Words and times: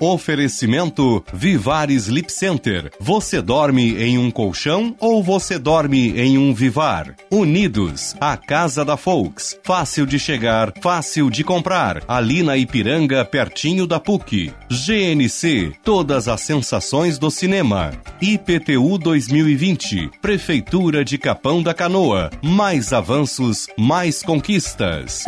Oferecimento 0.00 1.24
Vivar 1.32 1.90
Sleep 1.90 2.30
Center. 2.30 2.90
Você 3.00 3.40
dorme 3.40 3.96
em 4.02 4.18
um 4.18 4.30
colchão 4.30 4.94
ou 4.98 5.22
você 5.22 5.58
dorme 5.58 6.10
em 6.18 6.36
um 6.36 6.52
Vivar? 6.52 7.14
Unidos, 7.30 8.14
a 8.20 8.36
casa 8.36 8.84
da 8.84 8.96
Folks. 8.96 9.58
Fácil 9.62 10.06
de 10.06 10.18
chegar, 10.18 10.72
fácil 10.82 11.30
de 11.30 11.44
comprar. 11.44 12.02
Ali 12.08 12.42
na 12.42 12.56
Ipiranga, 12.56 13.24
pertinho 13.24 13.86
da 13.86 14.00
PUC. 14.00 14.52
GNC, 14.70 15.72
todas 15.84 16.28
as 16.28 16.40
sensações 16.40 17.18
do 17.18 17.30
cinema. 17.30 17.92
IPTU 18.20 18.98
2020, 18.98 20.10
Prefeitura 20.20 21.04
de 21.04 21.18
Capão 21.18 21.62
da 21.62 21.72
Canoa. 21.72 22.30
Mais 22.42 22.92
avanços, 22.92 23.68
mais 23.76 24.22
conquistas. 24.22 25.24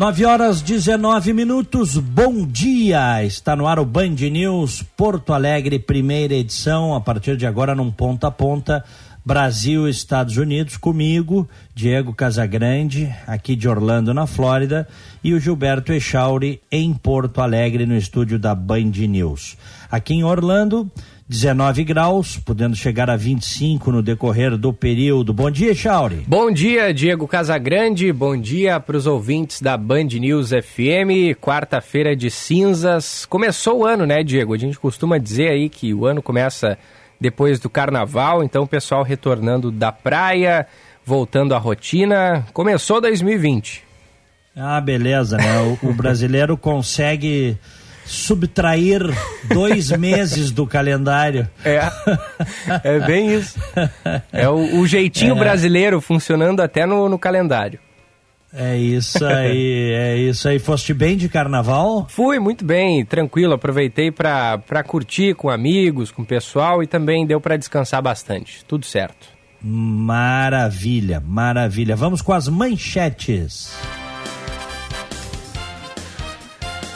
Nove 0.00 0.24
horas 0.24 0.62
19 0.62 1.34
minutos, 1.34 1.98
bom 1.98 2.46
dia! 2.46 3.22
Está 3.22 3.54
no 3.54 3.66
ar 3.66 3.78
o 3.78 3.84
Band 3.84 4.16
News 4.32 4.82
Porto 4.96 5.34
Alegre, 5.34 5.78
primeira 5.78 6.32
edição, 6.32 6.94
a 6.94 7.02
partir 7.02 7.36
de 7.36 7.44
agora 7.44 7.74
num 7.74 7.90
ponta 7.90 8.28
a 8.28 8.30
ponta, 8.30 8.82
Brasil 9.22 9.86
Estados 9.86 10.38
Unidos, 10.38 10.78
comigo, 10.78 11.46
Diego 11.74 12.14
Casagrande, 12.14 13.14
aqui 13.26 13.54
de 13.54 13.68
Orlando, 13.68 14.14
na 14.14 14.26
Flórida, 14.26 14.88
e 15.22 15.34
o 15.34 15.38
Gilberto 15.38 15.92
Echauri, 15.92 16.62
em 16.72 16.94
Porto 16.94 17.42
Alegre, 17.42 17.84
no 17.84 17.94
estúdio 17.94 18.38
da 18.38 18.54
Band 18.54 18.92
News. 19.06 19.58
Aqui 19.90 20.14
em 20.14 20.24
Orlando, 20.24 20.90
19 21.30 21.84
graus, 21.84 22.38
podendo 22.38 22.74
chegar 22.74 23.08
a 23.08 23.14
25 23.14 23.92
no 23.92 24.02
decorrer 24.02 24.56
do 24.56 24.72
período. 24.72 25.32
Bom 25.32 25.48
dia, 25.48 25.72
Chauri. 25.72 26.24
Bom 26.26 26.50
dia, 26.50 26.92
Diego 26.92 27.28
Casagrande. 27.28 28.12
Bom 28.12 28.36
dia 28.36 28.80
para 28.80 28.96
os 28.96 29.06
ouvintes 29.06 29.62
da 29.62 29.76
Band 29.76 30.08
News 30.18 30.48
FM. 30.48 31.38
Quarta-feira 31.40 32.16
de 32.16 32.32
cinzas. 32.32 33.24
Começou 33.26 33.78
o 33.78 33.86
ano, 33.86 34.04
né, 34.04 34.24
Diego? 34.24 34.54
A 34.54 34.58
gente 34.58 34.76
costuma 34.76 35.18
dizer 35.18 35.50
aí 35.52 35.68
que 35.68 35.94
o 35.94 36.04
ano 36.04 36.20
começa 36.20 36.76
depois 37.20 37.60
do 37.60 37.70
carnaval, 37.70 38.42
então 38.42 38.64
o 38.64 38.68
pessoal 38.68 39.04
retornando 39.04 39.70
da 39.70 39.92
praia, 39.92 40.66
voltando 41.06 41.54
à 41.54 41.58
rotina. 41.58 42.44
Começou 42.52 43.00
2020. 43.00 43.84
Ah, 44.56 44.80
beleza, 44.80 45.36
né? 45.36 45.60
o, 45.80 45.90
o 45.90 45.94
brasileiro 45.94 46.56
consegue 46.58 47.56
subtrair 48.10 49.02
dois 49.48 49.90
meses 49.96 50.50
do 50.50 50.66
calendário. 50.66 51.48
É, 51.64 51.80
é 52.82 53.00
bem 53.00 53.32
isso. 53.32 53.58
É 54.32 54.48
o, 54.48 54.80
o 54.80 54.86
jeitinho 54.86 55.36
é. 55.36 55.38
brasileiro 55.38 56.00
funcionando 56.00 56.60
até 56.60 56.84
no, 56.84 57.08
no 57.08 57.18
calendário. 57.18 57.78
É 58.52 58.76
isso 58.76 59.24
aí, 59.24 59.92
é 59.92 60.16
isso 60.16 60.48
aí. 60.48 60.58
Foste 60.58 60.92
bem 60.92 61.16
de 61.16 61.28
carnaval? 61.28 62.06
Fui 62.08 62.40
muito 62.40 62.64
bem, 62.64 63.04
tranquilo. 63.04 63.54
Aproveitei 63.54 64.10
para 64.10 64.82
curtir 64.84 65.36
com 65.36 65.48
amigos, 65.48 66.10
com 66.10 66.22
o 66.22 66.26
pessoal 66.26 66.82
e 66.82 66.86
também 66.88 67.24
deu 67.24 67.40
para 67.40 67.56
descansar 67.56 68.02
bastante. 68.02 68.64
Tudo 68.64 68.84
certo. 68.84 69.28
Maravilha, 69.62 71.22
maravilha. 71.24 71.94
Vamos 71.94 72.22
com 72.22 72.32
as 72.32 72.48
manchetes. 72.48 73.72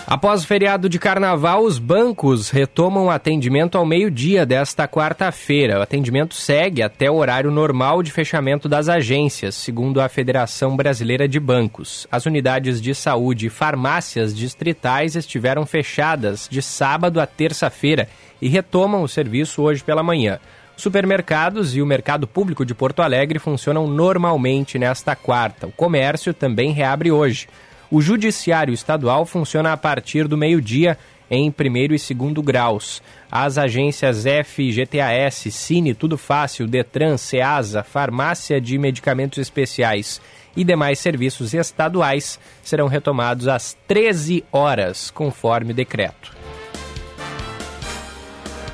Após 0.06 0.44
o 0.44 0.46
feriado 0.46 0.86
de 0.86 0.98
carnaval, 0.98 1.62
os 1.62 1.78
bancos 1.78 2.50
retomam 2.50 3.06
o 3.06 3.10
atendimento 3.10 3.78
ao 3.78 3.86
meio-dia 3.86 4.44
desta 4.44 4.86
quarta-feira. 4.86 5.78
O 5.78 5.82
atendimento 5.82 6.34
segue 6.34 6.82
até 6.82 7.10
o 7.10 7.14
horário 7.14 7.50
normal 7.50 8.02
de 8.02 8.12
fechamento 8.12 8.68
das 8.68 8.90
agências, 8.90 9.54
segundo 9.54 10.02
a 10.02 10.08
Federação 10.10 10.76
Brasileira 10.76 11.26
de 11.26 11.40
Bancos. 11.40 12.06
As 12.12 12.26
unidades 12.26 12.82
de 12.82 12.94
saúde 12.94 13.46
e 13.46 13.50
farmácias 13.50 14.36
distritais 14.36 15.16
estiveram 15.16 15.64
fechadas 15.64 16.46
de 16.50 16.60
sábado 16.60 17.18
a 17.18 17.26
terça-feira 17.26 18.06
e 18.42 18.48
retomam 18.48 19.02
o 19.02 19.08
serviço 19.08 19.62
hoje 19.62 19.82
pela 19.82 20.02
manhã. 20.02 20.38
Supermercados 20.76 21.74
e 21.74 21.80
o 21.80 21.86
mercado 21.86 22.26
público 22.26 22.66
de 22.66 22.74
Porto 22.74 23.00
Alegre 23.00 23.38
funcionam 23.38 23.86
normalmente 23.86 24.78
nesta 24.78 25.16
quarta. 25.16 25.66
O 25.66 25.72
comércio 25.72 26.34
também 26.34 26.72
reabre 26.72 27.10
hoje. 27.10 27.48
O 27.90 28.00
Judiciário 28.00 28.72
Estadual 28.72 29.26
funciona 29.26 29.72
a 29.72 29.76
partir 29.76 30.26
do 30.26 30.36
meio-dia 30.36 30.98
em 31.30 31.50
primeiro 31.50 31.94
e 31.94 31.98
segundo 31.98 32.42
graus. 32.42 33.02
As 33.30 33.58
agências 33.58 34.24
FGTAS, 34.24 35.52
Cine, 35.54 35.94
Tudo 35.94 36.16
Fácil, 36.16 36.66
Detran, 36.66 37.16
Ceasa, 37.16 37.82
Farmácia 37.82 38.60
de 38.60 38.78
Medicamentos 38.78 39.38
Especiais 39.38 40.20
e 40.56 40.62
demais 40.62 40.98
serviços 40.98 41.52
estaduais 41.54 42.38
serão 42.62 42.86
retomados 42.86 43.48
às 43.48 43.76
13 43.88 44.44
horas, 44.52 45.10
conforme 45.10 45.72
o 45.72 45.74
decreto. 45.74 46.34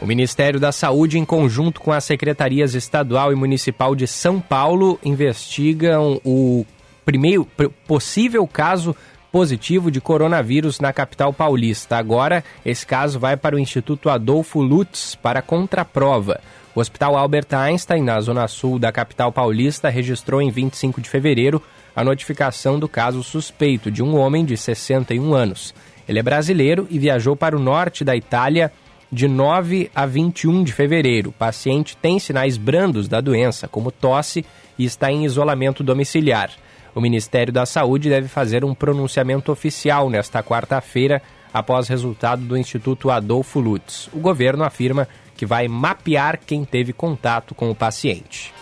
O 0.00 0.06
Ministério 0.06 0.58
da 0.58 0.72
Saúde, 0.72 1.18
em 1.18 1.24
conjunto 1.26 1.80
com 1.80 1.92
as 1.92 2.04
secretarias 2.04 2.74
estadual 2.74 3.32
e 3.32 3.36
municipal 3.36 3.94
de 3.94 4.06
São 4.06 4.40
Paulo, 4.40 4.98
investigam 5.04 6.18
o 6.24 6.64
primeiro 7.04 7.46
possível 7.86 8.46
caso 8.46 8.94
positivo 9.30 9.90
de 9.90 10.00
coronavírus 10.00 10.80
na 10.80 10.92
capital 10.92 11.32
paulista. 11.32 11.96
Agora, 11.96 12.44
esse 12.64 12.84
caso 12.84 13.18
vai 13.18 13.36
para 13.36 13.56
o 13.56 13.58
Instituto 13.58 14.10
Adolfo 14.10 14.60
Lutz 14.60 15.14
para 15.14 15.42
contraprova. 15.42 16.40
O 16.74 16.80
Hospital 16.80 17.16
Albert 17.16 17.48
Einstein, 17.52 18.02
na 18.02 18.20
zona 18.20 18.46
sul 18.48 18.78
da 18.78 18.92
capital 18.92 19.32
paulista, 19.32 19.88
registrou 19.88 20.40
em 20.40 20.50
25 20.50 21.00
de 21.00 21.08
fevereiro 21.08 21.62
a 21.94 22.04
notificação 22.04 22.78
do 22.78 22.88
caso 22.88 23.22
suspeito 23.22 23.90
de 23.90 24.02
um 24.02 24.16
homem 24.16 24.44
de 24.44 24.56
61 24.56 25.34
anos. 25.34 25.74
Ele 26.08 26.18
é 26.18 26.22
brasileiro 26.22 26.86
e 26.90 26.98
viajou 26.98 27.36
para 27.36 27.56
o 27.56 27.60
norte 27.60 28.04
da 28.04 28.16
Itália 28.16 28.72
de 29.12 29.26
9 29.26 29.90
a 29.94 30.06
21 30.06 30.62
de 30.62 30.72
fevereiro. 30.72 31.30
O 31.30 31.32
paciente 31.32 31.96
tem 31.96 32.18
sinais 32.18 32.56
brandos 32.56 33.08
da 33.08 33.20
doença, 33.20 33.66
como 33.66 33.90
tosse, 33.90 34.44
e 34.78 34.84
está 34.84 35.10
em 35.10 35.24
isolamento 35.24 35.82
domiciliar. 35.82 36.50
O 36.94 37.00
Ministério 37.00 37.52
da 37.52 37.64
Saúde 37.64 38.08
deve 38.08 38.28
fazer 38.28 38.64
um 38.64 38.74
pronunciamento 38.74 39.52
oficial 39.52 40.10
nesta 40.10 40.42
quarta-feira, 40.42 41.22
após 41.52 41.88
resultado 41.88 42.42
do 42.42 42.56
Instituto 42.56 43.10
Adolfo 43.10 43.60
Lutz. 43.60 44.08
O 44.12 44.18
governo 44.18 44.64
afirma 44.64 45.08
que 45.36 45.46
vai 45.46 45.68
mapear 45.68 46.38
quem 46.38 46.64
teve 46.64 46.92
contato 46.92 47.54
com 47.54 47.70
o 47.70 47.74
paciente. 47.74 48.52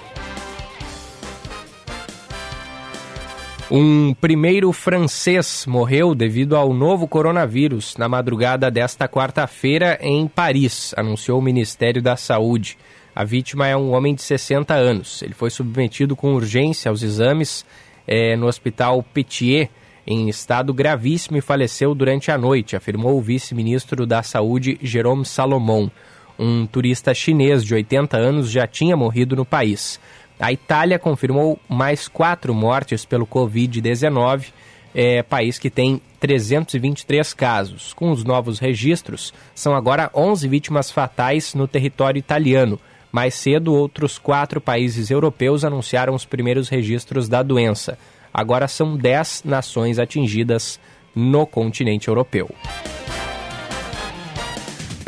Um 3.71 4.15
primeiro 4.15 4.73
francês 4.73 5.67
morreu 5.67 6.15
devido 6.15 6.57
ao 6.57 6.73
novo 6.73 7.07
coronavírus 7.07 7.97
na 7.99 8.09
madrugada 8.09 8.71
desta 8.71 9.07
quarta-feira 9.07 9.99
em 10.01 10.27
Paris, 10.27 10.95
anunciou 10.97 11.39
o 11.39 11.43
Ministério 11.43 12.01
da 12.01 12.17
Saúde. 12.17 12.79
A 13.15 13.25
vítima 13.25 13.67
é 13.67 13.77
um 13.77 13.93
homem 13.93 14.15
de 14.15 14.23
60 14.23 14.73
anos. 14.73 15.21
Ele 15.21 15.35
foi 15.35 15.51
submetido 15.51 16.17
com 16.17 16.35
urgência 16.35 16.89
aos 16.89 17.03
exames 17.03 17.67
é, 18.09 18.35
no 18.35 18.47
hospital 18.47 19.03
Petier, 19.03 19.69
em 20.07 20.31
estado 20.31 20.73
gravíssimo 20.73 21.37
e 21.37 21.43
faleceu 21.43 21.95
durante 21.95 22.31
a 22.31 22.39
noite, 22.39 22.75
afirmou 22.75 23.19
o 23.19 23.21
vice-ministro 23.21 24.07
da 24.07 24.23
Saúde, 24.23 24.79
Jerome 24.83 25.27
Salomon. 25.27 25.91
Um 26.39 26.67
turista 26.67 27.13
chinês 27.13 27.63
de 27.63 27.75
80 27.75 28.17
anos 28.17 28.51
já 28.51 28.67
tinha 28.67 28.97
morrido 28.97 29.37
no 29.37 29.45
país. 29.45 30.01
A 30.41 30.51
Itália 30.51 30.99
confirmou 30.99 31.59
mais 31.69 32.09
quatro 32.09 32.55
mortes 32.55 33.05
pelo 33.05 33.27
Covid-19, 33.27 34.47
é, 34.95 35.23
país 35.23 35.59
que 35.59 35.69
tem 35.69 36.01
323 36.19 37.35
casos. 37.35 37.93
Com 37.93 38.11
os 38.11 38.25
novos 38.25 38.59
registros, 38.59 39.35
são 39.55 39.75
agora 39.75 40.11
11 40.15 40.49
vítimas 40.49 40.91
fatais 40.91 41.55
no 41.55 41.69
território 41.69 42.19
italiano, 42.19 42.81
mais 43.19 43.35
cedo, 43.35 43.75
outros 43.75 44.17
quatro 44.17 44.61
países 44.61 45.11
europeus 45.11 45.65
anunciaram 45.65 46.15
os 46.15 46.25
primeiros 46.25 46.69
registros 46.69 47.29
da 47.29 47.43
doença. 47.43 47.99
Agora 48.33 48.69
são 48.69 48.97
dez 48.97 49.43
nações 49.45 49.99
atingidas 49.99 50.79
no 51.17 51.45
continente 51.45 52.07
europeu. 52.07 52.49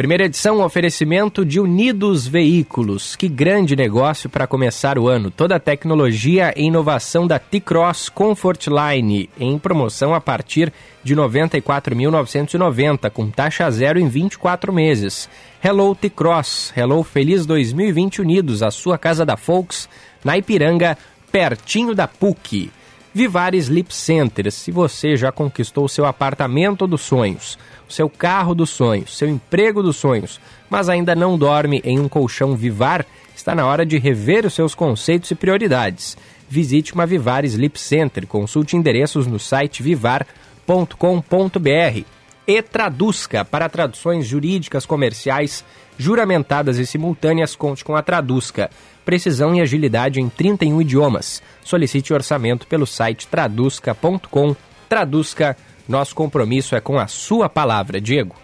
Primeira 0.01 0.25
edição, 0.25 0.63
oferecimento 0.63 1.45
de 1.45 1.61
Unidos 1.61 2.27
Veículos. 2.27 3.15
Que 3.15 3.29
grande 3.29 3.77
negócio 3.77 4.31
para 4.31 4.47
começar 4.47 4.99
o 4.99 5.09
ano. 5.09 5.31
Toda 5.31 5.57
a 5.57 5.61
tecnologia 5.61 6.55
e 6.57 6.63
inovação 6.63 7.27
da 7.27 7.39
T-Cross 7.39 8.09
Comfort 8.09 8.69
Line 8.69 9.29
em 9.39 9.59
promoção 9.59 10.15
a 10.15 10.21
partir 10.21 10.73
de 11.05 11.15
94.990 11.15 13.11
com 13.11 13.29
taxa 13.31 13.71
zero 13.71 14.01
em 14.01 14.09
24 14.09 14.73
meses. 14.73 15.29
Hello 15.63 15.95
T-Cross, 15.95 16.73
Hello 16.75 17.03
Feliz 17.03 17.45
2020 17.45 18.23
Unidos, 18.23 18.63
a 18.63 18.71
sua 18.71 18.97
casa 18.97 19.27
da 19.27 19.37
Folks, 19.37 19.87
na 20.25 20.39
Ipiranga, 20.39 20.97
pertinho 21.31 21.95
da 21.95 22.09
PUC. 22.09 22.71
Vivar 23.13 23.55
Sleep 23.55 23.93
Center. 23.93 24.53
Se 24.53 24.71
você 24.71 25.17
já 25.17 25.33
conquistou 25.33 25.89
seu 25.89 26.07
apartamento 26.07 26.87
dos 26.87 27.01
sonhos, 27.01 27.59
seu 27.91 28.09
carro 28.09 28.55
dos 28.55 28.71
sonhos, 28.71 29.17
seu 29.17 29.29
emprego 29.29 29.83
dos 29.83 29.97
sonhos, 29.97 30.41
mas 30.69 30.89
ainda 30.89 31.15
não 31.15 31.37
dorme 31.37 31.81
em 31.85 31.99
um 31.99 32.09
colchão 32.09 32.57
Vivar, 32.57 33.05
está 33.35 33.55
na 33.55 33.67
hora 33.67 33.85
de 33.85 33.99
rever 33.99 34.47
os 34.47 34.55
seus 34.55 34.75
conceitos 34.75 35.31
e 35.31 35.35
prioridades. 35.35 36.17
Visite 36.49 36.95
uma 36.95 37.07
Vivar 37.07 37.45
Sleep 37.45 37.79
Center. 37.79 38.27
Consulte 38.27 38.77
endereços 38.77 39.27
no 39.27 39.39
site 39.39 39.85
vivar.com.br. 39.85 42.05
E 42.45 42.63
Traduzca 42.63 43.45
para 43.45 43.69
traduções 43.69 44.27
jurídicas 44.27 44.85
comerciais 44.85 45.65
juramentadas 45.97 46.79
e 46.79 46.87
simultâneas, 46.87 47.55
conte 47.55 47.85
com 47.85 47.95
a 47.95 48.03
Traduzca. 48.03 48.69
Precisão 49.05 49.55
e 49.55 49.61
agilidade 49.61 50.21
em 50.21 50.29
31 50.29 50.81
idiomas. 50.81 51.41
Solicite 51.63 52.13
orçamento 52.13 52.67
pelo 52.67 52.87
site 52.87 53.29
traduzca.com. 53.29 54.57
Traduzca, 54.89 55.57
nosso 55.91 56.15
compromisso 56.15 56.75
é 56.75 56.81
com 56.81 56.99
a 56.99 57.07
sua 57.07 57.49
palavra, 57.49 58.01
Diego. 58.01 58.37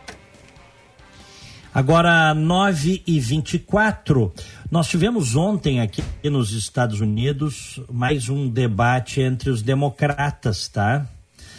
Agora, 1.72 2.34
9 2.34 3.02
e 3.06 3.20
24 3.20 4.32
nós 4.70 4.88
tivemos 4.88 5.36
ontem 5.36 5.80
aqui 5.80 6.02
nos 6.24 6.52
Estados 6.52 7.00
Unidos 7.00 7.80
mais 7.92 8.28
um 8.28 8.48
debate 8.48 9.20
entre 9.20 9.50
os 9.50 9.62
democratas, 9.62 10.68
tá? 10.68 11.06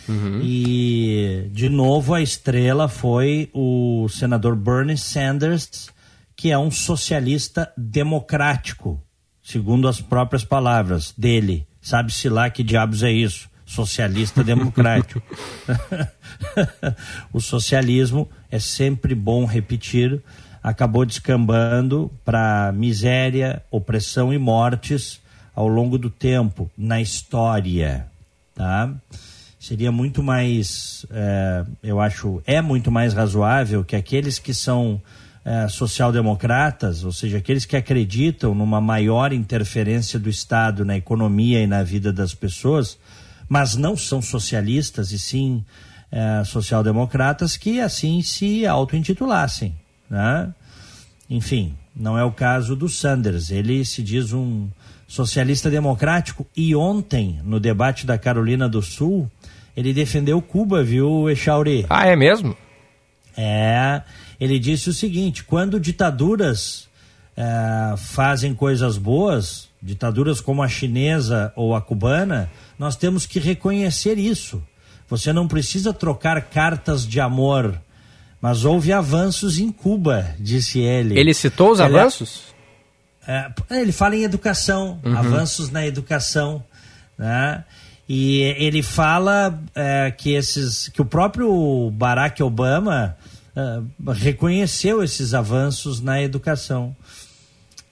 Uhum. 0.09 0.41
E, 0.41 1.49
de 1.51 1.69
novo, 1.69 2.13
a 2.13 2.21
estrela 2.21 2.87
foi 2.87 3.49
o 3.53 4.07
senador 4.09 4.55
Bernie 4.55 4.97
Sanders, 4.97 5.89
que 6.35 6.51
é 6.51 6.57
um 6.57 6.71
socialista 6.71 7.71
democrático, 7.77 9.01
segundo 9.43 9.87
as 9.87 10.01
próprias 10.01 10.43
palavras 10.43 11.13
dele. 11.17 11.67
Sabe-se 11.81 12.27
lá 12.27 12.49
que 12.49 12.63
diabos 12.63 13.03
é 13.03 13.11
isso? 13.11 13.49
Socialista 13.67 14.43
democrático. 14.43 15.21
o 17.31 17.39
socialismo 17.39 18.27
é 18.49 18.57
sempre 18.57 19.13
bom 19.13 19.45
repetir, 19.45 20.23
acabou 20.63 21.05
descambando 21.05 22.11
para 22.25 22.71
miséria, 22.71 23.61
opressão 23.69 24.33
e 24.33 24.39
mortes 24.39 25.21
ao 25.53 25.67
longo 25.67 25.99
do 25.99 26.09
tempo, 26.09 26.71
na 26.75 26.99
história. 26.99 28.07
Tá? 28.55 28.91
seria 29.59 29.91
muito 29.91 30.23
mais, 30.23 31.05
é, 31.11 31.65
eu 31.83 31.99
acho, 31.99 32.41
é 32.45 32.61
muito 32.61 32.89
mais 32.89 33.13
razoável 33.13 33.83
que 33.83 33.95
aqueles 33.97 34.39
que 34.39 34.53
são 34.53 35.01
é, 35.43 35.67
social-democratas, 35.67 37.03
ou 37.03 37.11
seja, 37.11 37.37
aqueles 37.37 37.65
que 37.65 37.75
acreditam 37.75 38.55
numa 38.55 38.79
maior 38.79 39.33
interferência 39.33 40.19
do 40.19 40.29
Estado 40.29 40.85
na 40.85 40.95
economia 40.95 41.61
e 41.61 41.67
na 41.67 41.83
vida 41.83 42.13
das 42.13 42.33
pessoas, 42.33 42.97
mas 43.47 43.75
não 43.75 43.95
são 43.95 44.21
socialistas 44.21 45.11
e 45.11 45.19
sim 45.19 45.63
é, 46.11 46.43
social-democratas, 46.43 47.57
que 47.57 47.79
assim 47.79 48.21
se 48.21 48.65
auto-intitulassem. 48.65 49.75
Né? 50.09 50.53
Enfim, 51.29 51.75
não 51.95 52.17
é 52.17 52.23
o 52.23 52.31
caso 52.31 52.75
do 52.75 52.87
Sanders. 52.87 53.51
Ele 53.51 53.83
se 53.83 54.01
diz 54.01 54.33
um 54.33 54.67
socialista 55.07 55.69
democrático 55.69 56.45
e 56.55 56.75
ontem, 56.75 57.39
no 57.43 57.59
debate 57.59 58.05
da 58.05 58.17
Carolina 58.17 58.67
do 58.67 58.81
Sul, 58.81 59.29
ele 59.75 59.93
defendeu 59.93 60.41
Cuba, 60.41 60.83
viu, 60.83 61.29
Echauri? 61.29 61.85
Ah, 61.89 62.07
é 62.07 62.15
mesmo? 62.15 62.55
É, 63.37 64.01
ele 64.39 64.57
disse 64.57 64.89
o 64.89 64.93
seguinte: 64.93 65.43
quando 65.43 65.79
ditaduras 65.79 66.86
é, 67.37 67.95
fazem 67.97 68.55
coisas 68.55 68.97
boas, 68.97 69.69
ditaduras 69.79 70.41
como 70.41 70.63
a 70.63 70.67
chinesa 70.67 71.53
ou 71.55 71.75
a 71.75 71.81
cubana, 71.81 72.49
nós 72.79 72.95
temos 72.95 73.27
que 73.27 73.39
reconhecer 73.39 74.17
isso. 74.17 74.61
Você 75.07 75.31
não 75.31 75.47
precisa 75.47 75.93
trocar 75.93 76.41
cartas 76.41 77.07
de 77.07 77.19
amor, 77.21 77.79
mas 78.41 78.65
houve 78.65 78.91
avanços 78.91 79.59
em 79.59 79.71
Cuba, 79.71 80.35
disse 80.39 80.79
ele. 80.79 81.17
Ele 81.17 81.33
citou 81.33 81.71
os 81.71 81.79
ele, 81.79 81.95
é- 81.95 81.99
avanços? 81.99 82.41
É, 83.27 83.51
ele 83.71 83.91
fala 83.91 84.15
em 84.15 84.23
educação, 84.23 84.99
uhum. 85.03 85.17
avanços 85.17 85.69
na 85.69 85.85
educação, 85.85 86.63
né? 87.17 87.63
E 88.09 88.39
ele 88.57 88.81
fala 88.81 89.61
é, 89.75 90.09
que 90.11 90.31
esses 90.31 90.87
que 90.87 91.01
o 91.01 91.05
próprio 91.05 91.91
Barack 91.91 92.41
Obama 92.41 93.17
é, 93.53 93.81
reconheceu 94.13 95.03
esses 95.03 95.33
avanços 95.33 95.99
na 95.99 96.21
educação. 96.21 96.95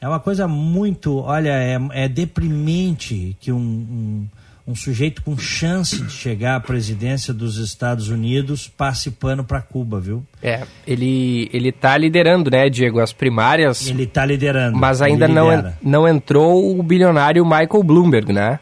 É 0.06 0.08
uma 0.08 0.20
coisa 0.20 0.48
muito, 0.48 1.18
olha, 1.18 1.50
é, 1.50 1.80
é 1.94 2.08
deprimente 2.08 3.36
que 3.40 3.52
um, 3.52 3.58
um, 3.58 4.28
um, 4.68 4.76
sujeito 4.76 5.24
com 5.24 5.36
chance 5.36 6.00
de 6.00 6.12
chegar 6.12 6.58
à 6.58 6.60
presidência 6.60 7.34
dos 7.34 7.58
Estados 7.58 8.08
Unidos 8.10 8.68
passe 8.68 9.10
pano 9.10 9.44
para 9.44 9.64
Cuba, 9.64 10.00
viu? 10.00 10.24
É, 10.44 10.62
ele 10.86 11.50
ele 11.52 11.70
está 11.70 11.98
liderando, 11.98 12.52
né, 12.52 12.70
Diego, 12.70 13.00
as 13.00 13.14
primárias. 13.14 13.88
Ele 13.88 14.04
está 14.04 14.24
liderando. 14.24 14.78
Mas 14.78 15.02
ainda 15.02 15.28
não, 15.28 15.74
não 15.82 16.08
entrou 16.08 16.80
o 16.80 16.84
bilionário 16.84 17.44
Michael 17.44 17.82
Bloomberg, 17.84 18.32
né? 18.32 18.60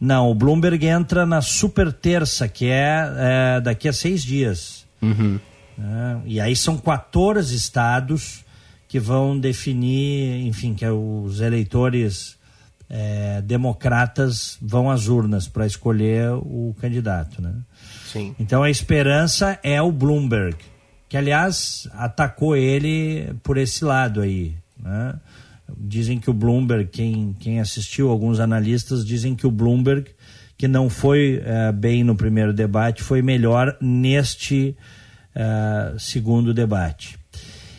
Não, 0.00 0.30
o 0.30 0.34
Bloomberg 0.34 0.86
entra 0.86 1.26
na 1.26 1.40
super 1.40 1.92
terça, 1.92 2.46
que 2.46 2.66
é, 2.66 3.02
é 3.16 3.60
daqui 3.60 3.88
a 3.88 3.92
seis 3.92 4.22
dias. 4.22 4.86
Uhum. 5.02 5.40
É, 5.76 6.16
e 6.24 6.40
aí 6.40 6.54
são 6.54 6.78
14 6.78 7.52
estados 7.56 8.46
que 8.88 8.98
vão 8.98 9.38
definir, 9.38 10.46
enfim, 10.46 10.74
que 10.74 10.84
é 10.84 10.90
os 10.90 11.40
eleitores 11.40 12.38
é, 12.88 13.42
democratas 13.42 14.56
vão 14.62 14.90
às 14.90 15.08
urnas 15.08 15.46
para 15.46 15.66
escolher 15.66 16.32
o 16.32 16.74
candidato, 16.80 17.42
né? 17.42 17.52
Sim. 18.10 18.34
Então 18.40 18.62
a 18.62 18.70
esperança 18.70 19.58
é 19.62 19.80
o 19.82 19.92
Bloomberg, 19.92 20.56
que 21.06 21.16
aliás 21.16 21.86
atacou 21.92 22.56
ele 22.56 23.34
por 23.42 23.58
esse 23.58 23.84
lado 23.84 24.22
aí, 24.22 24.56
né? 24.82 25.14
Dizem 25.76 26.18
que 26.18 26.30
o 26.30 26.32
Bloomberg, 26.32 26.88
quem, 26.90 27.36
quem 27.38 27.60
assistiu, 27.60 28.08
alguns 28.08 28.40
analistas 28.40 29.04
dizem 29.04 29.34
que 29.34 29.46
o 29.46 29.50
Bloomberg, 29.50 30.10
que 30.56 30.66
não 30.66 30.88
foi 30.88 31.42
uh, 31.42 31.72
bem 31.74 32.02
no 32.02 32.16
primeiro 32.16 32.54
debate, 32.54 33.02
foi 33.02 33.20
melhor 33.20 33.76
neste 33.78 34.74
uh, 35.36 35.98
segundo 36.00 36.54
debate. 36.54 37.17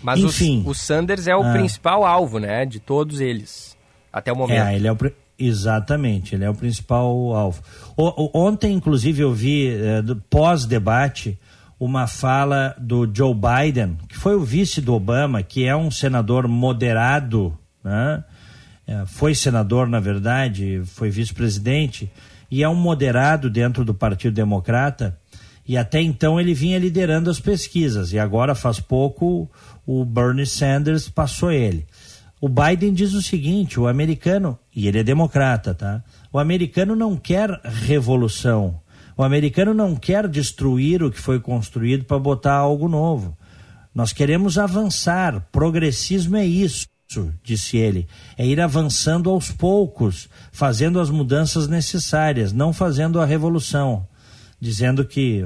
Mas 0.01 0.19
Enfim, 0.19 0.63
o, 0.65 0.69
o 0.69 0.75
Sanders 0.75 1.27
é 1.27 1.35
o 1.35 1.41
uh, 1.41 1.51
principal 1.53 2.05
alvo, 2.05 2.39
né, 2.39 2.65
de 2.65 2.79
todos 2.79 3.19
eles, 3.19 3.77
até 4.11 4.31
o 4.31 4.35
momento. 4.35 4.65
É, 4.65 4.75
ele 4.75 4.87
é 4.87 4.91
o, 4.91 4.97
exatamente, 5.37 6.35
ele 6.35 6.45
é 6.45 6.49
o 6.49 6.55
principal 6.55 7.07
alvo. 7.35 7.61
O, 7.97 8.29
ontem, 8.33 8.73
inclusive, 8.73 9.21
eu 9.21 9.33
vi, 9.33 9.71
pós-debate, 10.29 11.37
uma 11.79 12.07
fala 12.07 12.75
do 12.77 13.09
Joe 13.13 13.33
Biden, 13.33 13.97
que 14.07 14.17
foi 14.17 14.35
o 14.35 14.41
vice 14.41 14.81
do 14.81 14.93
Obama, 14.93 15.43
que 15.43 15.65
é 15.65 15.75
um 15.75 15.91
senador 15.91 16.47
moderado 16.47 17.57
né? 17.83 18.23
É, 18.87 19.05
foi 19.05 19.35
senador, 19.35 19.87
na 19.87 19.99
verdade, 19.99 20.81
foi 20.85 21.09
vice-presidente 21.09 22.11
e 22.49 22.63
é 22.63 22.69
um 22.69 22.75
moderado 22.75 23.49
dentro 23.49 23.85
do 23.85 23.93
Partido 23.93 24.33
Democrata. 24.33 25.17
E 25.67 25.77
até 25.77 26.01
então 26.01 26.39
ele 26.39 26.53
vinha 26.53 26.79
liderando 26.79 27.29
as 27.29 27.39
pesquisas. 27.39 28.11
E 28.11 28.17
agora, 28.17 28.55
faz 28.55 28.79
pouco, 28.79 29.49
o 29.91 30.05
Bernie 30.05 30.45
Sanders 30.45 31.09
passou 31.09 31.51
ele. 31.51 31.87
O 32.39 32.47
Biden 32.47 32.93
diz 32.93 33.15
o 33.15 33.23
seguinte: 33.23 33.79
o 33.79 33.87
americano, 33.87 34.55
e 34.75 34.87
ele 34.87 34.99
é 34.99 35.03
democrata, 35.03 35.73
tá? 35.73 36.03
O 36.31 36.37
americano 36.37 36.95
não 36.95 37.17
quer 37.17 37.49
revolução. 37.63 38.79
O 39.17 39.23
americano 39.23 39.73
não 39.73 39.95
quer 39.95 40.27
destruir 40.27 41.01
o 41.01 41.09
que 41.09 41.19
foi 41.19 41.39
construído 41.39 42.05
para 42.05 42.19
botar 42.19 42.53
algo 42.53 42.87
novo. 42.87 43.35
Nós 43.93 44.13
queremos 44.13 44.59
avançar. 44.59 45.47
Progressismo 45.51 46.37
é 46.37 46.45
isso 46.45 46.87
disse 47.43 47.75
ele, 47.75 48.07
é 48.37 48.45
ir 48.45 48.61
avançando 48.61 49.31
aos 49.31 49.49
poucos, 49.49 50.29
fazendo 50.51 50.99
as 50.99 51.09
mudanças 51.09 51.67
necessárias, 51.67 52.53
não 52.53 52.71
fazendo 52.71 53.19
a 53.19 53.25
revolução. 53.25 54.07
Dizendo 54.61 55.03
que 55.03 55.43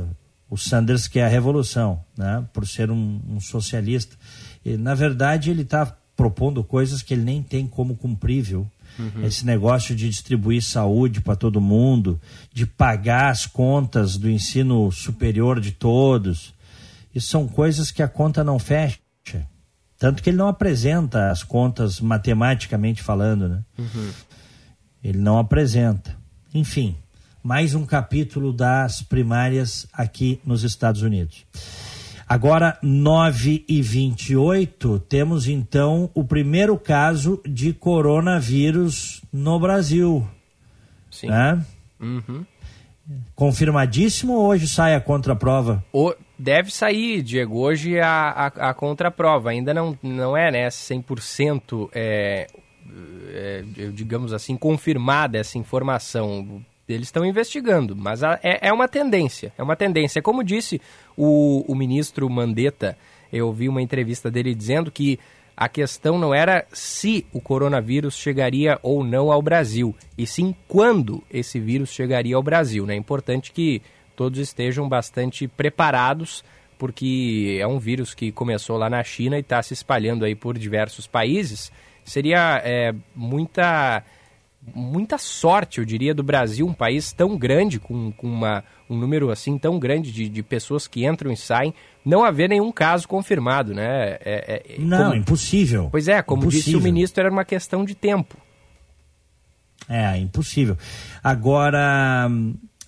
o 0.54 0.58
Sanders 0.58 1.08
quer 1.08 1.26
a 1.26 1.28
revolução, 1.28 2.06
né? 2.16 2.46
por 2.54 2.68
ser 2.68 2.92
um, 2.92 3.20
um 3.28 3.40
socialista. 3.40 4.16
Na 4.66 4.96
verdade, 4.96 5.50
ele 5.50 5.64
está 5.64 5.86
propondo 6.16 6.64
coisas 6.64 7.02
que 7.02 7.14
ele 7.14 7.24
nem 7.24 7.42
tem 7.42 7.68
como 7.68 7.96
cumprir, 7.96 8.42
viu? 8.44 8.72
Uhum. 8.98 9.26
Esse 9.26 9.46
negócio 9.46 9.96
de 9.96 10.08
distribuir 10.08 10.62
saúde 10.62 11.20
para 11.20 11.36
todo 11.36 11.60
mundo, 11.60 12.22
de 12.54 12.66
pagar 12.66 13.30
as 13.32 13.46
contas 13.46 14.18
do 14.18 14.30
ensino 14.30 14.92
superior 14.92 15.60
de 15.60 15.72
todos. 15.72 16.54
Isso 17.14 17.28
são 17.28 17.48
coisas 17.48 17.92
que 17.92 18.04
a 18.04 18.08
conta 18.08 18.44
não 18.44 18.60
fecha. 18.60 19.00
Tanto 20.04 20.22
que 20.22 20.30
ele 20.30 20.38
não 20.38 20.50
apresenta 20.50 21.32
as 21.32 21.44
contas 21.44 22.02
matematicamente 22.02 23.02
falando, 23.02 23.48
né? 23.48 23.64
Uhum. 23.78 24.12
Ele 25.02 25.18
não 25.18 25.38
apresenta. 25.38 26.14
Enfim, 26.54 26.98
mais 27.42 27.74
um 27.74 27.86
capítulo 27.86 28.52
das 28.52 29.02
primárias 29.02 29.88
aqui 29.94 30.42
nos 30.46 30.64
Estados 30.64 31.02
Unidos. 31.02 31.46
Agora, 32.34 32.80
9 32.82 33.64
e 33.70 33.80
28, 33.80 34.98
temos 35.02 35.48
então 35.48 36.10
o 36.16 36.24
primeiro 36.24 36.76
caso 36.80 37.40
de 37.46 37.74
coronavírus 37.74 39.22
no 39.32 39.60
Brasil. 39.60 40.28
Sim. 41.12 41.28
Né? 41.28 41.64
Uhum. 42.02 42.44
Confirmadíssimo 43.36 44.34
ou 44.34 44.48
hoje 44.48 44.68
sai 44.68 44.96
a 44.96 45.00
contraprova? 45.00 45.86
O, 45.94 46.12
deve 46.36 46.72
sair, 46.72 47.22
Diego, 47.22 47.60
hoje 47.60 48.00
a, 48.00 48.32
a, 48.32 48.70
a 48.70 48.74
contraprova. 48.74 49.52
Ainda 49.52 49.72
não, 49.72 49.96
não 50.02 50.36
é 50.36 50.50
né, 50.50 50.68
100%, 50.70 51.92
é, 51.94 52.48
é, 53.32 53.64
digamos 53.94 54.34
assim, 54.34 54.58
confirmada 54.58 55.38
essa 55.38 55.60
informação. 55.60 56.66
Eles 56.88 57.08
estão 57.08 57.26
investigando, 57.26 57.96
mas 57.96 58.24
a, 58.24 58.40
é, 58.44 58.68
é 58.68 58.74
uma 58.74 58.88
tendência. 58.88 59.54
É 59.58 59.64
uma 59.64 59.76
tendência. 59.76 60.22
Como 60.22 60.44
disse 60.44 60.82
o, 61.16 61.64
o 61.68 61.76
ministro 61.76 62.30
Mandetta, 62.30 62.98
eu 63.32 63.52
vi 63.54 63.70
uma 63.70 63.82
entrevista 63.82 64.30
dele 64.30 64.54
dizendo 64.54 64.92
que 64.92 65.20
a 65.56 65.70
questão 65.70 66.18
não 66.18 66.34
era 66.34 66.66
se 66.74 67.26
o 67.32 67.40
coronavírus 67.40 68.16
chegaria 68.16 68.80
ou 68.82 69.04
não 69.04 69.32
ao 69.32 69.42
Brasil, 69.42 69.96
e 70.18 70.26
sim 70.26 70.54
quando 70.68 71.24
esse 71.32 71.60
vírus 71.60 71.92
chegaria 71.92 72.36
ao 72.36 72.44
Brasil. 72.44 72.86
Né? 72.86 72.96
É 72.96 72.98
importante 72.98 73.52
que 73.52 73.82
todos 74.16 74.40
estejam 74.40 74.90
bastante 74.90 75.48
preparados, 75.48 76.44
porque 76.78 77.58
é 77.62 77.68
um 77.68 77.80
vírus 77.80 78.14
que 78.14 78.32
começou 78.32 78.78
lá 78.78 78.90
na 78.90 79.04
China 79.04 79.38
e 79.38 79.42
está 79.42 79.62
se 79.62 79.74
espalhando 79.74 80.26
aí 80.26 80.36
por 80.36 80.58
diversos 80.58 81.08
países. 81.08 81.72
Seria 82.04 82.62
é, 82.64 82.94
muita 83.16 84.04
muita 84.74 85.18
sorte, 85.18 85.80
eu 85.80 85.86
diria, 85.86 86.14
do 86.14 86.24
Brasil, 86.24 86.66
um 86.66 86.74
país 86.74 87.12
tão 87.12 87.38
grande, 87.38 87.80
com, 87.80 88.12
com 88.12 88.28
uma, 88.28 88.64
um 88.90 88.98
número 88.98 89.30
assim 89.30 89.58
tão 89.58 89.78
grande 89.80 90.12
de, 90.12 90.30
de 90.30 90.44
pessoas 90.44 90.88
que 90.88 91.06
entram 91.06 91.32
e 91.32 91.38
saem, 91.38 91.74
não 92.06 92.24
haver 92.24 92.50
nenhum 92.50 92.72
caso 92.72 93.08
confirmado, 93.08 93.74
né? 93.74 94.18
É, 94.22 94.64
é, 94.76 94.76
não, 94.80 95.06
como... 95.06 95.16
impossível. 95.16 95.90
Pois 95.92 96.08
é, 96.08 96.22
como 96.22 96.44
impossível. 96.44 96.66
disse 96.66 96.78
o 96.78 96.82
ministro, 96.82 97.22
era 97.22 97.32
uma 97.32 97.46
questão 97.46 97.84
de 97.84 97.96
tempo. 97.96 98.38
É, 99.90 100.18
impossível. 100.18 100.78
Agora, 101.22 102.30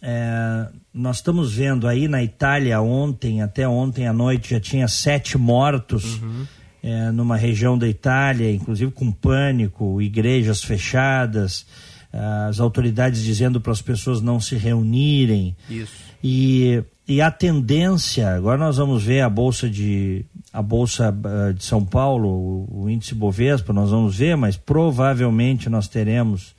é, 0.02 0.68
nós 0.94 1.18
estamos 1.18 1.54
vendo 1.54 1.88
aí 1.88 2.08
na 2.08 2.24
Itália 2.24 2.80
ontem, 2.82 3.42
até 3.42 3.68
ontem 3.68 4.08
à 4.08 4.14
noite, 4.14 4.52
já 4.52 4.60
tinha 4.60 4.88
sete 4.88 5.38
mortos 5.38 6.22
uhum. 6.22 6.46
É, 6.86 7.12
numa 7.12 7.36
região 7.36 7.78
da 7.78 7.88
Itália, 7.88 8.52
inclusive 8.52 8.92
com 8.92 9.12
pânico, 9.12 10.00
igrejas 10.00 10.64
fechadas, 10.64 11.66
as 12.48 12.62
autoridades 12.62 13.24
dizendo 13.24 13.60
para 13.60 13.74
as 13.74 13.82
pessoas 13.82 14.22
não 14.22 14.40
se 14.40 14.56
reunirem. 14.56 15.56
Isso. 15.70 15.94
E 16.24 16.82
e 17.08 17.22
a 17.22 17.30
tendência, 17.30 18.36
agora 18.36 18.58
nós 18.58 18.78
vamos 18.78 19.04
ver 19.04 19.22
a 19.22 19.30
bolsa 19.30 19.70
de 19.70 20.26
a 20.52 20.60
bolsa 20.60 21.12
uh, 21.12 21.54
de 21.54 21.64
São 21.64 21.86
Paulo, 21.86 22.28
o, 22.28 22.84
o, 22.84 22.90
índice 22.90 23.14
Bovespa, 23.14 23.72
nós 23.72 23.92
vamos 23.92 24.18
ver, 24.18 24.36
mas 24.36 24.58
provavelmente 24.58 25.70
nós 25.70 25.88
teremos 25.88 26.56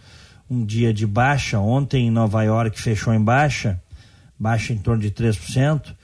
um 0.48 0.64
dia 0.64 0.92
de 0.92 1.04
baixa. 1.04 1.58
Ontem 1.58 2.06
em 2.06 2.10
Nova 2.10 2.44
York 2.44 2.80
fechou 2.80 3.12
em 3.12 3.20
baixa, 3.20 3.80
baixa 4.38 4.72
em 4.72 4.76
torno 4.76 5.02
de 5.02 5.10
3%. 5.10 5.94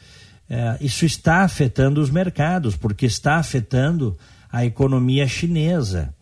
É, 0.55 0.77
isso 0.85 1.07
está 1.07 1.45
afetando 1.45 2.01
os 2.01 2.11
mercados, 2.11 2.77
porque 2.77 3.07
está 3.07 3.37
afetando 3.37 4.19
a 4.51 4.67
economia 4.67 5.27
chinesa. 5.27 6.15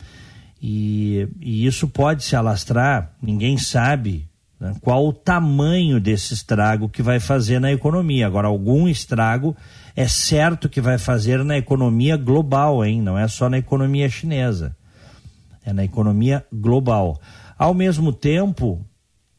E, 0.63 1.27
e 1.41 1.67
isso 1.67 1.89
pode 1.89 2.23
se 2.23 2.37
alastrar, 2.37 3.13
ninguém 3.21 3.59
sabe 3.59 4.31
né? 4.61 4.75
Qual 4.83 5.09
o 5.09 5.13
tamanho 5.13 5.99
desse 5.99 6.35
estrago 6.35 6.89
que 6.89 7.03
vai 7.03 7.19
fazer 7.19 7.59
na 7.59 7.73
economia? 7.73 8.27
Agora, 8.27 8.47
algum 8.47 8.87
estrago 8.87 9.57
é 9.97 10.07
certo 10.07 10.69
que 10.69 10.81
vai 10.81 10.99
fazer 10.99 11.43
na 11.43 11.57
economia 11.57 12.17
global, 12.17 12.85
hein? 12.85 13.01
Não 13.01 13.19
é 13.19 13.27
só 13.27 13.49
na 13.49 13.57
economia 13.57 14.09
chinesa. 14.11 14.77
É 15.65 15.73
na 15.73 15.83
economia 15.83 16.45
global. 16.53 17.19
Ao 17.59 17.73
mesmo 17.73 18.13
tempo, 18.13 18.85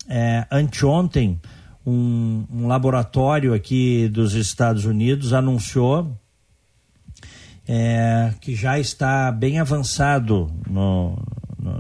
é, 0.10 0.46
anteontem, 0.52 1.40
um, 1.86 2.46
um 2.52 2.68
laboratório 2.68 3.54
aqui 3.54 4.08
dos 4.08 4.34
Estados 4.34 4.86
Unidos 4.86 5.34
anunciou 5.34 6.16
é, 7.68 8.34
que 8.42 8.56
já 8.56 8.80
está 8.80 9.32
bem 9.32 9.60
avançado 9.60 10.52
no, 10.70 11.18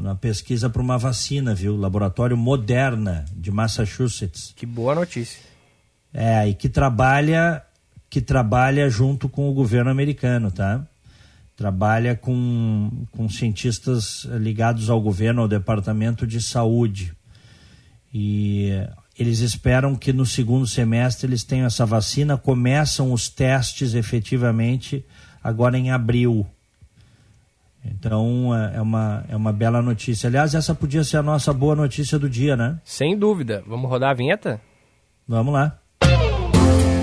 na 0.01 0.15
pesquisa 0.15 0.69
para 0.69 0.81
uma 0.81 0.97
vacina, 0.97 1.53
viu? 1.53 1.75
Laboratório 1.75 2.37
Moderna 2.37 3.25
de 3.35 3.51
Massachusetts. 3.51 4.53
Que 4.55 4.65
boa 4.65 4.95
notícia. 4.95 5.41
É, 6.13 6.47
e 6.47 6.53
que 6.53 6.69
trabalha 6.69 7.63
que 8.09 8.19
trabalha 8.19 8.89
junto 8.89 9.29
com 9.29 9.49
o 9.49 9.53
governo 9.53 9.89
americano, 9.89 10.51
tá? 10.51 10.85
Trabalha 11.55 12.13
com, 12.13 13.05
com 13.11 13.29
cientistas 13.29 14.25
ligados 14.25 14.89
ao 14.89 14.99
governo, 14.99 15.41
ao 15.41 15.47
Departamento 15.47 16.27
de 16.27 16.41
Saúde. 16.41 17.13
E 18.13 18.71
eles 19.21 19.39
esperam 19.39 19.95
que 19.95 20.11
no 20.11 20.25
segundo 20.25 20.65
semestre 20.65 21.27
eles 21.27 21.43
tenham 21.43 21.67
essa 21.67 21.85
vacina. 21.85 22.37
Começam 22.37 23.13
os 23.13 23.29
testes 23.29 23.93
efetivamente 23.93 25.05
agora 25.43 25.77
em 25.77 25.91
abril. 25.91 26.43
Então 27.85 28.51
é, 28.55 28.77
é 28.77 28.81
uma, 28.81 29.23
é 29.29 29.35
uma 29.35 29.53
bela 29.53 29.79
notícia. 29.79 30.27
Aliás, 30.27 30.55
essa 30.55 30.73
podia 30.73 31.03
ser 31.03 31.17
a 31.17 31.23
nossa 31.23 31.53
boa 31.53 31.75
notícia 31.75 32.17
do 32.17 32.27
dia, 32.27 32.55
né? 32.55 32.79
Sem 32.83 33.15
dúvida. 33.15 33.63
Vamos 33.67 33.87
rodar 33.89 34.09
a 34.09 34.15
vinheta? 34.15 34.59
Vamos 35.27 35.53
lá. 35.53 35.77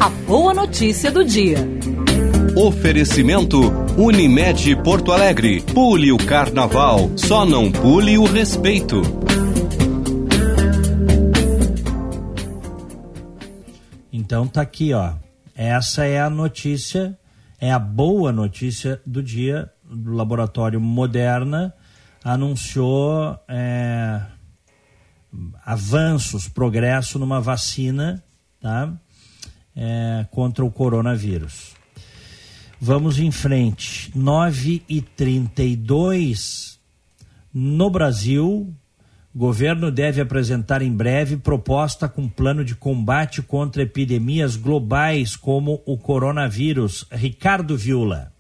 A 0.01 0.09
boa 0.27 0.53
notícia 0.53 1.13
do 1.13 1.25
dia. 1.25 1.59
Oferecimento 2.57 3.61
Unimed 3.97 4.75
Porto 4.83 5.13
Alegre. 5.13 5.61
Pule 5.61 6.11
o 6.11 6.19
carnaval, 6.19 7.11
só 7.15 7.47
não 7.47 7.71
pule 7.71 8.19
o 8.19 8.25
respeito. 8.25 9.18
Então 14.29 14.47
tá 14.47 14.61
aqui, 14.61 14.93
ó. 14.93 15.15
Essa 15.55 16.05
é 16.05 16.21
a 16.21 16.29
notícia, 16.29 17.19
é 17.59 17.73
a 17.73 17.79
boa 17.79 18.31
notícia 18.31 19.01
do 19.07 19.23
dia 19.23 19.73
do 19.83 20.13
laboratório 20.13 20.79
Moderna 20.79 21.73
anunciou 22.23 23.43
é, 23.49 24.21
avanços, 25.65 26.47
progresso 26.47 27.19
numa 27.19 27.41
vacina 27.41 28.23
tá? 28.61 28.93
É, 29.75 30.27
contra 30.31 30.63
o 30.63 30.71
coronavírus. 30.71 31.73
Vamos 32.79 33.19
em 33.19 33.31
frente. 33.31 34.13
9 34.15 34.83
e 34.87 35.01
32 35.01 36.79
no 37.51 37.89
Brasil. 37.89 38.77
Governo 39.35 39.91
deve 39.91 40.21
apresentar 40.21 40.81
em 40.81 40.91
breve 40.91 41.37
proposta 41.37 42.09
com 42.09 42.29
plano 42.29 42.65
de 42.65 42.75
combate 42.75 43.43
contra 43.43 43.83
epidemias 43.83 44.57
globais 44.57 45.37
como 45.37 45.83
o 45.87 45.99
coronavírus. 45.99 47.07
Ricardo 47.13 47.77
Viula. 47.77 48.33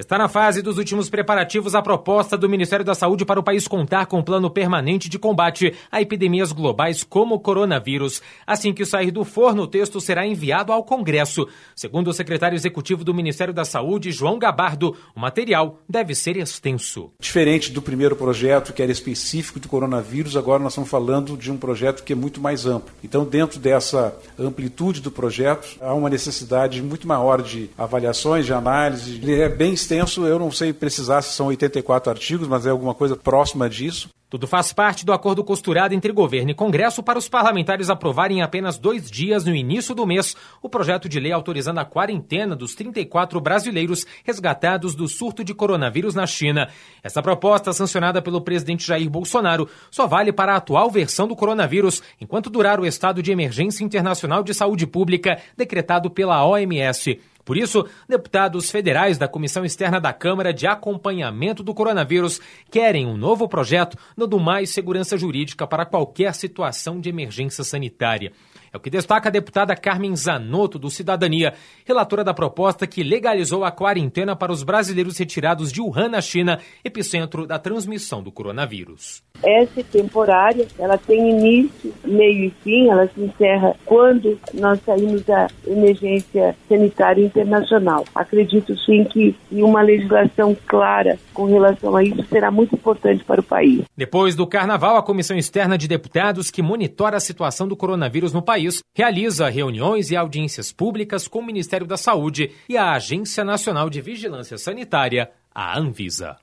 Está 0.00 0.16
na 0.16 0.28
fase 0.28 0.62
dos 0.62 0.78
últimos 0.78 1.10
preparativos 1.10 1.74
a 1.74 1.82
proposta 1.82 2.34
do 2.34 2.48
Ministério 2.48 2.82
da 2.82 2.94
Saúde 2.94 3.26
para 3.26 3.38
o 3.38 3.42
país 3.42 3.68
contar 3.68 4.06
com 4.06 4.20
um 4.20 4.22
plano 4.22 4.48
permanente 4.48 5.10
de 5.10 5.18
combate 5.18 5.74
a 5.92 6.00
epidemias 6.00 6.52
globais 6.52 7.04
como 7.04 7.34
o 7.34 7.38
coronavírus. 7.38 8.22
Assim 8.46 8.72
que 8.72 8.86
sair 8.86 9.10
do 9.10 9.26
forno, 9.26 9.64
o 9.64 9.66
texto 9.66 10.00
será 10.00 10.26
enviado 10.26 10.72
ao 10.72 10.84
Congresso. 10.84 11.46
Segundo 11.76 12.08
o 12.08 12.14
secretário 12.14 12.56
executivo 12.56 13.04
do 13.04 13.12
Ministério 13.12 13.52
da 13.52 13.62
Saúde, 13.62 14.10
João 14.10 14.38
Gabardo, 14.38 14.96
o 15.14 15.20
material 15.20 15.78
deve 15.86 16.14
ser 16.14 16.38
extenso. 16.38 17.10
Diferente 17.20 17.70
do 17.70 17.82
primeiro 17.82 18.16
projeto, 18.16 18.72
que 18.72 18.82
era 18.82 18.90
específico 18.90 19.60
do 19.60 19.68
coronavírus, 19.68 20.34
agora 20.34 20.62
nós 20.62 20.72
estamos 20.72 20.88
falando 20.88 21.36
de 21.36 21.52
um 21.52 21.58
projeto 21.58 22.02
que 22.04 22.14
é 22.14 22.16
muito 22.16 22.40
mais 22.40 22.64
amplo. 22.64 22.90
Então, 23.04 23.22
dentro 23.22 23.60
dessa 23.60 24.16
amplitude 24.38 25.02
do 25.02 25.10
projeto, 25.10 25.76
há 25.78 25.92
uma 25.92 26.08
necessidade 26.08 26.80
muito 26.80 27.06
maior 27.06 27.42
de 27.42 27.68
avaliações, 27.76 28.46
de 28.46 28.54
análise. 28.54 29.16
Ele 29.16 29.42
é 29.42 29.48
bem 29.50 29.74
extenso, 29.90 30.24
eu 30.24 30.38
não 30.38 30.52
sei 30.52 30.72
precisar 30.72 31.20
se 31.22 31.34
são 31.34 31.46
84 31.46 32.10
artigos, 32.10 32.46
mas 32.46 32.64
é 32.64 32.70
alguma 32.70 32.94
coisa 32.94 33.16
próxima 33.16 33.68
disso. 33.68 34.08
Tudo 34.28 34.46
faz 34.46 34.72
parte 34.72 35.04
do 35.04 35.12
acordo 35.12 35.42
costurado 35.42 35.92
entre 35.92 36.12
governo 36.12 36.52
e 36.52 36.54
Congresso 36.54 37.02
para 37.02 37.18
os 37.18 37.28
parlamentares 37.28 37.90
aprovarem 37.90 38.38
em 38.38 38.42
apenas 38.42 38.78
dois 38.78 39.10
dias, 39.10 39.44
no 39.44 39.52
início 39.52 39.92
do 39.92 40.06
mês, 40.06 40.36
o 40.62 40.68
projeto 40.68 41.08
de 41.08 41.18
lei 41.18 41.32
autorizando 41.32 41.78
a 41.78 41.84
quarentena 41.84 42.54
dos 42.54 42.76
34 42.76 43.40
brasileiros 43.40 44.06
resgatados 44.22 44.94
do 44.94 45.08
surto 45.08 45.42
de 45.42 45.52
coronavírus 45.52 46.14
na 46.14 46.28
China. 46.28 46.68
Essa 47.02 47.20
proposta, 47.20 47.72
sancionada 47.72 48.22
pelo 48.22 48.40
presidente 48.40 48.86
Jair 48.86 49.10
Bolsonaro, 49.10 49.68
só 49.90 50.06
vale 50.06 50.32
para 50.32 50.52
a 50.52 50.58
atual 50.58 50.88
versão 50.88 51.26
do 51.26 51.34
coronavírus, 51.34 52.00
enquanto 52.20 52.48
durar 52.48 52.78
o 52.78 52.86
estado 52.86 53.20
de 53.20 53.32
emergência 53.32 53.82
internacional 53.82 54.44
de 54.44 54.54
saúde 54.54 54.86
pública 54.86 55.40
decretado 55.56 56.08
pela 56.08 56.46
OMS. 56.46 57.18
Por 57.50 57.58
isso, 57.58 57.84
deputados 58.08 58.70
federais 58.70 59.18
da 59.18 59.26
Comissão 59.26 59.64
Externa 59.64 60.00
da 60.00 60.12
Câmara 60.12 60.54
de 60.54 60.68
Acompanhamento 60.68 61.64
do 61.64 61.74
Coronavírus 61.74 62.40
querem 62.70 63.08
um 63.08 63.16
novo 63.16 63.48
projeto 63.48 63.98
dando 64.16 64.38
mais 64.38 64.70
segurança 64.70 65.18
jurídica 65.18 65.66
para 65.66 65.84
qualquer 65.84 66.32
situação 66.32 67.00
de 67.00 67.08
emergência 67.08 67.64
sanitária. 67.64 68.30
É 68.72 68.76
o 68.76 68.80
que 68.80 68.88
destaca 68.88 69.28
a 69.28 69.32
deputada 69.32 69.74
Carmen 69.74 70.14
Zanotto, 70.14 70.78
do 70.78 70.88
Cidadania, 70.88 71.54
relatora 71.84 72.22
da 72.22 72.32
proposta 72.32 72.86
que 72.86 73.02
legalizou 73.02 73.64
a 73.64 73.72
quarentena 73.72 74.36
para 74.36 74.52
os 74.52 74.62
brasileiros 74.62 75.18
retirados 75.18 75.72
de 75.72 75.80
Wuhan, 75.80 76.08
na 76.08 76.20
China, 76.20 76.60
epicentro 76.84 77.48
da 77.48 77.58
transmissão 77.58 78.22
do 78.22 78.30
coronavírus. 78.30 79.24
Essa 79.42 79.82
temporária, 79.82 80.68
ela 80.78 80.98
tem 80.98 81.30
início, 81.30 81.92
meio 82.04 82.44
e 82.44 82.50
fim, 82.62 82.88
ela 82.88 83.08
se 83.08 83.20
encerra 83.20 83.74
quando 83.84 84.38
nós 84.54 84.78
saímos 84.84 85.24
da 85.24 85.48
emergência 85.66 86.54
sanitária 86.68 87.24
internacional. 87.24 88.04
Acredito 88.14 88.78
sim 88.78 89.02
que 89.04 89.34
uma 89.50 89.82
legislação 89.82 90.56
clara 90.66 91.18
com 91.32 91.46
relação 91.46 91.96
a 91.96 92.04
isso 92.04 92.22
será 92.28 92.50
muito 92.50 92.74
importante 92.74 93.24
para 93.24 93.40
o 93.40 93.44
país. 93.44 93.82
Depois 93.96 94.36
do 94.36 94.46
carnaval, 94.46 94.96
a 94.96 95.02
Comissão 95.02 95.36
Externa 95.36 95.76
de 95.76 95.88
Deputados, 95.88 96.50
que 96.50 96.62
monitora 96.62 97.16
a 97.16 97.20
situação 97.20 97.66
do 97.66 97.76
coronavírus 97.76 98.32
no 98.32 98.42
país, 98.42 98.59
realiza 98.94 99.48
reuniões 99.48 100.10
e 100.10 100.16
audiências 100.16 100.72
públicas 100.72 101.26
com 101.28 101.38
o 101.38 101.46
Ministério 101.46 101.86
da 101.86 101.96
Saúde 101.96 102.50
e 102.68 102.76
a 102.76 102.92
Agência 102.92 103.44
Nacional 103.44 103.88
de 103.88 104.00
Vigilância 104.00 104.58
Sanitária, 104.58 105.30
a 105.54 105.78
Anvisa. 105.78 106.36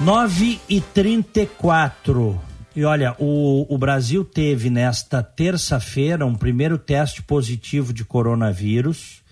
Nove 0.00 0.60
e 0.68 0.80
trinta 0.80 1.42
e 1.42 1.46
quatro. 1.46 2.40
E 2.76 2.84
olha, 2.84 3.14
o, 3.18 3.72
o 3.72 3.78
Brasil 3.78 4.24
teve 4.24 4.68
nesta 4.68 5.22
terça-feira 5.22 6.26
um 6.26 6.34
primeiro 6.34 6.76
teste 6.76 7.22
positivo 7.22 7.92
de 7.92 8.04
coronavírus. 8.04 9.22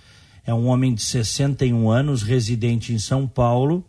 É 0.46 0.54
um 0.54 0.66
homem 0.66 0.94
de 0.94 1.02
61 1.02 1.90
anos, 1.90 2.22
residente 2.22 2.92
em 2.92 2.98
São 2.98 3.26
Paulo, 3.26 3.84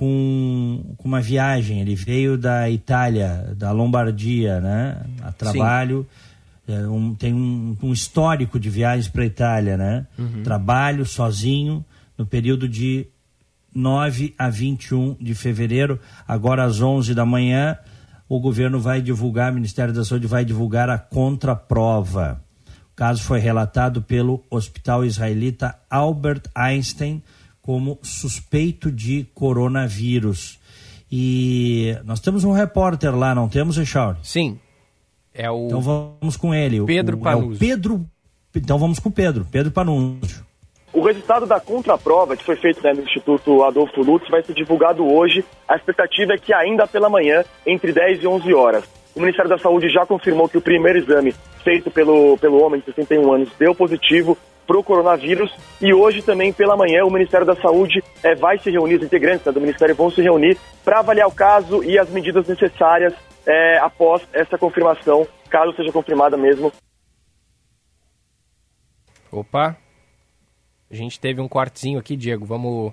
com, 0.00 0.94
com 0.96 1.06
uma 1.06 1.20
viagem. 1.20 1.82
Ele 1.82 1.94
veio 1.94 2.38
da 2.38 2.70
Itália, 2.70 3.54
da 3.54 3.70
Lombardia, 3.70 4.58
né? 4.58 4.96
A 5.22 5.30
trabalho. 5.30 6.06
É, 6.66 6.88
um, 6.88 7.14
tem 7.14 7.34
um, 7.34 7.76
um, 7.82 7.92
histórico 7.92 8.58
de 8.58 8.70
viagens 8.70 9.08
para 9.08 9.24
a 9.24 9.26
Itália, 9.26 9.76
né? 9.76 10.06
Uhum. 10.18 10.42
Trabalho 10.42 11.04
sozinho 11.04 11.84
no 12.16 12.24
período 12.24 12.66
de 12.66 13.06
9 13.74 14.34
a 14.38 14.48
21 14.48 15.16
de 15.20 15.34
fevereiro, 15.34 16.00
agora 16.26 16.64
às 16.64 16.80
11 16.80 17.14
da 17.14 17.26
manhã 17.26 17.76
o 18.28 18.40
governo 18.40 18.80
vai 18.80 19.02
divulgar, 19.02 19.52
o 19.52 19.54
Ministério 19.54 19.92
da 19.92 20.04
Saúde 20.04 20.26
vai 20.26 20.44
divulgar 20.44 20.88
a 20.88 20.96
contraprova. 20.96 22.40
O 22.92 22.96
caso 22.96 23.22
foi 23.22 23.38
relatado 23.38 24.00
pelo 24.00 24.42
Hospital 24.48 25.04
Israelita 25.04 25.76
Albert 25.90 26.42
Einstein 26.54 27.22
como 27.62 27.98
suspeito 28.02 28.90
de 28.90 29.26
coronavírus. 29.34 30.58
E 31.10 31.96
nós 32.04 32.20
temos 32.20 32.44
um 32.44 32.52
repórter 32.52 33.14
lá, 33.14 33.34
não 33.34 33.48
temos, 33.48 33.76
Echauri? 33.76 34.18
Sim. 34.22 34.58
É 35.34 35.50
o 35.50 35.66
Então 35.66 35.80
vamos 35.80 36.36
com 36.36 36.54
ele. 36.54 36.84
Pedro 36.84 37.16
o, 37.16 37.20
Panúzio. 37.20 37.52
É 37.52 37.56
o 37.56 37.58
Pedro. 37.58 38.06
Então 38.54 38.78
vamos 38.78 38.98
com 38.98 39.08
o 39.08 39.12
Pedro, 39.12 39.46
Pedro 39.50 39.72
Panúzio. 39.72 40.44
O 40.92 41.02
resultado 41.02 41.46
da 41.46 41.60
contraprova, 41.60 42.36
que 42.36 42.44
foi 42.44 42.56
feito 42.56 42.82
né, 42.82 42.92
no 42.92 43.02
Instituto 43.02 43.62
Adolfo 43.62 44.02
Lutz, 44.02 44.28
vai 44.28 44.42
ser 44.42 44.54
divulgado 44.54 45.06
hoje. 45.06 45.44
A 45.68 45.76
expectativa 45.76 46.32
é 46.32 46.38
que 46.38 46.52
ainda 46.52 46.86
pela 46.86 47.08
manhã, 47.08 47.44
entre 47.64 47.92
10 47.92 48.22
e 48.22 48.26
11 48.26 48.54
horas. 48.54 48.84
O 49.14 49.20
Ministério 49.20 49.48
da 49.48 49.58
Saúde 49.58 49.88
já 49.88 50.04
confirmou 50.04 50.48
que 50.48 50.58
o 50.58 50.60
primeiro 50.60 50.98
exame 50.98 51.34
feito 51.62 51.90
pelo, 51.90 52.36
pelo 52.38 52.60
homem 52.62 52.80
de 52.80 52.86
61 52.86 53.32
anos 53.32 53.50
deu 53.58 53.74
positivo 53.74 54.36
para 54.66 54.78
o 54.78 54.84
coronavírus 54.84 55.52
e 55.80 55.92
hoje 55.92 56.22
também 56.22 56.52
pela 56.52 56.76
manhã 56.76 57.04
o 57.04 57.10
Ministério 57.10 57.46
da 57.46 57.56
Saúde 57.56 58.02
é, 58.22 58.34
vai 58.34 58.58
se 58.58 58.70
reunir, 58.70 58.96
os 58.96 59.02
integrantes 59.02 59.44
né, 59.44 59.52
do 59.52 59.60
Ministério 59.60 59.94
vão 59.94 60.10
se 60.10 60.22
reunir 60.22 60.56
para 60.84 61.00
avaliar 61.00 61.28
o 61.28 61.34
caso 61.34 61.82
e 61.82 61.98
as 61.98 62.08
medidas 62.10 62.46
necessárias 62.46 63.14
é, 63.46 63.78
após 63.78 64.22
essa 64.32 64.56
confirmação, 64.58 65.26
caso 65.48 65.74
seja 65.74 65.92
confirmada 65.92 66.36
mesmo. 66.36 66.72
Opa, 69.32 69.76
a 70.90 70.94
gente 70.94 71.20
teve 71.20 71.40
um 71.40 71.46
cortezinho 71.46 72.00
aqui, 72.00 72.16
Diego. 72.16 72.44
Vamos, 72.44 72.92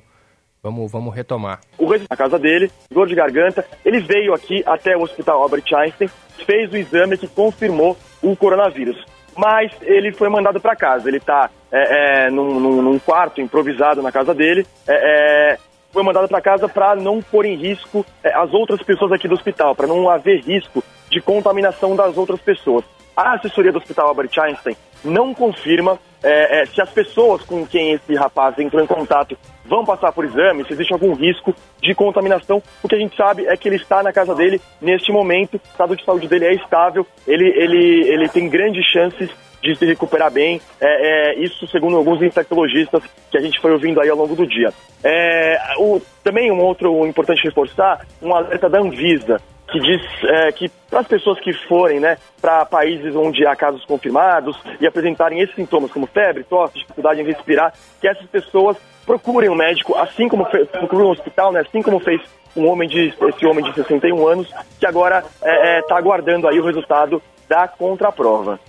vamos, 0.61 0.91
vamos 0.91 1.15
retomar. 1.15 1.61
O 1.79 1.87
na 1.89 2.15
casa 2.15 2.37
dele, 2.37 2.71
dor 2.91 3.07
de 3.07 3.15
garganta. 3.15 3.65
Ele 3.83 3.99
veio 3.99 4.35
aqui 4.35 4.63
até 4.67 4.95
o 4.95 5.01
Hospital 5.01 5.41
Albert 5.41 5.63
Einstein, 5.73 6.07
fez 6.45 6.71
o 6.71 6.77
exame 6.77 7.17
que 7.17 7.27
confirmou 7.27 7.97
o 8.21 8.35
coronavírus. 8.35 9.03
Mas 9.35 9.71
ele 9.81 10.13
foi 10.13 10.29
mandado 10.29 10.59
para 10.59 10.75
casa. 10.75 11.07
Ele 11.09 11.17
está 11.17 11.49
é, 11.71 12.25
é, 12.25 12.29
num, 12.29 12.59
num, 12.59 12.99
quarto 12.99 13.41
improvisado 13.41 14.01
na 14.01 14.11
casa 14.11 14.33
dele. 14.33 14.65
É, 14.87 15.53
é 15.53 15.57
foi 15.91 16.03
mandado 16.03 16.27
para 16.27 16.41
casa 16.41 16.67
para 16.67 16.95
não 16.95 17.21
pôr 17.21 17.45
em 17.45 17.55
risco 17.55 18.05
é, 18.23 18.31
as 18.33 18.53
outras 18.53 18.83
pessoas 18.83 19.11
aqui 19.11 19.27
do 19.27 19.33
hospital, 19.33 19.73
para 19.73 19.87
não 19.87 20.09
haver 20.09 20.41
risco 20.41 20.83
de 21.09 21.21
contaminação 21.21 21.95
das 21.95 22.17
outras 22.17 22.39
pessoas. 22.41 22.85
A 23.15 23.33
assessoria 23.33 23.71
do 23.71 23.79
Hospital 23.79 24.09
Albert 24.09 24.29
Einstein 24.37 24.75
não 25.03 25.33
confirma 25.33 25.97
é, 26.21 26.65
se 26.65 26.81
as 26.81 26.89
pessoas 26.91 27.41
com 27.43 27.65
quem 27.65 27.93
esse 27.93 28.13
rapaz 28.15 28.57
entrou 28.59 28.83
em 28.83 28.87
contato 28.87 29.37
vão 29.65 29.85
passar 29.85 30.11
por 30.11 30.25
exame, 30.25 30.65
se 30.65 30.73
existe 30.73 30.93
algum 30.93 31.13
risco 31.13 31.53
de 31.81 31.93
contaminação. 31.93 32.61
O 32.81 32.87
que 32.87 32.95
a 32.95 32.99
gente 32.99 33.15
sabe 33.15 33.45
é 33.45 33.55
que 33.57 33.67
ele 33.67 33.75
está 33.75 34.01
na 34.01 34.13
casa 34.13 34.33
dele 34.33 34.61
neste 34.81 35.11
momento, 35.11 35.55
o 35.55 35.61
estado 35.71 35.95
de 35.95 36.05
saúde 36.05 36.27
dele 36.27 36.45
é 36.45 36.53
estável, 36.53 37.05
ele, 37.27 37.47
ele, 37.47 38.07
ele 38.07 38.29
tem 38.29 38.49
grandes 38.49 38.85
chances 38.85 39.29
de 39.61 39.75
se 39.75 39.85
recuperar 39.85 40.31
bem. 40.31 40.61
É, 40.79 41.31
é, 41.31 41.39
isso 41.39 41.67
segundo 41.67 41.97
alguns 41.97 42.21
infectologistas 42.21 43.03
que 43.31 43.37
a 43.37 43.41
gente 43.41 43.59
foi 43.59 43.71
ouvindo 43.71 44.01
aí 44.01 44.09
ao 44.09 44.17
longo 44.17 44.35
do 44.35 44.45
dia. 44.45 44.73
É, 45.03 45.57
o, 45.77 46.01
também 46.23 46.51
um 46.51 46.59
outro 46.59 47.05
importante 47.05 47.43
reforçar, 47.43 48.05
um 48.21 48.33
alerta 48.33 48.69
da 48.69 48.79
Anvisa 48.79 49.41
que 49.69 49.79
diz 49.79 50.01
é, 50.23 50.51
que 50.51 50.69
para 50.89 51.01
as 51.01 51.07
pessoas 51.07 51.39
que 51.39 51.51
forem 51.67 51.99
né, 51.99 52.17
para 52.41 52.65
países 52.65 53.13
onde 53.15 53.45
há 53.45 53.55
casos 53.55 53.83
confirmados 53.85 54.57
e 54.79 54.87
apresentarem 54.87 55.41
esses 55.41 55.55
sintomas 55.55 55.91
como 55.91 56.07
febre, 56.07 56.43
tosse, 56.45 56.75
dificuldade 56.75 57.21
em 57.21 57.25
respirar, 57.25 57.73
que 57.99 58.07
essas 58.07 58.25
pessoas 58.27 58.77
procurem 59.05 59.49
um 59.49 59.55
médico, 59.55 59.95
assim 59.97 60.27
como 60.27 60.45
fez, 60.45 60.67
procurem 60.69 61.07
um 61.07 61.11
hospital, 61.11 61.51
né, 61.51 61.61
assim 61.61 61.81
como 61.81 61.99
fez 61.99 62.21
um 62.55 62.67
homem 62.67 62.87
de, 62.87 63.13
esse 63.27 63.45
homem 63.45 63.63
de 63.63 63.73
61 63.73 64.27
anos, 64.27 64.53
que 64.79 64.85
agora 64.85 65.19
está 65.19 65.45
é, 65.45 65.79
é, 65.79 65.93
aguardando 65.93 66.47
aí 66.47 66.59
o 66.59 66.65
resultado 66.65 67.21
da 67.47 67.67
contraprova. 67.67 68.59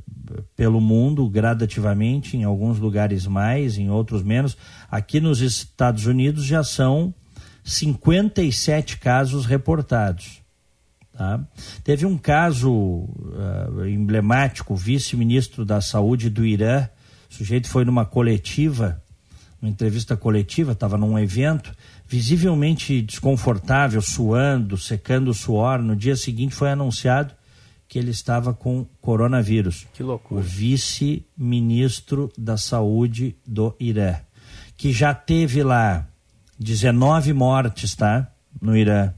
pelo 0.57 0.81
mundo 0.81 1.29
gradativamente, 1.29 2.37
em 2.37 2.45
alguns 2.45 2.79
lugares 2.79 3.27
mais, 3.27 3.79
em 3.79 3.91
outros 3.91 4.23
menos. 4.23 4.57
Aqui 4.91 5.21
nos 5.21 5.41
Estados 5.41 6.07
Unidos 6.07 6.45
já 6.45 6.62
são 6.62 7.14
57 7.64 8.99
casos 8.99 9.47
reportados. 9.47 10.41
Tá? 11.12 11.41
Teve 11.83 12.07
um 12.07 12.17
caso 12.17 12.71
uh, 12.73 13.87
emblemático, 13.87 14.75
o 14.75 14.77
vice-ministro 14.77 15.64
da 15.64 15.81
Saúde 15.81 16.31
do 16.31 16.47
Irã, 16.47 16.88
o 17.31 17.35
sujeito 17.35 17.69
foi 17.69 17.85
numa 17.85 18.05
coletiva, 18.05 19.03
uma 19.61 19.69
entrevista 19.69 20.17
coletiva, 20.17 20.73
estava 20.73 20.97
num 20.97 21.19
evento, 21.19 21.75
visivelmente 22.07 23.03
desconfortável, 23.03 24.01
suando, 24.01 24.79
secando 24.79 25.29
o 25.29 25.35
suor. 25.35 25.83
No 25.83 25.97
dia 25.97 26.17
seguinte 26.17 26.55
foi 26.55 26.71
anunciado 26.71 27.35
que 27.88 27.98
ele 27.98 28.11
estava 28.11 28.53
com 28.53 28.85
coronavírus. 29.01 29.87
Que 29.94 30.03
loucura. 30.03 30.40
O 30.40 30.44
vice-ministro 30.44 32.31
da 32.37 32.57
Saúde 32.57 33.35
do 33.46 33.74
Irã, 33.81 34.16
que 34.77 34.92
já 34.92 35.14
teve 35.14 35.62
lá 35.62 36.07
19 36.59 37.33
mortes, 37.33 37.94
tá? 37.94 38.31
No 38.61 38.77
Irã. 38.77 39.12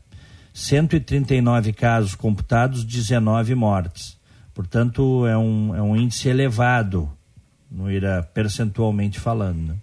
139 0.52 1.72
casos 1.72 2.14
computados, 2.14 2.84
19 2.84 3.54
mortes. 3.54 4.18
Portanto, 4.52 5.26
é 5.26 5.36
um, 5.36 5.74
é 5.74 5.82
um 5.82 5.96
índice 5.96 6.28
elevado 6.28 7.10
no 7.70 7.90
IRA 7.90 8.22
percentualmente 8.34 9.18
falando. 9.18 9.68
Né? 9.68 9.74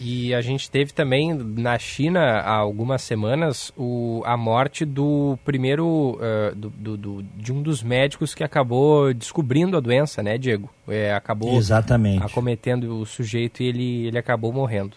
E 0.00 0.34
a 0.34 0.40
gente 0.42 0.70
teve 0.70 0.92
também 0.92 1.32
na 1.34 1.78
China 1.78 2.20
há 2.20 2.54
algumas 2.54 3.02
semanas 3.02 3.72
o, 3.76 4.22
a 4.26 4.36
morte 4.36 4.84
do 4.84 5.38
primeiro 5.44 6.18
uh, 6.20 6.54
do, 6.54 6.70
do, 6.70 6.96
do, 6.96 7.22
de 7.22 7.52
um 7.52 7.62
dos 7.62 7.82
médicos 7.82 8.34
que 8.34 8.44
acabou 8.44 9.12
descobrindo 9.14 9.76
a 9.76 9.80
doença, 9.80 10.22
né, 10.22 10.36
Diego? 10.36 10.68
É, 10.86 11.14
acabou 11.14 11.56
Exatamente. 11.56 12.22
acometendo 12.22 13.00
o 13.00 13.06
sujeito 13.06 13.62
e 13.62 13.66
ele, 13.66 14.06
ele 14.06 14.18
acabou 14.18 14.52
morrendo. 14.52 14.96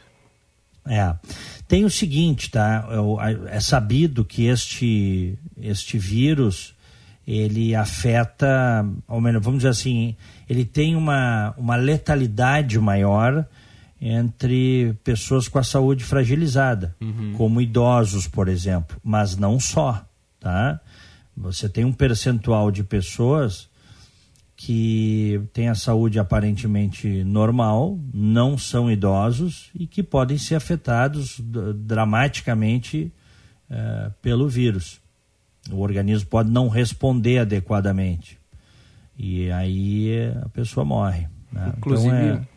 É. 0.87 1.15
Tem 1.67 1.85
o 1.85 1.89
seguinte, 1.89 2.51
tá? 2.51 2.87
É, 3.21 3.57
é 3.57 3.59
sabido 3.59 4.25
que 4.25 4.47
este, 4.47 5.37
este 5.61 5.97
vírus 5.97 6.75
ele 7.27 7.75
afeta, 7.75 8.83
ou 9.07 9.21
melhor, 9.21 9.39
vamos 9.39 9.59
dizer 9.59 9.69
assim, 9.69 10.15
ele 10.49 10.65
tem 10.65 10.95
uma, 10.95 11.53
uma 11.57 11.75
letalidade 11.75 12.79
maior 12.79 13.45
entre 14.01 14.93
pessoas 15.03 15.47
com 15.47 15.59
a 15.59 15.63
saúde 15.63 16.03
fragilizada, 16.03 16.95
uhum. 17.01 17.33
como 17.35 17.61
idosos, 17.61 18.27
por 18.27 18.47
exemplo, 18.47 18.97
mas 19.03 19.35
não 19.35 19.59
só, 19.59 20.05
tá? 20.39 20.79
Você 21.35 21.67
tem 21.67 21.85
um 21.85 21.93
percentual 21.93 22.71
de 22.71 22.83
pessoas 22.83 23.69
que 24.55 25.41
têm 25.53 25.69
a 25.69 25.75
saúde 25.75 26.19
aparentemente 26.19 27.23
normal, 27.23 27.97
não 28.13 28.57
são 28.57 28.91
idosos 28.91 29.69
e 29.73 29.87
que 29.87 30.03
podem 30.03 30.37
ser 30.37 30.55
afetados 30.55 31.39
dramaticamente 31.75 33.11
uh, 33.69 34.11
pelo 34.21 34.49
vírus. 34.49 34.99
O 35.71 35.79
organismo 35.79 36.29
pode 36.29 36.49
não 36.49 36.67
responder 36.67 37.39
adequadamente 37.39 38.39
e 39.17 39.51
aí 39.51 40.31
a 40.43 40.47
pessoa 40.47 40.85
morre. 40.85 41.27
Né? 41.51 41.73
Inclusive, 41.77 42.15
então 42.15 42.41
é 42.41 42.47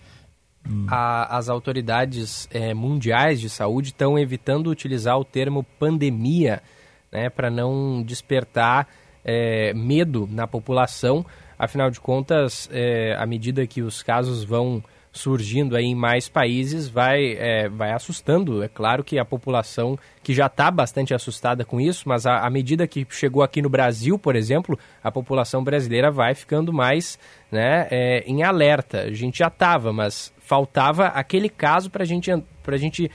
a, 0.89 1.37
as 1.37 1.49
autoridades 1.49 2.49
é, 2.53 2.73
mundiais 2.73 3.41
de 3.41 3.49
saúde 3.49 3.89
estão 3.89 4.19
evitando 4.19 4.71
utilizar 4.71 5.19
o 5.19 5.25
termo 5.25 5.65
pandemia 5.79 6.63
né, 7.11 7.29
para 7.29 7.51
não 7.51 8.03
despertar 8.03 8.89
é, 9.25 9.73
medo 9.75 10.29
na 10.31 10.47
população. 10.47 11.25
Afinal 11.59 11.91
de 11.91 12.01
contas, 12.01 12.69
é, 12.73 13.15
à 13.19 13.27
medida 13.27 13.67
que 13.67 13.83
os 13.83 14.03
casos 14.03 14.45
vão 14.45 14.83
surgindo 15.13 15.77
aí 15.77 15.85
em 15.85 15.95
mais 15.95 16.27
países, 16.27 16.89
vai, 16.89 17.35
é, 17.35 17.69
vai 17.69 17.93
assustando. 17.93 18.63
É 18.63 18.69
claro 18.69 19.05
que 19.05 19.19
a 19.19 19.25
população 19.25 19.99
que 20.23 20.33
já 20.33 20.47
está 20.47 20.71
bastante 20.71 21.13
assustada 21.13 21.65
com 21.65 21.79
isso, 21.79 22.09
mas 22.09 22.25
à 22.25 22.49
medida 22.49 22.87
que 22.87 23.07
chegou 23.11 23.43
aqui 23.43 23.61
no 23.61 23.69
Brasil, 23.69 24.19
por 24.19 24.35
exemplo, 24.35 24.79
a 25.05 25.13
população 25.13 25.63
brasileira 25.63 26.11
vai 26.11 26.35
ficando 26.35 26.73
mais 26.73 27.19
né, 27.51 27.87
é, 27.91 28.25
em 28.27 28.43
alerta. 28.43 29.03
A 29.03 29.13
gente 29.13 29.41
já 29.41 29.49
estava, 29.49 29.93
mas 29.93 30.33
faltava 30.45 31.07
aquele 31.07 31.49
caso 31.49 31.91
para 31.91 32.05
gente, 32.05 32.31
a 32.31 32.77
gente 32.77 33.11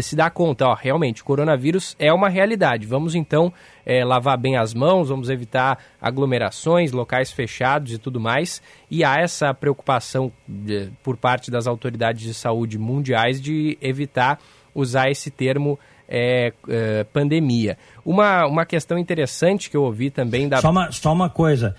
se 0.00 0.16
dar 0.16 0.30
conta, 0.30 0.66
ó, 0.66 0.74
realmente, 0.74 1.22
o 1.22 1.24
coronavírus 1.24 1.94
é 1.98 2.12
uma 2.12 2.28
realidade. 2.28 2.86
Vamos 2.86 3.14
então 3.14 3.52
é, 3.84 4.04
lavar 4.04 4.38
bem 4.38 4.56
as 4.56 4.72
mãos, 4.72 5.08
vamos 5.08 5.28
evitar 5.28 5.78
aglomerações, 6.00 6.92
locais 6.92 7.30
fechados 7.30 7.92
e 7.92 7.98
tudo 7.98 8.20
mais. 8.20 8.62
E 8.90 9.04
há 9.04 9.16
essa 9.16 9.52
preocupação 9.52 10.32
de, 10.46 10.90
por 11.02 11.16
parte 11.16 11.50
das 11.50 11.66
autoridades 11.66 12.22
de 12.22 12.34
saúde 12.34 12.78
mundiais 12.78 13.40
de 13.40 13.76
evitar 13.80 14.38
usar 14.74 15.10
esse 15.10 15.30
termo 15.30 15.78
é, 16.08 16.52
é, 16.68 17.04
pandemia. 17.04 17.76
Uma, 18.04 18.46
uma 18.46 18.64
questão 18.64 18.96
interessante 18.96 19.68
que 19.68 19.76
eu 19.76 19.82
ouvi 19.82 20.10
também 20.10 20.48
da. 20.48 20.58
Só 20.58 20.70
uma, 20.70 20.90
só 20.90 21.12
uma 21.12 21.28
coisa. 21.28 21.74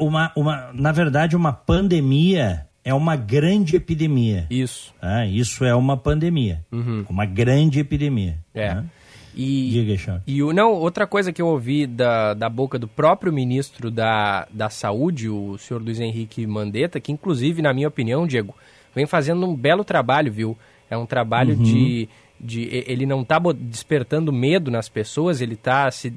uma, 0.00 0.32
uma, 0.34 0.70
na 0.72 0.90
verdade, 0.90 1.36
uma 1.36 1.52
pandemia 1.52 2.67
é 2.84 2.94
uma 2.94 3.16
grande 3.16 3.76
epidemia. 3.76 4.46
Isso. 4.50 4.94
Ah, 5.00 5.26
isso 5.26 5.64
é 5.64 5.74
uma 5.74 5.96
pandemia. 5.96 6.64
Uhum. 6.72 7.04
Uma 7.08 7.26
grande 7.26 7.80
epidemia. 7.80 8.38
É. 8.54 8.74
Né? 8.74 8.84
E, 9.40 9.70
Diga, 9.70 10.22
e 10.26 10.42
o, 10.42 10.52
não, 10.52 10.72
outra 10.72 11.06
coisa 11.06 11.32
que 11.32 11.40
eu 11.40 11.46
ouvi 11.46 11.86
da, 11.86 12.34
da 12.34 12.48
boca 12.48 12.76
do 12.76 12.88
próprio 12.88 13.32
ministro 13.32 13.88
da, 13.88 14.48
da 14.50 14.68
Saúde, 14.68 15.28
o 15.28 15.56
senhor 15.58 15.80
Luiz 15.80 16.00
Henrique 16.00 16.44
Mandetta, 16.44 16.98
que 16.98 17.12
inclusive, 17.12 17.62
na 17.62 17.72
minha 17.72 17.86
opinião, 17.86 18.26
Diego, 18.26 18.52
vem 18.92 19.06
fazendo 19.06 19.46
um 19.46 19.54
belo 19.54 19.84
trabalho, 19.84 20.32
viu? 20.32 20.58
É 20.90 20.96
um 20.96 21.06
trabalho 21.06 21.54
uhum. 21.54 21.62
de, 21.62 22.08
de. 22.40 22.62
Ele 22.86 23.06
não 23.06 23.22
está 23.22 23.38
despertando 23.38 24.32
medo 24.32 24.72
nas 24.72 24.88
pessoas, 24.88 25.40
ele 25.40 25.54
está 25.54 25.88
se 25.90 26.12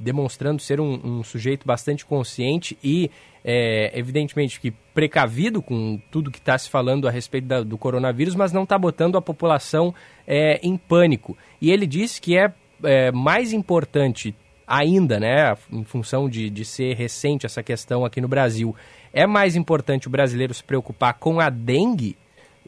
demonstrando 0.00 0.60
ser 0.60 0.80
um, 0.80 0.98
um 1.04 1.22
sujeito 1.22 1.64
bastante 1.64 2.04
consciente 2.04 2.76
e 2.82 3.10
é, 3.48 3.96
evidentemente 3.96 4.58
que 4.58 4.72
precavido 4.92 5.62
com 5.62 6.00
tudo 6.10 6.32
que 6.32 6.38
está 6.38 6.58
se 6.58 6.68
falando 6.68 7.06
a 7.06 7.12
respeito 7.12 7.46
da, 7.46 7.62
do 7.62 7.78
coronavírus, 7.78 8.34
mas 8.34 8.52
não 8.52 8.64
está 8.64 8.76
botando 8.76 9.16
a 9.16 9.22
população 9.22 9.94
é, 10.26 10.58
em 10.66 10.76
pânico. 10.76 11.38
E 11.60 11.70
ele 11.70 11.86
disse 11.86 12.20
que 12.20 12.36
é, 12.36 12.52
é, 12.82 13.12
mais 13.12 13.52
importante 13.52 14.34
ainda, 14.66 15.20
né, 15.20 15.56
em 15.70 15.84
função 15.84 16.28
de, 16.28 16.50
de 16.50 16.64
ser 16.64 16.96
recente 16.96 17.46
essa 17.46 17.62
questão 17.62 18.04
aqui 18.04 18.20
no 18.20 18.26
Brasil, 18.26 18.74
é 19.12 19.28
mais 19.28 19.54
importante 19.54 20.08
o 20.08 20.10
brasileiro 20.10 20.52
se 20.52 20.64
preocupar 20.64 21.14
com 21.14 21.38
a 21.38 21.48
dengue 21.48 22.16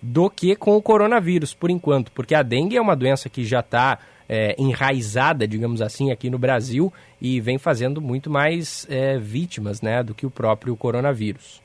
do 0.01 0.31
que 0.31 0.55
com 0.55 0.77
o 0.77 0.83
coronavírus, 0.83 1.53
por 1.53 1.71
enquanto, 1.71 2.12
porque 2.12 2.37
a 2.37 2.43
dengue 2.43 2.77
é 2.77 2.81
uma 2.81 2.95
doença 2.95 3.29
que 3.29 3.45
já 3.45 3.59
está 3.59 3.99
é, 4.29 4.55
enraizada, 4.59 5.49
digamos 5.49 5.81
assim, 5.81 6.11
aqui 6.11 6.29
no 6.29 6.38
Brasil 6.38 6.93
e 7.21 7.41
vem 7.41 7.59
fazendo 7.59 8.01
muito 8.01 8.29
mais 8.29 8.87
é, 8.91 9.19
vítimas 9.19 9.81
né, 9.81 10.03
do 10.03 10.14
que 10.14 10.27
o 10.27 10.31
próprio 10.31 10.77
coronavírus. 10.77 11.62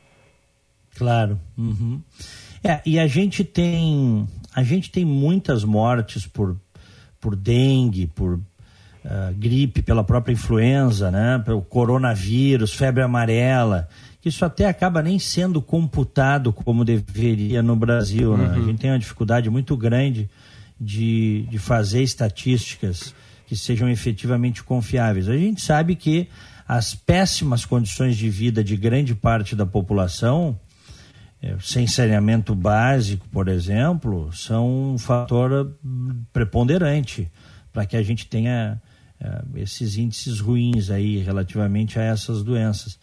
Claro. 0.96 1.40
Uhum. 1.58 2.00
É, 2.64 2.82
e 2.86 2.98
a 2.98 3.08
gente 3.08 3.44
tem 3.44 4.28
a 4.56 4.64
gente 4.64 4.92
tem 4.92 5.04
muitas 5.04 5.64
mortes 5.64 6.28
por, 6.28 6.56
por 7.20 7.36
dengue, 7.36 8.08
por 8.08 8.36
uh, 8.36 9.34
gripe, 9.36 9.82
pela 9.82 10.04
própria 10.04 10.34
influenza, 10.34 11.10
né, 11.10 11.42
pelo 11.44 11.62
coronavírus, 11.62 12.74
febre 12.74 13.02
amarela. 13.02 13.90
Isso 14.24 14.46
até 14.46 14.68
acaba 14.68 15.02
nem 15.02 15.20
sendo 15.20 15.62
computado 15.62 16.54
como 16.54 16.86
deveria 16.86 17.62
no 17.62 17.76
Brasil. 17.76 18.38
Né? 18.38 18.46
A 18.46 18.58
uhum. 18.58 18.66
gente 18.68 18.80
tem 18.80 18.92
uma 18.92 19.00
dificuldade 19.00 19.50
muito 19.50 19.76
grande 19.76 20.30
de, 20.84 21.48
de 21.50 21.58
fazer 21.58 22.04
estatísticas 22.04 23.14
que 23.48 23.56
sejam 23.56 23.90
efetivamente 23.90 24.64
confiáveis. 24.64 25.30
A 25.30 25.38
gente 25.38 25.62
sabe 25.62 25.96
que 25.96 26.28
as 26.68 26.96
péssimas 26.96 27.66
condições 27.66 28.18
de 28.18 28.30
vida 28.30 28.64
de 28.64 28.76
grande 28.76 29.14
parte 29.14 29.56
da 29.56 29.66
população, 29.66 30.58
é, 31.42 31.56
sem 31.62 31.86
saneamento 31.86 32.56
básico, 32.56 33.28
por 33.30 33.48
exemplo, 33.48 34.32
são 34.34 34.94
um 34.94 34.98
fator 34.98 35.76
preponderante 36.32 37.32
para 37.72 37.86
que 37.86 37.98
a 37.98 38.04
gente 38.04 38.28
tenha 38.28 38.82
é, 39.20 39.42
esses 39.56 39.98
índices 39.98 40.40
ruins 40.40 40.90
aí 40.90 41.18
relativamente 41.20 42.00
a 42.00 42.04
essas 42.04 42.44
doenças. 42.44 42.98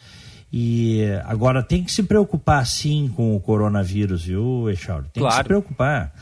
E 0.53 1.03
agora 1.25 1.63
tem 1.63 1.85
que 1.85 1.93
se 1.93 2.03
preocupar 2.03 2.67
sim 2.67 3.09
com 3.15 3.37
o 3.37 3.41
coronavírus, 3.41 4.25
viu, 4.25 4.69
Echauro? 4.69 5.07
Tem 5.13 5.21
claro. 5.21 5.37
que 5.37 5.43
se 5.43 5.45
preocupar. 5.45 6.13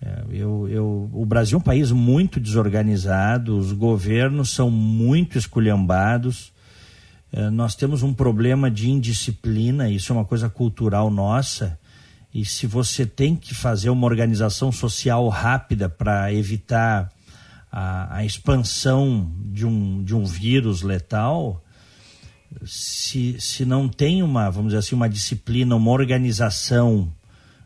É, 0.00 0.24
eu, 0.30 0.68
eu, 0.68 1.10
o 1.12 1.26
Brasil 1.26 1.56
é 1.56 1.60
um 1.60 1.64
país 1.64 1.90
muito 1.90 2.38
desorganizado, 2.38 3.56
os 3.56 3.72
governos 3.72 4.50
são 4.50 4.70
muito 4.70 5.36
esculhambados. 5.36 6.52
É, 7.32 7.50
nós 7.50 7.74
temos 7.74 8.02
um 8.02 8.14
problema 8.14 8.70
de 8.70 8.88
indisciplina, 8.90 9.90
isso 9.90 10.12
é 10.12 10.16
uma 10.16 10.24
coisa 10.24 10.48
cultural 10.48 11.10
nossa. 11.10 11.78
E 12.32 12.44
se 12.44 12.66
você 12.66 13.04
tem 13.04 13.34
que 13.34 13.54
fazer 13.54 13.90
uma 13.90 14.06
organização 14.06 14.70
social 14.70 15.28
rápida 15.28 15.88
para 15.88 16.32
evitar 16.32 17.10
a, 17.72 18.18
a, 18.18 18.24
expansão 18.24 19.32
de 19.46 19.66
um, 19.66 20.02
de 20.04 20.14
um 20.14 20.24
vírus 20.24 20.82
letal, 20.82 21.62
se, 22.64 23.40
se 23.40 23.64
não 23.64 23.88
tem 23.88 24.22
uma, 24.22 24.50
vamos 24.50 24.68
dizer 24.68 24.78
assim, 24.78 24.94
uma 24.94 25.08
disciplina, 25.08 25.74
uma 25.74 25.90
organização 25.90 27.12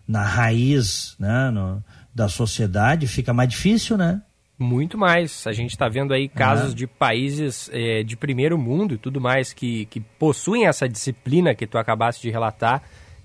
na 0.07 0.25
raiz, 0.25 1.15
né, 1.19 1.51
no, 1.51 1.83
da 2.15 2.29
sociedade, 2.29 3.07
fica 3.07 3.33
mais 3.33 3.49
difícil, 3.49 3.97
né? 3.97 4.23
Muito 4.59 4.97
mais. 4.97 5.47
A 5.47 5.53
gente 5.53 5.71
está 5.71 5.89
vendo 5.89 6.13
aí 6.13 6.29
casos 6.29 6.75
de 6.75 6.87
países 6.87 7.69
é, 7.73 8.03
de 8.03 8.17
primeiro 8.17 8.57
mundo 8.59 8.95
e 8.95 8.99
tudo 8.99 9.21
mais 9.21 9.53
que, 9.53 9.87
que 9.87 10.01
possuem 10.01 10.67
essa 10.67 10.89
disciplina 10.89 11.55
que 11.55 11.67
tu 11.67 11.79
acabaste 11.79 12.23
de 12.23 12.31
relatar 12.31 12.83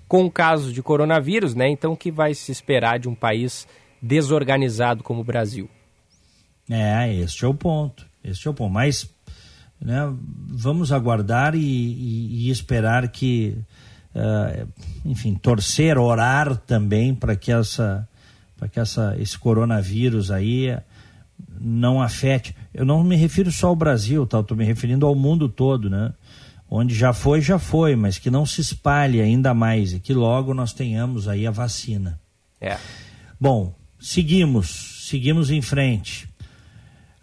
com 0.08 0.30
casos 0.30 0.72
de 0.72 0.82
coronavírus, 0.82 1.54
né? 1.54 1.68
Então, 1.68 1.92
o 1.92 1.96
que 1.96 2.10
vai 2.10 2.34
se 2.34 2.50
esperar 2.50 2.98
de 2.98 3.08
um 3.08 3.14
país 3.14 3.68
desorganizado 4.00 5.02
como 5.02 5.20
o 5.20 5.24
Brasil? 5.24 5.68
É, 6.68 7.14
este 7.14 7.44
é 7.44 7.48
o 7.48 7.54
ponto. 7.54 8.06
Este 8.24 8.48
é 8.48 8.50
o 8.50 8.54
ponto. 8.54 8.72
Mas 8.72 9.08
né, 9.80 10.12
vamos 10.48 10.92
aguardar 10.92 11.54
e, 11.54 11.60
e, 11.60 12.46
e 12.46 12.50
esperar 12.50 13.08
que, 13.08 13.56
uh, 14.14 14.68
enfim, 15.04 15.34
torcer, 15.34 15.98
orar 15.98 16.56
também 16.56 17.14
para 17.14 17.36
que 17.36 17.52
essa 17.52 18.07
para 18.58 18.68
que 18.68 18.78
essa, 18.80 19.16
esse 19.18 19.38
coronavírus 19.38 20.30
aí 20.30 20.76
não 21.60 22.02
afete. 22.02 22.54
Eu 22.74 22.84
não 22.84 23.02
me 23.02 23.16
refiro 23.16 23.50
só 23.50 23.68
ao 23.68 23.76
Brasil, 23.76 24.26
tá? 24.26 24.40
Estou 24.40 24.56
me 24.56 24.64
referindo 24.64 25.06
ao 25.06 25.14
mundo 25.14 25.48
todo, 25.48 25.88
né? 25.88 26.12
onde 26.70 26.94
já 26.94 27.12
foi, 27.12 27.40
já 27.40 27.58
foi, 27.58 27.96
mas 27.96 28.18
que 28.18 28.30
não 28.30 28.44
se 28.44 28.60
espalhe 28.60 29.20
ainda 29.20 29.54
mais 29.54 29.94
e 29.94 30.00
que 30.00 30.12
logo 30.12 30.52
nós 30.52 30.72
tenhamos 30.72 31.26
aí 31.26 31.46
a 31.46 31.50
vacina. 31.50 32.20
É. 32.60 32.76
Bom, 33.40 33.74
seguimos, 33.98 35.06
seguimos 35.08 35.50
em 35.50 35.62
frente. 35.62 36.28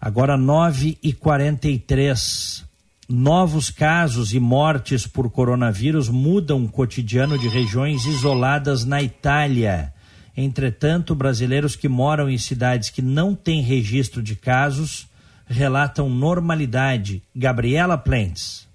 Agora 0.02 0.36
9 0.36 0.98
e 1.02 1.14
43 1.14 2.66
Novos 3.08 3.70
casos 3.70 4.34
e 4.34 4.40
mortes 4.40 5.06
por 5.06 5.30
coronavírus 5.30 6.10
mudam 6.10 6.66
o 6.66 6.70
cotidiano 6.70 7.38
de 7.38 7.48
regiões 7.48 8.04
isoladas 8.08 8.84
na 8.84 9.00
Itália. 9.00 9.94
Entretanto, 10.38 11.16
brasileiros 11.16 11.76
que 11.76 11.88
moram 11.88 12.30
em 12.30 12.38
cidades 12.38 12.90
que 12.90 13.02
não 13.02 13.34
têm 13.34 13.62
registro 13.62 14.22
de 14.22 14.36
casos 14.36 15.08
relatam 15.48 16.10
normalidade. 16.10 17.22
Gabriela 17.36 17.98
Plentes. 17.98 18.68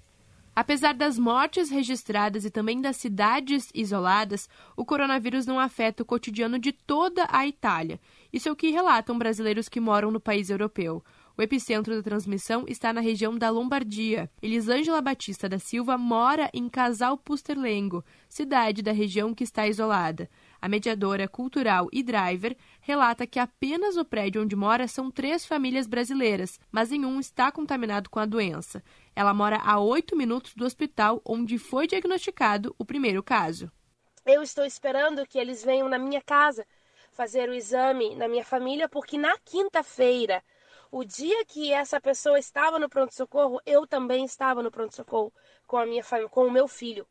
Apesar 0.53 0.93
das 0.93 1.17
mortes 1.17 1.69
registradas 1.69 2.43
e 2.43 2.49
também 2.49 2.81
das 2.81 2.97
cidades 2.97 3.69
isoladas, 3.73 4.49
o 4.75 4.83
coronavírus 4.83 5.45
não 5.45 5.59
afeta 5.59 6.03
o 6.03 6.05
cotidiano 6.05 6.59
de 6.59 6.73
toda 6.73 7.25
a 7.31 7.47
Itália. 7.47 7.99
Isso 8.33 8.49
é 8.49 8.51
o 8.51 8.55
que 8.55 8.69
relatam 8.69 9.17
brasileiros 9.17 9.69
que 9.69 9.79
moram 9.79 10.11
no 10.11 10.19
país 10.19 10.49
europeu. 10.49 11.01
O 11.37 11.41
epicentro 11.41 11.95
da 11.95 12.03
transmissão 12.03 12.65
está 12.67 12.91
na 12.91 12.99
região 12.99 13.37
da 13.37 13.49
Lombardia. 13.49 14.29
Elisângela 14.41 15.01
Batista 15.01 15.47
da 15.47 15.57
Silva 15.57 15.97
mora 15.97 16.49
em 16.53 16.67
Casal 16.67 17.17
Pusterlengo, 17.17 18.03
cidade 18.27 18.81
da 18.81 18.91
região 18.91 19.33
que 19.33 19.45
está 19.45 19.67
isolada. 19.67 20.29
A 20.61 20.69
mediadora 20.69 21.27
cultural 21.27 21.87
e 21.91 22.03
driver 22.03 22.55
relata 22.81 23.25
que 23.25 23.39
apenas 23.39 23.97
o 23.97 24.05
prédio 24.05 24.43
onde 24.43 24.55
mora 24.55 24.87
são 24.87 25.09
três 25.09 25.43
famílias 25.43 25.87
brasileiras, 25.87 26.59
mas 26.71 26.91
nenhum 26.91 27.19
está 27.19 27.51
contaminado 27.51 28.11
com 28.11 28.19
a 28.19 28.27
doença. 28.27 28.83
Ela 29.15 29.33
mora 29.33 29.57
a 29.57 29.79
oito 29.79 30.15
minutos 30.15 30.53
do 30.53 30.63
hospital 30.63 31.19
onde 31.25 31.57
foi 31.57 31.87
diagnosticado 31.87 32.75
o 32.77 32.85
primeiro 32.85 33.23
caso. 33.23 33.71
Eu 34.23 34.43
estou 34.43 34.63
esperando 34.63 35.25
que 35.25 35.39
eles 35.39 35.63
venham 35.63 35.89
na 35.89 35.97
minha 35.97 36.21
casa 36.21 36.63
fazer 37.11 37.49
o 37.49 37.55
exame 37.55 38.15
na 38.15 38.27
minha 38.27 38.45
família, 38.45 38.87
porque 38.87 39.17
na 39.17 39.35
quinta-feira, 39.39 40.43
o 40.91 41.03
dia 41.03 41.43
que 41.43 41.73
essa 41.73 41.99
pessoa 41.99 42.37
estava 42.37 42.77
no 42.77 42.87
pronto-socorro, 42.87 43.59
eu 43.65 43.87
também 43.87 44.23
estava 44.25 44.61
no 44.61 44.69
pronto-socorro 44.69 45.33
com 45.65 45.77
a 45.77 45.87
minha 45.87 46.03
família, 46.03 46.29
com 46.29 46.45
o 46.45 46.51
meu 46.51 46.67
filho, 46.67 47.07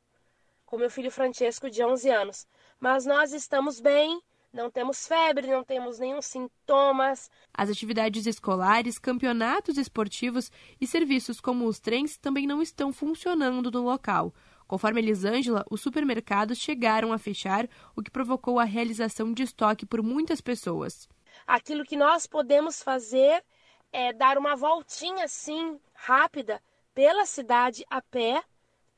com 0.64 0.76
o 0.76 0.78
meu 0.78 0.88
filho 0.88 1.10
Francesco 1.10 1.68
de 1.68 1.84
11 1.84 2.10
anos 2.10 2.46
mas 2.80 3.04
nós 3.04 3.32
estamos 3.32 3.78
bem, 3.78 4.20
não 4.52 4.70
temos 4.70 5.06
febre, 5.06 5.46
não 5.46 5.62
temos 5.62 5.98
nenhum 5.98 6.20
sintomas. 6.20 7.30
As 7.54 7.68
atividades 7.70 8.26
escolares, 8.26 8.98
campeonatos 8.98 9.76
esportivos 9.76 10.50
e 10.80 10.86
serviços 10.86 11.40
como 11.40 11.66
os 11.66 11.78
trens 11.78 12.16
também 12.16 12.46
não 12.46 12.60
estão 12.60 12.92
funcionando 12.92 13.70
no 13.70 13.82
local. 13.82 14.34
Conforme 14.66 15.00
Elisângela, 15.00 15.64
os 15.70 15.80
supermercados 15.80 16.58
chegaram 16.58 17.12
a 17.12 17.18
fechar, 17.18 17.68
o 17.94 18.02
que 18.02 18.10
provocou 18.10 18.58
a 18.58 18.64
realização 18.64 19.32
de 19.32 19.42
estoque 19.42 19.84
por 19.84 20.02
muitas 20.02 20.40
pessoas. 20.40 21.08
Aquilo 21.46 21.84
que 21.84 21.96
nós 21.96 22.26
podemos 22.26 22.82
fazer 22.82 23.44
é 23.92 24.12
dar 24.12 24.38
uma 24.38 24.56
voltinha 24.56 25.24
assim, 25.24 25.78
rápida, 25.92 26.62
pela 26.94 27.26
cidade 27.26 27.84
a 27.90 28.00
pé, 28.00 28.42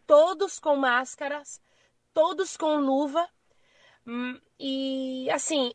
todos 0.07 0.59
com 0.59 0.77
máscaras, 0.77 1.61
todos 2.13 2.57
com 2.57 2.77
luva, 2.77 3.27
e 4.59 5.29
assim, 5.31 5.73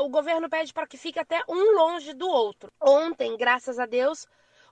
o 0.00 0.08
governo 0.08 0.48
pede 0.48 0.72
para 0.72 0.86
que 0.86 0.96
fique 0.96 1.18
até 1.18 1.42
um 1.48 1.76
longe 1.76 2.12
do 2.12 2.28
outro. 2.28 2.72
Ontem, 2.80 3.36
graças 3.36 3.78
a 3.78 3.86
Deus, 3.86 4.26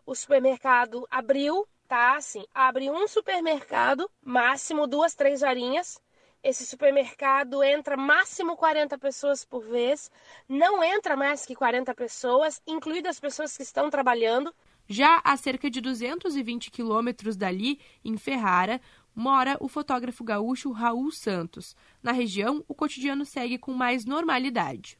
o 0.06 0.14
supermercado 0.14 1.06
abriu, 1.10 1.66
tá? 1.88 2.16
Assim, 2.16 2.44
abre 2.54 2.90
um 2.90 3.06
supermercado, 3.06 4.10
máximo 4.22 4.86
duas, 4.86 5.14
três 5.14 5.42
horinhas. 5.42 6.00
Esse 6.42 6.66
supermercado 6.66 7.62
entra 7.62 7.96
máximo 7.96 8.56
40 8.56 8.98
pessoas 8.98 9.44
por 9.44 9.62
vez, 9.62 10.10
não 10.48 10.82
entra 10.82 11.16
mais 11.16 11.46
que 11.46 11.54
40 11.54 11.94
pessoas, 11.94 12.60
incluídas 12.66 13.10
as 13.10 13.20
pessoas 13.20 13.56
que 13.56 13.62
estão 13.62 13.88
trabalhando. 13.88 14.52
Já 14.88 15.20
a 15.22 15.36
cerca 15.36 15.70
de 15.70 15.80
220 15.80 16.68
quilômetros 16.72 17.36
dali, 17.36 17.80
em 18.04 18.16
Ferrara, 18.16 18.80
mora 19.14 19.56
o 19.60 19.68
fotógrafo 19.68 20.24
gaúcho 20.24 20.70
Raul 20.70 21.10
Santos. 21.10 21.76
Na 22.02 22.12
região, 22.12 22.64
o 22.68 22.74
cotidiano 22.74 23.24
segue 23.24 23.58
com 23.58 23.72
mais 23.72 24.04
normalidade. 24.04 24.96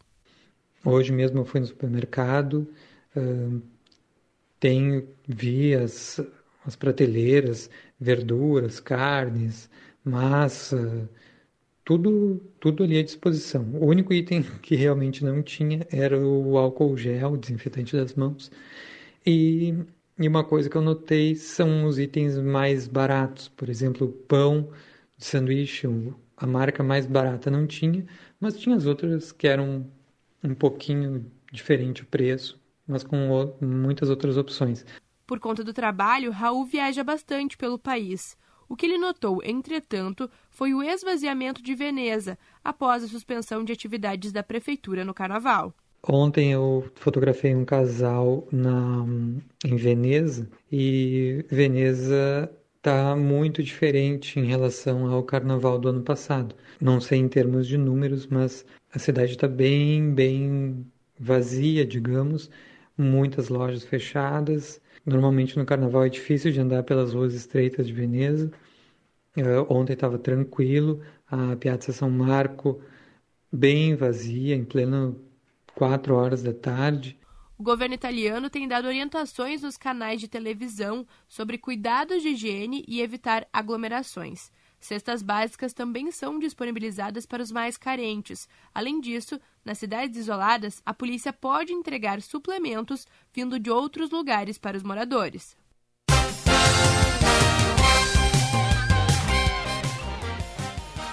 Hoje 0.85 1.12
mesmo 1.12 1.38
eu 1.38 1.44
fui 1.44 1.61
no 1.61 1.66
supermercado, 1.66 2.68
uh, 3.16 3.62
tenho, 4.59 5.09
vi 5.27 5.75
as, 5.75 6.20
as 6.64 6.77
prateleiras, 6.77 7.70
verduras, 7.98 8.81
carnes, 8.81 9.70
massa, 10.05 11.09
tudo, 11.85 12.42
tudo 12.61 12.85
ali 12.85 12.98
à 12.98 13.03
disposição. 13.03 13.64
O 13.75 13.87
único 13.87 14.12
item 14.12 14.42
que 14.62 14.75
realmente 14.75 15.25
não 15.25 15.42
tinha 15.42 15.87
era 15.90 16.18
o 16.18 16.57
álcool 16.59 16.96
gel, 16.96 17.37
desinfetante 17.37 17.96
das 17.96 18.14
mãos. 18.14 18.51
E 19.25 19.75
e 20.24 20.28
uma 20.28 20.44
coisa 20.44 20.68
que 20.68 20.76
eu 20.76 20.82
notei 20.82 21.35
são 21.35 21.85
os 21.85 21.98
itens 21.98 22.38
mais 22.38 22.87
baratos, 22.87 23.48
por 23.48 23.68
exemplo, 23.68 24.08
pão 24.28 24.70
de 25.16 25.24
sanduíche, 25.24 25.87
a 26.37 26.46
marca 26.46 26.82
mais 26.82 27.06
barata 27.06 27.50
não 27.50 27.66
tinha, 27.66 28.04
mas 28.40 28.58
tinha 28.58 28.76
as 28.76 28.87
outras 28.87 29.32
que 29.32 29.46
eram 29.46 29.87
um 30.42 30.54
pouquinho 30.54 31.30
diferente 31.52 32.02
o 32.02 32.06
preço, 32.06 32.61
mas 32.87 33.04
com 33.04 33.16
muitas 33.61 34.11
outras 34.11 34.37
opções. 34.37 34.85
Por 35.26 35.38
conta 35.38 35.62
do 35.62 35.72
trabalho, 35.72 36.32
Raul 36.32 36.64
viaja 36.64 37.04
bastante 37.04 37.56
pelo 37.56 37.78
país. 37.78 38.37
O 38.68 38.76
que 38.76 38.87
ele 38.87 38.98
notou, 38.98 39.40
entretanto, 39.44 40.30
foi 40.50 40.72
o 40.74 40.82
esvaziamento 40.82 41.62
de 41.62 41.74
Veneza 41.74 42.38
após 42.64 43.04
a 43.04 43.08
suspensão 43.08 43.64
de 43.64 43.72
atividades 43.72 44.32
da 44.32 44.42
prefeitura 44.42 45.04
no 45.04 45.14
carnaval. 45.14 45.74
Ontem 46.08 46.52
eu 46.52 46.90
fotografei 46.96 47.54
um 47.54 47.64
casal 47.64 48.46
na, 48.50 49.04
em 49.64 49.76
Veneza 49.76 50.48
e 50.70 51.44
Veneza 51.48 52.50
está 52.76 53.14
muito 53.14 53.62
diferente 53.62 54.40
em 54.40 54.46
relação 54.46 55.06
ao 55.06 55.22
carnaval 55.22 55.78
do 55.78 55.88
ano 55.88 56.02
passado. 56.02 56.56
Não 56.80 57.00
sei 57.00 57.20
em 57.20 57.28
termos 57.28 57.68
de 57.68 57.78
números, 57.78 58.26
mas 58.26 58.66
a 58.92 58.98
cidade 58.98 59.32
está 59.32 59.46
bem, 59.46 60.12
bem 60.12 60.84
vazia, 61.18 61.86
digamos. 61.86 62.50
Muitas 62.98 63.48
lojas 63.48 63.84
fechadas. 63.84 64.80
Normalmente 65.06 65.56
no 65.56 65.64
carnaval 65.64 66.04
é 66.04 66.08
difícil 66.08 66.50
de 66.50 66.60
andar 66.60 66.82
pelas 66.82 67.14
ruas 67.14 67.32
estreitas 67.34 67.86
de 67.86 67.92
Veneza. 67.92 68.50
Uh, 69.36 69.72
ontem 69.72 69.92
estava 69.94 70.18
tranquilo, 70.18 71.00
a 71.28 71.56
Piazza 71.56 71.92
São 71.92 72.10
Marco 72.10 72.80
bem 73.52 73.94
vazia, 73.94 74.54
em 74.54 74.64
pleno 74.64 75.31
quatro 75.74 76.14
horas 76.14 76.42
da 76.42 76.52
tarde. 76.52 77.18
O 77.58 77.62
governo 77.62 77.94
italiano 77.94 78.50
tem 78.50 78.66
dado 78.66 78.88
orientações 78.88 79.62
nos 79.62 79.76
canais 79.76 80.20
de 80.20 80.26
televisão 80.26 81.06
sobre 81.28 81.58
cuidados 81.58 82.22
de 82.22 82.30
higiene 82.30 82.85
e 82.88 83.00
evitar 83.00 83.46
aglomerações. 83.52 84.50
Cestas 84.80 85.22
básicas 85.22 85.72
também 85.72 86.11
são 86.11 86.40
disponibilizadas 86.40 87.24
para 87.24 87.40
os 87.40 87.52
mais 87.52 87.76
carentes. 87.76 88.48
Além 88.74 89.00
disso, 89.00 89.38
nas 89.64 89.78
cidades 89.78 90.16
isoladas, 90.16 90.82
a 90.85 90.92
polícia 90.92 91.32
pode 91.32 91.72
entregar 91.72 92.20
suplementos 92.20 93.06
vindo 93.32 93.61
de 93.61 93.70
outros 93.70 94.11
lugares 94.11 94.58
para 94.58 94.76
os 94.76 94.82
moradores. 94.82 95.56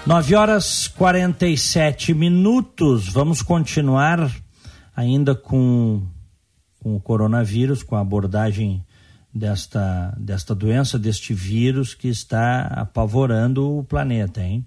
Nove 0.08 0.34
horas 0.34 0.88
quarenta 0.88 1.46
e 1.46 1.56
sete 1.56 2.16
minutos. 2.16 3.08
Vamos 3.14 3.44
continuar 3.44 4.18
ainda 5.00 5.34
com, 5.34 6.02
com 6.78 6.94
o 6.94 7.00
coronavírus, 7.00 7.84
com 7.84 7.96
a 7.96 8.02
abordagem 8.02 8.84
desta, 9.34 10.14
desta 10.20 10.54
doença, 10.54 11.00
deste 11.00 11.34
vírus 11.34 11.94
que 11.94 12.10
está 12.10 12.64
apavorando 12.64 13.78
o 13.78 13.84
planeta, 13.86 14.44
hein? 14.44 14.66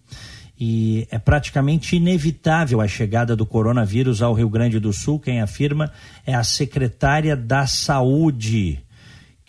E 0.58 1.06
é 1.10 1.18
praticamente 1.18 1.96
inevitável 1.96 2.80
a 2.80 2.88
chegada 2.88 3.36
do 3.36 3.44
coronavírus 3.44 4.22
ao 4.22 4.32
Rio 4.32 4.48
Grande 4.48 4.78
do 4.78 4.92
Sul. 4.92 5.20
Quem 5.20 5.42
afirma 5.42 5.92
é 6.24 6.34
a 6.34 6.44
secretária 6.44 7.36
da 7.36 7.66
Saúde. 7.66 8.80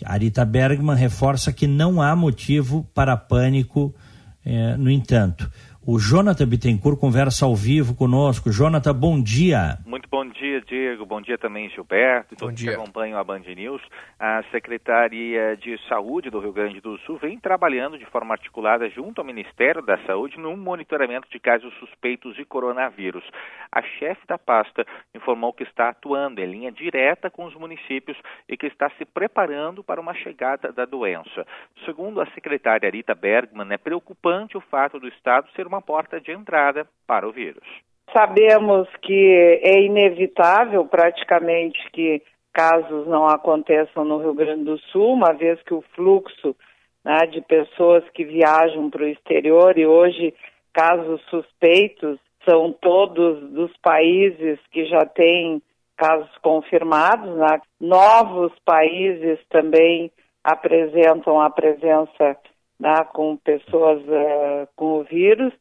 Arita 0.03 0.43
Bergman 0.43 0.97
reforça 0.97 1.53
que 1.53 1.67
não 1.67 2.01
há 2.01 2.13
motivo 2.13 2.85
para 2.93 3.15
pânico, 3.15 3.95
eh, 4.43 4.75
no 4.75 4.89
entanto. 4.89 5.49
O 5.85 5.99
Jonathan 5.99 6.47
Bittencourt 6.47 6.97
conversa 6.97 7.43
ao 7.43 7.53
vivo 7.53 7.93
conosco. 7.93 8.49
Jonathan, 8.49 8.95
bom 8.95 9.21
dia. 9.21 9.77
Muito 9.85 10.07
Bom 10.13 10.29
dia, 10.29 10.61
Diego. 10.61 11.07
Bom 11.07 11.19
dia 11.19 11.39
também, 11.39 11.69
Gilberto. 11.71 12.35
Todos 12.35 12.61
que 12.61 12.69
acompanham 12.69 13.19
a 13.19 13.23
Band 13.23 13.41
News. 13.55 13.81
A 14.19 14.43
Secretaria 14.51 15.57
de 15.57 15.75
Saúde 15.89 16.29
do 16.29 16.39
Rio 16.39 16.53
Grande 16.53 16.79
do 16.79 16.99
Sul 16.99 17.17
vem 17.17 17.39
trabalhando 17.39 17.97
de 17.97 18.05
forma 18.05 18.35
articulada 18.35 18.87
junto 18.91 19.19
ao 19.19 19.25
Ministério 19.25 19.81
da 19.81 19.97
Saúde 20.05 20.39
no 20.39 20.55
monitoramento 20.55 21.27
de 21.31 21.39
casos 21.39 21.73
suspeitos 21.79 22.35
de 22.35 22.45
coronavírus. 22.45 23.23
A 23.71 23.81
chefe 23.81 24.21
da 24.27 24.37
pasta 24.37 24.85
informou 25.15 25.51
que 25.51 25.63
está 25.63 25.89
atuando 25.89 26.39
em 26.39 26.45
linha 26.45 26.71
direta 26.71 27.31
com 27.31 27.45
os 27.45 27.55
municípios 27.55 28.15
e 28.47 28.55
que 28.55 28.67
está 28.67 28.91
se 28.91 29.05
preparando 29.05 29.83
para 29.83 29.99
uma 29.99 30.13
chegada 30.13 30.71
da 30.71 30.85
doença. 30.85 31.43
Segundo 31.85 32.21
a 32.21 32.27
secretária 32.27 32.89
Rita 32.89 33.15
Bergman, 33.15 33.73
é 33.73 33.77
preocupante 33.77 34.55
o 34.55 34.61
fato 34.61 34.99
do 34.99 35.07
Estado 35.07 35.49
ser 35.55 35.65
uma 35.73 35.81
porta 35.81 36.21
de 36.21 36.31
entrada 36.31 36.87
para 37.07 37.27
o 37.27 37.31
vírus. 37.31 37.63
Sabemos 38.11 38.87
que 39.01 39.59
é 39.63 39.81
inevitável 39.81 40.85
praticamente 40.85 41.79
que 41.91 42.21
casos 42.53 43.07
não 43.07 43.27
aconteçam 43.27 44.05
no 44.05 44.19
Rio 44.19 44.33
Grande 44.33 44.65
do 44.65 44.77
Sul, 44.77 45.13
uma 45.13 45.33
vez 45.33 45.61
que 45.63 45.73
o 45.73 45.83
fluxo 45.95 46.55
né, 47.03 47.21
de 47.31 47.41
pessoas 47.41 48.07
que 48.13 48.23
viajam 48.23 48.89
para 48.89 49.03
o 49.03 49.07
exterior 49.07 49.77
e 49.77 49.85
hoje 49.85 50.33
casos 50.71 51.21
suspeitos 51.29 52.19
são 52.47 52.71
todos 52.71 53.41
dos 53.51 53.75
países 53.77 54.59
que 54.71 54.85
já 54.85 55.05
têm 55.05 55.61
casos 55.97 56.29
confirmados, 56.41 57.35
né? 57.35 57.61
novos 57.79 58.51
países 58.65 59.39
também 59.49 60.11
apresentam 60.43 61.39
a 61.39 61.49
presença 61.49 62.37
né, 62.83 63.05
com 63.13 63.37
pessoas 63.37 64.01
uh, 64.01 64.67
com 64.75 64.99
o 64.99 65.03
vírus. 65.05 65.53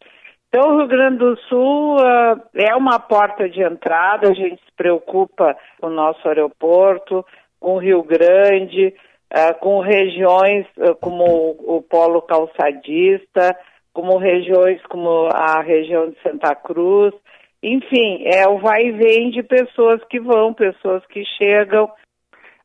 Então, 0.48 0.74
o 0.74 0.78
Rio 0.78 0.88
Grande 0.88 1.18
do 1.18 1.36
Sul 1.42 1.94
uh, 1.94 2.42
é 2.52 2.74
uma 2.74 2.98
porta 2.98 3.48
de 3.48 3.62
entrada, 3.62 4.28
a 4.28 4.34
gente 4.34 4.56
se 4.56 4.72
preocupa 4.76 5.56
com 5.80 5.86
o 5.86 5.90
nosso 5.90 6.26
aeroporto, 6.26 7.24
com 7.60 7.76
o 7.76 7.78
Rio 7.78 8.02
Grande, 8.02 8.92
uh, 9.32 9.54
com 9.60 9.78
regiões 9.78 10.66
como 11.00 11.24
o, 11.24 11.76
o, 11.76 11.82
Polo 11.82 12.22
Calçadista, 12.22 13.56
como 13.94 14.18
regiões 14.18 14.82
como 14.86 15.28
a 15.32 15.62
região 15.62 16.10
de 16.10 16.20
Santa 16.22 16.56
Cruz. 16.56 17.14
Enfim, 17.62 18.24
é 18.24 18.48
o 18.48 18.58
vai 18.58 18.82
e 18.82 18.90
vem 18.90 19.30
de 19.30 19.44
pessoas 19.44 20.02
que 20.10 20.18
vão, 20.18 20.52
pessoas 20.52 21.06
que 21.06 21.22
chegam, 21.38 21.88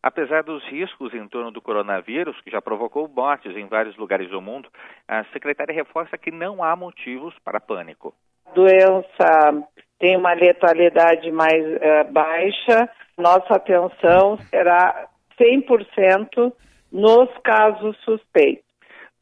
Apesar 0.08 0.42
dos 0.42 0.64
riscos 0.70 1.14
em 1.14 1.28
torno 1.28 1.52
do 1.52 1.62
coronavírus, 1.62 2.40
que 2.40 2.50
já 2.50 2.62
provocou 2.62 3.10
mortes 3.10 3.54
em 3.58 3.68
vários 3.68 3.98
lugares 3.98 4.30
do 4.30 4.42
mundo, 4.42 4.70
a 5.06 5.26
secretária 5.34 5.76
reforça 5.76 6.18
que 6.18 6.32
não 6.32 6.64
há 6.64 6.78
motivos 6.78 7.36
para 7.44 7.60
pânico. 7.60 8.14
A 8.46 8.54
doença 8.54 9.68
tem 10.00 10.16
uma 10.16 10.32
letalidade 10.32 11.30
mais 11.30 11.62
uh, 11.62 12.10
baixa, 12.10 12.90
nossa 13.18 13.56
atenção 13.56 14.38
será 14.50 15.10
100% 15.38 16.54
nos 16.90 17.30
casos 17.44 17.98
suspeitos. 18.06 18.64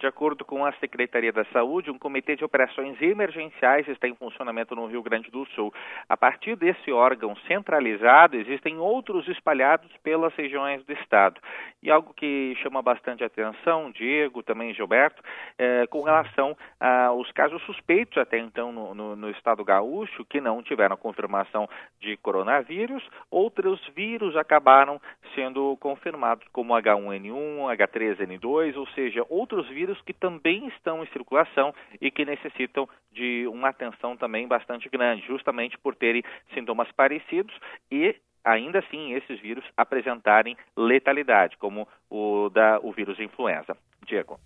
De 0.05 0.09
acordo 0.09 0.45
com 0.45 0.63
a 0.63 0.71
Secretaria 0.73 1.33
da 1.33 1.43
Saúde, 1.45 1.89
um 1.89 1.97
comitê 1.97 2.35
de 2.35 2.45
operações 2.45 2.95
emergenciais 3.01 3.87
está 3.87 4.07
em 4.07 4.13
funcionamento 4.13 4.75
no 4.75 4.85
Rio 4.85 5.01
Grande 5.01 5.31
do 5.31 5.47
Sul. 5.55 5.73
A 6.07 6.15
partir 6.15 6.55
desse 6.55 6.91
órgão 6.91 7.35
centralizado, 7.47 8.37
existem 8.37 8.77
outros 8.77 9.27
espalhados 9.27 9.89
pelas 10.03 10.31
regiões 10.35 10.85
do 10.85 10.93
estado. 10.93 11.41
E 11.81 11.89
algo 11.89 12.13
que 12.13 12.55
chama 12.61 12.83
bastante 12.83 13.23
atenção, 13.23 13.91
Diego, 13.91 14.43
também 14.43 14.75
Gilberto, 14.75 15.23
é, 15.57 15.87
com 15.87 16.03
relação 16.03 16.55
aos 16.79 17.31
casos 17.31 17.59
suspeitos 17.63 18.19
até 18.19 18.37
então 18.37 18.71
no, 18.71 18.93
no, 18.93 19.15
no 19.15 19.29
estado 19.31 19.63
gaúcho, 19.63 20.23
que 20.25 20.39
não 20.39 20.61
tiveram 20.61 20.95
confirmação 20.97 21.67
de 21.99 22.15
coronavírus, 22.17 23.03
outros 23.31 23.81
vírus 23.95 24.37
acabaram 24.37 25.01
sendo 25.33 25.75
confirmados, 25.77 26.47
como 26.51 26.75
H1N1, 26.75 27.75
H3N2, 27.75 28.77
ou 28.77 28.87
seja, 28.89 29.25
outros 29.29 29.67
vírus 29.69 29.94
que 30.01 30.13
também 30.13 30.67
estão 30.67 31.03
em 31.03 31.07
circulação 31.07 31.73
e 32.01 32.09
que 32.11 32.25
necessitam 32.25 32.87
de 33.11 33.47
uma 33.47 33.69
atenção 33.69 34.17
também 34.17 34.47
bastante 34.47 34.89
grande, 34.89 35.25
justamente 35.25 35.77
por 35.77 35.95
terem 35.95 36.23
sintomas 36.53 36.91
parecidos 36.91 37.53
e 37.91 38.15
ainda 38.43 38.79
assim 38.79 39.13
esses 39.13 39.39
vírus 39.41 39.65
apresentarem 39.75 40.55
letalidade, 40.77 41.57
como 41.57 41.87
o 42.09 42.49
da 42.49 42.79
o 42.83 42.91
vírus 42.91 43.19
influenza. 43.19 43.75
Diego. 44.05 44.39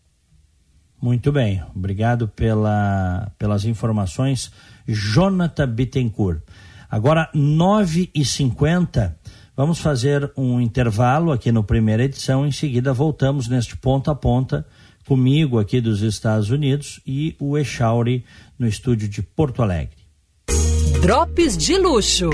Muito 1.02 1.32
bem, 1.32 1.64
obrigado 1.76 2.28
pela, 2.28 3.32
pelas 3.38 3.64
informações, 3.64 4.54
Jonathan 4.86 5.68
Bittencourt. 5.68 6.42
Agora, 6.92 7.30
9h50, 7.34 9.16
vamos 9.56 9.80
fazer 9.80 10.30
um 10.36 10.60
intervalo 10.60 11.32
aqui 11.32 11.52
no 11.52 11.64
primeira 11.64 12.04
edição, 12.04 12.46
em 12.46 12.52
seguida 12.52 12.92
voltamos 12.92 13.48
neste 13.48 13.78
ponta 13.78 14.12
a 14.12 14.16
ponta 14.16 14.66
comigo 15.10 15.58
aqui 15.58 15.82
dos 15.82 16.04
Estados 16.04 16.52
Unidos 16.52 17.02
e 17.04 17.36
o 17.40 17.58
Echauri 17.58 18.24
no 18.60 18.68
estúdio 18.68 19.10
de 19.10 19.24
Porto 19.24 19.64
Alegre. 19.64 19.98
Drops 21.02 21.58
de 21.58 21.80
luxo 21.80 22.30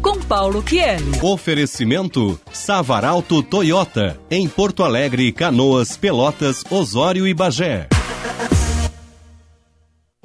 com 0.00 0.20
Paulo 0.20 0.62
Kieli. 0.62 1.18
Oferecimento 1.20 2.38
Savaralto 2.52 3.42
Toyota 3.42 4.16
em 4.30 4.48
Porto 4.48 4.84
Alegre, 4.84 5.32
Canoas, 5.32 5.96
Pelotas, 5.96 6.62
Osório 6.70 7.26
e 7.26 7.34
Bagé. 7.34 7.88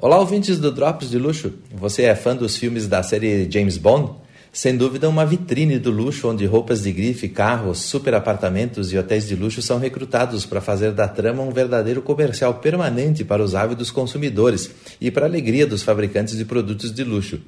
Olá, 0.00 0.20
ouvintes 0.20 0.60
do 0.60 0.70
Drops 0.70 1.10
de 1.10 1.18
Luxo. 1.18 1.52
Você 1.74 2.04
é 2.04 2.14
fã 2.14 2.36
dos 2.36 2.56
filmes 2.56 2.86
da 2.86 3.02
série 3.02 3.50
James 3.50 3.76
Bond? 3.76 4.12
Sem 4.52 4.76
dúvida, 4.76 5.08
uma 5.08 5.26
vitrine 5.26 5.78
do 5.78 5.90
luxo 5.90 6.28
onde 6.28 6.46
roupas 6.46 6.82
de 6.82 6.90
grife, 6.90 7.28
carros, 7.28 7.80
super 7.80 8.14
apartamentos 8.14 8.92
e 8.92 8.98
hotéis 8.98 9.28
de 9.28 9.36
luxo 9.36 9.60
são 9.60 9.78
recrutados 9.78 10.46
para 10.46 10.60
fazer 10.60 10.92
da 10.92 11.06
trama 11.06 11.42
um 11.42 11.50
verdadeiro 11.50 12.00
comercial 12.00 12.54
permanente 12.54 13.24
para 13.24 13.42
os 13.42 13.54
ávidos 13.54 13.90
consumidores 13.90 14.70
e 15.00 15.10
para 15.10 15.26
a 15.26 15.28
alegria 15.28 15.66
dos 15.66 15.82
fabricantes 15.82 16.36
de 16.36 16.46
produtos 16.46 16.92
de 16.92 17.04
luxo. 17.04 17.40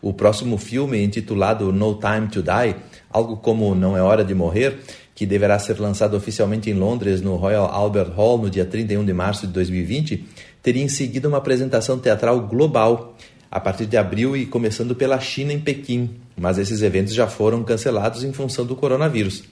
O 0.00 0.14
próximo 0.14 0.56
filme, 0.56 1.02
intitulado 1.02 1.70
No 1.72 2.00
Time 2.00 2.28
to 2.28 2.42
Die, 2.42 2.76
algo 3.10 3.36
como 3.36 3.74
Não 3.74 3.96
é 3.96 4.02
Hora 4.02 4.24
de 4.24 4.34
Morrer, 4.34 4.78
que 5.14 5.26
deverá 5.26 5.58
ser 5.58 5.78
lançado 5.78 6.16
oficialmente 6.16 6.70
em 6.70 6.74
Londres 6.74 7.20
no 7.20 7.36
Royal 7.36 7.66
Albert 7.66 8.12
Hall 8.12 8.38
no 8.38 8.50
dia 8.50 8.64
31 8.64 9.04
de 9.04 9.12
março 9.12 9.46
de 9.46 9.52
2020, 9.52 10.24
teria 10.62 10.82
em 10.82 10.88
seguida 10.88 11.28
uma 11.28 11.38
apresentação 11.38 11.98
teatral 11.98 12.40
global 12.40 13.14
a 13.50 13.60
partir 13.60 13.86
de 13.86 13.96
abril 13.96 14.36
e 14.36 14.44
começando 14.46 14.94
pela 14.94 15.20
China 15.20 15.52
em 15.52 15.60
Pequim, 15.60 16.10
mas 16.36 16.58
esses 16.58 16.82
eventos 16.82 17.14
já 17.14 17.26
foram 17.26 17.64
cancelados 17.64 18.22
em 18.22 18.32
função 18.32 18.66
do 18.66 18.76
coronavírus. 18.76 19.44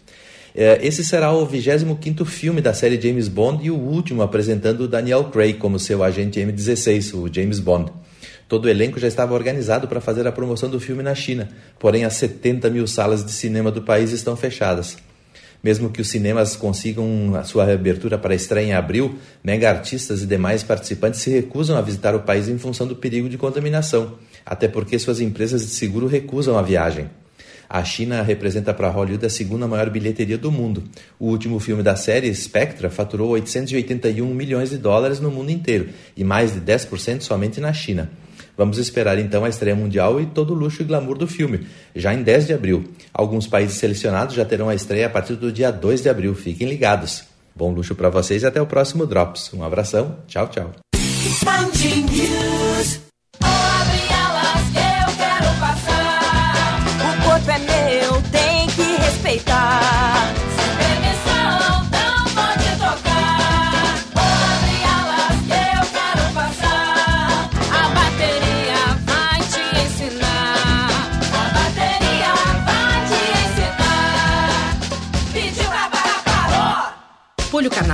É, 0.55 0.79
esse 0.87 1.05
será 1.05 1.33
o 1.33 1.47
25º 1.49 2.25
filme 2.25 2.61
da 2.61 2.73
série 2.73 3.01
James 3.01 3.27
Bond 3.27 3.67
e 3.67 3.73
o 3.73 3.77
último 3.77 4.23
apresentando 4.23 4.87
Daniel 4.87 5.25
Craig 5.25 5.55
como 5.55 5.81
seu 5.81 6.05
agente 6.05 6.39
M16, 6.39 7.15
o 7.15 7.33
James 7.33 7.59
Bond. 7.59 7.91
Todo 8.47 8.67
o 8.67 8.69
elenco 8.69 9.01
já 9.01 9.09
estava 9.09 9.35
organizado 9.35 9.89
para 9.89 10.01
fazer 10.01 10.27
a 10.29 10.33
promoção 10.33 10.71
do 10.71 10.79
filme 10.79 11.03
na 11.03 11.15
China, 11.15 11.49
porém 11.79 12.05
as 12.05 12.15
70 12.15 12.71
mil 12.71 12.87
salas 12.87 13.25
de 13.25 13.33
cinema 13.33 13.71
do 13.73 13.83
país 13.83 14.13
estão 14.13 14.37
fechadas. 14.37 14.97
Mesmo 15.61 15.91
que 15.91 16.03
os 16.03 16.09
cinemas 16.09 16.55
consigam 16.55 17.35
a 17.35 17.43
sua 17.43 17.65
reabertura 17.65 18.19
para 18.19 18.35
estreia 18.35 18.67
em 18.67 18.75
abril, 18.75 19.19
mega 19.43 19.71
artistas 19.71 20.23
e 20.23 20.27
demais 20.27 20.63
participantes 20.63 21.21
se 21.21 21.31
recusam 21.31 21.77
a 21.77 21.81
visitar 21.81 22.15
o 22.15 22.21
país 22.21 22.49
em 22.49 22.59
função 22.59 22.87
do 22.87 22.95
perigo 22.95 23.31
de 23.31 23.39
contaminação, 23.39 24.19
até 24.45 24.69
porque 24.69 24.99
suas 24.99 25.21
empresas 25.21 25.63
de 25.63 25.69
seguro 25.69 26.07
recusam 26.07 26.59
a 26.59 26.63
viagem. 26.63 27.09
A 27.69 27.83
China 27.83 28.23
representa 28.23 28.75
para 28.75 28.91
Hollywood 28.91 29.25
a 29.27 29.31
segunda 29.31 29.67
maior 29.67 29.91
bilheteria 29.91 30.39
do 30.39 30.53
mundo. 30.53 30.85
O 31.19 31.29
último 31.29 31.59
filme 31.59 31.83
da 31.83 31.97
série, 31.97 32.33
Spectra, 32.35 32.91
faturou 32.91 33.31
881 33.31 34.27
milhões 34.35 34.71
de 34.71 34.79
dólares 34.79 35.19
no 35.19 35.31
mundo 35.31 35.51
inteiro 35.51 35.89
e 36.17 36.23
mais 36.23 36.53
de 36.53 36.61
10% 36.61 37.23
somente 37.23 37.61
na 37.61 37.73
China. 37.73 38.11
Vamos 38.57 38.79
esperar 38.79 39.19
então 39.19 39.45
a 39.45 39.49
estreia 39.49 39.75
mundial 39.75 40.21
e 40.21 40.27
todo 40.27 40.53
o 40.53 40.55
luxo 40.57 40.83
e 40.83 40.85
glamour 40.85 41.19
do 41.19 41.27
filme, 41.27 41.67
já 41.95 42.15
em 42.15 42.23
10 42.23 42.47
de 42.47 42.53
abril. 42.53 42.85
Alguns 43.13 43.47
países 43.47 43.79
selecionados 43.79 44.37
já 44.37 44.45
terão 44.45 44.69
a 44.69 44.75
estreia 44.75 45.07
a 45.07 45.11
partir 45.11 45.35
do 45.35 45.51
dia 45.51 45.73
2 45.73 46.03
de 46.03 46.09
abril. 46.09 46.35
Fiquem 46.35 46.69
ligados. 46.69 47.25
Bom 47.57 47.73
luxo 47.73 47.95
para 47.95 48.11
vocês 48.11 48.43
e 48.43 48.47
até 48.47 48.61
o 48.61 48.67
próximo 48.67 49.07
Drops. 49.07 49.53
Um 49.53 49.65
abração, 49.65 50.19
tchau, 50.29 50.49
tchau. 50.49 50.73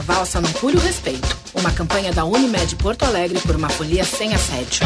Carnaval, 0.01 0.27
só 0.27 0.41
não 0.41 0.51
pule 0.53 0.77
o 0.77 0.81
respeito. 0.81 1.37
Uma 1.55 1.71
campanha 1.71 2.13
da 2.13 2.25
Unimed 2.25 2.75
Porto 2.77 3.05
Alegre 3.05 3.39
por 3.41 3.55
uma 3.55 3.69
folia 3.69 4.05
sem 4.05 4.35
assédio. 4.35 4.81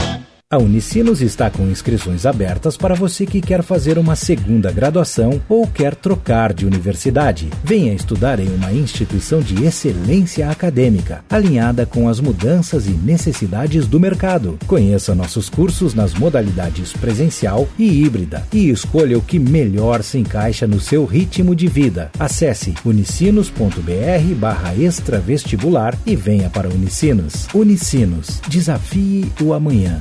A 0.54 0.56
Unicinos 0.56 1.20
está 1.20 1.50
com 1.50 1.68
inscrições 1.68 2.24
abertas 2.24 2.76
para 2.76 2.94
você 2.94 3.26
que 3.26 3.40
quer 3.40 3.60
fazer 3.60 3.98
uma 3.98 4.14
segunda 4.14 4.70
graduação 4.70 5.42
ou 5.48 5.66
quer 5.66 5.96
trocar 5.96 6.52
de 6.52 6.64
universidade. 6.64 7.50
Venha 7.64 7.92
estudar 7.92 8.38
em 8.38 8.46
uma 8.46 8.72
instituição 8.72 9.40
de 9.40 9.64
excelência 9.64 10.48
acadêmica, 10.48 11.24
alinhada 11.28 11.84
com 11.84 12.08
as 12.08 12.20
mudanças 12.20 12.86
e 12.86 12.92
necessidades 12.92 13.88
do 13.88 13.98
mercado. 13.98 14.56
Conheça 14.64 15.12
nossos 15.12 15.48
cursos 15.48 15.92
nas 15.92 16.14
modalidades 16.14 16.92
presencial 16.92 17.68
e 17.76 18.04
híbrida 18.04 18.46
e 18.52 18.70
escolha 18.70 19.18
o 19.18 19.22
que 19.22 19.40
melhor 19.40 20.04
se 20.04 20.18
encaixa 20.18 20.68
no 20.68 20.78
seu 20.78 21.04
ritmo 21.04 21.52
de 21.52 21.66
vida. 21.66 22.12
Acesse 22.16 22.74
unicinos.br 22.84 24.34
barra 24.38 24.72
extravestibular 24.76 25.98
e 26.06 26.14
venha 26.14 26.48
para 26.48 26.68
Unicinos. 26.68 27.48
Unicinos. 27.52 28.40
Desafie 28.48 29.32
o 29.42 29.52
amanhã. 29.52 30.00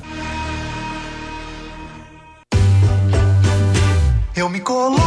Eu 4.35 4.49
me 4.49 4.59
coloco 4.59 4.99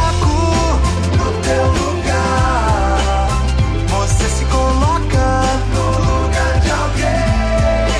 no 1.17 1.41
teu 1.41 1.65
lugar. 1.65 3.27
Você 3.89 4.23
se 4.23 4.45
coloca 4.45 5.41
no 5.73 6.23
lugar 6.23 6.59
de 6.61 6.71
alguém. 6.71 7.91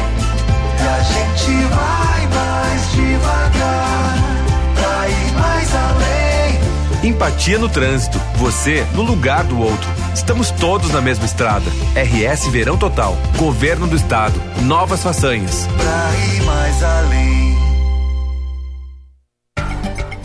E 0.80 0.88
a 0.88 1.02
gente 1.04 1.52
vai 1.66 2.28
mais 2.28 2.92
devagar 2.92 4.16
pra 4.74 5.10
ir 5.10 5.32
mais 5.34 5.76
além. 5.76 7.10
Empatia 7.12 7.60
no 7.60 7.68
trânsito. 7.68 8.18
Você 8.38 8.88
no 8.94 9.02
lugar 9.02 9.44
do 9.44 9.60
outro. 9.60 9.90
Estamos 10.14 10.50
todos 10.52 10.92
na 10.92 11.02
mesma 11.02 11.26
estrada. 11.26 11.70
RS 11.94 12.48
Verão 12.48 12.78
Total. 12.78 13.18
Governo 13.36 13.86
do 13.86 13.98
Estado. 13.98 14.42
Novas 14.62 15.04
façanhas. 15.04 15.68
Pra 15.76 16.36
ir 16.36 16.42
mais 16.44 16.82
além. 16.82 17.57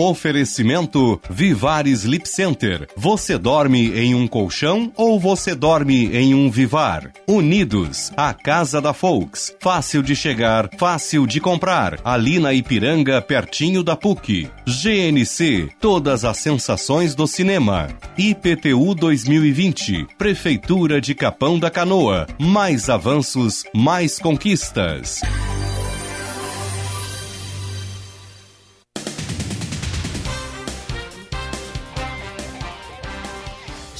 Oferecimento 0.00 1.20
Vivar 1.28 1.86
Sleep 1.86 2.26
Center. 2.26 2.88
Você 2.96 3.36
dorme 3.36 3.92
em 3.94 4.14
um 4.14 4.26
colchão 4.26 4.90
ou 4.96 5.20
você 5.20 5.54
dorme 5.54 6.06
em 6.16 6.34
um 6.34 6.50
Vivar? 6.50 7.12
Unidos, 7.28 8.10
a 8.16 8.32
casa 8.32 8.80
da 8.80 8.94
Folks. 8.94 9.54
Fácil 9.60 10.02
de 10.02 10.16
chegar, 10.16 10.70
fácil 10.78 11.26
de 11.26 11.38
comprar. 11.38 12.00
Ali 12.02 12.38
na 12.38 12.54
Ipiranga, 12.54 13.20
pertinho 13.20 13.82
da 13.82 13.94
PUC. 13.94 14.48
GNC, 14.66 15.68
todas 15.78 16.24
as 16.24 16.38
sensações 16.38 17.14
do 17.14 17.26
cinema. 17.26 17.88
IPTU 18.16 18.94
2020, 18.94 20.06
Prefeitura 20.16 20.98
de 20.98 21.14
Capão 21.14 21.58
da 21.58 21.68
Canoa. 21.68 22.26
Mais 22.38 22.88
avanços, 22.88 23.64
mais 23.74 24.18
conquistas. 24.18 25.20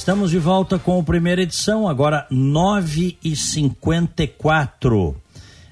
Estamos 0.01 0.31
de 0.31 0.39
volta 0.39 0.79
com 0.79 0.99
a 0.99 1.03
primeira 1.03 1.43
edição, 1.43 1.87
agora 1.87 2.25
9h54. 2.31 5.15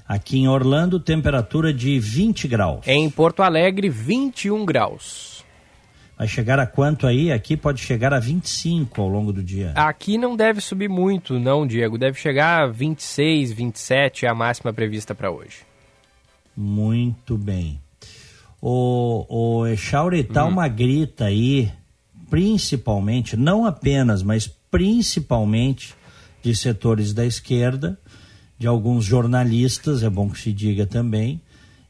Aqui 0.08 0.38
em 0.38 0.48
Orlando, 0.48 1.00
temperatura 1.00 1.74
de 1.74 2.00
20 2.00 2.48
graus. 2.48 2.86
Em 2.86 3.10
Porto 3.10 3.42
Alegre, 3.42 3.90
21 3.90 4.64
graus. 4.66 5.44
Vai 6.16 6.28
chegar 6.28 6.60
a 6.60 6.68
quanto 6.68 7.08
aí? 7.08 7.32
Aqui 7.32 7.58
pode 7.58 7.82
chegar 7.82 8.14
a 8.14 8.20
25 8.20 9.02
ao 9.02 9.08
longo 9.08 9.34
do 9.34 9.42
dia. 9.42 9.72
Aqui 9.74 10.16
não 10.16 10.36
deve 10.36 10.62
subir 10.62 10.90
muito, 10.90 11.40
não, 11.40 11.66
Diego. 11.66 11.98
Deve 11.98 12.20
chegar 12.20 12.62
a 12.62 12.68
26, 12.68 13.52
27 13.52 14.28
é 14.28 14.30
a 14.30 14.36
máxima 14.36 14.72
prevista 14.72 15.16
para 15.16 15.32
hoje. 15.32 15.66
Muito 16.56 17.36
bem. 17.36 17.82
O, 18.62 19.26
o 19.28 19.66
Echauri, 19.66 20.24
tá 20.24 20.46
uma 20.46 20.68
grita 20.68 21.26
aí, 21.26 21.72
principalmente, 22.30 23.36
não 23.36 23.66
apenas, 23.66 24.22
mas 24.22 24.48
principalmente 24.70 25.96
de 26.44 26.56
setores 26.56 27.14
da 27.14 27.26
esquerda, 27.26 27.98
de 28.58 28.68
alguns 28.68 29.06
jornalistas, 29.06 30.04
é 30.04 30.10
bom 30.10 30.30
que 30.30 30.40
se 30.40 30.54
diga 30.54 30.86
também, 30.86 31.42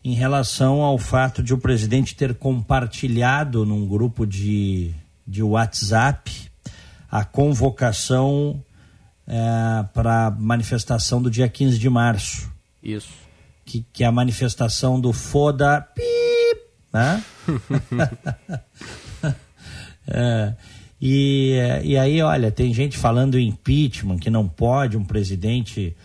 em 0.04 0.14
relação 0.14 0.82
ao 0.82 0.98
fato 0.98 1.44
de 1.44 1.54
o 1.54 1.58
presidente 1.58 2.16
ter 2.16 2.34
compartilhado 2.36 3.66
num 3.66 3.88
grupo 3.88 4.26
de, 4.26 4.92
de 5.28 5.44
WhatsApp 5.44 6.50
a 7.12 7.26
convocação 7.26 8.64
é, 9.28 9.86
para 9.94 10.28
a 10.28 10.32
manifestação 10.32 11.22
do 11.22 11.30
dia 11.30 11.50
15 11.50 11.78
de 11.78 11.90
março. 11.90 12.50
Isso. 12.82 13.10
Que, 13.66 13.86
que 13.92 14.04
é 14.04 14.08
a 14.08 14.12
manifestação 14.12 15.00
do 15.00 15.12
foda 15.12 15.82
pip, 15.82 16.62
né? 16.94 17.24
É, 20.10 20.54
e, 21.02 21.54
e 21.84 21.98
aí, 21.98 22.22
olha, 22.22 22.52
tem 22.52 22.74
gente 22.74 22.98
falando 22.98 23.38
em 23.38 23.48
impeachment, 23.50 24.18
que 24.18 24.30
não 24.30 24.48
pode 24.48 24.98
um 24.98 25.04
presidente 25.04 25.96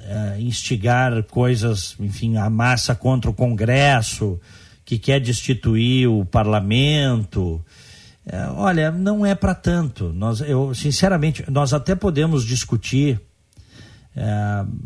é, 0.00 0.40
instigar 0.40 1.22
coisas, 1.24 1.94
enfim, 2.00 2.36
a 2.36 2.48
massa 2.48 2.94
contra 2.94 3.30
o 3.30 3.34
Congresso, 3.34 4.40
que 4.84 4.98
quer 4.98 5.20
destituir 5.20 6.08
o 6.08 6.24
parlamento. 6.24 7.62
É, 8.24 8.46
olha, 8.48 8.90
não 8.90 9.26
é 9.26 9.34
para 9.34 9.54
tanto. 9.54 10.12
Nós, 10.12 10.40
eu, 10.40 10.74
sinceramente, 10.74 11.44
nós 11.50 11.74
até 11.74 11.94
podemos 11.94 12.44
discutir 12.44 13.20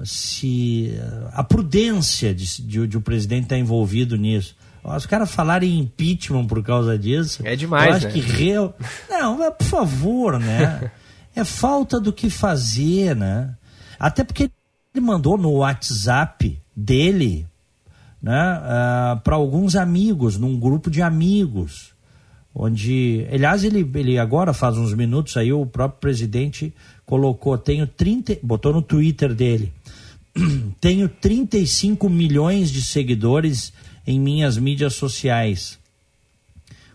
se 0.05 0.95
a 1.33 1.43
prudência 1.43 2.35
de, 2.35 2.62
de, 2.62 2.87
de 2.87 2.97
o 2.97 3.01
presidente 3.01 3.45
estar 3.45 3.59
envolvido 3.59 4.17
nisso. 4.17 4.55
Os 4.85 5.07
caras 5.07 5.30
falarem 5.30 5.78
impeachment 5.78 6.47
por 6.47 6.62
causa 6.62 6.99
disso. 6.99 7.43
É 7.47 7.57
demais, 7.57 7.87
Eu 7.89 7.95
acho 7.95 8.07
né? 8.07 8.12
que 8.12 8.20
real. 8.20 8.76
Não, 9.09 9.39
mas, 9.39 9.55
por 9.55 9.66
favor, 9.66 10.39
né? 10.39 10.91
é 11.35 11.43
falta 11.43 11.99
do 11.99 12.12
que 12.12 12.28
fazer, 12.28 13.16
né? 13.16 13.57
Até 13.99 14.22
porque 14.22 14.51
ele 14.95 15.05
mandou 15.05 15.39
no 15.39 15.53
WhatsApp 15.53 16.61
dele, 16.76 17.47
né? 18.22 18.61
para 19.24 19.37
alguns 19.37 19.74
amigos, 19.74 20.37
num 20.37 20.59
grupo 20.59 20.91
de 20.91 21.01
amigos. 21.01 21.95
Onde, 22.55 23.26
aliás, 23.32 23.64
ele, 23.64 23.91
ele 23.95 24.18
agora 24.18 24.53
faz 24.53 24.76
uns 24.76 24.95
minutos 24.95 25.37
aí, 25.37 25.53
o 25.53 25.66
próprio 25.66 26.01
presidente 26.01 26.72
colocou, 27.05 27.59
tenho 27.59 27.87
30, 27.87 28.39
botou 28.43 28.72
no 28.72 28.80
Twitter 28.80 29.35
dele, 29.35 29.72
tenho 30.80 31.09
35 31.09 32.09
milhões 32.09 32.70
de 32.70 32.80
seguidores 32.85 33.72
em 34.07 34.18
minhas 34.20 34.57
mídias 34.57 34.94
sociais, 34.94 35.78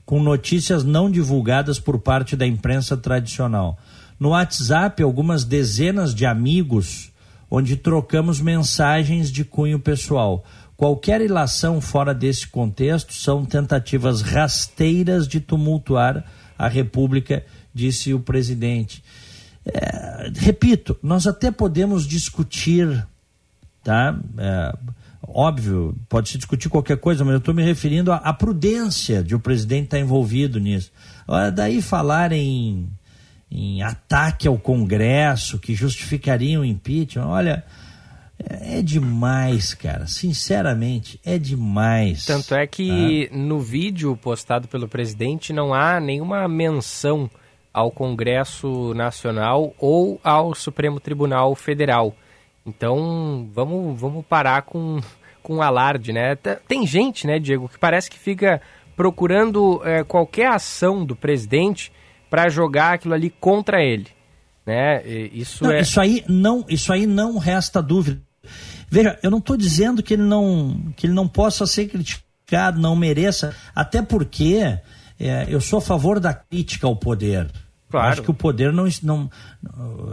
com 0.05 0.21
notícias 0.21 0.83
não 0.83 1.09
divulgadas 1.09 1.79
por 1.79 1.99
parte 1.99 2.35
da 2.35 2.45
imprensa 2.45 2.97
tradicional. 2.97 3.77
No 4.19 4.29
WhatsApp, 4.29 5.01
algumas 5.01 5.43
dezenas 5.43 6.13
de 6.13 6.25
amigos, 6.25 7.11
onde 7.49 7.75
trocamos 7.75 8.39
mensagens 8.39 9.31
de 9.31 9.43
cunho 9.43 9.79
pessoal. 9.79 10.43
Qualquer 10.75 11.21
ilação 11.21 11.81
fora 11.81 12.13
desse 12.13 12.47
contexto 12.47 13.13
são 13.13 13.45
tentativas 13.45 14.21
rasteiras 14.21 15.27
de 15.27 15.39
tumultuar 15.39 16.25
a 16.57 16.67
República, 16.67 17.45
disse 17.73 18.13
o 18.13 18.19
presidente. 18.19 19.03
É, 19.65 20.31
repito, 20.35 20.97
nós 21.01 21.27
até 21.27 21.51
podemos 21.51 22.05
discutir, 22.05 23.05
tá? 23.83 24.17
É, 24.37 24.77
óbvio, 25.21 25.95
pode 26.07 26.29
se 26.29 26.37
discutir 26.37 26.69
qualquer 26.69 26.97
coisa, 26.97 27.23
mas 27.23 27.33
eu 27.33 27.39
estou 27.39 27.53
me 27.53 27.63
referindo 27.63 28.11
à, 28.11 28.17
à, 28.17 28.33
prudência 28.33 29.23
de 29.23 29.35
o 29.35 29.39
presidente 29.39 29.85
estar 29.85 29.99
envolvido 29.99 30.59
nisso. 30.59 30.91
Agora, 31.27 31.51
daí 31.51 31.81
falar 31.81 32.31
em, 32.31 32.89
em 33.51 33.81
ataque 33.81 34.47
ao 34.47 34.57
Congresso, 34.57 35.59
que 35.59 35.75
justificaria 35.75 36.59
o 36.59 36.65
impeachment, 36.65 37.27
olha, 37.27 37.63
é, 38.49 38.79
é 38.79 38.81
demais, 38.81 39.73
cara. 39.73 40.07
Sinceramente, 40.07 41.19
é 41.25 41.37
demais. 41.37 42.25
Tanto 42.25 42.55
é 42.55 42.65
que 42.65 43.29
Ah. 43.31 43.37
no 43.37 43.59
vídeo 43.59 44.15
postado 44.15 44.67
pelo 44.67 44.87
presidente 44.87 45.51
não 45.51 45.73
há 45.73 45.99
nenhuma 45.99 46.47
menção 46.47 47.29
ao 47.73 47.91
Congresso 47.91 48.93
Nacional 48.93 49.73
ou 49.77 50.19
ao 50.23 50.55
Supremo 50.55 50.99
Tribunal 50.99 51.53
Federal. 51.55 52.15
Então, 52.65 53.49
vamos, 53.53 53.99
vamos 53.99 54.25
parar 54.25 54.63
com, 54.63 54.99
com 55.41 55.61
alarde, 55.61 56.13
né? 56.13 56.35
Tem 56.67 56.85
gente, 56.85 57.25
né, 57.25 57.39
Diego, 57.39 57.69
que 57.69 57.77
parece 57.77 58.09
que 58.09 58.19
fica 58.19 58.61
procurando 58.95 59.81
eh, 59.85 60.03
qualquer 60.03 60.47
ação 60.47 61.05
do 61.05 61.15
presidente 61.15 61.91
para 62.29 62.49
jogar 62.49 62.93
aquilo 62.93 63.13
ali 63.13 63.29
contra 63.29 63.81
ele, 63.81 64.07
né? 64.65 65.01
Isso 65.07 65.63
Não, 65.63 65.71
é... 65.71 65.81
isso 65.81 65.99
aí 66.01 66.23
não, 66.27 66.65
isso 66.67 66.91
aí 66.91 67.07
não 67.07 67.37
resta 67.37 67.81
dúvida. 67.81 68.21
Veja, 68.89 69.17
eu 69.21 69.29
não 69.31 69.37
estou 69.37 69.55
dizendo 69.55 70.01
que 70.01 70.15
ele 70.15 70.23
não, 70.23 70.91
que 70.95 71.05
ele 71.05 71.13
não 71.13 71.27
possa 71.27 71.65
ser 71.65 71.87
criticado, 71.87 72.79
não 72.79 72.95
mereça, 72.95 73.55
até 73.73 74.01
porque 74.01 74.79
é, 75.19 75.45
eu 75.47 75.61
sou 75.61 75.79
a 75.79 75.81
favor 75.81 76.19
da 76.19 76.33
crítica 76.33 76.87
ao 76.87 76.95
poder, 76.95 77.49
Claro. 77.89 78.07
Acho 78.07 78.21
que 78.21 78.31
o 78.31 78.33
poder 78.33 78.71
não, 78.71 78.87
não. 79.01 79.29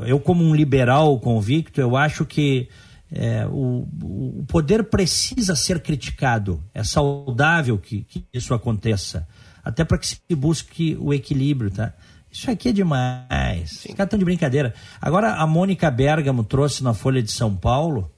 Eu, 0.06 0.18
como 0.18 0.42
um 0.42 0.54
liberal 0.54 1.18
convicto, 1.20 1.80
eu 1.80 1.96
acho 1.96 2.24
que 2.24 2.68
é, 3.12 3.46
o, 3.46 3.86
o 4.02 4.44
poder 4.48 4.84
precisa 4.84 5.54
ser 5.54 5.80
criticado. 5.80 6.62
É 6.74 6.82
saudável 6.82 7.78
que, 7.78 8.02
que 8.02 8.24
isso 8.32 8.54
aconteça. 8.54 9.28
Até 9.62 9.84
para 9.84 9.98
que 9.98 10.06
se 10.06 10.18
busque 10.30 10.96
o 11.00 11.12
equilíbrio, 11.12 11.70
tá? 11.70 11.92
Isso 12.30 12.50
aqui 12.50 12.68
é 12.68 12.72
demais. 12.72 13.70
Sim. 13.70 13.90
Os 13.90 13.94
caras 13.94 14.06
estão 14.06 14.18
de 14.18 14.24
brincadeira. 14.24 14.74
Agora, 15.00 15.34
a 15.34 15.46
Mônica 15.46 15.90
Bergamo 15.90 16.44
trouxe 16.44 16.82
na 16.82 16.94
Folha 16.94 17.22
de 17.22 17.30
São 17.30 17.54
Paulo, 17.54 18.10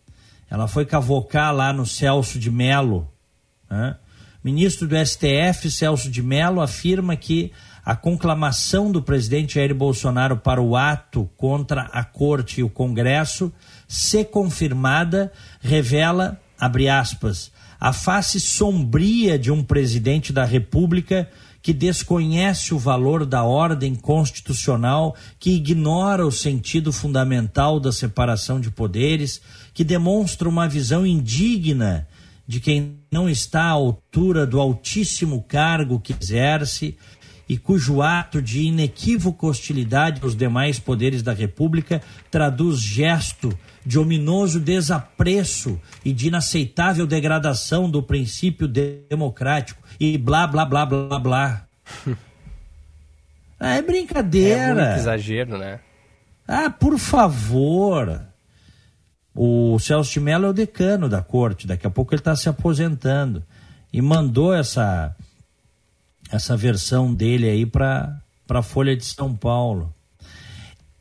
ela 0.51 0.67
foi 0.67 0.85
cavocar 0.85 1.55
lá 1.55 1.73
no 1.73 1.87
Celso 1.87 2.39
de 2.39 2.51
Mello. 2.51 3.09
Né? 3.71 3.97
Ministro 4.43 4.89
do 4.89 4.97
STF, 4.97 5.71
Celso 5.71 6.11
de 6.11 6.23
Mello, 6.23 6.61
afirma 6.61 7.17
que 7.17 7.53
a 7.89 7.97
conclamação 7.97 8.93
do 8.93 9.01
presidente 9.01 9.55
Jair 9.55 9.75
Bolsonaro 9.75 10.37
para 10.37 10.61
o 10.61 10.77
ato 10.77 11.27
contra 11.39 11.85
a 11.85 12.05
corte 12.05 12.61
e 12.61 12.63
o 12.63 12.69
Congresso, 12.69 13.51
se 13.89 14.27
confirmada, 14.27 15.33
revela, 15.59 16.39
abre 16.61 16.87
aspas, 16.87 17.51
a 17.81 17.91
face 17.95 18.39
sombria 18.41 19.39
de 19.39 19.51
um 19.51 19.65
presidente 19.65 20.35
da 20.35 20.45
República 20.45 21.31
que 21.63 21.73
desconhece 21.73 22.75
o 22.75 22.79
valor 22.79 23.25
da 23.25 23.43
ordem 23.43 23.95
constitucional, 23.95 25.17
que 25.41 25.53
ignora 25.53 26.27
o 26.27 26.31
sentido 26.31 26.93
fundamental 26.93 27.81
da 27.81 27.91
separação 27.91 28.61
de 28.61 28.71
poderes, 28.71 29.41
que 29.73 29.83
demonstra 29.83 30.47
uma 30.47 30.69
visão 30.69 31.07
indigna 31.07 32.07
de 32.49 32.61
quem 32.61 32.99
não 33.11 33.29
está 33.29 33.65
à 33.65 33.71
altura 33.71 34.47
do 34.47 34.59
altíssimo 34.59 35.43
cargo 35.47 36.01
que 36.01 36.15
exerce 36.19 36.97
e 37.49 37.57
cujo 37.57 38.03
ato 38.03 38.43
de 38.43 38.63
inequívoca 38.63 39.47
hostilidade 39.47 40.21
aos 40.23 40.37
demais 40.37 40.79
poderes 40.79 41.23
da 41.23 41.33
República 41.33 42.03
traduz 42.31 42.81
gesto 42.81 43.57
de 43.87 43.99
ominoso 43.99 44.61
desapreço 44.61 45.81
e 46.05 46.13
de 46.13 46.29
inaceitável 46.29 47.07
degradação 47.07 47.91
do 47.91 48.03
princípio 48.03 48.69
democrático 48.69 49.83
e 49.99 50.19
blá 50.19 50.47
blá 50.47 50.65
blá 50.67 50.85
blá 50.85 51.19
blá. 51.19 51.67
ah, 53.59 53.75
é 53.77 53.83
brincadeira. 53.83 54.83
É 54.83 54.87
muito 54.87 55.01
exagero, 55.01 55.57
né? 55.57 55.81
Ah, 56.47 56.69
por 56.69 56.99
favor. 56.99 58.23
O 59.35 59.79
Celso 59.79 60.13
de 60.13 60.21
Mello 60.21 60.47
é 60.47 60.49
o 60.51 60.53
decano 60.53 61.09
da 61.09 61.23
corte, 61.23 61.67
daqui 61.67 61.87
a 61.87 61.91
pouco 61.91 62.13
ele 62.13 62.21
está 62.21 62.35
se 62.35 62.49
aposentando. 62.49 63.43
E 63.93 64.03
mandou 64.03 64.53
essa, 64.53 65.15
essa 66.31 66.57
versão 66.57 67.13
dele 67.13 67.49
aí 67.49 67.67
para 67.67 68.21
a 68.49 68.63
Folha 68.63 68.97
de 68.97 69.05
São 69.05 69.35
Paulo. 69.35 69.95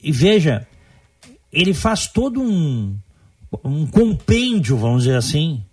E 0.02 0.12
veja, 0.12 0.68
ele 1.52 1.74
faz 1.74 2.08
todo 2.08 2.42
um, 2.42 2.98
um 3.64 3.86
compêndio, 3.88 4.78
vamos 4.78 5.04
dizer 5.04 5.18
assim, 5.18 5.64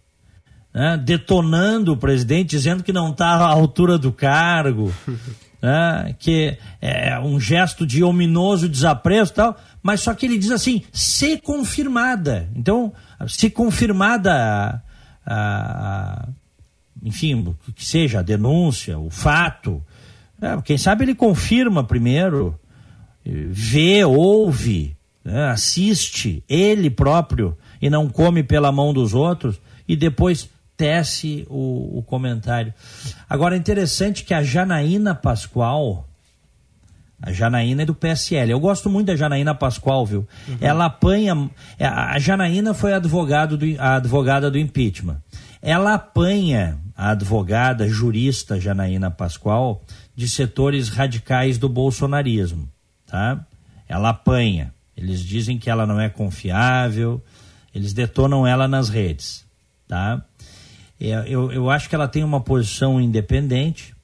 né, 0.73 0.97
detonando 0.97 1.93
o 1.93 1.97
presidente, 1.97 2.51
dizendo 2.51 2.83
que 2.83 2.93
não 2.93 3.11
está 3.11 3.29
à 3.29 3.47
altura 3.47 3.97
do 3.97 4.13
cargo, 4.13 4.93
né, 5.63 6.15
que 6.19 6.59
é 6.81 7.19
um 7.21 7.39
gesto 7.39 7.87
de 7.87 8.03
ominoso 8.03 8.69
desapreço 8.69 9.33
e 9.33 9.35
tal, 9.37 9.57
mas 9.83 10.01
só 10.01 10.15
que 10.15 10.27
ele 10.27 10.39
diz 10.39 10.51
assim, 10.51 10.83
se 10.93 11.39
confirmada. 11.39 12.49
Então, 12.57 12.93
se 13.29 13.49
confirmada 13.51 14.33
a, 14.33 14.81
a, 15.27 16.29
enfim, 17.05 17.55
que 17.77 17.85
seja 17.85 18.21
a 18.21 18.23
denúncia, 18.23 18.99
o 18.99 19.11
fato, 19.11 19.83
é, 20.41 20.61
quem 20.63 20.79
sabe 20.79 21.05
ele 21.05 21.15
confirma 21.15 21.85
primeiro, 21.85 22.59
vê, 23.25 24.05
ouve, 24.05 24.97
né, 25.25 25.49
assiste 25.49 26.43
ele 26.49 26.91
próprio 26.91 27.57
e 27.81 27.89
não 27.89 28.09
come 28.09 28.43
pela 28.43 28.73
mão 28.73 28.93
dos 28.93 29.15
outros 29.15 29.61
e 29.87 29.97
depois 29.97 30.49
tece 30.77 31.47
o, 31.49 31.99
o 31.99 32.03
comentário. 32.03 32.75
Agora, 33.29 33.55
é 33.55 33.59
interessante 33.59 34.25
que 34.25 34.35
a 34.35 34.43
Janaína 34.43 35.15
Pascoal, 35.15 36.09
a 37.23 37.33
Janaína 37.33 37.83
é 37.83 37.87
do 37.87 37.95
PSL. 37.95 38.51
Eu 38.51 38.61
gosto 38.61 38.91
muito 38.91 39.07
da 39.07 39.17
Janaína 39.17 39.55
Pascoal, 39.55 40.05
viu? 40.05 40.27
Uhum. 40.49 40.57
Ela 40.61 40.87
apanha. 40.87 41.51
É, 41.79 41.87
a 41.87 42.19
Janaína 42.19 42.75
foi 42.75 42.93
advogado 42.93 43.57
do, 43.57 43.67
a 43.79 43.97
advogada 43.97 44.51
do 44.51 44.59
impeachment. 44.59 45.19
Ela 45.63 45.95
apanha 45.95 46.79
a 46.97 47.11
advogada 47.11 47.89
jurista 47.89 48.61
Janaína 48.61 49.11
Pascoal 49.11 49.83
de 50.15 50.29
setores 50.29 50.89
radicais 50.89 51.59
do 51.59 51.69
bolsonarismo, 51.69 52.69
tá? 53.07 53.45
Ela 53.89 54.11
apanha. 54.11 54.73
Eles 54.97 55.21
dizem 55.21 55.59
que 55.59 55.69
ela 55.69 55.87
não 55.87 56.01
é 56.01 56.09
confiável, 56.09 57.21
eles 57.75 57.93
detonam 57.93 58.47
ela 58.47 58.69
nas 58.69 58.89
redes, 58.89 59.45
tá? 59.89 60.25
É, 61.01 61.25
eu, 61.27 61.51
eu 61.51 61.69
acho 61.69 61.89
que 61.89 61.95
ela 61.95 62.07
tem 62.07 62.23
uma 62.23 62.41
posição 62.41 63.01
independente, 63.01 63.95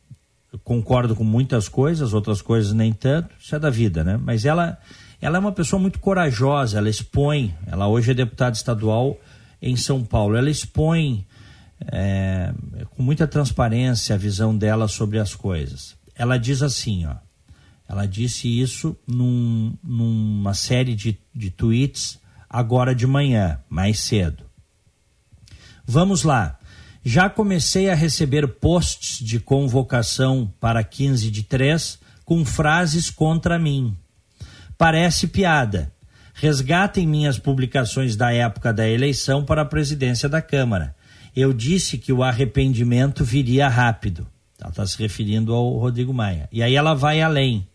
eu 0.52 0.58
concordo 0.58 1.14
com 1.14 1.22
muitas 1.22 1.68
coisas, 1.68 2.12
outras 2.12 2.42
coisas 2.42 2.72
nem 2.72 2.92
tanto, 2.92 3.30
isso 3.38 3.54
é 3.54 3.58
da 3.58 3.70
vida, 3.70 4.02
né? 4.02 4.18
Mas 4.20 4.44
ela, 4.44 4.76
ela 5.20 5.36
é 5.36 5.40
uma 5.40 5.52
pessoa 5.52 5.80
muito 5.80 6.00
corajosa, 6.00 6.78
ela 6.78 6.90
expõe, 6.90 7.54
ela 7.68 7.86
hoje 7.86 8.10
é 8.10 8.14
deputada 8.14 8.56
estadual 8.56 9.16
em 9.62 9.76
São 9.76 10.02
Paulo, 10.04 10.36
ela 10.36 10.50
expõe 10.50 11.24
é, 11.86 12.52
com 12.90 13.02
muita 13.02 13.26
transparência 13.26 14.14
a 14.14 14.18
visão 14.18 14.56
dela 14.56 14.88
sobre 14.88 15.18
as 15.18 15.34
coisas. 15.34 15.96
Ela 16.14 16.38
diz 16.38 16.62
assim, 16.62 17.06
ó, 17.06 17.16
ela 17.88 18.06
disse 18.06 18.48
isso 18.60 18.96
num, 19.06 19.74
numa 19.82 20.54
série 20.54 20.94
de, 20.94 21.18
de 21.34 21.50
tweets 21.50 22.20
agora 22.48 22.94
de 22.94 23.06
manhã, 23.06 23.58
mais 23.68 24.00
cedo. 24.00 24.44
Vamos 25.86 26.22
lá. 26.22 26.58
Já 27.02 27.30
comecei 27.30 27.88
a 27.88 27.94
receber 27.94 28.46
posts 28.46 29.24
de 29.24 29.40
convocação 29.40 30.52
para 30.60 30.84
15 30.84 31.30
de 31.30 31.42
3 31.42 31.98
com 32.24 32.44
frases 32.44 33.10
contra 33.10 33.58
mim. 33.58 33.96
Parece 34.76 35.26
piada. 35.26 35.92
Resgatem 36.34 37.06
minhas 37.06 37.38
publicações 37.38 38.16
da 38.16 38.32
época 38.32 38.72
da 38.72 38.88
eleição 38.88 39.44
para 39.44 39.62
a 39.62 39.66
presidência 39.66 40.28
da 40.28 40.40
Câmara. 40.40 40.94
Eu 41.34 41.52
disse 41.52 41.98
que 41.98 42.12
o 42.12 42.22
arrependimento 42.22 43.24
viria 43.24 43.68
rápido. 43.68 44.26
Ela 44.60 44.70
está 44.70 44.86
se 44.86 44.98
referindo 44.98 45.54
ao 45.54 45.78
Rodrigo 45.78 46.12
Maia. 46.12 46.48
E 46.52 46.62
aí 46.62 46.74
ela 46.74 46.94
vai 46.94 47.20
além. 47.22 47.66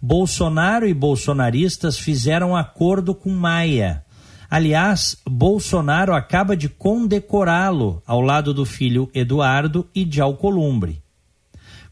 Bolsonaro 0.00 0.86
e 0.86 0.94
bolsonaristas 0.94 1.98
fizeram 1.98 2.56
acordo 2.56 3.14
com 3.14 3.30
Maia 3.30 4.04
Aliás, 4.50 5.14
Bolsonaro 5.28 6.14
acaba 6.14 6.56
de 6.56 6.70
condecorá-lo 6.70 8.02
ao 8.06 8.22
lado 8.22 8.54
do 8.54 8.64
filho 8.64 9.10
Eduardo 9.12 9.86
e 9.94 10.06
de 10.06 10.22
Alcolumbre. 10.22 11.02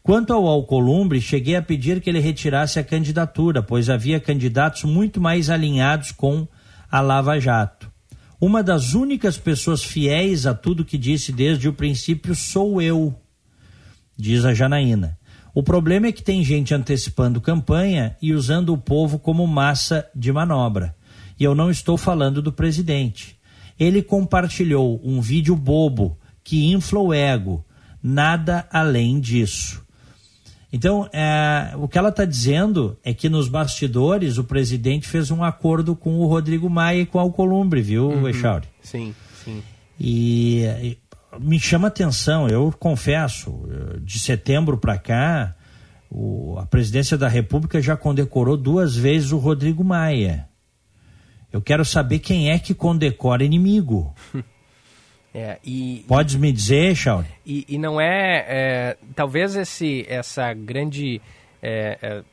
Quanto 0.01 0.33
ao 0.33 0.47
Alcolumbre, 0.47 1.21
cheguei 1.21 1.55
a 1.55 1.61
pedir 1.61 2.01
que 2.01 2.09
ele 2.09 2.19
retirasse 2.19 2.79
a 2.79 2.83
candidatura, 2.83 3.61
pois 3.61 3.89
havia 3.89 4.19
candidatos 4.19 4.85
muito 4.85 5.21
mais 5.21 5.51
alinhados 5.51 6.11
com 6.11 6.47
a 6.89 6.99
Lava 6.99 7.39
Jato. 7.39 7.86
Uma 8.39 8.61
das 8.61 8.93
únicas 8.93 9.37
pessoas 9.37 9.83
fiéis 9.83 10.45
a 10.45 10.53
tudo 10.53 10.85
que 10.85 10.97
disse 10.97 11.31
desde 11.31 11.67
o 11.67 11.73
princípio 11.73 12.35
sou 12.35 12.79
eu, 12.79 13.15
diz 14.15 14.45
a 14.45 14.53
Janaína. 14.53 15.17
O 15.55 15.63
problema 15.63 16.05
é 16.05 16.11
que 16.11 16.21
tem 16.21 16.43
gente 16.43 16.71
antecipando 16.71 17.41
campanha 17.41 18.15
e 18.21 18.33
usando 18.33 18.71
o 18.71 18.77
povo 18.77 19.17
como 19.17 19.47
massa 19.47 20.07
de 20.15 20.31
manobra. 20.31 20.95
E 21.39 21.43
eu 21.43 21.55
não 21.55 21.71
estou 21.71 21.97
falando 21.97 22.39
do 22.39 22.53
presidente. 22.53 23.39
Ele 23.79 24.03
compartilhou 24.03 25.01
um 25.03 25.19
vídeo 25.19 25.55
bobo 25.55 26.15
que 26.43 26.71
infla 26.71 26.99
o 26.99 27.11
ego. 27.11 27.65
Nada 28.03 28.67
além 28.71 29.19
disso. 29.19 29.83
Então, 30.71 31.09
é, 31.13 31.71
o 31.77 31.87
que 31.87 31.97
ela 31.97 32.09
está 32.09 32.25
dizendo 32.25 32.97
é 33.03 33.13
que 33.13 33.29
nos 33.29 33.47
bastidores 33.47 34.37
o 34.37 34.43
presidente 34.43 35.07
fez 35.07 35.31
um 35.31 35.43
acordo 35.43 35.95
com 35.95 36.19
o 36.19 36.27
Rodrigo 36.27 36.69
Maia 36.69 37.01
e 37.01 37.05
com 37.05 37.17
o 37.17 37.21
Alcolumbre, 37.21 37.81
viu, 37.81 38.09
uhum. 38.09 38.27
Echauri? 38.27 38.67
Sim, 38.81 39.15
sim. 39.43 39.63
E, 39.99 40.63
e 40.81 40.97
me 41.39 41.59
chama 41.59 41.87
atenção, 41.87 42.49
eu 42.49 42.73
confesso, 42.77 43.63
de 44.01 44.19
setembro 44.19 44.77
para 44.77 44.97
cá, 44.97 45.55
o, 46.09 46.57
a 46.59 46.65
presidência 46.65 47.17
da 47.17 47.27
República 47.27 47.81
já 47.81 47.95
condecorou 47.95 48.57
duas 48.57 48.95
vezes 48.95 49.31
o 49.31 49.37
Rodrigo 49.37 49.83
Maia. 49.83 50.47
Eu 51.51 51.61
quero 51.61 51.85
saber 51.85 52.19
quem 52.19 52.51
é 52.51 52.59
que 52.59 52.73
condecora 52.73 53.43
inimigo. 53.43 54.13
É, 55.37 55.59
e, 55.63 56.03
Pode 56.07 56.39
me 56.39 56.51
dizer, 56.51 56.95
Shawn? 56.95 57.23
E, 57.45 57.63
e, 57.69 57.77
não 57.77 58.01
é, 58.01 58.45
é, 58.47 58.97
talvez 59.15 59.55
esse, 59.55 60.03
essa 60.09 60.51
grande 60.51 61.21
é, 61.61 61.99
é, 62.01 62.23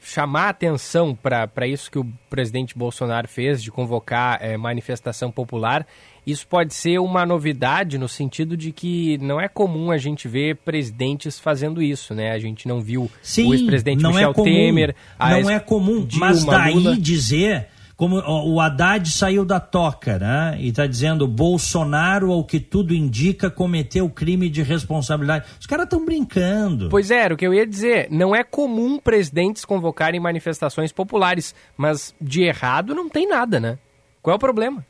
chamar 0.00 0.50
atenção 0.50 1.18
para 1.20 1.66
isso 1.66 1.90
que 1.90 1.98
o 1.98 2.06
presidente 2.30 2.78
Bolsonaro 2.78 3.26
fez 3.26 3.60
de 3.60 3.72
convocar 3.72 4.38
é, 4.40 4.56
manifestação 4.56 5.32
popular 5.32 5.84
isso 6.26 6.46
pode 6.46 6.72
ser 6.72 6.98
uma 6.98 7.26
novidade 7.26 7.98
no 7.98 8.08
sentido 8.08 8.56
de 8.56 8.72
que 8.72 9.18
não 9.18 9.38
é 9.38 9.46
comum 9.46 9.90
a 9.90 9.98
gente 9.98 10.26
ver 10.26 10.56
presidentes 10.56 11.38
fazendo 11.38 11.82
isso, 11.82 12.14
né? 12.14 12.32
A 12.32 12.38
gente 12.38 12.66
não 12.66 12.80
viu 12.80 13.10
Sim, 13.22 13.50
o 13.50 13.54
ex-presidente 13.54 14.02
não 14.02 14.10
Michel 14.10 14.30
é 14.30 14.34
comum, 14.34 14.44
Temer. 14.44 14.96
Não 15.20 15.36
ex- 15.36 15.48
é 15.48 15.60
comum, 15.60 16.04
Dilma, 16.04 16.26
mas 16.28 16.44
daí 16.44 16.74
Lula. 16.74 16.96
dizer, 16.96 17.68
como 17.96 18.16
o 18.16 18.60
Haddad 18.60 19.08
saiu 19.10 19.44
da 19.44 19.60
toca, 19.60 20.18
né? 20.18 20.56
E 20.58 20.72
tá 20.72 20.86
dizendo 20.86 21.28
Bolsonaro, 21.28 22.32
ao 22.32 22.44
que 22.44 22.58
tudo 22.58 22.94
indica, 22.94 23.50
cometeu 23.50 24.08
crime 24.10 24.48
de 24.48 24.62
responsabilidade. 24.62 25.46
Os 25.60 25.66
caras 25.66 25.84
estão 25.84 26.04
brincando. 26.04 26.88
Pois 26.88 27.10
é, 27.10 27.26
o 27.26 27.36
que 27.36 27.46
eu 27.46 27.54
ia 27.54 27.66
dizer. 27.66 28.08
Não 28.10 28.34
é 28.34 28.42
comum 28.42 28.98
presidentes 28.98 29.64
convocarem 29.64 30.20
manifestações 30.20 30.92
populares, 30.92 31.54
mas 31.76 32.14
de 32.20 32.42
errado 32.42 32.94
não 32.94 33.08
tem 33.08 33.28
nada, 33.28 33.60
né? 33.60 33.78
Qual 34.24 34.32
é 34.32 34.36
o 34.36 34.40
problema? 34.40 34.82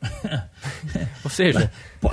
Ou 1.25 1.29
seja, 1.29 1.69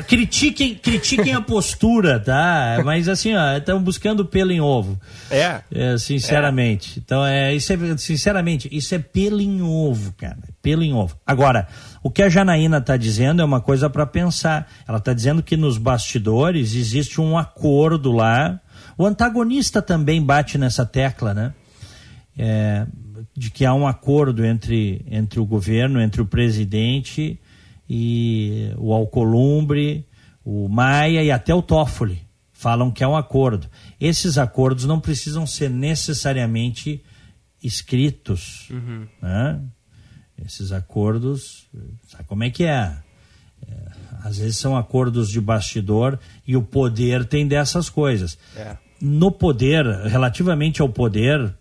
Critiquem, 0.09 0.75
critiquem 0.75 1.35
a 1.35 1.41
postura, 1.41 2.19
tá? 2.19 2.81
Mas 2.85 3.09
assim, 3.09 3.33
ó, 3.37 3.57
estão 3.57 3.81
buscando 3.81 4.25
pelo 4.25 4.51
em 4.51 4.61
ovo. 4.61 4.99
É. 5.31 5.61
sinceramente. 5.99 6.99
Então, 6.99 7.25
é, 7.25 7.55
isso 7.55 7.73
é, 7.73 7.97
sinceramente, 7.97 8.69
isso 8.73 8.93
é 8.95 8.99
pelo 8.99 9.41
em 9.41 9.63
ovo, 9.63 10.13
cara. 10.15 10.39
Pelo 10.61 10.83
em 10.83 10.93
ovo. 10.93 11.17
Agora, 11.25 11.69
o 12.03 12.11
que 12.11 12.25
a 12.25 12.29
Janaína 12.29 12.79
está 12.79 12.97
dizendo 12.97 13.41
é 13.41 13.45
uma 13.45 13.61
coisa 13.61 13.89
para 13.89 14.05
pensar. 14.05 14.69
Ela 14.89 14.99
está 14.99 15.13
dizendo 15.13 15.45
que 15.45 15.57
nos 15.57 15.79
bastidores 15.79 16.75
existe 16.75 17.21
um 17.21 17.39
acordo 17.39 18.11
lá. 18.11 18.59
O 18.99 19.07
antagonista 19.07 19.81
também 19.81 20.21
bate 20.21 20.59
nessa 20.59 20.85
tecla, 20.85 21.33
né? 21.33 21.55
É, 22.37 22.85
de 23.35 23.51
que 23.51 23.65
há 23.65 23.73
um 23.75 23.87
acordo 23.87 24.45
entre, 24.45 25.05
entre 25.11 25.41
o 25.41 25.45
governo, 25.47 26.01
entre 26.01 26.21
o 26.21 26.27
presidente 26.27 27.39
e 27.89 28.73
o 28.77 28.93
Alcolumbre, 28.93 30.07
o 30.45 30.69
Maia 30.69 31.23
e 31.23 31.31
até 31.31 31.55
o 31.55 31.63
Toffoli. 31.63 32.21
Falam 32.53 32.91
que 32.91 33.03
é 33.03 33.09
um 33.09 33.17
acordo. 33.17 33.69
Esses 34.01 34.39
acordos 34.39 34.85
não 34.85 35.01
precisam 35.01 35.47
ser 35.47 35.69
necessariamente 35.71 37.03
escritos. 37.63 38.69
Uhum. 38.71 39.07
né? 39.21 39.61
Esses 40.45 40.73
acordos, 40.73 41.67
sabe 42.09 42.25
como 42.25 42.43
é 42.45 42.51
que 42.51 42.65
é? 42.65 42.97
É, 43.67 43.75
Às 44.25 44.39
vezes 44.39 44.57
são 44.57 44.77
acordos 44.77 45.29
de 45.31 45.41
bastidor 45.41 46.19
e 46.47 46.57
o 46.57 46.63
poder 46.63 47.25
tem 47.25 47.47
dessas 47.47 47.89
coisas 47.89 48.37
É. 48.57 48.77
no 49.01 49.31
poder, 49.31 49.85
relativamente 50.07 50.83
ao 50.83 50.89
poder, 50.89 51.55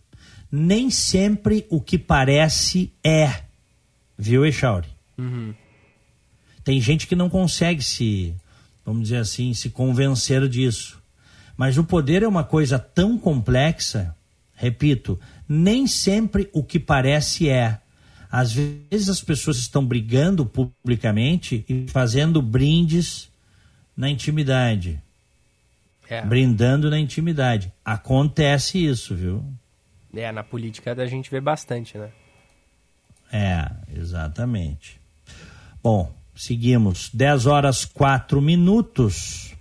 nem 0.51 0.89
sempre 0.89 1.65
o 1.69 1.79
que 1.79 1.97
parece 1.97 2.91
é. 3.03 3.43
Viu, 4.17 4.45
Echauri? 4.45 4.87
Uhum. 5.17 5.53
Tem 6.63 6.79
gente 6.81 7.07
que 7.07 7.15
não 7.15 7.29
consegue 7.29 7.81
se, 7.81 8.35
vamos 8.85 9.03
dizer 9.03 9.17
assim, 9.17 9.53
se 9.53 9.69
convencer 9.69 10.47
disso. 10.47 11.01
Mas 11.57 11.77
o 11.77 11.83
poder 11.83 12.23
é 12.23 12.27
uma 12.27 12.43
coisa 12.43 12.77
tão 12.77 13.17
complexa, 13.17 14.15
repito, 14.55 15.19
nem 15.47 15.87
sempre 15.87 16.49
o 16.53 16.63
que 16.63 16.79
parece 16.79 17.49
é. 17.49 17.79
Às 18.31 18.53
vezes 18.53 19.09
as 19.09 19.21
pessoas 19.21 19.57
estão 19.57 19.85
brigando 19.85 20.45
publicamente 20.45 21.65
e 21.67 21.85
fazendo 21.89 22.41
brindes 22.41 23.29
na 23.95 24.09
intimidade 24.09 24.99
É. 26.09 26.21
brindando 26.25 26.89
na 26.89 26.97
intimidade. 26.99 27.71
Acontece 27.83 28.83
isso, 28.83 29.15
viu? 29.15 29.43
É, 30.13 30.31
na 30.31 30.43
política 30.43 30.91
a 30.91 31.05
gente 31.05 31.29
vê 31.29 31.39
bastante, 31.39 31.97
né? 31.97 32.09
É, 33.31 33.69
exatamente. 33.95 34.99
Bom, 35.81 36.11
seguimos. 36.35 37.09
10 37.13 37.45
horas 37.45 37.85
4 37.85 38.41
minutos. 38.41 39.55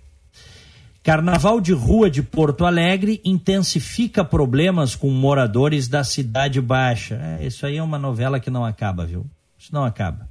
Carnaval 1.03 1.59
de 1.59 1.73
Rua 1.73 2.11
de 2.11 2.21
Porto 2.21 2.63
Alegre 2.63 3.19
intensifica 3.25 4.23
problemas 4.23 4.95
com 4.95 5.09
moradores 5.09 5.87
da 5.87 6.03
Cidade 6.03 6.61
Baixa. 6.61 7.15
É, 7.15 7.45
isso 7.45 7.65
aí 7.65 7.77
é 7.77 7.83
uma 7.83 7.97
novela 7.97 8.39
que 8.39 8.51
não 8.51 8.63
acaba, 8.63 9.05
viu? 9.05 9.25
Isso 9.57 9.73
não 9.73 9.83
acaba. 9.83 10.29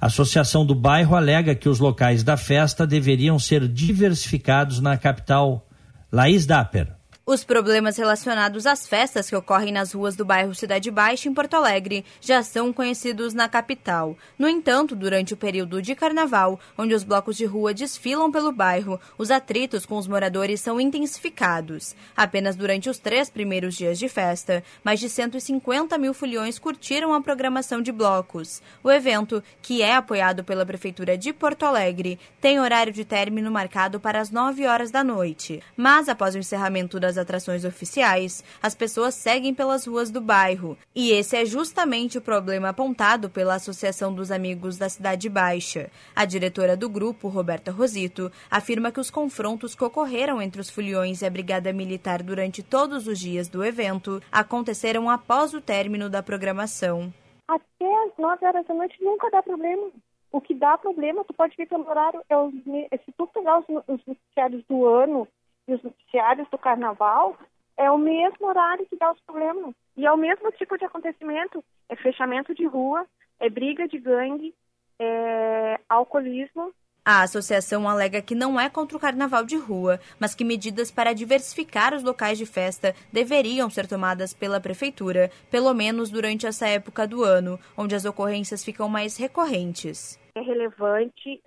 A 0.00 0.06
Associação 0.06 0.64
do 0.64 0.74
Bairro 0.74 1.14
alega 1.14 1.54
que 1.54 1.68
os 1.68 1.78
locais 1.78 2.22
da 2.22 2.38
festa 2.38 2.86
deveriam 2.86 3.38
ser 3.38 3.68
diversificados 3.68 4.80
na 4.80 4.96
capital. 4.96 5.66
Laís 6.10 6.46
Dapper. 6.46 6.99
Os 7.32 7.44
problemas 7.44 7.96
relacionados 7.96 8.66
às 8.66 8.88
festas 8.88 9.30
que 9.30 9.36
ocorrem 9.36 9.72
nas 9.72 9.92
ruas 9.92 10.16
do 10.16 10.24
bairro 10.24 10.52
Cidade 10.52 10.90
Baixa, 10.90 11.28
em 11.28 11.32
Porto 11.32 11.54
Alegre, 11.54 12.04
já 12.20 12.42
são 12.42 12.72
conhecidos 12.72 13.34
na 13.34 13.48
capital. 13.48 14.18
No 14.36 14.48
entanto, 14.48 14.96
durante 14.96 15.32
o 15.32 15.36
período 15.36 15.80
de 15.80 15.94
carnaval, 15.94 16.58
onde 16.76 16.92
os 16.92 17.04
blocos 17.04 17.36
de 17.36 17.44
rua 17.44 17.72
desfilam 17.72 18.32
pelo 18.32 18.50
bairro, 18.50 19.00
os 19.16 19.30
atritos 19.30 19.86
com 19.86 19.96
os 19.96 20.08
moradores 20.08 20.60
são 20.60 20.80
intensificados. 20.80 21.94
Apenas 22.16 22.56
durante 22.56 22.90
os 22.90 22.98
três 22.98 23.30
primeiros 23.30 23.76
dias 23.76 23.96
de 23.96 24.08
festa, 24.08 24.64
mais 24.82 24.98
de 24.98 25.08
150 25.08 25.96
mil 25.98 26.12
foliões 26.12 26.58
curtiram 26.58 27.14
a 27.14 27.20
programação 27.20 27.80
de 27.80 27.92
blocos. 27.92 28.60
O 28.82 28.90
evento, 28.90 29.40
que 29.62 29.82
é 29.82 29.94
apoiado 29.94 30.42
pela 30.42 30.66
Prefeitura 30.66 31.16
de 31.16 31.32
Porto 31.32 31.64
Alegre, 31.64 32.18
tem 32.40 32.58
horário 32.58 32.92
de 32.92 33.04
término 33.04 33.52
marcado 33.52 34.00
para 34.00 34.20
as 34.20 34.32
9 34.32 34.66
horas 34.66 34.90
da 34.90 35.04
noite. 35.04 35.62
Mas, 35.76 36.08
após 36.08 36.34
o 36.34 36.38
encerramento 36.38 36.98
das 36.98 37.19
atrações 37.20 37.64
oficiais, 37.64 38.42
as 38.60 38.74
pessoas 38.74 39.14
seguem 39.14 39.54
pelas 39.54 39.86
ruas 39.86 40.10
do 40.10 40.20
bairro. 40.20 40.76
E 40.92 41.12
esse 41.12 41.36
é 41.36 41.44
justamente 41.44 42.18
o 42.18 42.20
problema 42.20 42.70
apontado 42.70 43.30
pela 43.30 43.54
Associação 43.54 44.12
dos 44.12 44.32
Amigos 44.32 44.76
da 44.76 44.88
Cidade 44.88 45.28
Baixa. 45.28 45.88
A 46.16 46.24
diretora 46.24 46.76
do 46.76 46.88
grupo, 46.88 47.28
Roberta 47.28 47.70
Rosito, 47.70 48.32
afirma 48.50 48.90
que 48.90 48.98
os 48.98 49.10
confrontos 49.10 49.76
que 49.76 49.84
ocorreram 49.84 50.42
entre 50.42 50.60
os 50.60 50.68
foliões 50.68 51.22
e 51.22 51.26
a 51.26 51.30
Brigada 51.30 51.72
Militar 51.72 52.22
durante 52.22 52.62
todos 52.62 53.06
os 53.06 53.18
dias 53.20 53.48
do 53.48 53.64
evento 53.64 54.20
aconteceram 54.32 55.08
após 55.08 55.54
o 55.54 55.60
término 55.60 56.08
da 56.08 56.22
programação. 56.22 57.12
Até 57.46 58.04
as 58.06 58.16
9 58.18 58.46
horas 58.46 58.66
da 58.66 58.74
noite 58.74 58.96
nunca 59.02 59.30
dá 59.30 59.42
problema. 59.42 59.90
O 60.32 60.40
que 60.40 60.54
dá 60.54 60.78
problema, 60.78 61.24
tu 61.24 61.34
pode 61.34 61.56
ver 61.56 61.66
pelo 61.66 61.88
horário, 61.88 62.22
é 62.28 62.36
os, 62.36 62.54
se 62.54 63.12
tu 63.16 63.26
pegar 63.26 63.58
os, 63.58 63.64
os 63.88 64.00
noticiários 64.06 64.64
do 64.68 64.86
ano 64.86 65.26
e 65.70 65.74
os 65.74 65.82
noticiários 65.82 66.48
do 66.50 66.58
carnaval, 66.58 67.36
é 67.76 67.90
o 67.90 67.96
mesmo 67.98 68.46
horário 68.46 68.84
que 68.86 68.96
dá 68.96 69.10
os 69.12 69.20
problemas. 69.20 69.74
E 69.96 70.04
é 70.04 70.12
o 70.12 70.16
mesmo 70.16 70.50
tipo 70.52 70.76
de 70.76 70.84
acontecimento. 70.84 71.64
É 71.88 71.96
fechamento 71.96 72.54
de 72.54 72.66
rua, 72.66 73.06
é 73.38 73.48
briga 73.48 73.86
de 73.88 73.98
gangue, 73.98 74.54
é 74.98 75.78
alcoolismo. 75.88 76.72
A 77.02 77.22
associação 77.22 77.88
alega 77.88 78.20
que 78.20 78.34
não 78.34 78.60
é 78.60 78.68
contra 78.68 78.96
o 78.96 79.00
carnaval 79.00 79.42
de 79.44 79.56
rua, 79.56 79.98
mas 80.20 80.34
que 80.34 80.44
medidas 80.44 80.90
para 80.90 81.14
diversificar 81.14 81.94
os 81.94 82.02
locais 82.02 82.36
de 82.36 82.44
festa 82.44 82.94
deveriam 83.10 83.70
ser 83.70 83.86
tomadas 83.88 84.34
pela 84.34 84.60
prefeitura, 84.60 85.30
pelo 85.50 85.72
menos 85.72 86.10
durante 86.10 86.46
essa 86.46 86.68
época 86.68 87.06
do 87.08 87.24
ano, 87.24 87.58
onde 87.76 87.94
as 87.94 88.04
ocorrências 88.04 88.62
ficam 88.62 88.86
mais 88.88 89.16
recorrentes. 89.16 90.20
É 90.34 90.40
relevante 90.42 91.42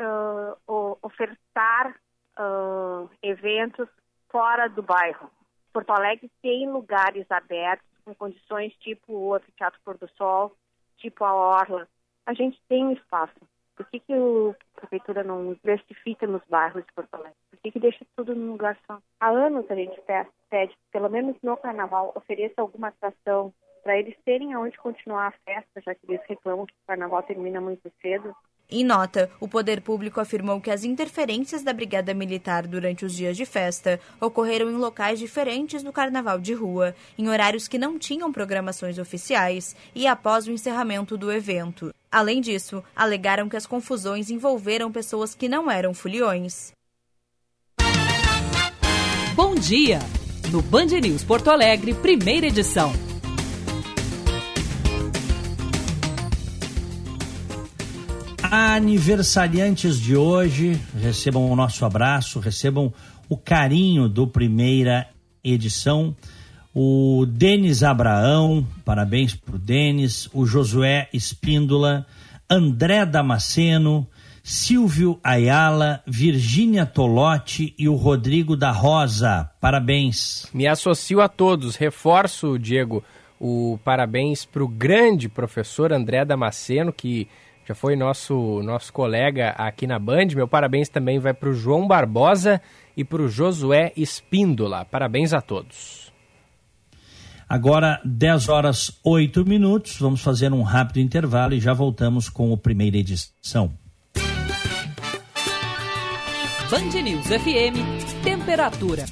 o- 0.67 0.97
ofertar 1.03 1.95
ah, 2.35 3.05
eventos 3.21 3.87
fora 4.33 4.67
do 4.67 4.81
bairro. 4.81 5.29
Porto 5.71 5.91
Alegre 5.91 6.29
tem 6.41 6.67
lugares 6.69 7.29
abertos 7.31 7.87
com 8.03 8.13
condições 8.15 8.73
tipo 8.77 9.13
o 9.13 9.35
Anfiteatro 9.35 9.79
Pôr 9.85 9.95
do 9.97 10.09
Sol, 10.17 10.51
tipo 10.97 11.23
a 11.23 11.33
Orla. 11.33 11.87
A 12.25 12.33
gente 12.33 12.59
tem 12.67 12.91
espaço. 12.93 13.35
Por 13.75 13.85
que, 13.87 13.99
que 13.99 14.13
o- 14.13 14.55
a 14.77 14.81
prefeitura 14.81 15.23
não 15.23 15.53
diversifica 15.53 16.27
nos 16.27 16.41
bairros 16.49 16.83
de 16.85 16.91
Porto 16.93 17.13
Alegre? 17.13 17.35
Por 17.49 17.59
que, 17.59 17.71
que 17.71 17.79
deixa 17.79 18.05
tudo 18.15 18.35
num 18.35 18.51
lugar 18.53 18.77
só? 18.85 18.99
Há 19.19 19.29
anos 19.29 19.69
a 19.69 19.75
gente 19.75 19.99
pe- 20.01 20.27
pede, 20.49 20.75
pelo 20.91 21.09
menos 21.09 21.35
no 21.41 21.55
carnaval, 21.57 22.11
ofereça 22.15 22.55
alguma 22.61 22.89
atração 22.89 23.53
para 23.83 23.97
eles 23.97 24.15
terem 24.25 24.53
aonde 24.53 24.77
continuar 24.77 25.27
a 25.27 25.31
festa, 25.31 25.81
já 25.81 25.93
que 25.95 26.05
eles 26.07 26.21
reclamam 26.27 26.65
que 26.65 26.73
o 26.73 26.87
carnaval 26.87 27.23
termina 27.23 27.59
muito 27.61 27.91
cedo. 28.01 28.35
Em 28.75 28.83
nota, 28.83 29.29
o 29.39 29.47
poder 29.47 29.81
público 29.81 30.19
afirmou 30.19 30.59
que 30.59 30.71
as 30.71 30.83
interferências 30.83 31.61
da 31.61 31.71
Brigada 31.71 32.11
Militar 32.11 32.65
durante 32.65 33.05
os 33.05 33.13
dias 33.13 33.37
de 33.37 33.45
festa 33.45 33.99
ocorreram 34.19 34.67
em 34.67 34.73
locais 34.73 35.19
diferentes 35.19 35.83
do 35.83 35.93
carnaval 35.93 36.39
de 36.39 36.55
rua, 36.55 36.95
em 37.15 37.29
horários 37.29 37.67
que 37.67 37.77
não 37.77 37.99
tinham 37.99 38.33
programações 38.33 38.97
oficiais 38.97 39.75
e 39.93 40.07
após 40.07 40.47
o 40.47 40.51
encerramento 40.51 41.15
do 41.15 41.31
evento. 41.31 41.93
Além 42.11 42.41
disso, 42.41 42.83
alegaram 42.95 43.47
que 43.47 43.55
as 43.55 43.67
confusões 43.67 44.31
envolveram 44.31 44.91
pessoas 44.91 45.35
que 45.35 45.47
não 45.47 45.69
eram 45.69 45.93
foliões. 45.93 46.71
Bom 49.35 49.53
dia! 49.53 49.99
No 50.51 50.63
Band 50.63 50.99
News 50.99 51.23
Porto 51.23 51.51
Alegre, 51.51 51.93
primeira 51.93 52.47
edição. 52.47 52.91
Aniversariantes 58.55 59.99
de 59.99 60.15
hoje, 60.15 60.79
recebam 61.01 61.51
o 61.51 61.55
nosso 61.55 61.85
abraço, 61.85 62.39
recebam 62.39 62.93
o 63.27 63.35
carinho 63.35 64.07
do 64.07 64.27
primeira 64.27 65.09
edição. 65.43 66.15
O 66.71 67.25
Denis 67.27 67.81
Abraão, 67.81 68.63
parabéns 68.85 69.33
pro 69.33 69.57
Denis, 69.57 70.29
o 70.31 70.45
Josué 70.45 71.09
Espíndola, 71.11 72.05
André 72.47 73.07
Damasceno, 73.07 74.05
Silvio 74.43 75.19
Ayala, 75.23 76.03
Virgínia 76.05 76.85
Tolotti 76.85 77.73
e 77.75 77.89
o 77.89 77.95
Rodrigo 77.95 78.55
da 78.55 78.69
Rosa. 78.69 79.49
Parabéns. 79.59 80.45
Me 80.53 80.67
associo 80.67 81.21
a 81.21 81.27
todos. 81.27 81.75
Reforço, 81.75 82.59
Diego, 82.59 83.03
o 83.39 83.79
parabéns 83.83 84.45
para 84.45 84.63
o 84.63 84.67
grande 84.67 85.27
professor 85.27 85.91
André 85.91 86.23
Damasceno, 86.23 86.93
que 86.93 87.27
já 87.65 87.73
foi 87.73 87.95
nosso, 87.95 88.61
nosso 88.63 88.91
colega 88.91 89.49
aqui 89.51 89.87
na 89.87 89.97
Band. 89.97 90.27
Meu 90.35 90.47
parabéns 90.47 90.89
também 90.89 91.19
vai 91.19 91.33
para 91.33 91.49
o 91.49 91.53
João 91.53 91.87
Barbosa 91.87 92.61
e 92.95 93.03
para 93.03 93.21
o 93.21 93.27
Josué 93.27 93.91
Espíndola. 93.95 94.85
Parabéns 94.85 95.33
a 95.33 95.41
todos. 95.41 96.11
Agora, 97.47 98.01
10 98.03 98.49
horas 98.49 98.99
8 99.03 99.45
minutos. 99.45 99.97
Vamos 99.99 100.21
fazer 100.21 100.51
um 100.51 100.63
rápido 100.63 100.99
intervalo 100.99 101.53
e 101.53 101.59
já 101.59 101.73
voltamos 101.73 102.29
com 102.29 102.53
a 102.53 102.57
primeira 102.57 102.97
edição. 102.97 103.71
Band 106.69 107.01
News 107.03 107.27
FM, 107.27 108.23
temperatura. 108.23 109.05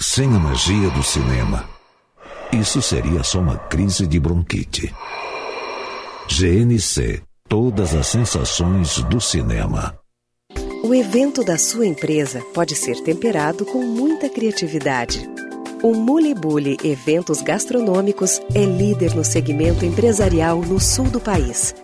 Sem 0.00 0.34
a 0.34 0.38
magia 0.38 0.90
do 0.90 1.02
cinema, 1.02 1.64
isso 2.52 2.82
seria 2.82 3.22
só 3.22 3.38
uma 3.38 3.56
crise 3.56 4.04
de 4.04 4.18
bronquite. 4.18 4.92
GNC, 6.28 7.22
todas 7.48 7.94
as 7.94 8.08
sensações 8.08 9.00
do 9.04 9.20
cinema. 9.20 9.96
O 10.80 10.94
evento 10.94 11.42
da 11.42 11.58
sua 11.58 11.86
empresa 11.86 12.40
pode 12.54 12.76
ser 12.76 13.02
temperado 13.02 13.66
com 13.66 13.82
muita 13.82 14.28
criatividade. 14.28 15.28
O 15.82 15.92
Mulibuli 15.92 16.76
Eventos 16.84 17.42
Gastronômicos 17.42 18.40
é 18.54 18.64
líder 18.64 19.12
no 19.14 19.24
segmento 19.24 19.84
empresarial 19.84 20.60
no 20.60 20.78
sul 20.78 21.06
do 21.06 21.18
país. 21.18 21.74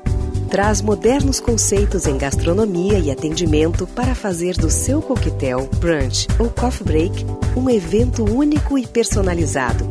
Traz 0.48 0.80
modernos 0.80 1.40
conceitos 1.40 2.06
em 2.06 2.16
gastronomia 2.16 3.00
e 3.00 3.10
atendimento 3.10 3.84
para 3.84 4.14
fazer 4.14 4.56
do 4.56 4.70
seu 4.70 5.02
coquetel, 5.02 5.68
brunch 5.80 6.28
ou 6.38 6.48
coffee 6.48 6.86
break 6.86 7.26
um 7.56 7.68
evento 7.68 8.24
único 8.24 8.78
e 8.78 8.86
personalizado. 8.86 9.84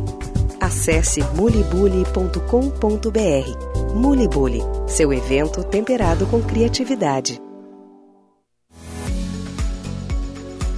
Acesse 0.58 1.20
mulibuli.com.br. 1.34 3.94
Mulibuli, 3.94 4.62
seu 4.86 5.12
evento 5.12 5.62
temperado 5.62 6.26
com 6.26 6.42
criatividade. 6.42 7.43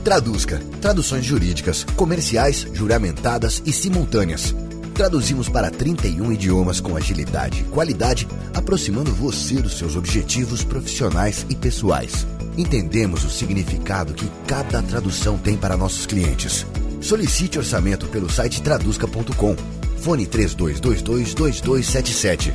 Traduzca. 0.06 0.62
Traduções 0.80 1.24
jurídicas, 1.24 1.82
comerciais, 1.96 2.64
juramentadas 2.72 3.60
e 3.66 3.72
simultâneas. 3.72 4.54
Traduzimos 4.94 5.48
para 5.48 5.68
31 5.68 6.30
idiomas 6.30 6.78
com 6.78 6.96
agilidade 6.96 7.62
e 7.62 7.64
qualidade, 7.64 8.28
aproximando 8.54 9.10
você 9.10 9.56
dos 9.56 9.76
seus 9.76 9.96
objetivos 9.96 10.62
profissionais 10.62 11.44
e 11.50 11.56
pessoais. 11.56 12.24
Entendemos 12.56 13.24
o 13.24 13.28
significado 13.28 14.14
que 14.14 14.30
cada 14.46 14.80
tradução 14.80 15.36
tem 15.38 15.56
para 15.56 15.76
nossos 15.76 16.06
clientes. 16.06 16.64
Solicite 17.00 17.58
orçamento 17.58 18.06
pelo 18.06 18.30
site 18.30 18.62
traduzca.com. 18.62 19.56
Fone 19.98 20.24
32222277. 20.24 22.52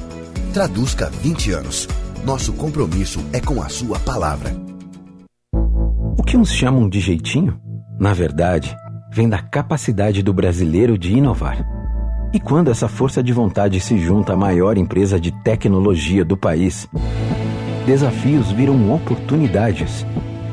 Traduzca 0.54 1.12
20 1.22 1.52
anos. 1.52 1.86
Nosso 2.24 2.54
compromisso 2.54 3.20
é 3.34 3.42
com 3.42 3.62
a 3.62 3.68
sua 3.68 4.00
palavra. 4.00 4.71
O 6.18 6.24
que 6.24 6.38
uns 6.38 6.52
chamam 6.52 6.88
de 6.88 7.00
jeitinho, 7.00 7.60
na 8.00 8.14
verdade, 8.14 8.76
vem 9.12 9.28
da 9.28 9.40
capacidade 9.40 10.22
do 10.22 10.34
brasileiro 10.34 10.98
de 10.98 11.14
inovar. 11.14 11.66
E 12.34 12.40
quando 12.40 12.72
essa 12.72 12.88
força 12.88 13.22
de 13.22 13.34
vontade 13.34 13.80
se 13.80 13.98
junta 13.98 14.34
à 14.34 14.38
maior 14.38 14.78
empresa 14.78 15.20
de 15.20 15.32
tecnologia 15.44 16.24
do 16.24 16.38
país, 16.38 16.88
desafios 17.86 18.52
viram 18.52 18.94
oportunidades. 18.94 20.06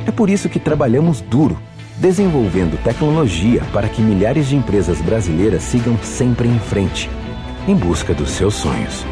É 0.06 0.10
por 0.10 0.28
isso 0.28 0.48
que 0.48 0.58
trabalhamos 0.58 1.20
duro, 1.20 1.56
desenvolvendo 1.98 2.82
tecnologia 2.82 3.62
para 3.72 3.88
que 3.88 4.02
milhares 4.02 4.48
de 4.48 4.56
empresas 4.56 5.00
brasileiras 5.00 5.62
sigam 5.62 5.96
sempre 6.02 6.48
em 6.48 6.58
frente, 6.58 7.10
em 7.66 7.74
busca 7.74 8.14
dos 8.14 8.30
seus 8.30 8.54
sonhos. 8.54 9.04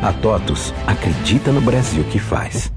A 0.00 0.12
TOTUS 0.12 0.72
acredita 0.86 1.50
no 1.50 1.60
Brasil 1.60 2.04
que 2.04 2.18
faz. 2.18 2.72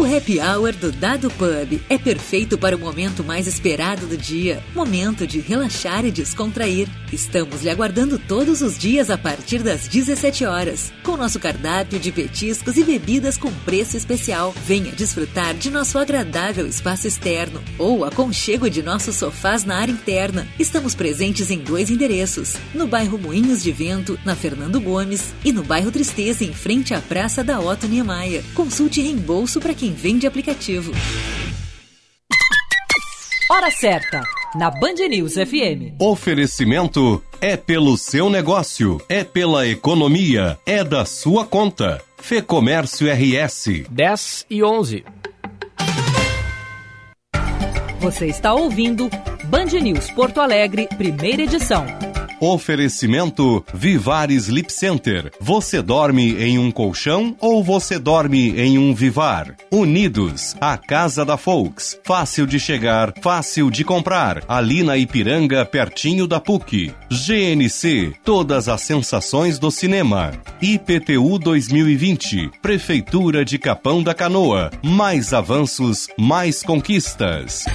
O 0.00 0.04
happy 0.16 0.40
hour 0.40 0.72
do 0.72 0.90
Dado 0.90 1.28
Pub 1.32 1.78
é 1.86 1.98
perfeito 1.98 2.56
para 2.56 2.74
o 2.74 2.78
momento 2.78 3.22
mais 3.22 3.46
esperado 3.46 4.06
do 4.06 4.16
dia, 4.16 4.64
momento 4.74 5.26
de 5.26 5.40
relaxar 5.40 6.06
e 6.06 6.10
descontrair. 6.10 6.88
Estamos 7.12 7.62
lhe 7.62 7.68
aguardando 7.68 8.18
todos 8.18 8.62
os 8.62 8.78
dias 8.78 9.10
a 9.10 9.18
partir 9.18 9.62
das 9.62 9.86
17 9.88 10.46
horas, 10.46 10.90
com 11.02 11.18
nosso 11.18 11.38
cardápio 11.38 11.98
de 11.98 12.10
petiscos 12.10 12.78
e 12.78 12.82
bebidas 12.84 13.36
com 13.36 13.52
preço 13.52 13.94
especial. 13.94 14.54
Venha 14.64 14.90
desfrutar 14.92 15.52
de 15.52 15.70
nosso 15.70 15.98
agradável 15.98 16.66
espaço 16.66 17.06
externo 17.06 17.62
ou 17.76 18.02
aconchego 18.02 18.70
de 18.70 18.82
nossos 18.82 19.16
sofás 19.16 19.64
na 19.64 19.76
área 19.76 19.92
interna. 19.92 20.48
Estamos 20.58 20.94
presentes 20.94 21.50
em 21.50 21.58
dois 21.58 21.90
endereços, 21.90 22.54
no 22.72 22.86
bairro 22.86 23.18
Moinhos 23.18 23.62
de 23.62 23.70
Vento, 23.70 24.18
na 24.24 24.34
Fernando 24.34 24.80
Gomes, 24.80 25.34
e 25.44 25.52
no 25.52 25.62
bairro 25.62 25.92
Tristeza, 25.92 26.42
em 26.42 26.54
frente 26.54 26.94
à 26.94 27.02
Praça 27.02 27.44
da 27.44 27.60
Otto 27.60 27.86
Niemeyer. 27.86 28.42
Consulte 28.54 29.02
reembolso 29.02 29.60
para 29.60 29.74
quem 29.74 29.89
vende 29.90 30.26
aplicativo. 30.26 30.92
Hora 33.50 33.70
certa, 33.70 34.22
na 34.54 34.70
Band 34.70 35.08
News 35.08 35.34
FM. 35.34 35.96
Oferecimento 35.98 37.22
é 37.40 37.56
pelo 37.56 37.98
seu 37.98 38.30
negócio, 38.30 39.00
é 39.08 39.24
pela 39.24 39.66
economia, 39.66 40.58
é 40.64 40.84
da 40.84 41.04
sua 41.04 41.44
conta. 41.44 42.00
Fê 42.18 42.40
Comércio 42.40 43.08
RS. 43.12 43.84
10 43.90 44.46
e 44.48 44.62
11. 44.62 45.04
Você 47.98 48.26
está 48.26 48.54
ouvindo 48.54 49.10
Band 49.44 49.78
News 49.82 50.10
Porto 50.12 50.40
Alegre, 50.40 50.88
primeira 50.96 51.42
edição. 51.42 51.84
Oferecimento 52.40 53.62
Vivar 53.74 54.30
Sleep 54.30 54.72
Center. 54.72 55.30
Você 55.38 55.82
dorme 55.82 56.42
em 56.42 56.58
um 56.58 56.70
colchão 56.70 57.36
ou 57.38 57.62
você 57.62 57.98
dorme 57.98 58.58
em 58.58 58.78
um 58.78 58.94
Vivar? 58.94 59.54
Unidos, 59.70 60.56
a 60.58 60.78
casa 60.78 61.22
da 61.22 61.36
Folks. 61.36 61.98
Fácil 62.02 62.46
de 62.46 62.58
chegar, 62.58 63.12
fácil 63.20 63.70
de 63.70 63.84
comprar. 63.84 64.42
Ali 64.48 64.82
na 64.82 64.96
Ipiranga, 64.96 65.66
pertinho 65.66 66.26
da 66.26 66.40
PUC. 66.40 66.94
GNC, 67.10 68.14
todas 68.24 68.68
as 68.68 68.80
sensações 68.80 69.58
do 69.58 69.70
cinema. 69.70 70.32
IPTU 70.62 71.38
2020, 71.38 72.50
Prefeitura 72.62 73.44
de 73.44 73.58
Capão 73.58 74.02
da 74.02 74.14
Canoa. 74.14 74.70
Mais 74.82 75.34
avanços, 75.34 76.08
mais 76.18 76.62
conquistas. 76.62 77.66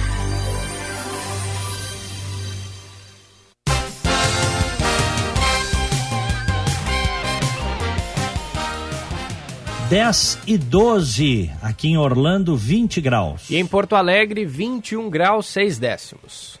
Dez 9.88 10.36
e 10.48 10.58
12, 10.58 11.48
aqui 11.62 11.90
em 11.90 11.96
Orlando, 11.96 12.56
20 12.56 13.00
graus. 13.00 13.48
E 13.48 13.56
em 13.56 13.64
Porto 13.64 13.94
Alegre, 13.94 14.44
21 14.44 15.08
graus 15.08 15.46
6 15.46 15.78
décimos. 15.78 16.58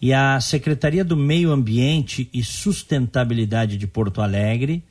E 0.00 0.12
a 0.12 0.40
Secretaria 0.40 1.04
do 1.04 1.16
Meio 1.16 1.52
Ambiente 1.52 2.28
e 2.34 2.42
Sustentabilidade 2.42 3.76
de 3.76 3.86
Porto 3.86 4.20
Alegre 4.20 4.82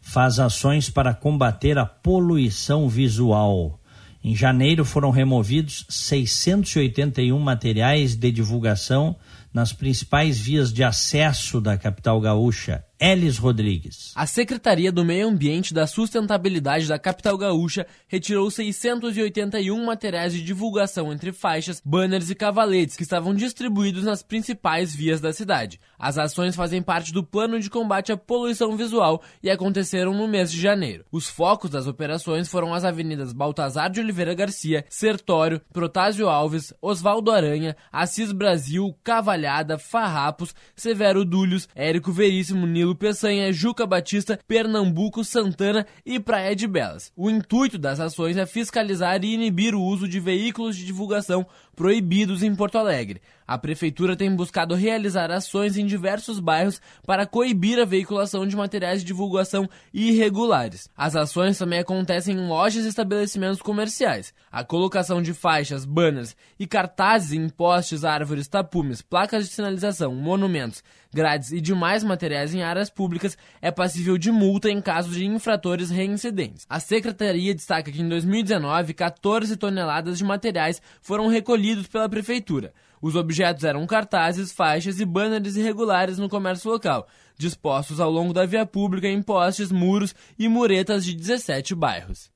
faz 0.00 0.38
ações 0.38 0.88
para 0.88 1.12
combater 1.12 1.78
a 1.78 1.84
poluição 1.84 2.88
visual. 2.88 3.80
Em 4.22 4.36
janeiro 4.36 4.84
foram 4.84 5.10
removidos 5.10 5.86
681 5.88 7.36
materiais 7.40 8.14
de 8.14 8.30
divulgação 8.30 9.16
nas 9.52 9.72
principais 9.72 10.38
vias 10.38 10.72
de 10.72 10.84
acesso 10.84 11.60
da 11.60 11.76
capital 11.76 12.20
gaúcha. 12.20 12.84
Elis 13.00 13.38
Rodrigues. 13.38 14.12
A 14.14 14.26
Secretaria 14.26 14.92
do 14.92 15.02
Meio 15.02 15.26
Ambiente 15.26 15.72
da 15.72 15.86
Sustentabilidade 15.86 16.86
da 16.86 16.98
capital 16.98 17.38
gaúcha 17.38 17.86
retirou 18.06 18.50
681 18.50 19.82
materiais 19.82 20.34
de 20.34 20.42
divulgação 20.42 21.10
entre 21.10 21.32
faixas, 21.32 21.80
banners 21.82 22.28
e 22.28 22.34
cavaletes 22.34 22.96
que 22.96 23.02
estavam 23.02 23.34
distribuídos 23.34 24.04
nas 24.04 24.22
principais 24.22 24.94
vias 24.94 25.18
da 25.18 25.32
cidade. 25.32 25.80
As 25.98 26.18
ações 26.18 26.54
fazem 26.54 26.82
parte 26.82 27.10
do 27.10 27.24
plano 27.24 27.58
de 27.58 27.70
combate 27.70 28.12
à 28.12 28.18
poluição 28.18 28.76
visual 28.76 29.22
e 29.42 29.48
aconteceram 29.48 30.12
no 30.12 30.28
mês 30.28 30.52
de 30.52 30.60
janeiro. 30.60 31.06
Os 31.10 31.26
focos 31.26 31.70
das 31.70 31.86
operações 31.86 32.50
foram 32.50 32.74
as 32.74 32.84
avenidas 32.84 33.32
Baltazar 33.32 33.88
de 33.88 34.00
Oliveira 34.00 34.34
Garcia, 34.34 34.84
Sertório, 34.90 35.62
Protásio 35.72 36.28
Alves, 36.28 36.74
Oswaldo 36.82 37.30
Aranha, 37.30 37.74
Assis 37.90 38.30
Brasil, 38.30 38.94
Cavalhada, 39.02 39.78
Farrapos, 39.78 40.54
Severo 40.76 41.24
Dúlios, 41.24 41.66
Érico 41.74 42.12
Veríssimo, 42.12 42.66
Nilo 42.66 42.89
Peçanha, 42.94 43.52
Juca 43.52 43.86
Batista, 43.86 44.38
Pernambuco, 44.46 45.24
Santana 45.24 45.86
e 46.04 46.18
Praia 46.20 46.54
de 46.54 46.66
Belas. 46.66 47.12
O 47.16 47.30
intuito 47.30 47.78
das 47.78 48.00
ações 48.00 48.36
é 48.36 48.46
fiscalizar 48.46 49.24
e 49.24 49.34
inibir 49.34 49.74
o 49.74 49.82
uso 49.82 50.08
de 50.08 50.20
veículos 50.20 50.76
de 50.76 50.84
divulgação 50.84 51.46
proibidos 51.74 52.42
em 52.42 52.54
Porto 52.54 52.76
Alegre. 52.76 53.22
A 53.46 53.58
prefeitura 53.58 54.14
tem 54.14 54.32
buscado 54.36 54.76
realizar 54.76 55.30
ações 55.30 55.76
em 55.76 55.84
diversos 55.84 56.38
bairros 56.38 56.80
para 57.04 57.26
coibir 57.26 57.80
a 57.80 57.84
veiculação 57.84 58.46
de 58.46 58.54
materiais 58.54 59.00
de 59.00 59.06
divulgação 59.06 59.68
irregulares. 59.92 60.88
As 60.96 61.16
ações 61.16 61.58
também 61.58 61.80
acontecem 61.80 62.36
em 62.36 62.46
lojas 62.46 62.84
e 62.84 62.88
estabelecimentos 62.88 63.60
comerciais. 63.60 64.32
A 64.52 64.62
colocação 64.62 65.20
de 65.20 65.34
faixas, 65.34 65.84
banners 65.84 66.36
e 66.60 66.66
cartazes 66.66 67.32
em 67.32 67.48
postes, 67.48 68.04
árvores, 68.04 68.46
tapumes, 68.46 69.02
placas 69.02 69.48
de 69.48 69.54
sinalização, 69.54 70.14
monumentos, 70.14 70.84
grades 71.12 71.52
e 71.52 71.60
demais 71.60 72.04
materiais 72.04 72.54
em 72.54 72.62
áreas 72.62 72.88
públicas 72.88 73.36
é 73.60 73.70
passível 73.70 74.16
de 74.16 74.30
multa 74.30 74.70
em 74.70 74.80
caso 74.80 75.10
de 75.10 75.26
infratores 75.26 75.90
reincidentes. 75.90 76.66
A 76.68 76.80
secretaria 76.80 77.54
destaca 77.54 77.90
que 77.90 78.00
em 78.00 78.08
2019 78.08 78.94
14 78.94 79.56
toneladas 79.56 80.18
de 80.18 80.24
materiais 80.24 80.80
foram 81.00 81.28
recolhidos 81.28 81.86
pela 81.86 82.08
prefeitura. 82.08 82.72
Os 83.02 83.16
objetos 83.16 83.64
eram 83.64 83.86
cartazes, 83.86 84.52
faixas 84.52 85.00
e 85.00 85.04
banners 85.04 85.56
irregulares 85.56 86.18
no 86.18 86.28
comércio 86.28 86.70
local, 86.70 87.08
dispostos 87.38 87.98
ao 87.98 88.10
longo 88.10 88.34
da 88.34 88.44
via 88.44 88.66
pública 88.66 89.08
em 89.08 89.22
postes, 89.22 89.72
muros 89.72 90.14
e 90.38 90.48
muretas 90.48 91.04
de 91.04 91.14
17 91.14 91.74
bairros. 91.74 92.30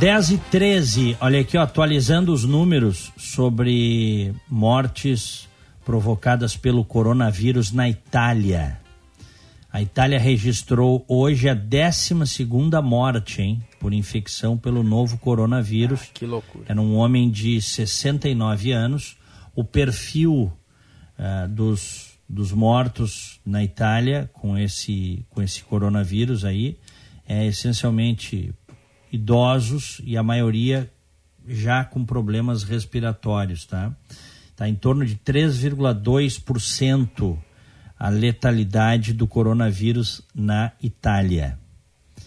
Dez 0.00 0.30
e 0.30 0.38
13, 0.38 1.18
olha 1.20 1.40
aqui, 1.40 1.58
ó, 1.58 1.60
atualizando 1.60 2.32
os 2.32 2.42
números 2.42 3.12
sobre 3.18 4.34
mortes 4.48 5.46
provocadas 5.84 6.56
pelo 6.56 6.82
coronavírus 6.86 7.70
na 7.70 7.86
Itália. 7.86 8.80
A 9.70 9.82
Itália 9.82 10.18
registrou 10.18 11.04
hoje 11.06 11.50
a 11.50 11.54
12 11.54 12.14
morte, 12.82 13.42
hein? 13.42 13.62
Por 13.78 13.92
infecção 13.92 14.56
pelo 14.56 14.82
novo 14.82 15.18
coronavírus. 15.18 16.00
Ah, 16.04 16.10
que 16.14 16.24
loucura. 16.24 16.64
Era 16.66 16.80
um 16.80 16.96
homem 16.96 17.30
de 17.30 17.60
69 17.60 18.72
anos. 18.72 19.18
O 19.54 19.62
perfil 19.62 20.50
uh, 21.18 21.46
dos, 21.46 22.18
dos 22.26 22.52
mortos 22.52 23.38
na 23.44 23.62
Itália 23.62 24.30
com 24.32 24.56
esse, 24.56 25.26
com 25.28 25.42
esse 25.42 25.62
coronavírus 25.62 26.42
aí 26.42 26.78
é 27.30 27.46
essencialmente 27.46 28.52
idosos 29.12 30.00
e 30.04 30.16
a 30.16 30.22
maioria 30.22 30.88
já 31.46 31.84
com 31.84 32.02
problemas 32.04 32.62
respiratórios, 32.62 33.66
tá? 33.66 33.92
Está 34.50 34.68
em 34.68 34.74
torno 34.74 35.06
de 35.06 35.16
3,2% 35.16 37.38
a 37.98 38.08
letalidade 38.08 39.12
do 39.12 39.26
coronavírus 39.26 40.22
na 40.34 40.72
Itália. 40.82 41.58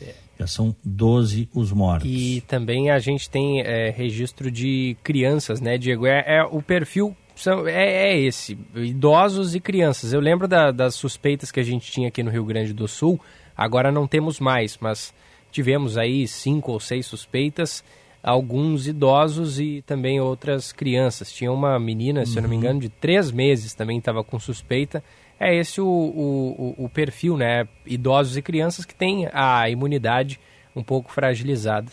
É. 0.01 0.13
Já 0.39 0.47
são 0.47 0.75
12 0.83 1.49
os 1.53 1.71
mortos. 1.71 2.09
E 2.09 2.41
também 2.41 2.89
a 2.89 2.99
gente 2.99 3.29
tem 3.29 3.61
é, 3.61 3.91
registro 3.91 4.51
de 4.51 4.97
crianças, 5.03 5.61
né, 5.61 5.77
Diego? 5.77 6.05
É, 6.05 6.23
é 6.25 6.43
o 6.43 6.61
perfil 6.61 7.15
são, 7.35 7.67
é, 7.67 8.11
é, 8.11 8.19
esse, 8.19 8.57
idosos 8.75 9.55
e 9.55 9.59
crianças. 9.59 10.13
Eu 10.13 10.19
lembro 10.19 10.47
da, 10.47 10.71
das 10.71 10.95
suspeitas 10.95 11.51
que 11.51 11.59
a 11.59 11.63
gente 11.63 11.91
tinha 11.91 12.07
aqui 12.07 12.21
no 12.21 12.29
Rio 12.29 12.45
Grande 12.45 12.73
do 12.73 12.87
Sul, 12.87 13.19
agora 13.55 13.91
não 13.91 14.07
temos 14.07 14.39
mais, 14.39 14.77
mas 14.79 15.13
tivemos 15.53 15.97
aí 15.97 16.27
cinco 16.27 16.73
ou 16.73 16.79
seis 16.79 17.05
suspeitas, 17.05 17.83
alguns 18.21 18.87
idosos 18.87 19.59
e 19.59 19.81
também 19.85 20.19
outras 20.19 20.73
crianças. 20.73 21.31
Tinha 21.31 21.51
uma 21.51 21.79
menina, 21.79 22.21
uhum. 22.21 22.25
se 22.25 22.37
eu 22.37 22.41
não 22.41 22.49
me 22.49 22.55
uhum. 22.55 22.61
engano, 22.61 22.79
de 22.81 22.89
três 22.89 23.31
meses 23.31 23.73
também 23.73 23.97
estava 23.99 24.23
com 24.23 24.37
suspeita 24.39 25.01
é 25.43 25.55
esse 25.55 25.81
o, 25.81 25.85
o, 25.85 26.85
o 26.85 26.89
perfil, 26.89 27.35
né? 27.37 27.67
Idosos 27.85 28.37
e 28.37 28.41
crianças 28.41 28.85
que 28.85 28.95
têm 28.95 29.27
a 29.33 29.69
imunidade 29.69 30.39
um 30.73 30.81
pouco 30.81 31.11
fragilizada. 31.11 31.91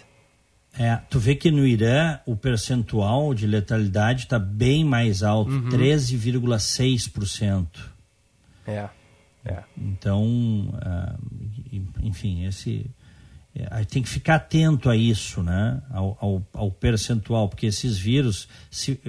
É, 0.78 1.00
tu 1.10 1.18
vê 1.18 1.34
que 1.34 1.50
no 1.50 1.66
Irã 1.66 2.20
o 2.24 2.36
percentual 2.36 3.34
de 3.34 3.44
letalidade 3.46 4.22
está 4.22 4.38
bem 4.38 4.84
mais 4.84 5.24
alto, 5.24 5.50
uhum. 5.50 5.68
13,6%. 5.68 7.66
É, 8.68 8.88
é. 9.44 9.64
Então, 9.76 10.22
uh, 10.74 11.18
enfim, 12.02 12.44
esse 12.46 12.86
é, 13.54 13.84
tem 13.84 14.02
que 14.02 14.08
ficar 14.08 14.36
atento 14.36 14.88
a 14.88 14.96
isso, 14.96 15.42
né? 15.42 15.82
Ao, 15.90 16.16
ao, 16.20 16.46
ao 16.52 16.70
percentual, 16.70 17.48
porque 17.48 17.66
esses 17.66 17.98
vírus, 17.98 18.48
se, 18.70 19.00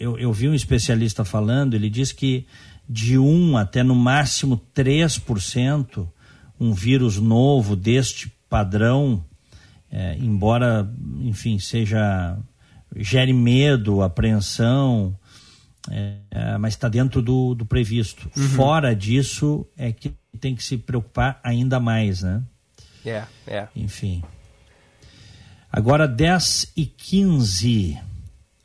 eu, 0.00 0.18
eu 0.18 0.32
vi 0.32 0.48
um 0.48 0.54
especialista 0.54 1.24
falando, 1.24 1.74
ele 1.74 1.90
diz 1.90 2.10
que 2.10 2.46
de 2.88 3.18
1 3.18 3.56
até 3.56 3.82
no 3.82 3.94
máximo 3.94 4.60
3%, 4.74 6.06
um 6.58 6.72
vírus 6.72 7.18
novo 7.18 7.76
deste 7.76 8.32
padrão, 8.48 9.24
é, 9.90 10.16
embora, 10.18 10.88
enfim, 11.20 11.58
seja 11.58 12.38
gere 12.96 13.32
medo, 13.32 14.02
apreensão, 14.02 15.16
é, 15.90 16.16
é 16.30 16.58
mas 16.58 16.74
está 16.74 16.88
dentro 16.88 17.20
do, 17.20 17.54
do 17.54 17.66
previsto. 17.66 18.30
Uhum. 18.36 18.48
Fora 18.48 18.94
disso 18.94 19.66
é 19.76 19.92
que 19.92 20.12
tem 20.40 20.54
que 20.54 20.64
se 20.64 20.78
preocupar 20.78 21.38
ainda 21.42 21.78
mais, 21.78 22.22
né? 22.22 22.42
É, 23.04 23.24
é. 23.46 23.68
Enfim. 23.76 24.22
Agora 25.70 26.06
10 26.06 26.72
e 26.76 26.86
15 26.86 27.98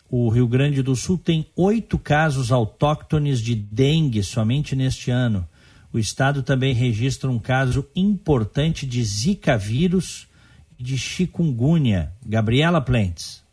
o 0.10 0.28
Rio 0.30 0.48
Grande 0.48 0.82
do 0.82 0.96
Sul 0.96 1.20
tem 1.20 1.46
oito 1.56 2.00
casos 2.00 2.52
autóctones 2.52 3.40
de 3.40 3.54
dengue 3.54 4.24
somente 4.24 4.76
neste 4.76 5.12
ano. 5.12 5.48
O 5.94 6.00
estado 6.00 6.42
também 6.42 6.74
registra 6.74 7.30
um 7.30 7.38
caso 7.38 7.86
importante 7.96 8.88
de 8.88 9.04
Zika 9.04 9.56
vírus 9.56 10.28
e 10.80 10.84
de 10.84 10.98
chikungunya. 10.98 12.12
Gabriela 12.26 12.82
Plentes. 12.82 13.44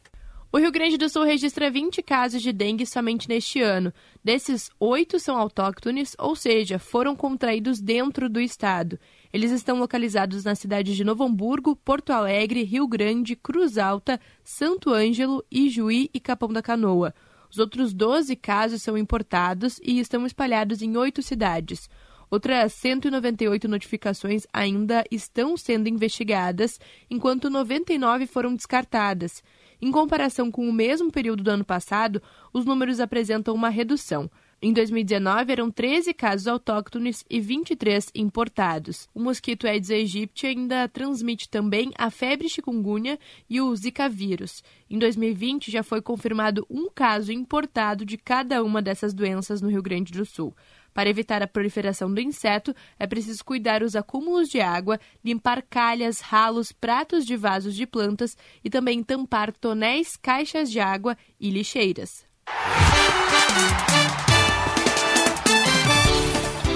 O 0.56 0.58
Rio 0.58 0.72
Grande 0.72 0.96
do 0.96 1.06
Sul 1.06 1.24
registra 1.24 1.70
20 1.70 2.02
casos 2.02 2.40
de 2.40 2.50
dengue 2.50 2.86
somente 2.86 3.28
neste 3.28 3.60
ano. 3.60 3.92
Desses, 4.24 4.70
oito 4.80 5.20
são 5.20 5.36
autóctones, 5.36 6.16
ou 6.18 6.34
seja, 6.34 6.78
foram 6.78 7.14
contraídos 7.14 7.78
dentro 7.78 8.26
do 8.26 8.40
estado. 8.40 8.98
Eles 9.30 9.50
estão 9.50 9.78
localizados 9.78 10.44
nas 10.44 10.58
cidades 10.58 10.96
de 10.96 11.04
Novo 11.04 11.24
Hamburgo, 11.24 11.76
Porto 11.76 12.08
Alegre, 12.08 12.62
Rio 12.62 12.88
Grande, 12.88 13.36
Cruz 13.36 13.76
Alta, 13.76 14.18
Santo 14.42 14.94
Ângelo, 14.94 15.44
Ijuí 15.50 16.08
e 16.14 16.18
Capão 16.18 16.50
da 16.50 16.62
Canoa. 16.62 17.14
Os 17.50 17.58
outros 17.58 17.92
12 17.92 18.34
casos 18.34 18.80
são 18.80 18.96
importados 18.96 19.78
e 19.84 20.00
estão 20.00 20.24
espalhados 20.24 20.80
em 20.80 20.96
oito 20.96 21.20
cidades. 21.22 21.86
Outras 22.30 22.72
198 22.72 23.68
notificações 23.68 24.46
ainda 24.52 25.04
estão 25.10 25.54
sendo 25.54 25.88
investigadas, 25.88 26.80
enquanto 27.10 27.50
99 27.50 28.26
foram 28.26 28.54
descartadas. 28.54 29.42
Em 29.80 29.90
comparação 29.90 30.50
com 30.50 30.68
o 30.68 30.72
mesmo 30.72 31.10
período 31.10 31.42
do 31.42 31.50
ano 31.50 31.64
passado, 31.64 32.22
os 32.52 32.64
números 32.64 33.00
apresentam 33.00 33.54
uma 33.54 33.68
redução. 33.68 34.30
Em 34.60 34.72
2019, 34.72 35.52
eram 35.52 35.70
13 35.70 36.14
casos 36.14 36.48
autóctones 36.48 37.22
e 37.28 37.38
23 37.40 38.10
importados. 38.14 39.06
O 39.14 39.20
mosquito 39.20 39.66
Aedes 39.66 39.90
aegypti 39.90 40.46
ainda 40.46 40.88
transmite 40.88 41.46
também 41.46 41.92
a 41.98 42.10
febre 42.10 42.48
chikungunya 42.48 43.18
e 43.50 43.60
o 43.60 43.76
Zika 43.76 44.08
vírus. 44.08 44.64
Em 44.88 44.98
2020, 44.98 45.70
já 45.70 45.82
foi 45.82 46.00
confirmado 46.00 46.66
um 46.70 46.88
caso 46.88 47.32
importado 47.32 48.06
de 48.06 48.16
cada 48.16 48.64
uma 48.64 48.80
dessas 48.80 49.12
doenças 49.12 49.60
no 49.60 49.68
Rio 49.68 49.82
Grande 49.82 50.10
do 50.10 50.24
Sul. 50.24 50.56
Para 50.96 51.10
evitar 51.10 51.42
a 51.42 51.46
proliferação 51.46 52.10
do 52.10 52.22
inseto, 52.22 52.74
é 52.98 53.06
preciso 53.06 53.44
cuidar 53.44 53.82
os 53.82 53.94
acúmulos 53.94 54.48
de 54.48 54.62
água, 54.62 54.98
limpar 55.22 55.62
calhas, 55.68 56.20
ralos, 56.20 56.72
pratos 56.72 57.26
de 57.26 57.36
vasos 57.36 57.74
de 57.74 57.86
plantas 57.86 58.34
e 58.64 58.70
também 58.70 59.02
tampar 59.02 59.52
tonéis, 59.52 60.16
caixas 60.16 60.70
de 60.70 60.80
água 60.80 61.14
e 61.38 61.50
lixeiras. 61.50 62.24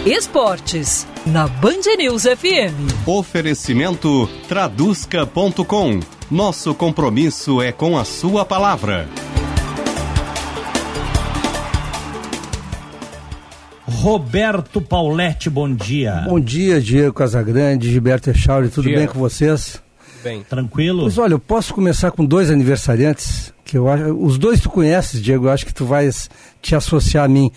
Esportes, 0.05 1.07
na 1.25 1.49
Band 1.49 1.97
News 1.97 2.25
FM. 2.25 3.07
Oferecimento 3.07 4.29
Traduzca.com. 4.47 6.01
Nosso 6.31 6.75
compromisso 6.75 7.63
é 7.63 7.73
com 7.73 7.97
a 7.97 8.05
sua 8.05 8.45
palavra. 8.45 9.09
Roberto 13.91 14.81
Pauletti, 14.81 15.51
bom 15.51 15.73
dia. 15.75 16.25
Bom 16.27 16.39
dia, 16.39 16.81
Diego 16.81 17.13
Casagrande, 17.13 17.91
Gilberto 17.91 18.31
Echauri, 18.31 18.69
tudo 18.69 18.89
dia. 18.89 18.99
bem 18.99 19.07
com 19.07 19.19
vocês? 19.19 19.83
Bem. 20.23 20.43
Tranquilo? 20.49 21.03
Pois 21.03 21.19
olha, 21.19 21.33
eu 21.35 21.39
posso 21.39 21.75
começar 21.75 22.11
com 22.13 22.25
dois 22.25 22.51
aniversariantes, 22.51 23.53
que 23.65 23.77
eu 23.77 23.89
acho, 23.89 24.05
os 24.15 24.39
dois 24.39 24.61
tu 24.61 24.71
conheces, 24.71 25.21
Diego, 25.21 25.47
eu 25.47 25.51
acho 25.51 25.67
que 25.67 25.75
tu 25.75 25.85
vais 25.85 26.31
te 26.63 26.75
associar 26.75 27.25
a 27.25 27.29
mim. 27.29 27.51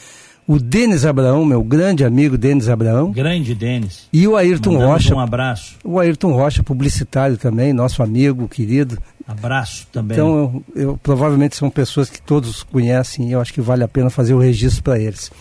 O 0.46 0.60
Denis 0.60 1.06
Abraão, 1.06 1.46
meu 1.46 1.64
grande 1.64 2.04
amigo 2.04 2.38
Denis 2.38 2.68
Abraão. 2.68 3.12
Grande 3.12 3.56
Denis. 3.56 4.10
E 4.12 4.28
o 4.28 4.36
Ayrton 4.36 4.74
Mandamos 4.74 4.94
Rocha. 5.04 5.16
Um 5.16 5.20
abraço. 5.20 5.76
O 5.86 6.00
Ayrton 6.00 6.34
Rocha, 6.34 6.62
publicitário 6.64 7.38
também, 7.38 7.72
nosso 7.72 8.04
amigo, 8.04 8.50
querido. 8.50 8.98
Abraço 9.26 9.88
também. 9.92 10.16
Então, 10.18 10.64
eu, 10.76 10.82
eu- 10.84 11.00
provavelmente 11.02 11.56
são 11.56 11.70
pessoas 11.70 12.10
que 12.10 12.22
todos 12.22 12.62
conhecem 12.64 13.30
e 13.30 13.32
eu 13.32 13.40
acho 13.40 13.54
que 13.54 13.62
vale 13.62 13.84
a 13.84 13.88
pena 13.88 14.10
fazer 14.10 14.34
o 14.34 14.40
registro 14.40 14.84
para 14.84 15.00
eles. 15.00 15.32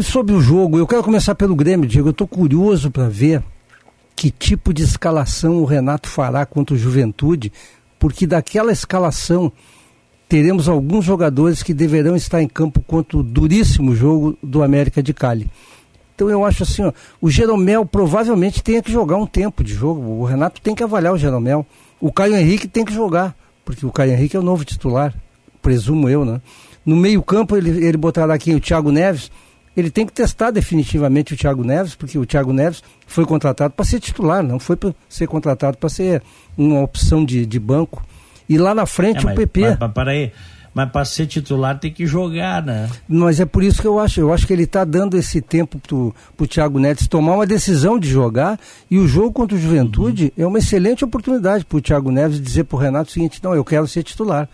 Sobre 0.00 0.34
o 0.34 0.40
jogo, 0.40 0.78
eu 0.78 0.86
quero 0.86 1.02
começar 1.02 1.34
pelo 1.34 1.54
Grêmio, 1.54 1.88
Diego. 1.88 2.08
Eu 2.08 2.12
estou 2.12 2.26
curioso 2.26 2.90
para 2.90 3.08
ver 3.08 3.42
que 4.16 4.30
tipo 4.30 4.72
de 4.72 4.82
escalação 4.82 5.58
o 5.58 5.64
Renato 5.64 6.08
fará 6.08 6.44
contra 6.44 6.74
o 6.74 6.78
Juventude, 6.78 7.52
porque 7.98 8.26
daquela 8.26 8.72
escalação 8.72 9.52
teremos 10.28 10.68
alguns 10.68 11.04
jogadores 11.04 11.62
que 11.62 11.72
deverão 11.72 12.16
estar 12.16 12.42
em 12.42 12.48
campo 12.48 12.80
contra 12.80 13.18
o 13.18 13.22
duríssimo 13.22 13.94
jogo 13.94 14.36
do 14.42 14.62
América 14.62 15.02
de 15.02 15.14
Cali. 15.14 15.48
Então 16.14 16.28
eu 16.28 16.44
acho 16.44 16.64
assim, 16.64 16.82
ó, 16.82 16.92
o 17.20 17.30
Jeromel 17.30 17.86
provavelmente 17.86 18.62
tenha 18.62 18.82
que 18.82 18.90
jogar 18.90 19.16
um 19.16 19.26
tempo 19.26 19.62
de 19.62 19.72
jogo. 19.72 20.00
O 20.00 20.24
Renato 20.24 20.60
tem 20.60 20.74
que 20.74 20.82
avaliar 20.82 21.12
o 21.12 21.18
Jeromel. 21.18 21.64
O 22.00 22.12
Caio 22.12 22.34
Henrique 22.34 22.66
tem 22.66 22.84
que 22.84 22.92
jogar, 22.92 23.36
porque 23.64 23.86
o 23.86 23.92
Caio 23.92 24.12
Henrique 24.12 24.36
é 24.36 24.40
o 24.40 24.42
novo 24.42 24.64
titular, 24.64 25.14
presumo 25.60 26.08
eu, 26.08 26.24
né? 26.24 26.40
No 26.84 26.96
meio-campo 26.96 27.56
ele, 27.56 27.84
ele 27.86 27.96
botará 27.96 28.34
aqui 28.34 28.52
o 28.52 28.60
Thiago 28.60 28.90
Neves. 28.90 29.30
Ele 29.76 29.90
tem 29.90 30.04
que 30.04 30.12
testar 30.12 30.50
definitivamente 30.50 31.32
o 31.32 31.36
Thiago 31.36 31.64
Neves, 31.64 31.94
porque 31.94 32.18
o 32.18 32.26
Thiago 32.26 32.52
Neves 32.52 32.82
foi 33.06 33.24
contratado 33.24 33.72
para 33.74 33.84
ser 33.84 34.00
titular, 34.00 34.42
não 34.42 34.58
foi 34.58 34.76
para 34.76 34.94
ser 35.08 35.26
contratado 35.26 35.78
para 35.78 35.88
ser 35.88 36.22
uma 36.56 36.80
opção 36.80 37.24
de, 37.24 37.46
de 37.46 37.58
banco. 37.58 38.04
E 38.48 38.58
lá 38.58 38.74
na 38.74 38.84
frente 38.84 39.18
É, 39.18 39.22
o 39.22 39.24
mas, 39.26 39.36
PP. 39.36 39.60
Mas, 39.60 39.78
mas, 39.78 39.92
peraí, 39.92 40.32
mas 40.74 40.90
para 40.90 41.04
ser 41.04 41.26
titular 41.26 41.78
tem 41.78 41.92
que 41.92 42.06
jogar, 42.06 42.62
né? 42.62 42.88
Mas 43.08 43.40
é 43.40 43.44
por 43.44 43.62
isso 43.62 43.80
que 43.80 43.86
eu 43.86 43.98
acho. 43.98 44.20
Eu 44.20 44.32
acho 44.32 44.46
que 44.46 44.52
ele 44.52 44.64
está 44.64 44.84
dando 44.84 45.16
esse 45.16 45.40
tempo 45.40 45.78
pro, 45.78 46.14
pro 46.36 46.46
Thiago 46.46 46.78
Neves 46.78 47.06
tomar 47.06 47.34
uma 47.34 47.46
decisão 47.46 47.98
de 47.98 48.08
jogar. 48.08 48.58
E 48.90 48.98
o 48.98 49.06
jogo 49.06 49.32
contra 49.32 49.56
o 49.56 49.60
Juventude 49.60 50.32
é 50.36 50.46
uma 50.46 50.58
excelente 50.58 51.04
oportunidade 51.04 51.64
pro 51.64 51.80
Thiago 51.80 52.10
Neves 52.10 52.40
dizer 52.40 52.64
pro 52.64 52.78
Renato 52.78 53.10
o 53.10 53.12
seguinte: 53.12 53.40
não, 53.42 53.54
eu 53.54 53.64
quero 53.64 53.86
ser 53.86 54.02
titular. 54.02 54.48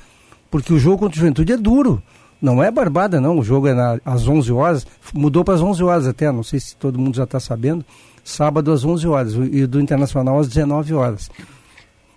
Porque 0.51 0.73
o 0.73 0.79
jogo 0.79 0.99
contra 0.99 1.17
o 1.17 1.21
Juventude 1.21 1.53
é 1.53 1.57
duro. 1.57 2.03
Não 2.41 2.63
é 2.63 2.71
barbada, 2.71 3.21
não. 3.21 3.39
O 3.39 3.43
jogo 3.43 3.67
é 3.69 3.75
na- 3.75 3.99
às 4.05 4.29
11 4.29 4.53
horas. 4.53 4.87
Mudou 5.13 5.45
para 5.45 5.55
as 5.55 5.61
11 5.61 5.83
horas 5.83 6.07
até. 6.07 6.31
Não 6.31 6.43
sei 6.43 6.61
se 6.61 6.77
todo 6.77 6.99
mundo 6.99 7.17
já 7.17 7.25
está 7.25 7.41
sabendo. 7.41 7.85
Sábado 8.23 8.71
às 8.73 8.85
11 8.85 9.07
horas. 9.09 9.35
E 9.35 9.67
do 9.67 9.81
Internacional 9.81 10.39
às 10.39 10.49
19 10.49 10.95
horas. 10.95 11.29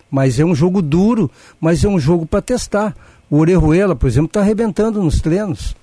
Mas 0.09 0.39
é 0.39 0.45
um 0.45 0.53
jogo 0.53 0.81
duro, 0.81 1.31
mas 1.59 1.83
é 1.83 1.87
um 1.87 1.99
jogo 1.99 2.25
para 2.25 2.41
testar. 2.41 2.95
O 3.29 3.37
Orejuela, 3.37 3.95
por 3.95 4.07
exemplo, 4.07 4.27
está 4.27 4.41
arrebentando 4.41 5.01
nos 5.01 5.21
treinos. 5.21 5.75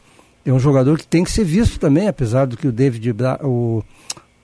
É 0.44 0.52
um 0.52 0.58
jogador 0.60 0.98
que 0.98 1.06
tem 1.06 1.24
que 1.24 1.30
ser 1.30 1.44
visto 1.44 1.78
também, 1.80 2.08
apesar 2.08 2.46
do 2.46 2.56
que 2.56 2.68
o 2.68 2.72
David, 2.72 3.12
Bra- 3.12 3.40
o, 3.42 3.82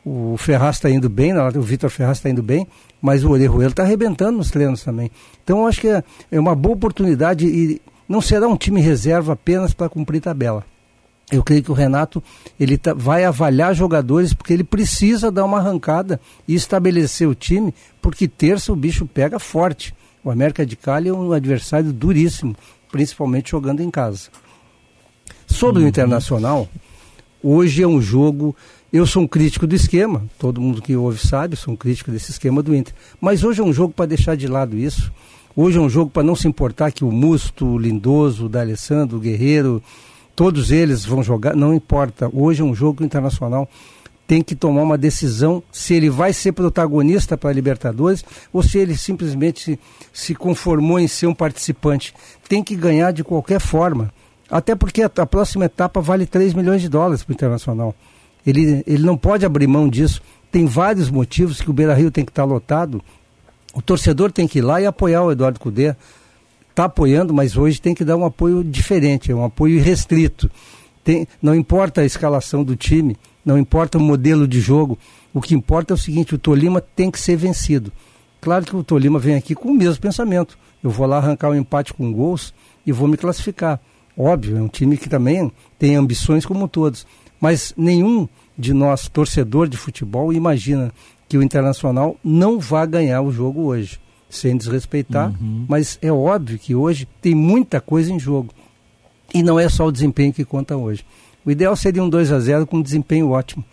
o 0.04 0.36
Ferraz 0.38 0.76
está 0.76 0.90
indo 0.90 1.08
bem, 1.08 1.36
hora- 1.36 1.58
o 1.58 1.62
Vitor 1.62 1.90
Ferraz 1.90 2.18
está 2.18 2.28
indo 2.30 2.42
bem, 2.42 2.66
mas 3.00 3.24
o 3.24 3.30
Orejuela 3.30 3.70
está 3.70 3.82
arrebentando 3.82 4.38
nos 4.38 4.50
treinos 4.50 4.82
também. 4.82 5.10
Então 5.42 5.60
eu 5.60 5.66
acho 5.66 5.80
que 5.82 5.88
é, 5.88 6.02
é 6.32 6.40
uma 6.40 6.54
boa 6.54 6.74
oportunidade 6.74 7.46
e 7.46 7.80
não 8.08 8.20
será 8.20 8.46
um 8.48 8.56
time 8.56 8.80
reserva 8.80 9.32
apenas 9.32 9.72
para 9.72 9.88
cumprir 9.88 10.20
tabela. 10.20 10.64
Eu 11.32 11.42
creio 11.42 11.62
que 11.62 11.70
o 11.70 11.74
Renato 11.74 12.22
ele 12.60 12.76
tá- 12.76 12.92
vai 12.92 13.24
avaliar 13.24 13.74
jogadores 13.74 14.34
porque 14.34 14.52
ele 14.52 14.62
precisa 14.64 15.30
dar 15.32 15.44
uma 15.44 15.58
arrancada 15.58 16.20
e 16.46 16.54
estabelecer 16.54 17.26
o 17.26 17.34
time, 17.34 17.74
porque 18.02 18.28
terça 18.28 18.72
o 18.72 18.76
bicho 18.76 19.06
pega 19.06 19.38
forte. 19.38 19.94
O 20.22 20.30
América 20.30 20.64
de 20.66 20.76
Cali 20.76 21.08
é 21.08 21.12
um 21.12 21.32
adversário 21.32 21.92
duríssimo, 21.92 22.54
principalmente 22.92 23.50
jogando 23.52 23.80
em 23.80 23.90
casa. 23.90 24.28
Sobre 25.46 25.82
o 25.82 25.88
Internacional, 25.88 26.68
hoje 27.42 27.82
é 27.82 27.86
um 27.86 28.00
jogo. 28.00 28.54
Eu 28.92 29.06
sou 29.06 29.22
um 29.22 29.26
crítico 29.26 29.66
do 29.66 29.74
esquema, 29.74 30.24
todo 30.38 30.60
mundo 30.60 30.80
que 30.80 30.94
ouve 30.94 31.18
sabe, 31.18 31.56
sou 31.56 31.74
um 31.74 31.76
crítico 31.76 32.10
desse 32.10 32.30
esquema 32.30 32.62
do 32.62 32.74
Inter. 32.74 32.94
Mas 33.20 33.42
hoje 33.42 33.60
é 33.60 33.64
um 33.64 33.72
jogo 33.72 33.92
para 33.92 34.06
deixar 34.06 34.36
de 34.36 34.46
lado 34.46 34.76
isso. 34.76 35.12
Hoje 35.56 35.78
é 35.78 35.80
um 35.80 35.88
jogo 35.88 36.10
para 36.10 36.22
não 36.22 36.34
se 36.34 36.48
importar 36.48 36.90
que 36.90 37.04
o 37.04 37.12
Musto, 37.12 37.66
o 37.66 37.78
Lindoso, 37.78 38.46
o 38.46 38.48
D'Alessandro, 38.48 39.16
o 39.16 39.20
Guerreiro, 39.20 39.82
todos 40.34 40.70
eles 40.70 41.04
vão 41.04 41.22
jogar, 41.22 41.54
não 41.54 41.72
importa. 41.72 42.28
Hoje 42.32 42.60
é 42.60 42.64
um 42.64 42.74
jogo 42.74 43.04
Internacional 43.04 43.68
tem 44.26 44.42
que 44.42 44.54
tomar 44.54 44.82
uma 44.82 44.98
decisão 44.98 45.62
se 45.70 45.94
ele 45.94 46.08
vai 46.08 46.32
ser 46.32 46.52
protagonista 46.52 47.36
para 47.36 47.50
a 47.50 47.52
Libertadores 47.52 48.24
ou 48.52 48.62
se 48.62 48.78
ele 48.78 48.96
simplesmente 48.96 49.78
se, 50.12 50.34
conformou 50.34 50.98
em 50.98 51.08
ser 51.08 51.26
um 51.26 51.34
participante. 51.34 52.14
Tem 52.48 52.62
que 52.62 52.74
ganhar 52.74 53.12
de 53.12 53.22
qualquer 53.22 53.60
forma. 53.60 54.12
Até 54.50 54.74
porque 54.74 55.02
a, 55.02 55.26
próxima 55.26 55.66
etapa 55.66 56.00
vale 56.00 56.26
3 56.26 56.54
milhões 56.54 56.80
de 56.80 56.88
dólares 56.88 57.22
para 57.22 57.32
o 57.32 57.34
Internacional. 57.34 57.94
Ele, 58.46 58.82
ele 58.86 59.04
não 59.04 59.16
pode 59.16 59.44
abrir 59.44 59.66
mão 59.66 59.88
disso. 59.88 60.22
Tem 60.50 60.66
vários 60.66 61.10
motivos 61.10 61.60
que 61.60 61.70
o 61.70 61.72
Beira 61.72 61.94
Rio 61.94 62.10
tem 62.10 62.24
que 62.24 62.30
estar 62.30 62.44
lotado. 62.44 63.02
O 63.74 63.82
torcedor 63.82 64.30
tem 64.30 64.46
que 64.46 64.58
ir 64.58 64.62
lá 64.62 64.80
e 64.80 64.86
apoiar 64.86 65.22
o 65.22 65.32
Eduardo 65.32 65.58
Cudê. 65.58 65.94
Está 66.70 66.84
apoiando, 66.84 67.34
mas 67.34 67.56
hoje 67.56 67.80
tem 67.80 67.94
que 67.94 68.04
dar 68.04 68.16
um 68.16 68.24
apoio 68.24 68.62
diferente, 68.62 69.32
um 69.32 69.44
apoio 69.44 69.82
restrito. 69.82 70.50
Tem, 71.02 71.26
não 71.42 71.54
importa 71.54 72.00
a 72.00 72.04
escalação 72.04 72.64
do 72.64 72.76
time, 72.76 73.16
não 73.44 73.58
importa 73.58 73.98
o 73.98 74.00
modelo 74.00 74.48
de 74.48 74.60
jogo. 74.60 74.98
O 75.32 75.40
que 75.40 75.54
importa 75.54 75.92
é 75.92 75.96
o 75.96 75.98
seguinte: 75.98 76.34
o 76.34 76.38
Tolima 76.38 76.80
tem 76.80 77.10
que 77.10 77.20
ser 77.20 77.36
vencido. 77.36 77.92
Claro 78.40 78.64
que 78.64 78.76
o 78.76 78.84
Tolima 78.84 79.18
vem 79.18 79.34
aqui 79.34 79.54
com 79.54 79.68
o 79.68 79.74
mesmo 79.74 80.00
pensamento. 80.00 80.56
Eu 80.82 80.90
vou 80.90 81.06
lá 81.06 81.16
arrancar 81.16 81.50
um 81.50 81.54
empate 81.54 81.92
com 81.92 82.12
gols 82.12 82.54
e 82.86 82.92
vou 82.92 83.08
me 83.08 83.16
classificar. 83.16 83.80
Óbvio, 84.16 84.56
é 84.56 84.62
um 84.62 84.68
time 84.68 84.96
que 84.96 85.08
também 85.08 85.50
tem 85.78 85.96
ambições 85.96 86.46
como 86.46 86.68
todos. 86.68 87.06
Mas 87.40 87.74
nenhum 87.76 88.28
de 88.56 88.72
nós, 88.72 89.08
torcedor 89.08 89.68
de 89.68 89.76
futebol, 89.76 90.32
imagina 90.32 90.92
que 91.34 91.38
o 91.38 91.42
Internacional 91.42 92.16
não 92.22 92.60
vai 92.60 92.86
ganhar 92.86 93.20
o 93.20 93.32
jogo 93.32 93.62
hoje. 93.62 93.98
Sem 94.30 94.56
desrespeitar, 94.56 95.30
Uhum. 95.40 95.66
mas 95.68 95.98
é 96.00 96.12
óbvio 96.12 96.58
que 96.60 96.76
hoje 96.76 97.08
tem 97.20 97.34
muita 97.34 97.80
coisa 97.80 98.12
em 98.12 98.20
jogo. 98.20 98.54
E 99.34 99.42
não 99.42 99.58
é 99.58 99.68
só 99.68 99.86
o 99.86 99.90
desempenho 99.92 100.32
que 100.32 100.44
conta 100.44 100.76
hoje. 100.76 101.04
O 101.44 101.50
ideal 101.50 101.74
seria 101.74 102.02
um 102.04 102.08
2 102.08 102.30
a 102.30 102.38
0 102.38 102.66
com 102.68 102.76
um 102.76 102.82
desempenho 102.82 103.30
ótimo. 103.30 103.64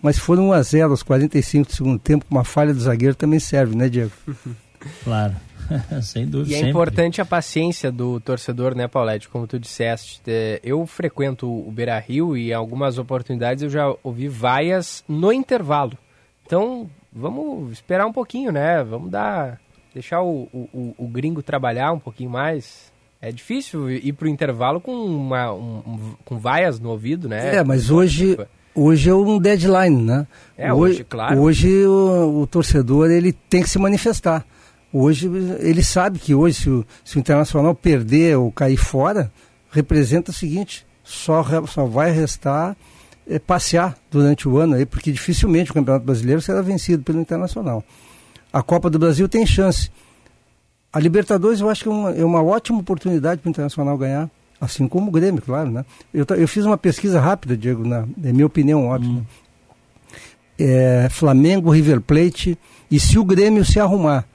Mas 0.00 0.16
se 0.16 0.22
for 0.22 0.38
um 0.38 0.48
1 0.48 0.52
a 0.54 0.62
0 0.62 0.90
aos 0.92 1.02
45 1.02 1.68
do 1.68 1.74
segundo 1.74 1.98
tempo, 1.98 2.24
com 2.24 2.34
uma 2.34 2.42
falha 2.44 2.72
do 2.72 2.80
zagueiro 2.80 3.14
também 3.14 3.38
serve, 3.38 3.76
né, 3.76 3.88
Diego? 3.90 4.12
Claro. 5.04 5.36
Sem 6.02 6.26
dúvida. 6.26 6.50
E 6.52 6.54
é 6.54 6.56
sempre. 6.56 6.70
importante 6.70 7.20
a 7.20 7.24
paciência 7.26 7.92
do 7.92 8.18
torcedor, 8.18 8.74
né, 8.74 8.88
Paulette? 8.88 9.28
Como 9.28 9.46
tu 9.46 9.58
disseste, 9.58 10.22
É, 10.26 10.58
eu 10.64 10.86
frequento 10.86 11.46
o 11.46 11.70
Beira 11.70 11.98
Rio 11.98 12.34
e 12.34 12.48
em 12.50 12.54
algumas 12.54 12.96
oportunidades 12.96 13.62
eu 13.62 13.68
já 13.68 13.94
ouvi 14.02 14.26
vaias 14.26 15.04
no 15.06 15.30
intervalo. 15.30 15.98
Então, 16.46 16.88
vamos 17.12 17.72
esperar 17.72 18.06
um 18.06 18.12
pouquinho, 18.12 18.50
né? 18.52 18.82
Vamos 18.84 19.10
dar. 19.10 19.60
deixar 19.94 20.22
o, 20.22 20.48
o, 20.52 20.94
o- 20.98 21.08
gringo 21.08 21.42
trabalhar 21.42 21.92
um 21.92 21.98
pouquinho 21.98 22.30
mais. 22.30 22.90
É 23.20 23.30
difícil 23.30 23.90
ir 23.90 24.12
pro 24.14 24.28
intervalo 24.28 24.80
com, 24.80 24.92
uma, 24.92 25.52
um- 25.52 26.14
com 26.24 26.38
vaias 26.38 26.78
no 26.80 26.90
ouvido, 26.90 27.28
né? 27.28 27.56
É, 27.56 27.64
mas 27.64 27.90
hoje, 27.90 28.38
hoje 28.74 29.10
é 29.10 29.14
um 29.14 29.38
deadline, 29.38 30.02
né? 30.02 30.26
É, 30.56 30.72
hoje, 30.72 31.04
claro. 31.04 31.38
Hoje 31.40 31.84
o, 31.86 32.40
o 32.42 32.46
torcedor 32.46 33.10
ele 33.10 33.32
tem 33.32 33.62
que 33.62 33.68
se 33.68 33.78
manifestar. 33.78 34.44
Hoje 34.92 35.28
ele 35.60 35.84
sabe 35.84 36.18
que 36.18 36.34
hoje 36.34 36.54
se 36.62 36.70
o, 36.70 36.86
se 37.04 37.16
o 37.16 37.20
Internacional 37.20 37.74
perder 37.74 38.36
ou 38.38 38.50
cair 38.50 38.76
fora, 38.76 39.30
representa 39.70 40.30
o 40.30 40.34
seguinte, 40.34 40.84
só, 41.04 41.44
só 41.66 41.84
vai 41.84 42.10
restar 42.10 42.76
passear 43.38 43.96
durante 44.10 44.48
o 44.48 44.58
ano 44.58 44.74
aí, 44.74 44.84
porque 44.84 45.12
dificilmente 45.12 45.70
o 45.70 45.74
Campeonato 45.74 46.04
Brasileiro 46.04 46.40
será 46.40 46.60
vencido 46.62 47.02
pelo 47.02 47.20
Internacional. 47.20 47.84
A 48.52 48.62
Copa 48.62 48.90
do 48.90 48.98
Brasil 48.98 49.28
tem 49.28 49.46
chance. 49.46 49.90
A 50.92 50.98
Libertadores 50.98 51.60
eu 51.60 51.70
acho 51.70 51.84
que 51.84 51.88
é 51.88 51.92
uma, 51.92 52.10
é 52.10 52.24
uma 52.24 52.42
ótima 52.42 52.80
oportunidade 52.80 53.40
para 53.40 53.48
o 53.48 53.50
Internacional 53.50 53.96
ganhar, 53.96 54.28
assim 54.60 54.88
como 54.88 55.08
o 55.08 55.10
Grêmio, 55.12 55.40
claro, 55.40 55.70
né? 55.70 55.84
Eu, 56.12 56.26
eu 56.36 56.48
fiz 56.48 56.64
uma 56.64 56.76
pesquisa 56.76 57.20
rápida, 57.20 57.56
Diego, 57.56 57.86
na 57.86 58.06
é 58.24 58.32
minha 58.32 58.46
opinião, 58.46 58.88
óbvio. 58.88 59.12
né? 59.12 59.22
É, 60.58 61.08
Flamengo, 61.10 61.70
River 61.70 62.00
Plate, 62.00 62.58
e 62.90 62.98
se 62.98 63.18
o 63.18 63.24
Grêmio 63.24 63.64
se 63.64 63.78
arrumar, 63.78 64.26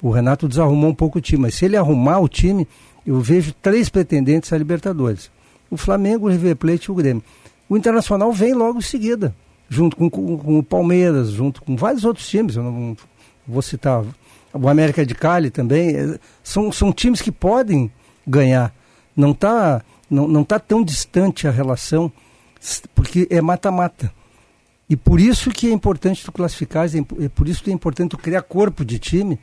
o 0.00 0.10
Renato 0.10 0.48
desarrumou 0.48 0.90
um 0.90 0.94
pouco 0.94 1.18
o 1.18 1.20
time, 1.20 1.42
mas 1.42 1.56
se 1.56 1.64
ele 1.64 1.76
arrumar 1.76 2.20
o 2.20 2.28
time, 2.28 2.66
eu 3.04 3.20
vejo 3.20 3.52
três 3.60 3.88
pretendentes 3.88 4.52
à 4.52 4.56
Libertadores. 4.56 5.30
O 5.70 5.76
Flamengo, 5.76 6.26
o 6.26 6.30
River 6.30 6.56
Plate 6.56 6.84
e 6.84 6.92
o 6.92 6.94
Grêmio. 6.94 7.22
O 7.68 7.76
Internacional 7.76 8.32
vem 8.32 8.52
logo 8.54 8.78
em 8.78 8.82
seguida, 8.82 9.34
junto 9.68 9.96
com, 9.96 10.08
com- 10.10 10.38
com 10.38 10.58
o 10.58 10.62
Palmeiras, 10.62 11.30
junto 11.30 11.62
com 11.62 11.76
vários 11.76 12.04
outros 12.04 12.28
times, 12.28 12.56
eu 12.56 12.62
não 12.62 12.96
vou 13.46 13.62
citar 13.62 14.04
o 14.52 14.68
América 14.68 15.04
de 15.04 15.14
Cali 15.14 15.50
também, 15.50 15.96
eh, 15.96 16.18
são, 16.42 16.70
são 16.70 16.92
times 16.92 17.20
que 17.20 17.32
podem 17.32 17.90
ganhar. 18.26 18.72
Não 19.16 19.30
está 19.32 19.82
não, 20.10 20.28
não 20.28 20.44
tá 20.44 20.58
tão 20.60 20.82
distante 20.84 21.48
a 21.48 21.50
relação. 21.50 22.12
porque 22.94 23.26
é 23.30 23.40
mata-mata. 23.40 24.12
E 24.88 24.96
por 24.96 25.18
isso 25.20 25.50
que 25.50 25.66
é 25.68 25.72
importante 25.72 26.24
tu 26.24 26.30
classificar, 26.32 26.86
é 26.86 27.28
por 27.28 27.48
isso 27.48 27.62
que 27.62 27.70
é 27.70 27.72
importante 27.72 28.10
tu 28.10 28.18
criar 28.18 28.42
corpo 28.42 28.84
de 28.84 28.98
time 28.98 29.38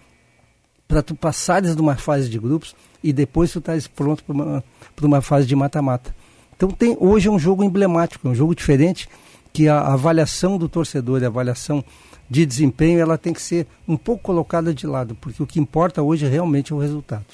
para 0.87 1.01
tu 1.03 1.13
passares 1.15 1.75
de 1.75 1.81
uma 1.81 1.95
fase 1.95 2.29
de 2.29 2.37
grupos 2.39 2.75
e 3.03 3.11
depois 3.11 3.51
tu 3.51 3.59
estás 3.59 3.87
pronto 3.87 4.23
para 4.23 4.33
uma, 4.35 4.63
uma 5.01 5.21
fase 5.21 5.47
de 5.47 5.55
mata-mata. 5.55 6.15
Então 6.61 6.69
tem, 6.69 6.95
hoje 6.99 7.27
é 7.27 7.31
um 7.31 7.39
jogo 7.39 7.63
emblemático, 7.63 8.27
é 8.27 8.29
um 8.29 8.35
jogo 8.35 8.53
diferente 8.53 9.09
que 9.51 9.67
a, 9.67 9.79
a 9.79 9.93
avaliação 9.93 10.59
do 10.59 10.69
torcedor, 10.69 11.23
a 11.23 11.25
avaliação 11.25 11.83
de 12.29 12.45
desempenho, 12.45 12.99
ela 12.99 13.17
tem 13.17 13.33
que 13.33 13.41
ser 13.41 13.65
um 13.87 13.97
pouco 13.97 14.21
colocada 14.21 14.71
de 14.71 14.85
lado, 14.85 15.17
porque 15.19 15.41
o 15.41 15.47
que 15.47 15.59
importa 15.59 16.03
hoje 16.03 16.27
realmente 16.27 16.71
é 16.71 16.75
o 16.75 16.77
resultado. 16.77 17.25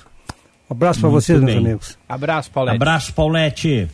Um 0.69 0.73
abraço 0.73 1.01
para 1.01 1.09
vocês, 1.09 1.37
bem. 1.39 1.55
meus 1.55 1.65
amigos. 1.65 1.97
Abraço, 2.07 2.49
Paulete. 2.51 2.75
Abraço, 2.77 3.13
Paulete. 3.13 3.89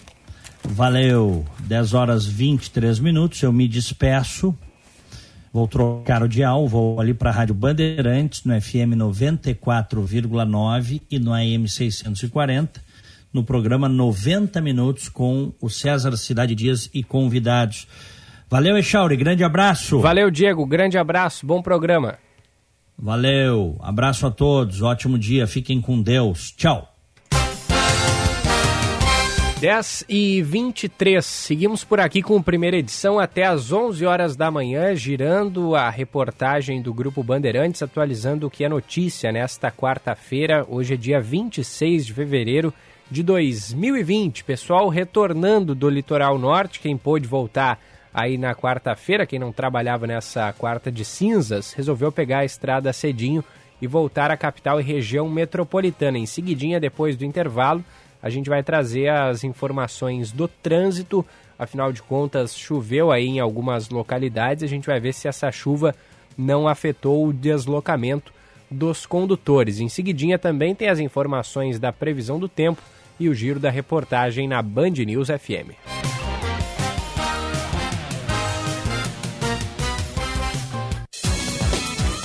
Valeu. 0.63 1.43
10 1.61 1.95
horas 1.95 2.27
23 2.27 2.99
minutos. 2.99 3.41
Eu 3.41 3.51
me 3.51 3.67
despeço. 3.67 4.55
Vou 5.51 5.67
trocar 5.67 6.21
o 6.21 6.27
dial, 6.27 6.67
vou 6.67 6.99
ali 6.99 7.13
para 7.13 7.31
a 7.31 7.33
Rádio 7.33 7.55
Bandeirantes, 7.55 8.43
no 8.43 8.53
FM 8.59 8.97
94,9 8.97 11.01
e 11.09 11.17
no 11.17 11.33
AM 11.33 11.67
640, 11.67 12.92
no 13.33 13.43
programa 13.43 13.89
90 13.89 14.61
Minutos 14.61 15.09
com 15.09 15.51
o 15.59 15.69
César 15.69 16.15
Cidade 16.15 16.53
Dias 16.53 16.89
e 16.93 17.03
convidados. 17.03 17.87
Valeu, 18.49 18.77
Echauri, 18.77 19.17
grande 19.17 19.43
abraço. 19.43 19.99
Valeu, 19.99 20.29
Diego, 20.29 20.65
grande 20.65 20.97
abraço, 20.97 21.45
bom 21.45 21.61
programa. 21.61 22.19
Valeu, 22.95 23.77
abraço 23.81 24.27
a 24.27 24.31
todos, 24.31 24.83
ótimo 24.83 25.17
dia, 25.17 25.47
fiquem 25.47 25.81
com 25.81 25.99
Deus. 26.01 26.51
Tchau. 26.51 26.93
10 29.59 30.05
e 30.09 30.41
23, 30.41 31.25
seguimos 31.25 31.85
por 31.85 31.97
aqui 31.97 32.21
com 32.21 32.37
a 32.37 32.43
primeira 32.43 32.75
edição 32.75 33.17
até 33.17 33.45
às 33.45 33.71
11 33.71 34.05
horas 34.05 34.35
da 34.35 34.51
manhã, 34.51 34.93
girando 34.93 35.73
a 35.73 35.89
reportagem 35.89 36.81
do 36.81 36.93
Grupo 36.93 37.23
Bandeirantes, 37.23 37.81
atualizando 37.81 38.45
o 38.45 38.49
que 38.49 38.65
é 38.65 38.69
notícia 38.69 39.31
nesta 39.31 39.71
quarta-feira. 39.71 40.65
Hoje 40.69 40.95
é 40.95 40.97
dia 40.97 41.21
26 41.21 42.05
de 42.05 42.13
fevereiro 42.13 42.73
de 43.13 43.21
2020. 43.21 44.43
Pessoal 44.43 44.89
retornando 44.89 45.75
do 45.75 45.87
litoral 45.87 46.39
norte, 46.39 46.79
quem 46.79 46.97
pôde 46.97 47.27
voltar 47.27 47.79
aí 48.11 48.39
na 48.39 48.55
quarta-feira, 48.55 49.27
quem 49.27 49.37
não 49.37 49.51
trabalhava 49.51 50.07
nessa 50.07 50.51
quarta 50.53 50.91
de 50.91 51.05
cinzas, 51.05 51.73
resolveu 51.73 52.11
pegar 52.11 52.39
a 52.39 52.45
estrada 52.45 52.91
cedinho 52.91 53.43
e 53.79 53.85
voltar 53.85 54.31
à 54.31 54.35
capital 54.35 54.81
e 54.81 54.83
região 54.83 55.29
metropolitana. 55.29 56.17
Em 56.17 56.25
seguidinha, 56.25 56.79
depois 56.79 57.15
do 57.15 57.23
intervalo, 57.23 57.85
a 58.19 58.31
gente 58.31 58.49
vai 58.49 58.63
trazer 58.63 59.09
as 59.09 59.43
informações 59.43 60.31
do 60.31 60.47
trânsito. 60.47 61.23
Afinal 61.59 61.93
de 61.93 62.01
contas, 62.01 62.57
choveu 62.57 63.11
aí 63.11 63.27
em 63.27 63.39
algumas 63.39 63.89
localidades. 63.89 64.63
A 64.63 64.67
gente 64.67 64.87
vai 64.87 64.99
ver 64.99 65.13
se 65.13 65.27
essa 65.27 65.51
chuva 65.51 65.93
não 66.35 66.67
afetou 66.67 67.27
o 67.27 67.31
deslocamento 67.31 68.33
dos 68.71 69.05
condutores. 69.05 69.79
Em 69.79 69.87
seguidinha 69.87 70.39
também 70.39 70.73
tem 70.73 70.89
as 70.89 70.97
informações 70.97 71.77
da 71.77 71.93
previsão 71.93 72.39
do 72.39 72.49
tempo 72.49 72.81
e 73.19 73.29
o 73.29 73.33
giro 73.33 73.59
da 73.59 73.69
reportagem 73.69 74.47
na 74.47 74.61
Band 74.61 74.91
News 75.05 75.27
FM. 75.27 75.73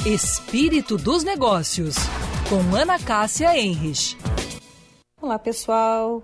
Espírito 0.07 0.97
dos 0.97 1.23
Negócios, 1.23 1.97
com 2.49 2.75
Ana 2.75 2.99
Cássia 2.99 3.59
Enrich. 3.59 4.17
Olá, 5.21 5.39
pessoal. 5.39 6.23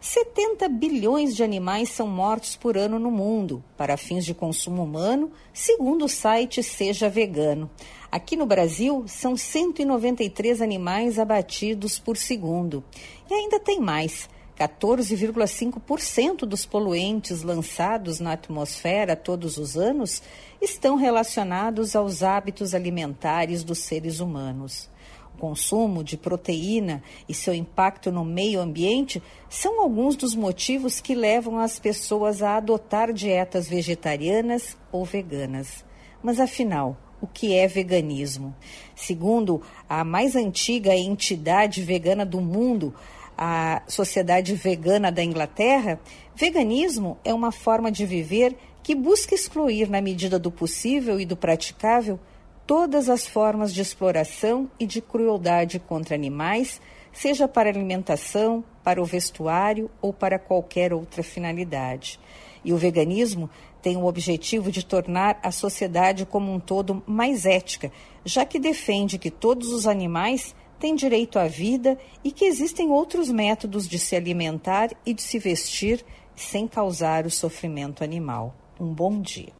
70 0.00 0.66
bilhões 0.70 1.36
de 1.36 1.42
animais 1.42 1.90
são 1.90 2.06
mortos 2.06 2.56
por 2.56 2.78
ano 2.78 2.98
no 2.98 3.10
mundo 3.10 3.62
para 3.76 3.98
fins 3.98 4.24
de 4.24 4.32
consumo 4.32 4.82
humano, 4.82 5.30
segundo 5.52 6.06
o 6.06 6.08
site 6.08 6.62
Seja 6.62 7.10
Vegano. 7.10 7.70
Aqui 8.10 8.34
no 8.34 8.46
Brasil, 8.46 9.04
são 9.06 9.36
193 9.36 10.62
animais 10.62 11.18
abatidos 11.18 11.98
por 11.98 12.16
segundo. 12.16 12.82
E 13.30 13.34
ainda 13.34 13.60
tem 13.60 13.78
mais. 13.78 14.26
14,5% 14.58 16.40
dos 16.40 16.64
poluentes 16.64 17.42
lançados 17.42 18.20
na 18.20 18.32
atmosfera 18.32 19.14
todos 19.14 19.58
os 19.58 19.76
anos 19.76 20.22
estão 20.60 20.96
relacionados 20.96 21.94
aos 21.94 22.22
hábitos 22.22 22.74
alimentares 22.74 23.64
dos 23.64 23.78
seres 23.78 24.20
humanos 24.20 24.88
consumo 25.40 26.04
de 26.04 26.16
proteína 26.18 27.02
e 27.26 27.32
seu 27.32 27.54
impacto 27.54 28.12
no 28.12 28.24
meio 28.24 28.60
ambiente 28.60 29.22
são 29.48 29.80
alguns 29.80 30.14
dos 30.14 30.34
motivos 30.34 31.00
que 31.00 31.14
levam 31.14 31.58
as 31.58 31.78
pessoas 31.78 32.42
a 32.42 32.56
adotar 32.56 33.12
dietas 33.12 33.66
vegetarianas 33.66 34.76
ou 34.92 35.04
veganas. 35.04 35.82
Mas 36.22 36.38
afinal, 36.38 36.96
o 37.22 37.26
que 37.26 37.54
é 37.54 37.66
veganismo? 37.66 38.54
Segundo 38.94 39.62
a 39.88 40.04
mais 40.04 40.36
antiga 40.36 40.94
entidade 40.94 41.82
vegana 41.82 42.26
do 42.26 42.40
mundo, 42.40 42.94
a 43.36 43.82
Sociedade 43.88 44.54
Vegana 44.54 45.10
da 45.10 45.24
Inglaterra, 45.24 45.98
veganismo 46.34 47.16
é 47.24 47.32
uma 47.32 47.50
forma 47.50 47.90
de 47.90 48.04
viver 48.04 48.54
que 48.82 48.94
busca 48.94 49.34
excluir, 49.34 49.88
na 49.88 50.02
medida 50.02 50.38
do 50.38 50.50
possível 50.50 51.18
e 51.18 51.24
do 51.24 51.36
praticável, 51.36 52.20
todas 52.70 53.08
as 53.08 53.26
formas 53.26 53.74
de 53.74 53.80
exploração 53.80 54.70
e 54.78 54.86
de 54.86 55.00
crueldade 55.02 55.80
contra 55.80 56.14
animais, 56.14 56.80
seja 57.12 57.48
para 57.48 57.68
alimentação, 57.68 58.62
para 58.84 59.02
o 59.02 59.04
vestuário 59.04 59.90
ou 60.00 60.12
para 60.12 60.38
qualquer 60.38 60.92
outra 60.92 61.20
finalidade. 61.20 62.20
E 62.64 62.72
o 62.72 62.76
veganismo 62.76 63.50
tem 63.82 63.96
o 63.96 64.04
objetivo 64.04 64.70
de 64.70 64.86
tornar 64.86 65.40
a 65.42 65.50
sociedade 65.50 66.24
como 66.24 66.52
um 66.52 66.60
todo 66.60 67.02
mais 67.08 67.44
ética, 67.44 67.90
já 68.24 68.44
que 68.44 68.60
defende 68.60 69.18
que 69.18 69.32
todos 69.32 69.72
os 69.72 69.88
animais 69.88 70.54
têm 70.78 70.94
direito 70.94 71.40
à 71.40 71.48
vida 71.48 71.98
e 72.22 72.30
que 72.30 72.44
existem 72.44 72.88
outros 72.88 73.32
métodos 73.32 73.88
de 73.88 73.98
se 73.98 74.14
alimentar 74.14 74.90
e 75.04 75.12
de 75.12 75.22
se 75.22 75.40
vestir 75.40 76.04
sem 76.36 76.68
causar 76.68 77.26
o 77.26 77.30
sofrimento 77.32 78.04
animal. 78.04 78.54
Um 78.78 78.94
bom 78.94 79.20
dia. 79.20 79.59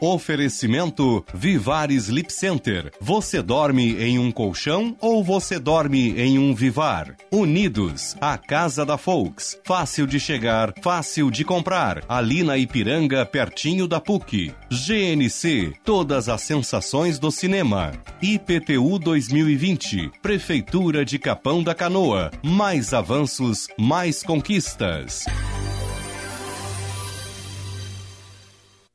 Oferecimento 0.00 1.22
Vivar 1.34 1.90
Sleep 1.90 2.32
Center. 2.32 2.90
Você 3.00 3.42
dorme 3.42 4.02
em 4.02 4.18
um 4.18 4.32
colchão 4.32 4.96
ou 4.98 5.22
você 5.22 5.58
dorme 5.58 6.18
em 6.18 6.38
um 6.38 6.54
Vivar? 6.54 7.16
Unidos, 7.30 8.16
a 8.18 8.38
casa 8.38 8.86
da 8.86 8.96
Folks. 8.96 9.58
Fácil 9.62 10.06
de 10.06 10.18
chegar, 10.18 10.72
fácil 10.80 11.30
de 11.30 11.44
comprar. 11.44 12.02
Ali 12.08 12.42
na 12.42 12.56
Ipiranga, 12.56 13.26
pertinho 13.26 13.86
da 13.86 14.00
PUC. 14.00 14.54
GNC, 14.70 15.74
todas 15.84 16.30
as 16.30 16.40
sensações 16.40 17.18
do 17.18 17.30
cinema. 17.30 17.92
IPTU 18.22 18.98
2020, 18.98 20.12
Prefeitura 20.22 21.04
de 21.04 21.18
Capão 21.18 21.62
da 21.62 21.74
Canoa. 21.74 22.30
Mais 22.42 22.94
avanços, 22.94 23.68
mais 23.78 24.22
conquistas. 24.22 25.26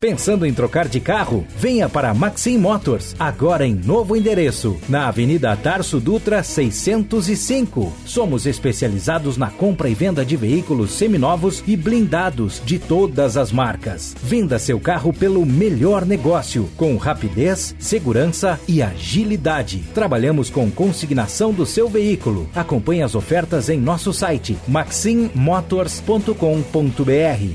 Pensando 0.05 0.45
em 0.45 0.53
trocar 0.53 0.89
de 0.89 0.99
carro? 0.99 1.47
Venha 1.57 1.87
para 1.87 2.13
Maxim 2.13 2.57
Motors, 2.57 3.15
agora 3.17 3.65
em 3.65 3.73
novo 3.73 4.13
endereço, 4.17 4.77
na 4.89 5.07
Avenida 5.07 5.55
Tarso 5.55 6.01
Dutra 6.01 6.43
605. 6.43 7.93
Somos 8.05 8.45
especializados 8.45 9.37
na 9.37 9.49
compra 9.49 9.87
e 9.87 9.95
venda 9.95 10.25
de 10.25 10.35
veículos 10.35 10.91
seminovos 10.91 11.63
e 11.65 11.77
blindados 11.77 12.61
de 12.65 12.77
todas 12.77 13.37
as 13.37 13.53
marcas. 13.53 14.13
Venda 14.21 14.59
seu 14.59 14.81
carro 14.81 15.13
pelo 15.13 15.45
melhor 15.45 16.05
negócio, 16.05 16.69
com 16.75 16.97
rapidez, 16.97 17.73
segurança 17.79 18.59
e 18.67 18.83
agilidade. 18.83 19.81
Trabalhamos 19.93 20.49
com 20.49 20.69
consignação 20.69 21.53
do 21.53 21.65
seu 21.65 21.87
veículo. 21.87 22.49
Acompanhe 22.53 23.01
as 23.01 23.15
ofertas 23.15 23.69
em 23.69 23.79
nosso 23.79 24.11
site 24.11 24.57
maximmotors.com.br 24.67 26.35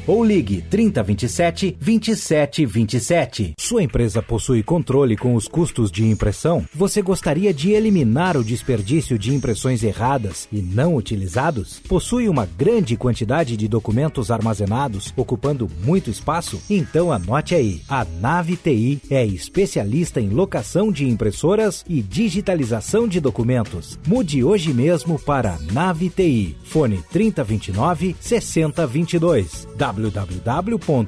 ou 0.06 0.24
ligue 0.24 0.62
3027 0.62 1.76
27 1.78 2.29
2727. 2.30 3.54
Sua 3.58 3.82
empresa 3.82 4.22
possui 4.22 4.62
controle 4.62 5.16
com 5.16 5.34
os 5.34 5.48
custos 5.48 5.90
de 5.90 6.06
impressão? 6.06 6.64
Você 6.74 7.02
gostaria 7.02 7.52
de 7.52 7.72
eliminar 7.72 8.36
o 8.36 8.44
desperdício 8.44 9.18
de 9.18 9.34
impressões 9.34 9.82
erradas 9.82 10.46
e 10.52 10.62
não 10.62 10.94
utilizados? 10.94 11.80
Possui 11.80 12.28
uma 12.28 12.46
grande 12.46 12.96
quantidade 12.96 13.56
de 13.56 13.66
documentos 13.66 14.30
armazenados, 14.30 15.12
ocupando 15.16 15.68
muito 15.84 16.08
espaço? 16.08 16.62
Então 16.70 17.10
anote 17.10 17.54
aí. 17.54 17.82
A 17.88 18.04
Nave 18.04 18.56
TI 18.56 19.02
é 19.10 19.26
especialista 19.26 20.20
em 20.20 20.28
locação 20.28 20.92
de 20.92 21.08
impressoras 21.08 21.84
e 21.88 22.00
digitalização 22.00 23.08
de 23.08 23.18
documentos. 23.20 23.98
Mude 24.06 24.44
hoje 24.44 24.72
mesmo 24.72 25.18
para 25.18 25.58
Nave 25.72 26.08
TI. 26.08 26.56
Fone 26.64 27.02
3029 27.10 28.14
6022. 28.20 29.66
www.naveti 29.76 31.00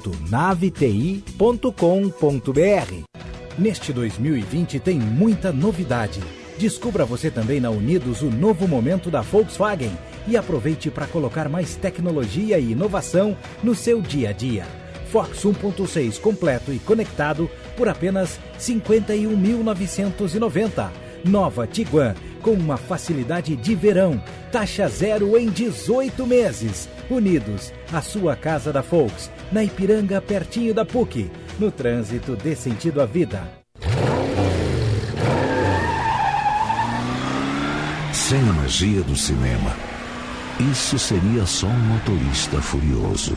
www.com.br. 1.37 3.03
Neste 3.57 3.93
2020 3.93 4.79
tem 4.79 4.99
muita 4.99 5.51
novidade 5.51 6.21
Descubra 6.57 7.03
você 7.03 7.29
também 7.31 7.59
na 7.59 7.69
Unidos 7.69 8.21
o 8.21 8.29
novo 8.29 8.65
momento 8.67 9.11
da 9.11 9.21
Volkswagen 9.21 9.91
e 10.27 10.37
aproveite 10.37 10.91
para 10.91 11.07
colocar 11.07 11.49
mais 11.49 11.75
tecnologia 11.75 12.57
e 12.59 12.71
inovação 12.71 13.35
no 13.61 13.75
seu 13.75 14.01
dia 14.01 14.29
a 14.29 14.31
dia. 14.31 14.65
Fox 15.11 15.43
1.6 15.43 16.17
completo 16.19 16.71
e 16.71 16.79
conectado 16.79 17.49
por 17.75 17.89
apenas 17.89 18.39
51.990. 18.59 20.89
Nova 21.25 21.67
Tiguan 21.67 22.15
com 22.41 22.51
uma 22.51 22.77
facilidade 22.77 23.55
de 23.55 23.75
verão. 23.75 24.21
Taxa 24.51 24.87
zero 24.87 25.35
em 25.37 25.49
18 25.49 26.27
meses. 26.27 26.87
Unidos, 27.09 27.73
a 27.91 28.01
sua 28.01 28.35
casa 28.35 28.71
da 28.71 28.81
Volks, 28.81 29.31
na 29.53 29.63
Ipiranga, 29.63 30.19
pertinho 30.19 30.73
da 30.73 30.83
PUC. 30.83 31.31
No 31.59 31.71
trânsito 31.71 32.35
dê 32.35 32.55
sentido 32.55 33.01
à 33.01 33.05
vida. 33.05 33.47
Sem 38.11 38.39
a 38.39 38.53
magia 38.53 39.01
do 39.03 39.15
cinema, 39.15 39.75
isso 40.71 40.99
seria 40.99 41.45
só 41.45 41.67
um 41.67 41.79
motorista 41.79 42.61
furioso. 42.61 43.35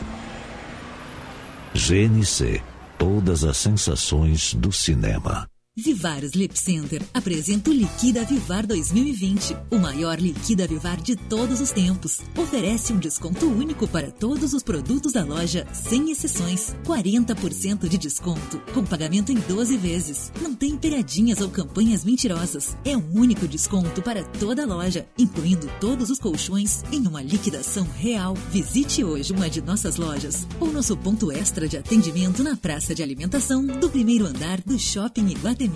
GNC 1.73 2.61
Todas 2.97 3.43
as 3.43 3.57
sensações 3.57 4.55
do 4.55 4.71
cinema. 4.71 5.47
Vivar 5.79 6.23
Sleep 6.23 6.57
Center 6.57 7.03
apresenta 7.13 7.69
o 7.69 7.73
Liquida 7.73 8.25
Vivar 8.25 8.65
2020, 8.65 9.55
o 9.69 9.77
maior 9.77 10.19
Liquida 10.19 10.65
Vivar 10.65 10.99
de 10.99 11.15
todos 11.15 11.61
os 11.61 11.69
tempos. 11.69 12.19
Oferece 12.35 12.91
um 12.91 12.97
desconto 12.97 13.45
único 13.45 13.87
para 13.87 14.09
todos 14.09 14.55
os 14.55 14.63
produtos 14.63 15.13
da 15.13 15.23
loja, 15.23 15.67
sem 15.71 16.09
exceções. 16.09 16.75
40% 16.83 17.87
de 17.87 17.95
desconto, 17.95 18.59
com 18.73 18.83
pagamento 18.83 19.31
em 19.31 19.35
12 19.35 19.77
vezes. 19.77 20.31
Não 20.41 20.55
tem 20.55 20.75
pegadinhas 20.75 21.41
ou 21.41 21.49
campanhas 21.49 22.03
mentirosas. 22.03 22.75
É 22.83 22.97
um 22.97 23.13
único 23.13 23.47
desconto 23.47 24.01
para 24.01 24.23
toda 24.23 24.63
a 24.63 24.65
loja, 24.65 25.05
incluindo 25.15 25.69
todos 25.79 26.09
os 26.09 26.17
colchões, 26.17 26.83
em 26.91 27.05
uma 27.05 27.21
liquidação 27.21 27.87
real. 27.95 28.33
Visite 28.51 29.03
hoje 29.03 29.31
uma 29.31 29.47
de 29.47 29.61
nossas 29.61 29.97
lojas 29.97 30.47
ou 30.59 30.73
nosso 30.73 30.97
ponto 30.97 31.31
extra 31.31 31.67
de 31.67 31.77
atendimento 31.77 32.41
na 32.41 32.57
praça 32.57 32.95
de 32.95 33.03
alimentação 33.03 33.63
do 33.63 33.87
primeiro 33.91 34.25
andar 34.25 34.59
do 34.61 34.79
Shopping 34.79 35.27
Iguatemi. 35.27 35.66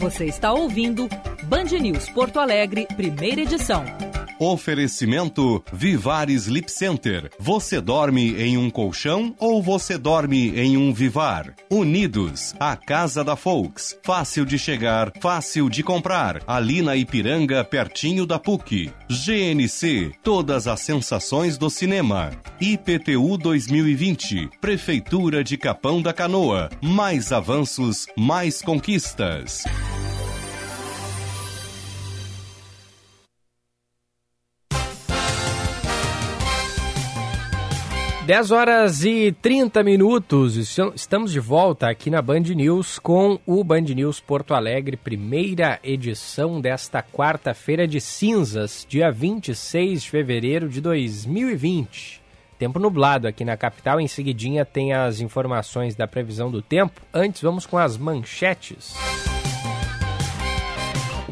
Você 0.00 0.24
está 0.24 0.52
ouvindo 0.52 1.08
Band 1.44 1.78
News 1.80 2.10
Porto 2.10 2.40
Alegre, 2.40 2.88
primeira 2.96 3.42
edição. 3.42 3.84
Oferecimento 4.38 5.62
Vivar 5.72 6.28
Sleep 6.28 6.70
Center. 6.70 7.30
Você 7.38 7.80
dorme 7.80 8.34
em 8.40 8.56
um 8.56 8.68
colchão 8.68 9.34
ou 9.38 9.62
você 9.62 9.96
dorme 9.96 10.50
em 10.58 10.76
um 10.76 10.92
Vivar? 10.92 11.54
Unidos, 11.70 12.54
a 12.58 12.76
casa 12.76 13.22
da 13.22 13.36
Folks. 13.36 13.96
Fácil 14.02 14.44
de 14.44 14.58
chegar, 14.58 15.12
fácil 15.20 15.68
de 15.70 15.82
comprar. 15.82 16.42
Ali 16.46 16.82
na 16.82 16.96
Ipiranga, 16.96 17.64
pertinho 17.64 18.26
da 18.26 18.38
PUC. 18.38 18.90
GNC, 19.08 20.12
todas 20.22 20.66
as 20.66 20.80
sensações 20.80 21.56
do 21.56 21.70
cinema. 21.70 22.30
IPTU 22.60 23.38
2020, 23.38 24.50
Prefeitura 24.60 25.44
de 25.44 25.56
Capão 25.56 26.02
da 26.02 26.12
Canoa. 26.12 26.70
Mais 26.82 27.32
avanços, 27.32 28.06
mais 28.16 28.60
conquistas. 28.60 29.64
10 38.26 38.50
horas 38.52 39.04
e 39.04 39.32
30 39.42 39.82
minutos. 39.82 40.56
Estamos 40.94 41.30
de 41.30 41.38
volta 41.38 41.90
aqui 41.90 42.08
na 42.08 42.22
Band 42.22 42.40
News 42.40 42.98
com 42.98 43.38
o 43.44 43.62
Band 43.62 43.82
News 43.82 44.18
Porto 44.18 44.54
Alegre, 44.54 44.96
primeira 44.96 45.78
edição 45.84 46.58
desta 46.58 47.02
quarta-feira 47.02 47.86
de 47.86 48.00
cinzas, 48.00 48.86
dia 48.88 49.12
26 49.12 50.04
de 50.04 50.10
fevereiro 50.10 50.70
de 50.70 50.80
2020. 50.80 52.22
Tempo 52.58 52.78
nublado 52.78 53.28
aqui 53.28 53.44
na 53.44 53.58
capital. 53.58 54.00
Em 54.00 54.08
seguidinha 54.08 54.64
tem 54.64 54.94
as 54.94 55.20
informações 55.20 55.94
da 55.94 56.06
previsão 56.06 56.50
do 56.50 56.62
tempo. 56.62 57.02
Antes, 57.12 57.42
vamos 57.42 57.66
com 57.66 57.76
as 57.76 57.98
manchetes. 57.98 58.94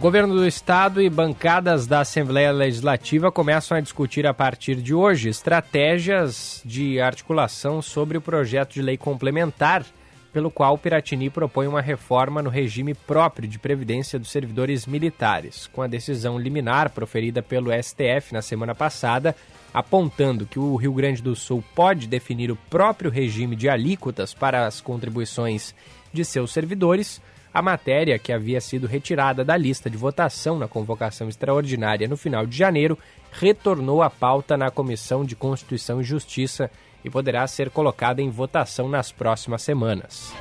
Governo 0.03 0.35
do 0.35 0.45
Estado 0.45 1.01
e 1.01 1.09
bancadas 1.09 1.87
da 1.87 2.01
Assembleia 2.01 2.51
Legislativa 2.51 3.31
começam 3.31 3.77
a 3.77 3.81
discutir 3.81 4.27
a 4.27 4.35
partir 4.35 4.75
de 4.75 4.93
hoje 4.93 5.29
estratégias 5.29 6.61
de 6.65 7.01
articulação 7.01 7.81
sobre 7.81 8.19
o 8.19 8.21
projeto 8.21 8.75
de 8.75 8.83
lei 8.83 8.97
complementar, 8.97 9.87
pelo 10.33 10.51
qual 10.51 10.77
Piratini 10.77 11.31
propõe 11.31 11.69
uma 11.69 11.81
reforma 11.81 12.43
no 12.43 12.51
regime 12.51 12.95
próprio 12.95 13.49
de 13.49 13.61
previdência 13.61 14.19
dos 14.19 14.33
servidores 14.33 14.89
militares. 14.89 15.69
Com 15.69 15.83
a 15.83 15.87
decisão 15.87 16.37
liminar 16.37 16.91
proferida 16.91 17.41
pelo 17.41 17.71
STF 17.71 18.33
na 18.33 18.43
semana 18.43 18.75
passada, 18.75 19.37
apontando 19.73 20.47
que 20.47 20.59
o 20.59 20.75
Rio 20.75 20.95
Grande 20.95 21.23
do 21.23 21.37
Sul 21.37 21.63
pode 21.77 22.09
definir 22.09 22.51
o 22.51 22.59
próprio 22.69 23.09
regime 23.09 23.55
de 23.55 23.69
alíquotas 23.69 24.35
para 24.35 24.67
as 24.67 24.81
contribuições 24.81 25.73
de 26.13 26.25
seus 26.25 26.53
servidores 26.53 27.23
a 27.53 27.61
matéria, 27.61 28.19
que 28.19 28.33
havia 28.33 28.61
sido 28.61 28.87
retirada 28.87 29.45
da 29.45 29.57
lista 29.57 29.91
de 29.91 29.97
votação 29.97 30.59
na 30.59 30.67
convocação 30.67 31.29
extraordinária 31.29 32.09
no 32.09 32.17
final 32.17 32.47
de 32.47 32.57
janeiro, 32.57 32.99
retornou 33.31 34.03
à 34.03 34.09
pauta 34.09 34.57
na 34.57 34.71
Comissão 34.71 35.25
de 35.25 35.37
Constituição 35.37 36.01
e 36.01 36.05
Justiça 36.05 36.71
e 37.05 37.11
poderá 37.11 37.47
ser 37.47 37.71
colocada 37.71 38.23
em 38.23 38.31
votação 38.31 38.89
nas 38.89 39.13
próximas 39.13 39.63
semanas. 39.63 40.33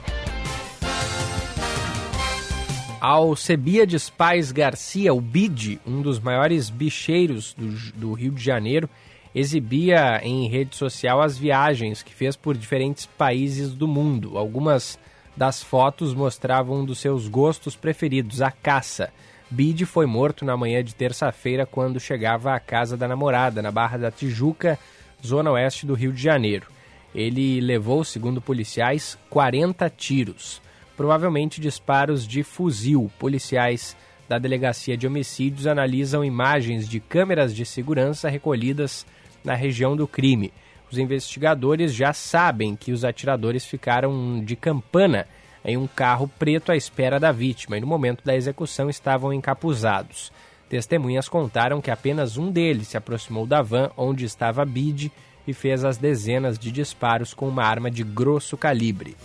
Alcebiades 3.01 4.09
Pais 4.09 4.51
Garcia, 4.51 5.13
o 5.13 5.19
BID, 5.19 5.79
um 5.85 6.01
dos 6.01 6.19
maiores 6.19 6.69
bicheiros 6.69 7.53
do, 7.55 7.67
do 7.99 8.13
Rio 8.13 8.31
de 8.31 8.43
Janeiro, 8.43 8.87
exibia 9.33 10.21
em 10.23 10.47
rede 10.47 10.75
social 10.75 11.19
as 11.21 11.37
viagens 11.37 12.03
que 12.03 12.13
fez 12.13 12.35
por 12.35 12.55
diferentes 12.55 13.05
países 13.05 13.73
do 13.73 13.87
mundo. 13.87 14.37
Algumas 14.37 14.99
das 15.35 15.63
fotos 15.63 16.13
mostravam 16.13 16.81
um 16.81 16.85
dos 16.85 16.99
seus 16.99 17.27
gostos 17.27 17.75
preferidos, 17.75 18.41
a 18.41 18.51
caça. 18.51 19.11
Bide 19.49 19.85
foi 19.85 20.05
morto 20.05 20.45
na 20.45 20.55
manhã 20.55 20.83
de 20.83 20.95
terça-feira 20.95 21.65
quando 21.65 21.99
chegava 21.99 22.53
à 22.53 22.59
casa 22.59 22.95
da 22.95 23.07
namorada, 23.07 23.61
na 23.61 23.71
Barra 23.71 23.97
da 23.97 24.11
Tijuca, 24.11 24.79
zona 25.25 25.51
oeste 25.51 25.85
do 25.85 25.93
Rio 25.93 26.13
de 26.13 26.21
Janeiro. 26.21 26.67
Ele 27.13 27.59
levou, 27.59 28.03
segundo 28.03 28.41
policiais, 28.41 29.17
40 29.29 29.89
tiros, 29.89 30.61
provavelmente 30.95 31.59
disparos 31.59 32.25
de 32.25 32.43
fuzil. 32.43 33.11
Policiais 33.19 33.97
da 34.29 34.39
Delegacia 34.39 34.95
de 34.95 35.05
Homicídios 35.05 35.67
analisam 35.67 36.23
imagens 36.23 36.87
de 36.87 37.01
câmeras 37.01 37.53
de 37.53 37.65
segurança 37.65 38.29
recolhidas 38.29 39.05
na 39.43 39.53
região 39.55 39.95
do 39.95 40.07
crime. 40.07 40.53
Os 40.91 40.97
investigadores 40.97 41.93
já 41.93 42.11
sabem 42.11 42.75
que 42.75 42.91
os 42.91 43.05
atiradores 43.05 43.65
ficaram 43.65 44.43
de 44.43 44.57
campana 44.57 45.25
em 45.63 45.77
um 45.77 45.87
carro 45.87 46.29
preto 46.37 46.69
à 46.69 46.75
espera 46.75 47.17
da 47.17 47.31
vítima 47.31 47.77
e 47.77 47.81
no 47.81 47.87
momento 47.87 48.25
da 48.25 48.35
execução 48.35 48.89
estavam 48.89 49.31
encapuzados. 49.31 50.33
Testemunhas 50.67 51.29
contaram 51.29 51.79
que 51.79 51.89
apenas 51.89 52.35
um 52.35 52.51
deles 52.51 52.89
se 52.89 52.97
aproximou 52.97 53.45
da 53.47 53.61
van 53.61 53.89
onde 53.95 54.25
estava 54.25 54.65
Bide 54.65 55.09
e 55.47 55.53
fez 55.53 55.85
as 55.85 55.97
dezenas 55.97 56.59
de 56.59 56.71
disparos 56.71 57.33
com 57.33 57.47
uma 57.47 57.63
arma 57.63 57.89
de 57.89 58.03
grosso 58.03 58.57
calibre. 58.57 59.15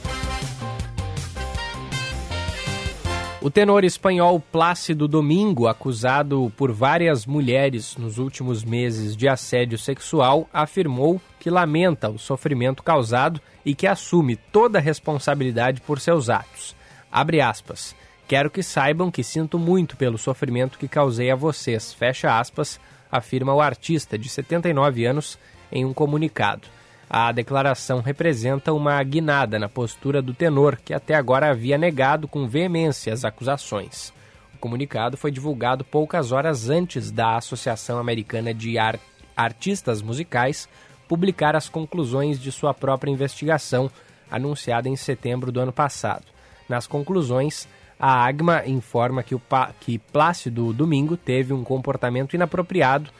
O 3.43 3.51
tenor 3.51 3.85
espanhol 3.85 4.41
Plácido 4.41 5.07
Domingo, 5.07 5.69
acusado 5.69 6.53
por 6.57 6.73
várias 6.73 7.27
mulheres 7.27 7.97
nos 7.97 8.19
últimos 8.19 8.65
meses 8.65 9.17
de 9.17 9.29
assédio 9.29 9.79
sexual, 9.79 10.49
afirmou 10.53 11.21
que 11.47 11.51
lamenta 11.51 12.11
o 12.11 12.19
sofrimento 12.19 12.83
causado 12.83 13.41
e 13.65 13.73
que 13.73 13.87
assume 13.87 14.35
toda 14.35 14.81
a 14.81 14.83
responsabilidade 14.83 15.81
por 15.81 16.01
seus 16.01 16.29
atos. 16.29 16.75
Abre 17.09 17.41
aspas. 17.41 17.95
Quero 18.27 18.51
que 18.51 18.65
saibam 18.65 19.13
que 19.13 19.23
sinto 19.23 19.57
muito 19.57 19.97
pelo 19.97 20.19
sofrimento 20.19 20.77
que 20.77 20.89
causei 20.89 21.31
a 21.31 21.37
vocês. 21.37 21.95
Fecha 21.95 22.37
aspas, 22.37 22.81
afirma 23.13 23.55
o 23.55 23.61
artista 23.61 24.19
de 24.19 24.29
79 24.29 25.07
anos 25.07 25.39
em 25.71 25.85
um 25.85 25.95
comunicado. 25.95 26.67
A 27.09 27.31
declaração 27.31 28.01
representa 28.01 28.73
uma 28.73 29.01
guinada 29.05 29.57
na 29.57 29.69
postura 29.69 30.21
do 30.21 30.35
tenor, 30.35 30.77
que 30.85 30.93
até 30.93 31.15
agora 31.15 31.49
havia 31.49 31.79
negado 31.79 32.27
com 32.27 32.49
veemência 32.49 33.13
as 33.13 33.25
acusações. 33.25 34.13
O 34.53 34.59
comunicado 34.59 35.17
foi 35.17 35.31
divulgado 35.31 35.85
poucas 35.85 36.33
horas 36.33 36.69
antes 36.69 37.13
da 37.13 37.37
Associação 37.37 38.01
Americana 38.01 38.53
de 38.53 38.77
Ar 38.79 38.99
Artistas 39.37 40.03
Musicais 40.03 40.69
publicar 41.09 41.55
as 41.57 41.69
conclusões 41.69 42.41
de 42.41 42.51
sua 42.51 42.75
própria 42.75 43.11
investigação, 43.11 43.91
anunciada 44.31 44.89
em 44.89 44.97
setembro 44.97 45.53
do 45.53 45.61
ano 45.61 45.73
passado. 45.73 46.25
Nas 46.69 46.87
conclusões, 46.87 47.69
a 47.99 48.27
AGMA 48.27 48.67
informa 48.67 49.23
que, 49.23 49.35
o 49.35 49.43
que 49.81 49.99
Plácido 49.99 50.73
Domingo 50.73 51.17
teve 51.17 51.53
um 51.53 51.65
comportamento 51.65 52.35
inapropriado 52.35 53.11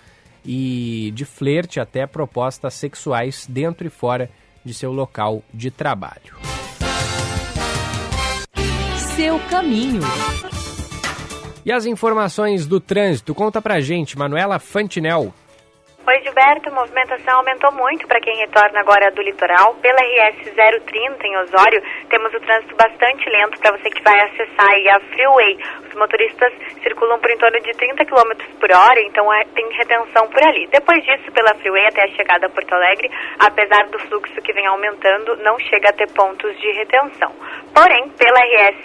e 0.45 1.13
de 1.15 1.25
flerte 1.25 1.81
até 1.81 2.07
propostas 2.07 2.75
sexuais 2.75 3.47
dentro 3.49 3.87
e 3.87 3.91
fora 3.91 4.31
de 4.65 4.75
seu 4.75 4.93
local 4.93 5.43
de 5.53 5.71
trabalho. 5.71 6.37
Seu 9.17 9.39
caminho. 9.49 10.03
E 11.65 11.73
as 11.73 11.87
informações 11.87 12.67
do 12.67 12.79
trânsito? 12.79 13.35
Conta 13.35 13.61
pra 13.61 13.81
gente, 13.81 14.17
Manuela 14.17 14.59
Fantinel. 14.59 15.35
Oi, 16.09 16.23
Gilberto. 16.23 16.69
A 16.69 16.73
movimentação 16.73 17.39
aumentou 17.39 17.73
muito 17.73 18.07
para 18.07 18.21
quem 18.21 18.37
retorna 18.37 18.79
agora 18.79 19.11
do 19.11 19.21
litoral. 19.23 19.75
Pela 19.83 19.99
RS 19.99 20.55
030 20.55 21.27
em 21.27 21.37
Osório, 21.39 21.83
temos 22.09 22.33
o 22.33 22.39
trânsito 22.39 22.77
bastante 22.77 23.29
lento 23.29 23.59
para 23.59 23.77
você 23.77 23.91
que 23.91 24.05
vai 24.05 24.21
acessar 24.21 24.71
a 24.95 25.01
Freeway. 25.11 25.59
Motoristas 25.97 26.53
circulam 26.83 27.19
por 27.19 27.31
em 27.31 27.39
torno 27.39 27.61
de 27.61 27.73
30 27.73 28.05
km 28.05 28.33
por 28.61 28.71
hora, 28.71 29.01
então 29.01 29.33
é, 29.33 29.45
tem 29.55 29.67
retenção 29.73 30.29
por 30.29 30.43
ali. 30.47 30.67
Depois 30.69 31.03
disso, 31.05 31.33
pela 31.33 31.55
Freeway 31.55 31.87
até 31.87 32.05
a 32.05 32.09
chegada 32.09 32.47
a 32.47 32.51
Porto 32.51 32.73
Alegre, 32.73 33.11
apesar 33.39 33.87
do 33.89 33.99
fluxo 34.01 34.41
que 34.43 34.53
vem 34.53 34.67
aumentando, 34.67 35.37
não 35.39 35.59
chega 35.59 35.91
a 35.91 35.93
ter 35.93 36.11
pontos 36.13 36.57
de 36.61 36.73
retenção. 36.73 37.33
Porém, 37.75 38.09
pela 38.11 38.41
RS 38.41 38.85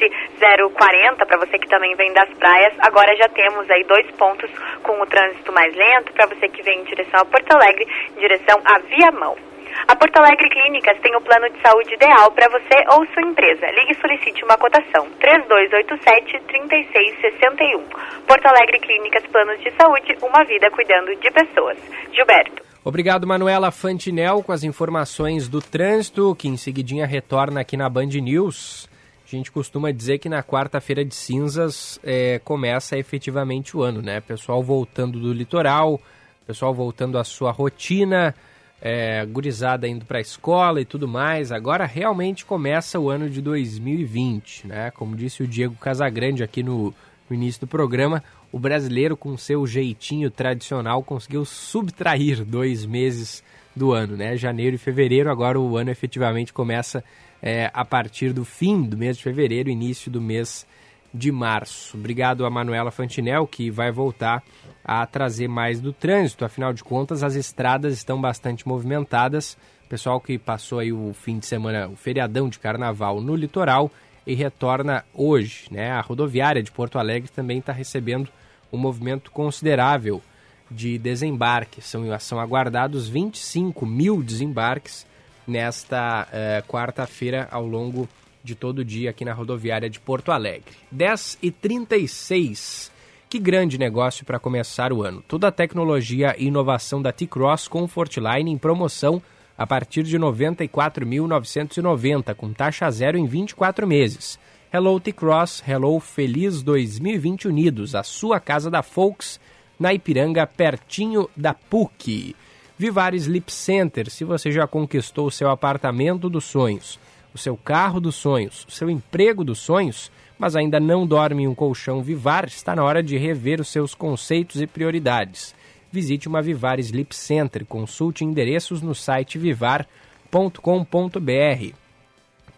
040, 0.74 1.26
para 1.26 1.40
você 1.40 1.60
que 1.60 1.68
também 1.68 1.96
vem 1.96 2.14
das 2.14 2.30
praias, 2.38 2.74
agora 2.80 3.16
já 3.16 3.28
temos 3.30 3.70
aí 3.70 3.84
dois 3.84 4.10
pontos 4.12 4.50
com 4.84 5.00
o 5.02 5.06
trânsito 5.06 5.52
mais 5.52 5.76
lento, 5.76 6.14
para 6.14 6.28
você 6.28 6.48
que 6.48 6.64
vem 6.64 6.80
em 6.80 6.84
direção 6.84 7.22
a 7.22 7.26
Porto 7.26 7.54
Alegre, 7.54 7.88
em 8.16 8.20
direção 8.20 8.62
a 8.66 8.80
Viamão. 8.80 9.51
A 9.88 9.96
Porto 9.96 10.18
Alegre 10.18 10.50
Clínicas 10.50 11.00
tem 11.02 11.16
o 11.16 11.22
plano 11.22 11.50
de 11.50 11.62
saúde 11.62 11.94
ideal 11.94 12.30
para 12.32 12.50
você 12.50 12.84
ou 12.92 13.06
sua 13.14 13.24
empresa. 13.24 13.72
Ligue 13.72 13.94
e 13.94 14.02
solicite 14.02 14.44
uma 14.44 14.58
cotação. 14.58 15.08
3287-3661. 15.20 17.82
Porto 18.28 18.46
Alegre 18.46 18.78
Clínicas 18.80 19.26
Planos 19.28 19.62
de 19.62 19.72
Saúde, 19.72 20.18
uma 20.22 20.44
vida 20.44 20.70
cuidando 20.72 21.16
de 21.16 21.32
pessoas. 21.32 21.78
Gilberto. 22.14 22.72
Obrigado, 22.84 23.28
Manuela 23.28 23.70
Fantinel, 23.70 24.42
com 24.42 24.52
as 24.52 24.64
informações 24.64 25.48
do 25.48 25.62
trânsito, 25.62 26.36
que 26.36 26.48
em 26.48 26.58
seguidinha 26.58 27.06
retorna 27.06 27.62
aqui 27.62 27.78
na 27.78 27.88
Band 27.88 28.08
News. 28.08 28.90
A 29.24 29.30
gente 29.30 29.52
costuma 29.52 29.92
dizer 29.92 30.18
que 30.18 30.28
na 30.28 30.44
quarta-feira 30.44 31.06
de 31.06 31.14
cinzas 31.14 32.00
é, 32.04 32.40
começa 32.44 32.98
efetivamente 32.98 33.78
o 33.78 33.84
ano, 33.84 34.02
né? 34.02 34.20
Pessoal 34.20 34.64
voltando 34.64 35.20
do 35.20 35.32
litoral, 35.32 36.02
pessoal 36.46 36.74
voltando 36.74 37.18
à 37.18 37.24
sua 37.24 37.52
rotina, 37.52 38.36
é, 38.82 39.24
gurizada 39.26 39.88
indo 39.88 40.04
para 40.06 40.18
a 40.18 40.22
escola 40.22 40.82
e 40.82 40.86
tudo 40.86 41.08
mais. 41.08 41.52
Agora 41.52 41.86
realmente 41.86 42.44
começa 42.44 43.00
o 43.00 43.10
ano 43.10 43.30
de 43.30 43.40
2020, 43.42 44.68
né? 44.68 44.92
Como 44.92 45.16
disse 45.16 45.44
o 45.44 45.48
Diego 45.48 45.76
Casagrande 45.76 46.44
aqui 46.44 46.64
no, 46.64 46.94
no 47.30 47.36
início 47.36 47.62
do 47.62 47.68
programa, 47.68 48.24
o 48.52 48.58
brasileiro, 48.58 49.16
com 49.16 49.38
seu 49.38 49.66
jeitinho 49.68 50.32
tradicional, 50.32 51.04
conseguiu 51.04 51.46
subtrair 51.46 52.44
dois 52.44 52.86
meses 52.86 53.44
do 53.76 53.94
ano, 53.94 54.18
né? 54.18 54.36
Janeiro 54.36 54.76
e 54.76 54.80
fevereiro, 54.80 55.30
agora 55.30 55.60
o 55.60 55.78
ano 55.78 55.92
efetivamente 55.92 56.52
começa 56.52 57.04
é, 57.42 57.70
a 57.74 57.86
partir 57.86 58.34
do 58.34 58.44
fim 58.44 58.82
do 58.82 58.98
mês 58.98 59.16
de 59.18 59.24
fevereiro, 59.24 59.70
início 59.70 60.12
do 60.12 60.20
mês 60.20 60.66
de 61.14 61.32
março. 61.32 61.98
Obrigado 61.98 62.46
a 62.46 62.50
Manuela 62.50 62.92
Fantinel, 62.92 63.46
que 63.46 63.70
vai 63.70 63.92
voltar 63.92 64.44
a 64.84 65.06
trazer 65.06 65.48
mais 65.48 65.80
do 65.80 65.92
trânsito. 65.92 66.46
Afinal 66.46 66.74
de 66.74 66.84
contas, 66.84 67.24
as 67.24 67.36
estradas 67.36 67.94
estão 67.94 68.20
bastante 68.20 68.68
movimentadas. 68.68 69.58
Pessoal 69.90 70.22
que 70.22 70.38
passou 70.38 70.80
aí 70.80 70.92
o 70.94 71.14
fim 71.14 71.38
de 71.38 71.46
semana, 71.46 71.88
o 71.88 71.96
feriadão 71.96 72.48
de 72.48 72.60
carnaval 72.60 73.20
no 73.20 73.36
litoral 73.36 73.92
e 74.26 74.34
retorna 74.34 75.04
hoje, 75.14 75.68
né? 75.72 75.92
A 75.92 76.02
rodoviária 76.02 76.64
de 76.64 76.72
Porto 76.72 76.98
Alegre 76.98 77.30
também 77.30 77.60
está 77.60 77.74
recebendo 77.74 78.30
um 78.72 78.78
movimento 78.78 79.32
considerável 79.32 80.22
de 80.70 80.98
desembarque. 80.98 81.82
São, 81.82 82.04
são 82.20 82.40
aguardados 82.40 83.10
25 83.10 83.86
mil 83.86 84.24
desembarques 84.24 85.06
nesta 85.46 86.28
eh, 86.32 86.64
quarta-feira 86.68 87.48
ao 87.52 87.66
longo 87.66 88.08
de 88.44 88.56
todo 88.56 88.86
dia 88.86 89.10
aqui 89.10 89.26
na 89.26 89.34
rodoviária 89.34 89.90
de 89.90 90.00
Porto 90.00 90.32
Alegre. 90.32 90.74
10 90.92 91.40
e 91.42 91.52
36 91.52 92.92
que 93.32 93.40
grande 93.40 93.78
negócio 93.78 94.26
para 94.26 94.40
começar 94.40 94.92
o 94.92 95.04
ano. 95.04 95.24
Toda 95.26 95.48
a 95.48 95.52
tecnologia 95.54 96.36
e 96.38 96.48
inovação 96.48 97.02
da 97.02 97.14
T-Cross 97.14 97.70
Comfortline 97.70 98.52
em 98.52 98.58
promoção 98.58 99.22
a 99.58 99.66
partir 99.66 100.04
de 100.04 100.18
R$ 100.18 100.24
94.990, 100.24 102.36
com 102.36 102.52
taxa 102.52 102.92
zero 102.92 103.18
em 103.18 103.26
24 103.26 103.88
meses. 103.88 104.38
Hello 104.74 105.00
T-Cross, 105.00 105.64
Hello 105.66 105.98
Feliz 106.02 106.62
2020 106.62 107.48
Unidos, 107.48 107.96
a 107.96 108.04
sua 108.04 108.38
casa 108.38 108.70
da 108.70 108.84
Folks, 108.84 109.40
na 109.80 109.94
Ipiranga, 109.94 110.46
pertinho 110.46 111.30
da 111.34 111.54
PUC. 111.54 112.36
Vivar 112.78 113.14
Sleep 113.14 113.50
Center, 113.50 114.10
se 114.10 114.26
você 114.26 114.52
já 114.52 114.68
conquistou 114.68 115.28
o 115.28 115.32
seu 115.32 115.50
apartamento 115.50 116.30
dos 116.30 116.44
sonhos, 116.44 117.00
o 117.34 117.38
seu 117.38 117.56
carro 117.56 118.00
dos 118.00 118.16
sonhos, 118.16 118.66
o 118.68 118.72
seu 118.72 118.90
emprego 118.90 119.44
dos 119.44 119.60
sonhos, 119.60 120.12
mas 120.38 120.56
ainda 120.56 120.80
não 120.80 121.06
dorme 121.06 121.44
em 121.44 121.48
um 121.48 121.56
colchão 121.56 122.02
Vivar, 122.02 122.46
está 122.46 122.76
na 122.76 122.84
hora 122.84 123.02
de 123.02 123.18
rever 123.18 123.62
os 123.62 123.70
seus 123.70 123.94
conceitos 123.94 124.62
e 124.62 124.68
prioridades. 124.68 125.56
Visite 125.92 126.28
uma 126.28 126.42
Vivar 126.42 126.80
Sleep 126.80 127.16
Center, 127.16 127.66
consulte 127.66 128.24
endereços 128.24 128.82
no 128.82 128.96
site 128.96 129.38
vivar.com.br. 129.38 129.88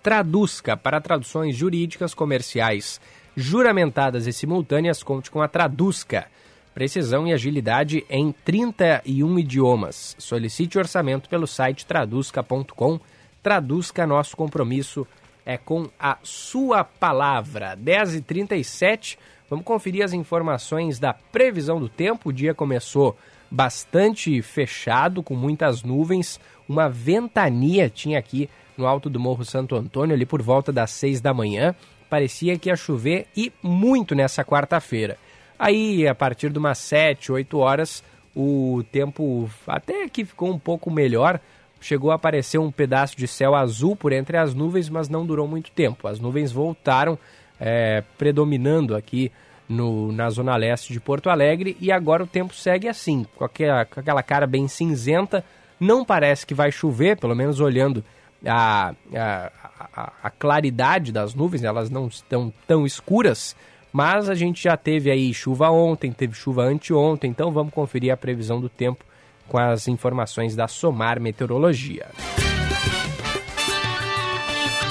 Traduzca 0.02 0.78
para 0.78 1.02
traduções 1.02 1.56
jurídicas 1.56 2.14
comerciais 2.14 3.00
juramentadas 3.36 4.28
e 4.28 4.34
simultâneas, 4.34 5.04
conte 5.04 5.30
com 5.32 5.41
a 5.41 5.48
Traduzca. 5.48 6.28
Precisão 6.74 7.28
e 7.28 7.34
agilidade 7.34 8.04
em 8.10 8.32
31 8.44 9.40
idiomas. 9.40 10.16
Solicite 10.18 10.78
orçamento 10.78 11.30
pelo 11.30 11.45
site 11.45 11.86
traduzca.com. 11.86 13.00
Traduzca 13.44 14.07
nosso 14.07 14.38
compromisso 14.38 15.06
é 15.45 15.57
com 15.57 15.90
a 15.99 16.18
sua 16.24 16.86
palavra. 16.86 17.78
10h37, 17.78 19.18
vamos 19.49 19.65
conferir 19.65 20.03
as 20.06 20.14
informações 20.14 20.98
da 20.98 21.14
previsão 21.14 21.78
do 21.78 21.90
tempo. 21.90 22.30
O 22.30 22.34
dia 22.34 22.53
começou 22.53 23.18
bastante 23.52 24.41
fechado, 24.41 25.22
com 25.22 25.36
muitas 25.36 25.84
nuvens. 25.84 26.40
Uma 26.68 26.88
ventania 26.88 27.90
tinha 27.90 28.18
aqui 28.18 28.49
no 28.78 28.88
alto 28.88 29.10
do 29.10 29.20
Morro 29.20 29.44
Santo 29.44 29.76
Antônio, 29.76 30.15
ali 30.15 30.26
por 30.26 30.41
volta 30.41 30.72
das 30.72 30.91
6 30.91 31.20
da 31.20 31.34
manhã. 31.34 31.76
Parecia 32.10 32.57
que 32.57 32.70
ia 32.70 32.76
chover 32.78 33.28
e 33.36 33.52
muito 33.61 34.15
nessa 34.15 34.45
quarta-feira. 34.45 35.18
Aí, 35.60 36.07
a 36.07 36.15
partir 36.15 36.49
de 36.49 36.60
umas 36.60 36.78
7, 36.78 37.32
8 37.32 37.57
horas, 37.57 38.03
o 38.36 38.84
tempo 38.91 39.49
até 39.68 40.07
que 40.07 40.26
ficou 40.26 40.49
um 40.49 40.57
pouco 40.57 40.90
melhor. 40.90 41.40
Chegou 41.84 42.11
a 42.11 42.15
aparecer 42.15 42.57
um 42.57 42.72
pedaço 42.72 43.18
de 43.18 43.27
céu 43.27 43.53
azul 43.53 43.93
por 43.93 44.14
entre 44.14 44.38
as 44.38 44.53
nuvens, 44.53 44.88
mas 44.88 45.10
não 45.10 45.26
durou 45.26 45.45
muito 45.45 45.69
tempo. 45.69 46.07
As 46.07 46.18
nuvens 46.18 46.49
voltaram 46.49 47.19
é, 47.60 48.01
predominando 48.18 48.95
aqui 48.95 49.30
no, 49.68 50.10
na 50.14 50.30
zona 50.30 50.55
leste 50.55 50.93
de 50.93 51.01
Porto 51.01 51.30
Alegre 51.30 51.76
e 51.81 51.91
agora 51.91 52.23
o 52.23 52.27
tempo 52.27 52.53
segue 52.53 52.88
assim, 52.88 53.26
com 53.35 53.43
aquela, 53.43 53.84
com 53.84 53.99
aquela 53.99 54.23
cara 54.23 54.47
bem 54.47 54.65
cinzenta. 54.65 55.43
Não 55.77 56.05
parece 56.05 56.45
que 56.45 56.53
vai 56.53 56.72
chover, 56.72 57.18
pelo 57.18 57.35
menos 57.35 57.60
olhando 57.60 58.01
a, 58.45 58.95
a, 59.14 59.51
a, 59.93 60.14
a 60.23 60.30
claridade 60.30 61.11
das 61.11 61.35
nuvens, 61.35 61.65
elas 61.65 61.89
não 61.89 62.07
estão 62.07 62.53
tão 62.65 62.85
escuras, 62.85 63.57
mas 63.91 64.30
a 64.30 64.35
gente 64.35 64.64
já 64.64 64.77
teve 64.77 65.11
aí 65.11 65.34
chuva 65.34 65.69
ontem, 65.69 66.14
teve 66.14 66.34
chuva 66.34 66.64
anteontem, 66.64 67.30
então 67.30 67.51
vamos 67.51 67.73
conferir 67.73 68.14
a 68.14 68.15
previsão 68.15 68.61
do 68.61 68.69
tempo 68.69 69.03
com 69.48 69.57
as 69.57 69.88
informações 69.88 70.56
da 70.56 70.68
Somar 70.68 71.20
Meteorologia. 71.20 72.07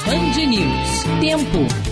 Band 0.05 0.47
News. 0.47 1.05
Tempo. 1.21 1.92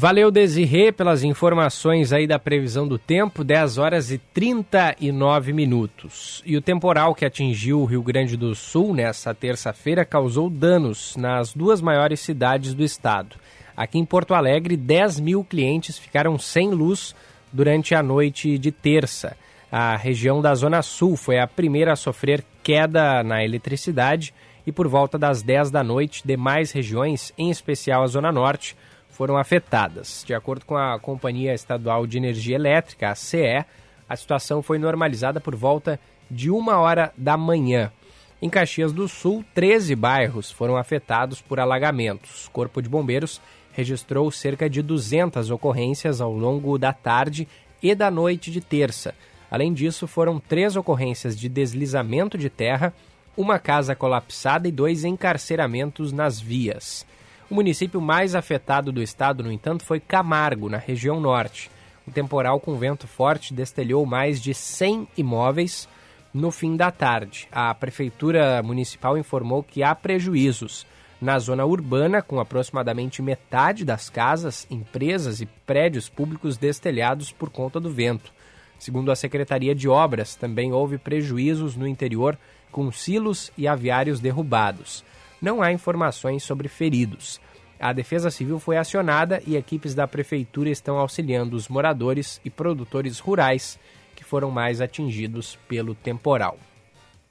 Valeu, 0.00 0.30
Desirê, 0.30 0.90
pelas 0.90 1.22
informações 1.22 2.10
aí 2.10 2.26
da 2.26 2.38
previsão 2.38 2.88
do 2.88 2.98
tempo, 2.98 3.44
10 3.44 3.76
horas 3.76 4.10
e 4.10 4.16
39 4.16 5.52
minutos. 5.52 6.42
E 6.46 6.56
o 6.56 6.62
temporal 6.62 7.14
que 7.14 7.26
atingiu 7.26 7.82
o 7.82 7.84
Rio 7.84 8.02
Grande 8.02 8.34
do 8.34 8.54
Sul 8.54 8.94
nesta 8.94 9.34
terça-feira 9.34 10.02
causou 10.02 10.48
danos 10.48 11.14
nas 11.16 11.52
duas 11.52 11.82
maiores 11.82 12.20
cidades 12.20 12.72
do 12.72 12.82
estado. 12.82 13.36
Aqui 13.76 13.98
em 13.98 14.04
Porto 14.06 14.32
Alegre, 14.32 14.74
10 14.74 15.20
mil 15.20 15.44
clientes 15.44 15.98
ficaram 15.98 16.38
sem 16.38 16.70
luz 16.70 17.14
durante 17.52 17.94
a 17.94 18.02
noite 18.02 18.56
de 18.56 18.72
terça. 18.72 19.36
A 19.70 19.96
região 19.96 20.40
da 20.40 20.54
Zona 20.54 20.80
Sul 20.80 21.14
foi 21.14 21.38
a 21.38 21.46
primeira 21.46 21.92
a 21.92 21.96
sofrer 21.96 22.42
queda 22.62 23.22
na 23.22 23.44
eletricidade 23.44 24.32
e 24.66 24.72
por 24.72 24.88
volta 24.88 25.18
das 25.18 25.42
10 25.42 25.70
da 25.70 25.84
noite, 25.84 26.22
demais 26.24 26.72
regiões, 26.72 27.34
em 27.36 27.50
especial 27.50 28.02
a 28.02 28.06
Zona 28.06 28.32
Norte, 28.32 28.74
foram 29.20 29.36
afetadas. 29.36 30.24
De 30.26 30.32
acordo 30.32 30.64
com 30.64 30.78
a 30.78 30.98
Companhia 30.98 31.52
Estadual 31.52 32.06
de 32.06 32.16
Energia 32.16 32.56
Elétrica, 32.56 33.10
a 33.10 33.14
CE, 33.14 33.66
a 34.08 34.16
situação 34.16 34.62
foi 34.62 34.78
normalizada 34.78 35.38
por 35.38 35.54
volta 35.54 36.00
de 36.30 36.50
uma 36.50 36.78
hora 36.78 37.12
da 37.18 37.36
manhã. 37.36 37.92
Em 38.40 38.48
Caxias 38.48 38.94
do 38.94 39.06
Sul, 39.06 39.44
13 39.54 39.94
bairros 39.94 40.50
foram 40.50 40.74
afetados 40.74 41.42
por 41.42 41.60
alagamentos. 41.60 42.46
O 42.46 42.50
Corpo 42.50 42.80
de 42.80 42.88
Bombeiros 42.88 43.42
registrou 43.74 44.30
cerca 44.30 44.70
de 44.70 44.80
200 44.80 45.50
ocorrências 45.50 46.22
ao 46.22 46.32
longo 46.32 46.78
da 46.78 46.94
tarde 46.94 47.46
e 47.82 47.94
da 47.94 48.10
noite 48.10 48.50
de 48.50 48.62
terça. 48.62 49.14
Além 49.50 49.74
disso, 49.74 50.06
foram 50.06 50.40
três 50.40 50.76
ocorrências 50.76 51.38
de 51.38 51.46
deslizamento 51.46 52.38
de 52.38 52.48
terra, 52.48 52.90
uma 53.36 53.58
casa 53.58 53.94
colapsada 53.94 54.66
e 54.66 54.72
dois 54.72 55.04
encarceramentos 55.04 56.10
nas 56.10 56.40
vias. 56.40 57.04
O 57.50 57.54
município 57.56 58.00
mais 58.00 58.36
afetado 58.36 58.92
do 58.92 59.02
estado, 59.02 59.42
no 59.42 59.50
entanto, 59.50 59.84
foi 59.84 59.98
Camargo, 59.98 60.68
na 60.68 60.78
região 60.78 61.18
norte. 61.18 61.68
O 62.06 62.10
temporal 62.12 62.60
com 62.60 62.78
vento 62.78 63.08
forte 63.08 63.52
destelhou 63.52 64.06
mais 64.06 64.40
de 64.40 64.54
100 64.54 65.08
imóveis 65.16 65.88
no 66.32 66.52
fim 66.52 66.76
da 66.76 66.92
tarde. 66.92 67.48
A 67.50 67.74
prefeitura 67.74 68.62
municipal 68.62 69.18
informou 69.18 69.64
que 69.64 69.82
há 69.82 69.92
prejuízos 69.96 70.86
na 71.20 71.40
zona 71.40 71.64
urbana, 71.64 72.22
com 72.22 72.38
aproximadamente 72.38 73.20
metade 73.20 73.84
das 73.84 74.08
casas, 74.08 74.64
empresas 74.70 75.40
e 75.40 75.46
prédios 75.46 76.08
públicos 76.08 76.56
destelhados 76.56 77.32
por 77.32 77.50
conta 77.50 77.80
do 77.80 77.90
vento. 77.90 78.32
Segundo 78.78 79.10
a 79.10 79.16
Secretaria 79.16 79.74
de 79.74 79.88
Obras, 79.88 80.36
também 80.36 80.72
houve 80.72 80.98
prejuízos 80.98 81.74
no 81.74 81.88
interior, 81.88 82.38
com 82.70 82.92
silos 82.92 83.50
e 83.58 83.66
aviários 83.66 84.20
derrubados 84.20 85.04
não 85.40 85.62
há 85.62 85.72
informações 85.72 86.42
sobre 86.42 86.68
feridos. 86.68 87.40
A 87.78 87.92
Defesa 87.92 88.30
Civil 88.30 88.58
foi 88.58 88.76
acionada 88.76 89.42
e 89.46 89.56
equipes 89.56 89.94
da 89.94 90.06
Prefeitura 90.06 90.68
estão 90.68 90.98
auxiliando 90.98 91.56
os 91.56 91.66
moradores 91.66 92.40
e 92.44 92.50
produtores 92.50 93.18
rurais 93.18 93.78
que 94.14 94.22
foram 94.22 94.50
mais 94.50 94.82
atingidos 94.82 95.58
pelo 95.66 95.94
temporal. 95.94 96.58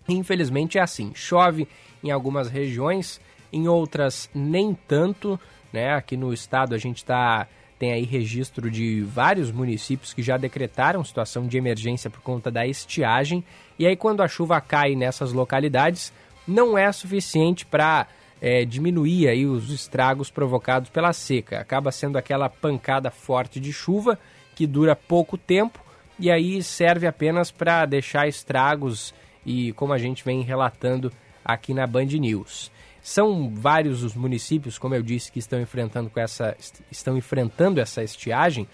Infelizmente 0.08 0.80
é 0.80 0.82
assim: 0.82 1.12
chove 1.14 1.68
em 2.04 2.10
algumas 2.10 2.50
regiões, 2.50 3.22
em 3.54 3.68
outras 3.68 4.28
nem 4.34 4.74
tanto. 4.74 5.40
Né? 5.72 5.94
Aqui 5.94 6.18
no 6.18 6.34
estado 6.34 6.74
a 6.74 6.80
gente 6.80 7.06
tá, 7.06 7.48
tem 7.78 7.92
aí 7.92 8.04
registro 8.04 8.72
de 8.72 9.02
vários 9.04 9.52
municípios 9.52 10.14
que 10.14 10.24
já 10.24 10.36
decretaram 10.36 11.04
situação 11.04 11.46
de 11.46 11.58
emergência 11.58 12.10
por 12.10 12.22
conta 12.22 12.50
da 12.50 12.66
estiagem. 12.66 13.44
E 13.78 13.86
aí, 13.86 13.96
quando 13.96 14.22
a 14.22 14.28
chuva 14.28 14.60
cai 14.60 14.96
nessas 14.96 15.32
localidades, 15.32 16.12
não 16.50 16.78
é 16.78 16.92
suficiente 16.92 17.66
para 17.66 18.08
é, 18.42 18.66
diminuir 18.66 19.28
aí 19.28 19.46
os 19.46 19.70
estragos 19.70 20.30
provocados 20.30 20.90
pela 20.90 21.14
seca. 21.14 21.60
Acaba 21.60 21.92
sendo 21.92 22.18
aquela 22.18 22.50
pancada 22.50 23.12
forte 23.12 23.60
de 23.60 23.72
chuva 23.72 24.18
que 24.56 24.66
dura 24.66 24.96
pouco 24.96 25.38
tempo 25.38 25.80
e 26.18 26.30
aí 26.30 26.62
serve 26.64 27.08
apenas 27.08 27.52
para 27.52 27.86
deixar 27.86 28.28
estragos 28.28 29.14
e 29.46 29.72
como 29.74 29.94
a 29.94 29.98
gente 29.98 30.24
vem 30.24 30.42
relatando 30.42 31.12
aqui 31.44 31.74
na 31.74 31.88
Band 31.88 32.06
News. 32.06 32.72
São 33.02 33.50
vários 33.54 34.04
os 34.04 34.14
municípios, 34.14 34.78
como 34.78 34.94
eu 34.94 35.02
disse, 35.02 35.32
que 35.32 35.40
estão 35.40 35.62
enfrentando, 35.62 36.10
com 36.10 36.20
essa, 36.20 36.56
estão 36.92 37.18
enfrentando 37.18 37.80
essa 37.80 38.04
estiagem 38.04 38.68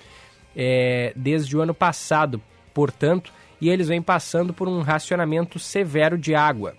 é, 0.56 1.14
desde 1.15 1.56
o 1.56 1.61
ano 1.61 1.73
passado, 1.73 2.41
portanto, 2.73 3.31
e 3.61 3.69
eles 3.69 3.88
vêm 3.88 4.02
passando 4.02 4.53
por 4.53 4.68
um 4.68 4.81
racionamento 4.81 5.60
severo 5.60 6.18
de 6.18 6.34
água. 6.34 6.76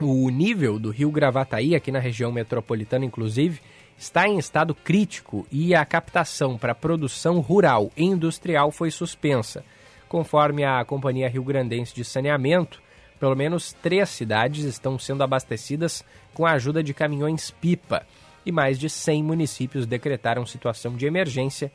O 0.00 0.28
nível 0.28 0.78
do 0.78 0.90
rio 0.90 1.10
Gravataí, 1.10 1.74
aqui 1.74 1.92
na 1.92 2.00
região 2.00 2.32
metropolitana, 2.32 3.04
inclusive, 3.04 3.60
está 3.96 4.26
em 4.26 4.38
estado 4.38 4.74
crítico 4.74 5.46
e 5.52 5.74
a 5.74 5.84
captação 5.84 6.58
para 6.58 6.74
produção 6.74 7.38
rural 7.40 7.92
e 7.96 8.04
industrial 8.04 8.72
foi 8.72 8.90
suspensa. 8.90 9.64
Conforme 10.08 10.64
a 10.64 10.84
Companhia 10.84 11.28
Rio 11.28 11.44
Grandense 11.44 11.94
de 11.94 12.04
Saneamento, 12.04 12.82
pelo 13.20 13.36
menos 13.36 13.72
três 13.72 14.08
cidades 14.08 14.64
estão 14.64 14.98
sendo 14.98 15.22
abastecidas 15.22 16.04
com 16.34 16.44
a 16.44 16.52
ajuda 16.52 16.82
de 16.82 16.92
caminhões-pipa 16.92 18.04
e 18.44 18.50
mais 18.50 18.78
de 18.78 18.90
100 18.90 19.22
municípios 19.22 19.86
decretaram 19.86 20.44
situação 20.44 20.96
de 20.96 21.06
emergência 21.06 21.70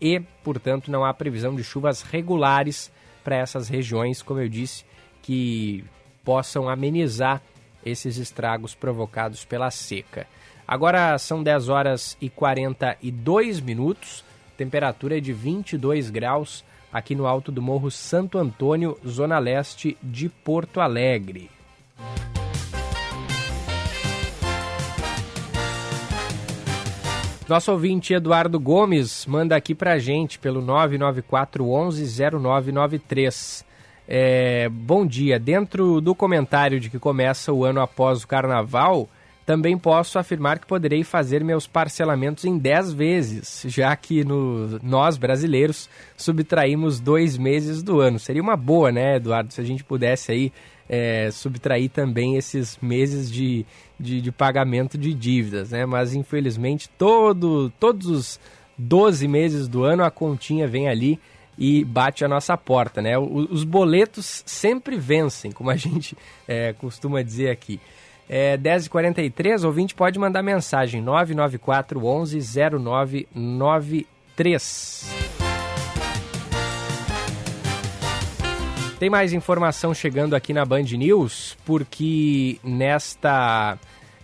e, 0.00 0.20
portanto, 0.44 0.90
não 0.90 1.04
há 1.04 1.12
previsão 1.12 1.54
de 1.54 1.64
chuvas 1.64 2.02
regulares 2.02 2.92
para 3.24 3.36
essas 3.36 3.68
regiões, 3.68 4.22
como 4.22 4.40
eu 4.40 4.48
disse, 4.48 4.84
que 5.20 5.84
possam 6.24 6.68
amenizar 6.68 7.42
esses 7.86 8.18
estragos 8.18 8.74
provocados 8.74 9.44
pela 9.44 9.70
seca. 9.70 10.26
Agora 10.66 11.16
são 11.16 11.42
10 11.42 11.68
horas 11.68 12.16
e 12.20 12.28
42 12.28 13.60
minutos, 13.60 14.24
temperatura 14.56 15.16
é 15.16 15.20
de 15.20 15.32
22 15.32 16.10
graus 16.10 16.64
aqui 16.92 17.14
no 17.14 17.26
alto 17.26 17.52
do 17.52 17.62
Morro 17.62 17.90
Santo 17.90 18.36
Antônio, 18.36 18.98
zona 19.06 19.38
leste 19.38 19.96
de 20.02 20.28
Porto 20.28 20.80
Alegre. 20.80 21.50
Nosso 27.48 27.70
ouvinte 27.70 28.12
Eduardo 28.12 28.58
Gomes 28.58 29.24
manda 29.24 29.54
aqui 29.54 29.72
pra 29.72 29.98
gente 29.98 30.36
pelo 30.36 30.60
994 30.60 31.68
11 31.68 32.22
0993. 32.40 33.65
É, 34.08 34.68
bom 34.68 35.06
dia. 35.06 35.38
Dentro 35.38 36.00
do 36.00 36.14
comentário 36.14 36.78
de 36.78 36.88
que 36.88 36.98
começa 36.98 37.52
o 37.52 37.64
ano 37.64 37.80
após 37.80 38.22
o 38.22 38.28
carnaval, 38.28 39.08
Também 39.46 39.78
posso 39.78 40.18
afirmar 40.18 40.58
que 40.58 40.66
poderei 40.66 41.04
fazer 41.04 41.44
meus 41.44 41.68
parcelamentos 41.68 42.44
em 42.44 42.58
10 42.58 42.92
vezes, 42.92 43.62
já 43.68 43.94
que 43.94 44.24
no, 44.24 44.80
nós 44.82 45.16
brasileiros 45.16 45.88
subtraímos 46.16 46.98
dois 46.98 47.38
meses 47.38 47.80
do 47.80 48.00
ano. 48.00 48.18
Seria 48.18 48.42
uma 48.42 48.56
boa, 48.56 48.90
né, 48.90 49.14
Eduardo, 49.14 49.52
se 49.52 49.60
a 49.60 49.64
gente 49.64 49.84
pudesse 49.84 50.32
aí 50.32 50.52
é, 50.88 51.30
subtrair 51.30 51.88
também 51.88 52.36
esses 52.36 52.76
meses 52.82 53.30
de, 53.30 53.64
de, 54.00 54.20
de, 54.20 54.32
pagamento 54.32 54.98
de 54.98 55.14
dívidas, 55.14 55.70
né? 55.70 55.86
Mas 55.86 56.12
infelizmente 56.12 56.88
todo, 56.98 57.70
todos 57.78 58.08
os 58.08 58.40
12 58.76 59.28
meses 59.28 59.68
do 59.68 59.84
ano 59.84 60.02
a 60.02 60.10
continha 60.10 60.66
vem 60.66 60.88
ali 60.88 61.20
e 61.58 61.84
bate 61.84 62.24
a 62.24 62.28
nossa 62.28 62.56
porta, 62.56 63.00
né? 63.00 63.16
Os 63.18 63.64
boletos 63.64 64.42
sempre 64.46 64.96
vencem, 64.98 65.50
como 65.52 65.70
a 65.70 65.76
gente 65.76 66.16
é, 66.46 66.74
costuma 66.74 67.22
dizer 67.22 67.50
aqui. 67.50 67.80
É, 68.28 68.58
10h43, 68.58 69.64
ouvinte 69.64 69.94
pode 69.94 70.18
mandar 70.18 70.42
mensagem 70.42 71.00
994 71.00 72.04
11 72.04 72.40
0993. 72.78 75.06
Tem 78.98 79.08
mais 79.10 79.34
informação 79.34 79.94
chegando 79.94 80.34
aqui 80.34 80.54
na 80.54 80.64
Band 80.64 80.82
News, 80.82 81.56
porque 81.64 82.58
nesta 82.64 83.78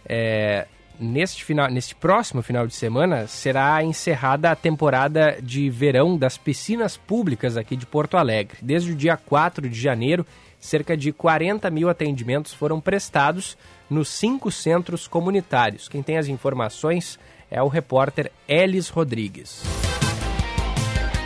é, 0.09 0.67
neste, 1.03 1.45
final, 1.45 1.71
neste 1.71 1.95
próximo 1.95 2.43
final 2.43 2.67
de 2.67 2.75
semana 2.75 3.27
será 3.27 3.83
encerrada 3.83 4.51
a 4.51 4.57
temporada 4.57 5.37
de 5.43 5.69
verão 5.69 6.17
das 6.17 6.39
piscinas 6.39 6.97
públicas 6.97 7.57
aqui 7.57 7.77
de 7.77 7.85
Porto 7.85 8.17
Alegre. 8.17 8.59
Desde 8.63 8.93
o 8.93 8.95
dia 8.95 9.17
4 9.17 9.69
de 9.69 9.79
janeiro, 9.79 10.25
cerca 10.59 10.97
de 10.97 11.13
40 11.13 11.69
mil 11.71 11.89
atendimentos 11.89 12.55
foram 12.55 12.81
prestados 12.81 13.59
nos 13.91 14.09
cinco 14.09 14.51
centros 14.51 15.09
comunitários. 15.09 15.89
Quem 15.89 16.03
tem 16.03 16.17
as 16.17 16.29
informações 16.29 17.19
é 17.51 17.63
o 17.63 17.69
repórter 17.69 18.31
Elis 18.49 18.89
Rodrigues. 18.89 19.63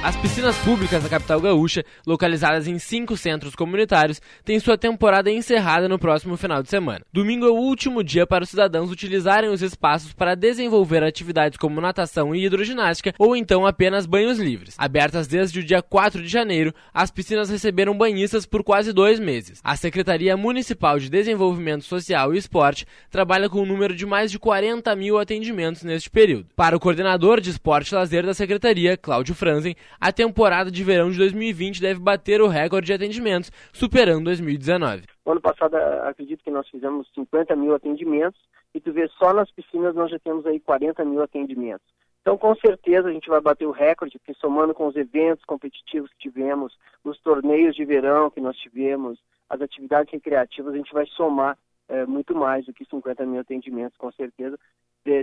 As 0.07 0.15
piscinas 0.15 0.57
públicas 0.59 1.03
da 1.03 1.09
capital 1.09 1.41
gaúcha, 1.41 1.85
localizadas 2.07 2.69
em 2.69 2.78
cinco 2.78 3.16
centros 3.16 3.57
comunitários, 3.57 4.23
têm 4.45 4.61
sua 4.61 4.78
temporada 4.78 5.33
encerrada 5.33 5.89
no 5.89 5.99
próximo 5.99 6.37
final 6.37 6.62
de 6.62 6.70
semana. 6.70 7.05
Domingo 7.12 7.45
é 7.45 7.51
o 7.51 7.57
último 7.57 8.05
dia 8.05 8.24
para 8.24 8.45
os 8.45 8.51
cidadãos 8.51 8.93
utilizarem 8.93 9.51
os 9.51 9.62
espaços 9.62 10.12
para 10.12 10.37
desenvolver 10.37 11.03
atividades 11.03 11.59
como 11.59 11.81
natação 11.81 12.33
e 12.33 12.45
hidroginástica 12.45 13.15
ou 13.19 13.35
então 13.35 13.66
apenas 13.66 14.07
banhos 14.07 14.39
livres. 14.39 14.77
Abertas 14.78 15.27
desde 15.27 15.59
o 15.59 15.65
dia 15.65 15.83
4 15.83 16.23
de 16.23 16.28
janeiro, 16.28 16.73
as 16.95 17.11
piscinas 17.11 17.51
receberam 17.51 17.99
banhistas 17.99 18.47
por 18.47 18.62
quase 18.62 18.93
dois 18.93 19.19
meses. 19.19 19.61
A 19.65 19.74
Secretaria 19.74 20.37
Municipal 20.37 21.01
de 21.01 21.11
Desenvolvimento 21.11 21.83
Social 21.83 22.33
e 22.33 22.39
Esporte 22.39 22.87
trabalha 23.11 23.49
com 23.49 23.62
um 23.62 23.66
número 23.66 23.93
de 23.93 24.07
mais 24.07 24.31
de 24.31 24.39
40 24.39 24.95
mil 24.95 25.19
atendimentos 25.19 25.83
neste 25.83 26.09
período. 26.09 26.47
Para 26.55 26.77
o 26.77 26.81
coordenador 26.81 27.41
de 27.41 27.51
esporte 27.51 27.91
e 27.91 27.95
lazer 27.97 28.24
da 28.24 28.35
Secretaria, 28.35 28.97
Cláudio 28.97 29.35
Franzen, 29.35 29.74
a 30.01 30.12
temporada 30.12 30.70
de 30.70 30.85
verão 30.85 31.10
de 31.10 31.18
2020 31.18 31.81
deve 31.81 32.01
bater 32.01 32.40
o 32.40 32.48
recorde 32.48 32.86
de 32.86 32.93
atendimentos, 32.93 33.51
superando 33.73 34.24
2019. 34.24 35.05
No 35.24 35.32
ano 35.32 35.40
passado, 35.40 35.74
acredito 35.77 36.43
que 36.44 36.51
nós 36.51 36.68
fizemos 36.68 37.09
50 37.14 37.55
mil 37.56 37.74
atendimentos 37.74 38.40
e 38.74 38.81
tu 38.81 38.93
vê 38.93 39.09
só 39.18 39.32
nas 39.32 39.51
piscinas 39.51 39.94
nós 39.94 40.10
já 40.10 40.18
temos 40.18 40.44
aí 40.47 40.60
40 40.60 41.05
mil 41.05 41.23
atendimentos. 41.23 41.86
Então, 42.20 42.36
com 42.36 42.55
certeza, 42.56 43.09
a 43.09 43.12
gente 43.12 43.28
vai 43.28 43.40
bater 43.40 43.66
o 43.66 43.70
recorde, 43.70 44.18
porque 44.18 44.35
somando 44.35 44.74
com 44.74 44.89
os 44.89 44.97
eventos 44.97 45.44
competitivos 45.44 46.10
que 46.10 46.28
tivemos, 46.28 46.77
os 47.05 47.18
torneios 47.20 47.77
de 47.77 47.85
verão 47.85 48.31
que 48.31 48.40
nós 48.40 48.56
tivemos, 48.56 49.16
as 49.48 49.60
atividades 49.60 50.12
recreativas, 50.12 50.74
a 50.74 50.77
gente 50.77 50.93
vai 50.93 51.06
somar 51.06 51.56
é, 51.89 52.05
muito 52.05 52.35
mais 52.35 52.66
do 52.66 52.73
que 52.73 52.85
50 52.85 53.24
mil 53.24 53.40
atendimentos, 53.40 53.97
com 53.97 54.10
certeza, 54.10 54.59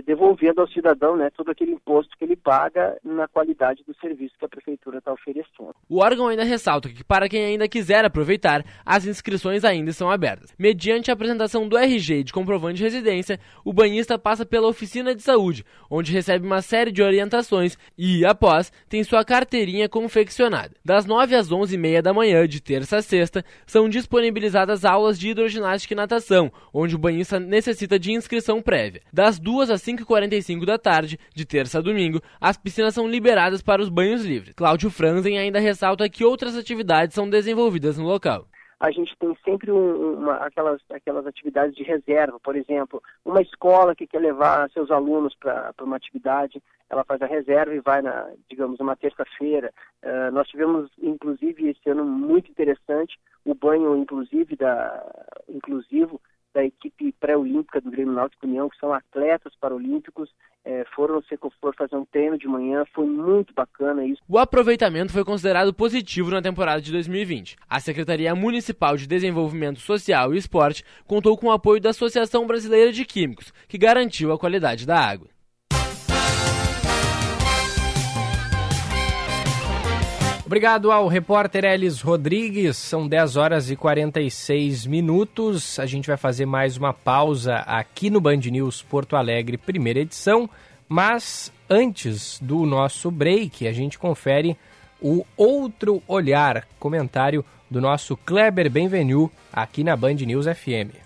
devolvendo 0.06 0.60
ao 0.60 0.68
cidadão 0.68 1.16
né, 1.16 1.30
todo 1.30 1.50
aquele 1.50 1.72
imposto 1.72 2.16
que 2.16 2.24
ele 2.24 2.36
paga 2.36 2.96
na 3.04 3.28
qualidade 3.28 3.84
do 3.86 3.94
serviço 4.00 4.34
que 4.38 4.44
a 4.44 4.48
prefeitura 4.48 4.98
está 4.98 5.12
oferecendo. 5.12 5.74
O 5.88 6.00
órgão 6.00 6.28
ainda 6.28 6.44
ressalta 6.44 6.88
que, 6.88 7.04
para 7.04 7.28
quem 7.28 7.44
ainda 7.44 7.68
quiser 7.68 8.04
aproveitar, 8.04 8.64
as 8.84 9.06
inscrições 9.06 9.64
ainda 9.64 9.90
estão 9.90 10.10
abertas. 10.10 10.54
Mediante 10.58 11.10
a 11.10 11.14
apresentação 11.14 11.68
do 11.68 11.76
RG 11.76 12.24
de 12.24 12.32
comprovante 12.32 12.78
de 12.78 12.84
residência, 12.84 13.38
o 13.64 13.72
banhista 13.72 14.18
passa 14.18 14.46
pela 14.46 14.68
oficina 14.68 15.14
de 15.14 15.22
saúde, 15.22 15.64
onde 15.90 16.12
recebe 16.12 16.46
uma 16.46 16.62
série 16.62 16.90
de 16.90 17.02
orientações 17.02 17.76
e, 17.96 18.24
após, 18.24 18.72
tem 18.88 19.04
sua 19.04 19.24
carteirinha 19.24 19.88
confeccionada. 19.88 20.74
Das 20.84 21.04
9 21.04 21.34
às 21.34 21.50
11 21.50 21.74
e 21.74 21.78
meia 21.78 22.02
da 22.02 22.12
manhã, 22.12 22.46
de 22.46 22.60
terça 22.60 22.98
a 22.98 23.02
sexta, 23.02 23.44
são 23.66 23.88
disponibilizadas 23.88 24.84
aulas 24.84 25.18
de 25.18 25.28
hidroginástica 25.28 25.94
e 25.94 25.96
natação, 25.96 26.50
onde 26.72 26.94
o 26.94 26.98
banhista 26.98 27.38
necessita 27.38 27.98
de 27.98 28.12
inscrição 28.12 28.62
prévia. 28.62 29.02
Das 29.12 29.38
2 29.38 29.70
às 29.70 29.73
5h45 29.76 30.64
da 30.64 30.78
tarde, 30.78 31.18
de 31.34 31.44
terça 31.44 31.78
a 31.78 31.82
domingo, 31.82 32.20
as 32.40 32.56
piscinas 32.56 32.94
são 32.94 33.08
liberadas 33.08 33.62
para 33.62 33.82
os 33.82 33.88
banhos 33.88 34.24
livres. 34.24 34.54
Cláudio 34.54 34.90
Franzen 34.90 35.38
ainda 35.38 35.58
ressalta 35.58 36.08
que 36.08 36.24
outras 36.24 36.56
atividades 36.56 37.14
são 37.14 37.28
desenvolvidas 37.28 37.98
no 37.98 38.04
local 38.04 38.46
a 38.84 38.90
gente 38.90 39.16
tem 39.18 39.34
sempre 39.42 39.72
um, 39.72 40.18
uma, 40.18 40.34
aquelas, 40.36 40.78
aquelas 40.90 41.26
atividades 41.26 41.74
de 41.74 41.82
reserva, 41.82 42.38
por 42.38 42.54
exemplo, 42.54 43.02
uma 43.24 43.40
escola 43.40 43.94
que 43.94 44.06
quer 44.06 44.18
levar 44.18 44.68
seus 44.70 44.90
alunos 44.90 45.34
para 45.36 45.72
uma 45.80 45.96
atividade, 45.96 46.62
ela 46.90 47.02
faz 47.02 47.22
a 47.22 47.26
reserva 47.26 47.74
e 47.74 47.80
vai, 47.80 48.02
na, 48.02 48.30
digamos, 48.48 48.78
uma 48.80 48.94
terça-feira. 48.94 49.72
Uh, 50.02 50.30
nós 50.32 50.46
tivemos, 50.48 50.90
inclusive, 51.00 51.70
esse 51.70 51.88
ano 51.88 52.04
muito 52.04 52.50
interessante, 52.50 53.18
o 53.44 53.54
banho, 53.54 53.96
inclusive, 53.96 54.54
da, 54.54 55.02
inclusivo 55.48 56.20
da 56.54 56.64
equipe 56.64 57.12
pré-olímpica 57.18 57.80
do 57.80 57.90
Grêmio 57.90 58.14
Náutico 58.14 58.46
União, 58.46 58.70
que 58.70 58.78
são 58.78 58.92
atletas 58.92 59.52
paralímpicos, 59.60 60.30
é, 60.64 60.84
foram 60.94 61.16
no 61.16 61.24
Secofor 61.24 61.74
fazer 61.76 61.96
um 61.96 62.06
treino 62.06 62.38
de 62.38 62.46
manhã, 62.46 62.84
foi 62.94 63.04
muito 63.04 63.52
bacana 63.52 64.06
isso. 64.06 64.22
O 64.28 64.38
aproveitamento 64.38 65.12
foi 65.12 65.24
considerado 65.24 65.74
positivo 65.74 66.30
na 66.30 66.40
temporada 66.40 66.80
de 66.80 66.90
2020. 66.92 67.56
A 67.68 67.80
Secretaria 67.80 68.34
Municipal 68.34 68.96
de 68.96 69.06
Desenvolvimento 69.06 69.80
Social 69.80 70.32
e 70.32 70.38
Esporte 70.38 70.84
contou 71.06 71.36
com 71.36 71.48
o 71.48 71.52
apoio 71.52 71.80
da 71.80 71.90
Associação 71.90 72.46
Brasileira 72.46 72.92
de 72.92 73.04
Químicos, 73.04 73.52
que 73.68 73.76
garantiu 73.76 74.32
a 74.32 74.38
qualidade 74.38 74.86
da 74.86 74.98
água. 74.98 75.33
Obrigado 80.46 80.92
ao 80.92 81.08
repórter 81.08 81.64
Elis 81.64 82.02
Rodrigues. 82.02 82.76
São 82.76 83.08
10 83.08 83.36
horas 83.36 83.70
e 83.70 83.76
46 83.76 84.84
minutos. 84.84 85.78
A 85.78 85.86
gente 85.86 86.06
vai 86.06 86.18
fazer 86.18 86.44
mais 86.44 86.76
uma 86.76 86.92
pausa 86.92 87.56
aqui 87.66 88.10
no 88.10 88.20
Band 88.20 88.36
News 88.36 88.82
Porto 88.82 89.16
Alegre, 89.16 89.56
primeira 89.56 90.00
edição. 90.00 90.48
Mas 90.86 91.50
antes 91.68 92.38
do 92.42 92.66
nosso 92.66 93.10
break, 93.10 93.66
a 93.66 93.72
gente 93.72 93.98
confere 93.98 94.54
o 95.00 95.24
outro 95.34 96.02
olhar, 96.06 96.66
comentário 96.78 97.42
do 97.70 97.80
nosso 97.80 98.14
Kleber 98.14 98.70
Benvenu 98.70 99.32
aqui 99.50 99.82
na 99.82 99.96
Band 99.96 100.14
News 100.14 100.44
FM. 100.44 101.03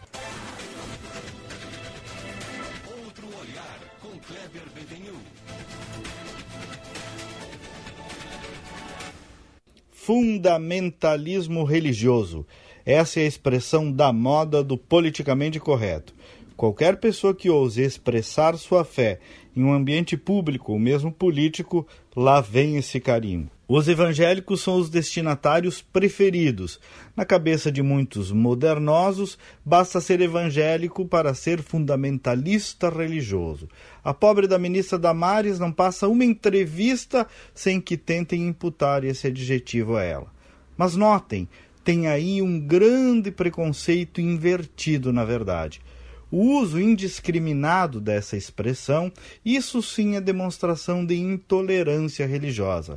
Fundamentalismo 10.09 11.65
religioso. 11.65 12.47
Essa 12.87 13.21
é 13.21 13.25
a 13.25 13.27
expressão 13.27 13.93
da 13.93 14.11
moda 14.11 14.65
do 14.65 14.79
politicamente 14.79 15.61
correto. 15.61 16.15
Qualquer 16.57 16.97
pessoa 16.97 17.35
que 17.35 17.51
ouse 17.51 17.83
expressar 17.83 18.57
sua 18.57 18.87
fé 18.87 19.21
em 19.55 19.63
um 19.63 19.71
ambiente 19.71 20.17
público 20.17 20.73
ou 20.73 20.79
mesmo 20.79 21.13
político, 21.13 21.87
lá 22.17 22.41
vem 22.41 22.79
esse 22.79 22.99
carimbo. 22.99 23.51
Os 23.69 23.87
evangélicos 23.87 24.63
são 24.63 24.77
os 24.77 24.89
destinatários 24.89 25.83
preferidos. 25.83 26.81
Na 27.15 27.27
cabeça 27.27 27.71
de 27.71 27.83
muitos 27.83 28.33
modernosos, 28.33 29.37
basta 29.63 30.01
ser 30.01 30.23
evangélico 30.23 31.05
para 31.05 31.35
ser 31.35 31.61
fundamentalista 31.61 32.89
religioso. 32.89 33.69
A 34.09 34.15
pobre 34.15 34.47
da 34.47 34.59
ministra 34.59 34.99
Damares 34.99 35.59
não 35.59 35.71
passa 35.71 36.09
uma 36.09 36.25
entrevista 36.25 37.27
sem 37.55 37.79
que 37.79 37.95
tentem 37.95 38.49
imputar 38.49 39.05
esse 39.05 39.27
adjetivo 39.27 39.99
a 39.99 40.03
ela. 40.03 40.33
Mas 40.79 40.97
notem, 40.97 41.47
tem 41.85 42.07
aí 42.07 42.41
um 42.41 42.59
grande 42.59 43.31
preconceito 43.31 44.19
invertido, 44.19 45.13
na 45.13 45.27
verdade. 45.27 45.83
O 46.31 46.59
uso 46.59 46.81
indiscriminado 46.81 48.01
dessa 48.01 48.35
expressão, 48.35 49.13
isso 49.45 49.83
sim 49.83 50.17
é 50.17 50.23
demonstração 50.23 51.05
de 51.05 51.15
intolerância 51.15 52.27
religiosa 52.27 52.97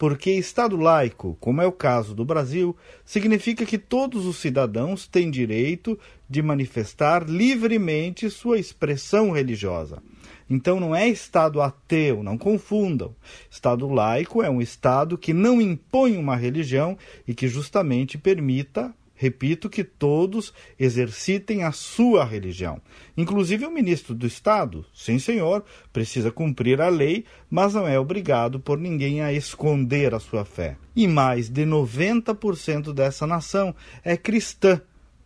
porque 0.00 0.30
Estado 0.30 0.78
laico, 0.78 1.36
como 1.38 1.60
é 1.60 1.66
o 1.66 1.72
caso 1.72 2.14
do 2.14 2.24
Brasil, 2.24 2.74
significa 3.04 3.66
que 3.66 3.76
todos 3.76 4.24
os 4.24 4.38
cidadãos 4.38 5.06
têm 5.06 5.30
direito 5.30 5.98
de 6.26 6.40
manifestar 6.40 7.28
livremente 7.28 8.30
sua 8.30 8.58
expressão 8.58 9.30
religiosa. 9.30 10.02
Então 10.50 10.80
não 10.80 10.94
é 10.94 11.08
Estado 11.08 11.62
ateu, 11.62 12.22
não 12.22 12.36
confundam. 12.36 13.14
Estado 13.48 13.88
laico 13.88 14.42
é 14.42 14.50
um 14.50 14.60
Estado 14.60 15.16
que 15.16 15.32
não 15.32 15.60
impõe 15.60 16.16
uma 16.16 16.34
religião 16.34 16.98
e 17.26 17.32
que 17.32 17.46
justamente 17.46 18.18
permita 18.18 18.92
Repito 19.20 19.68
que 19.68 19.84
todos 19.84 20.50
exercitem 20.78 21.62
a 21.62 21.72
sua 21.72 22.24
religião. 22.24 22.80
Inclusive 23.14 23.66
o 23.66 23.70
ministro 23.70 24.14
do 24.14 24.26
Estado, 24.26 24.82
sim 24.94 25.18
senhor, 25.18 25.62
precisa 25.92 26.32
cumprir 26.32 26.80
a 26.80 26.88
lei, 26.88 27.26
mas 27.50 27.74
não 27.74 27.86
é 27.86 28.00
obrigado 28.00 28.58
por 28.58 28.78
ninguém 28.78 29.20
a 29.20 29.30
esconder 29.30 30.14
a 30.14 30.18
sua 30.18 30.46
fé. 30.46 30.78
E 30.96 31.06
mais 31.06 31.50
de 31.50 31.66
90% 31.66 32.94
dessa 32.94 33.26
nação 33.26 33.74
é 34.02 34.16
cristã, 34.16 34.80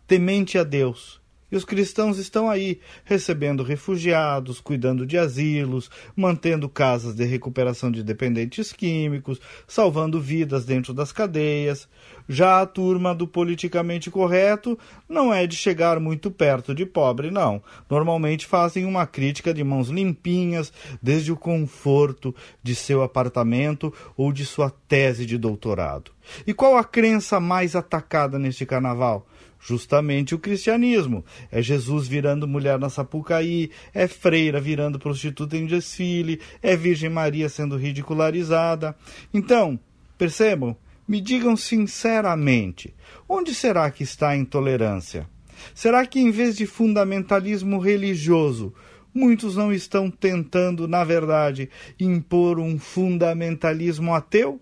temente 0.05 0.57
a 0.57 0.65
Deus 0.65 1.23
e 1.55 1.57
os 1.57 1.63
cristãos 1.63 2.17
estão 2.17 2.49
aí, 2.49 2.81
recebendo 3.05 3.63
refugiados, 3.63 4.59
cuidando 4.59 5.05
de 5.05 5.17
asilos, 5.17 5.89
mantendo 6.13 6.67
casas 6.67 7.15
de 7.15 7.23
recuperação 7.23 7.89
de 7.89 8.03
dependentes 8.03 8.73
químicos, 8.73 9.39
salvando 9.65 10.19
vidas 10.19 10.65
dentro 10.65 10.93
das 10.93 11.13
cadeias. 11.13 11.87
Já 12.27 12.61
a 12.61 12.65
turma 12.65 13.13
do 13.13 13.27
politicamente 13.27 14.09
correto 14.09 14.77
não 15.07 15.33
é 15.33 15.45
de 15.45 15.55
chegar 15.55 15.99
muito 15.99 16.31
perto 16.31 16.73
de 16.73 16.85
pobre, 16.85 17.29
não. 17.29 17.61
Normalmente 17.89 18.45
fazem 18.45 18.85
uma 18.85 19.05
crítica 19.05 19.53
de 19.53 19.63
mãos 19.63 19.89
limpinhas, 19.89 20.73
desde 21.01 21.31
o 21.31 21.37
conforto 21.37 22.35
de 22.63 22.75
seu 22.75 23.03
apartamento 23.03 23.93
ou 24.17 24.31
de 24.31 24.45
sua 24.45 24.69
tese 24.87 25.25
de 25.25 25.37
doutorado. 25.37 26.11
E 26.45 26.53
qual 26.53 26.77
a 26.77 26.83
crença 26.83 27.39
mais 27.39 27.75
atacada 27.75 28.39
neste 28.39 28.65
carnaval? 28.65 29.27
justamente 29.65 30.35
o 30.35 30.39
cristianismo. 30.39 31.25
É 31.51 31.61
Jesus 31.61 32.07
virando 32.07 32.47
mulher 32.47 32.77
na 32.77 32.89
Sapucaí, 32.89 33.71
é 33.93 34.07
freira 34.07 34.61
virando 34.61 34.99
prostituta 34.99 35.57
em 35.57 35.65
desfile, 35.65 36.39
é 36.61 36.75
Virgem 36.75 37.09
Maria 37.09 37.49
sendo 37.49 37.75
ridicularizada. 37.75 38.95
Então, 39.33 39.79
percebam, 40.17 40.77
me 41.07 41.21
digam 41.21 41.55
sinceramente, 41.55 42.93
onde 43.27 43.53
será 43.53 43.89
que 43.91 44.03
está 44.03 44.29
a 44.29 44.37
intolerância? 44.37 45.27
Será 45.73 46.05
que 46.05 46.19
em 46.19 46.31
vez 46.31 46.55
de 46.55 46.65
fundamentalismo 46.65 47.79
religioso, 47.79 48.73
muitos 49.13 49.55
não 49.55 49.71
estão 49.71 50.11
tentando, 50.11 50.87
na 50.87 51.03
verdade, 51.03 51.69
impor 51.99 52.59
um 52.59 52.77
fundamentalismo 52.77 54.13
ateu? 54.13 54.59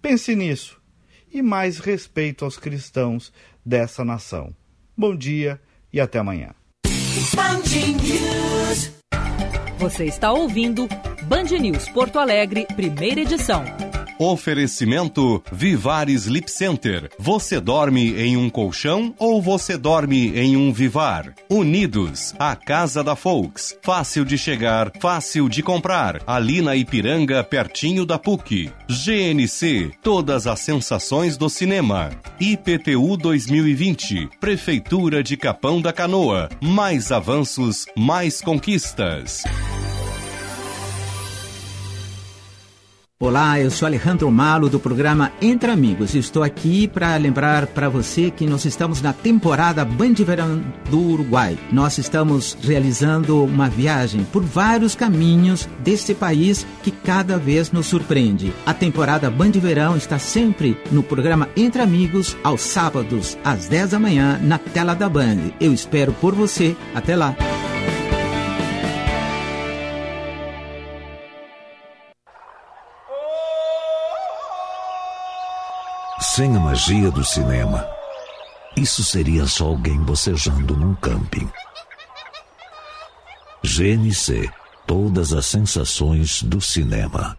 Pense 0.00 0.34
nisso. 0.34 0.80
E 1.32 1.42
mais 1.42 1.78
respeito 1.78 2.44
aos 2.44 2.56
cristãos 2.56 3.32
dessa 3.64 4.04
nação. 4.04 4.54
Bom 4.96 5.14
dia 5.14 5.60
e 5.92 6.00
até 6.00 6.18
amanhã. 6.18 6.54
Você 9.78 10.04
está 10.04 10.32
ouvindo 10.32 10.88
Band 11.30 11.44
News 11.60 11.88
Porto 11.90 12.18
Alegre, 12.18 12.66
primeira 12.74 13.20
edição. 13.20 13.62
Oferecimento 14.18 15.40
Vivar 15.52 16.08
Sleep 16.10 16.50
Center. 16.50 17.08
Você 17.20 17.60
dorme 17.60 18.20
em 18.20 18.36
um 18.36 18.50
colchão 18.50 19.14
ou 19.16 19.40
você 19.40 19.78
dorme 19.78 20.36
em 20.36 20.56
um 20.56 20.72
Vivar? 20.72 21.32
Unidos, 21.48 22.34
a 22.36 22.56
casa 22.56 23.04
da 23.04 23.14
Folks. 23.14 23.78
Fácil 23.80 24.24
de 24.24 24.36
chegar, 24.36 24.90
fácil 24.98 25.48
de 25.48 25.62
comprar. 25.62 26.20
Ali 26.26 26.60
na 26.60 26.74
Ipiranga, 26.74 27.44
pertinho 27.44 28.04
da 28.04 28.18
PUC. 28.18 28.68
GNC, 28.88 29.92
todas 30.02 30.48
as 30.48 30.58
sensações 30.58 31.36
do 31.36 31.48
cinema. 31.48 32.10
IPTU 32.40 33.16
2020, 33.16 34.30
Prefeitura 34.40 35.22
de 35.22 35.36
Capão 35.36 35.80
da 35.80 35.92
Canoa. 35.92 36.48
Mais 36.60 37.12
avanços, 37.12 37.86
mais 37.96 38.40
conquistas. 38.40 39.44
Olá, 43.22 43.60
eu 43.60 43.70
sou 43.70 43.84
Alejandro 43.84 44.30
Malo 44.30 44.70
do 44.70 44.80
programa 44.80 45.30
Entre 45.42 45.70
Amigos. 45.70 46.14
Estou 46.14 46.42
aqui 46.42 46.88
para 46.88 47.14
lembrar 47.18 47.66
para 47.66 47.86
você 47.86 48.30
que 48.30 48.46
nós 48.46 48.64
estamos 48.64 49.02
na 49.02 49.12
temporada 49.12 49.84
Band 49.84 50.14
Verão 50.14 50.64
do 50.88 50.98
Uruguai. 50.98 51.58
Nós 51.70 51.98
estamos 51.98 52.56
realizando 52.62 53.44
uma 53.44 53.68
viagem 53.68 54.24
por 54.24 54.42
vários 54.42 54.94
caminhos 54.94 55.68
deste 55.80 56.14
país 56.14 56.66
que 56.82 56.90
cada 56.90 57.36
vez 57.36 57.70
nos 57.70 57.88
surpreende. 57.88 58.54
A 58.64 58.72
temporada 58.72 59.30
Band 59.30 59.52
Verão 59.52 59.98
está 59.98 60.18
sempre 60.18 60.74
no 60.90 61.02
programa 61.02 61.46
Entre 61.54 61.82
Amigos 61.82 62.38
aos 62.42 62.62
sábados 62.62 63.36
às 63.44 63.68
10 63.68 63.90
da 63.90 63.98
manhã 63.98 64.40
na 64.42 64.56
tela 64.56 64.94
da 64.94 65.10
Band. 65.10 65.52
Eu 65.60 65.74
espero 65.74 66.14
por 66.14 66.34
você. 66.34 66.74
Até 66.94 67.14
lá. 67.14 67.36
Sem 76.40 76.56
a 76.56 76.58
magia 76.58 77.10
do 77.10 77.22
cinema, 77.22 77.86
isso 78.74 79.04
seria 79.04 79.46
só 79.46 79.66
alguém 79.66 80.00
bocejando 80.00 80.74
num 80.74 80.94
camping. 80.94 81.46
GNC 83.62 84.50
Todas 84.86 85.34
as 85.34 85.44
sensações 85.44 86.42
do 86.42 86.58
cinema. 86.58 87.38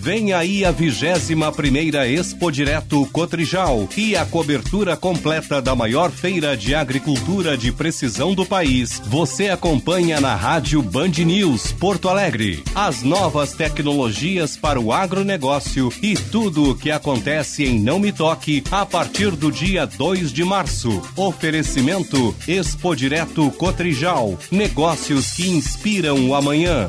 Vem 0.06 0.32
aí 0.32 0.64
a 0.64 0.70
21 0.70 1.50
primeira 1.50 2.06
Expo 2.08 2.52
Direto 2.52 3.04
Cotrijal 3.06 3.88
e 3.96 4.14
a 4.14 4.24
cobertura 4.24 4.96
completa 4.96 5.60
da 5.60 5.74
maior 5.74 6.12
feira 6.12 6.56
de 6.56 6.76
agricultura 6.76 7.56
de 7.56 7.72
precisão 7.72 8.32
do 8.32 8.46
país. 8.46 9.02
Você 9.06 9.48
acompanha 9.48 10.20
na 10.20 10.36
Rádio 10.36 10.80
Band 10.80 11.08
News 11.08 11.72
Porto 11.72 12.08
Alegre. 12.08 12.62
As 12.72 13.02
novas 13.02 13.54
tecnologias 13.54 14.56
para 14.56 14.80
o 14.80 14.92
agronegócio 14.92 15.92
e 16.00 16.14
tudo 16.14 16.70
o 16.70 16.76
que 16.76 16.92
acontece 16.92 17.64
em 17.64 17.80
Não 17.80 17.98
Me 17.98 18.12
Toque 18.12 18.62
a 18.70 18.86
partir 18.86 19.32
do 19.32 19.50
dia 19.50 19.86
2 19.86 20.32
de 20.32 20.44
março. 20.44 21.02
Oferecimento 21.16 22.32
Expo 22.46 22.94
Direto 22.94 23.50
Cotrijal. 23.50 24.38
Negócios 24.52 25.32
que 25.32 25.48
inspiram 25.48 26.28
o 26.28 26.34
amanhã. 26.36 26.88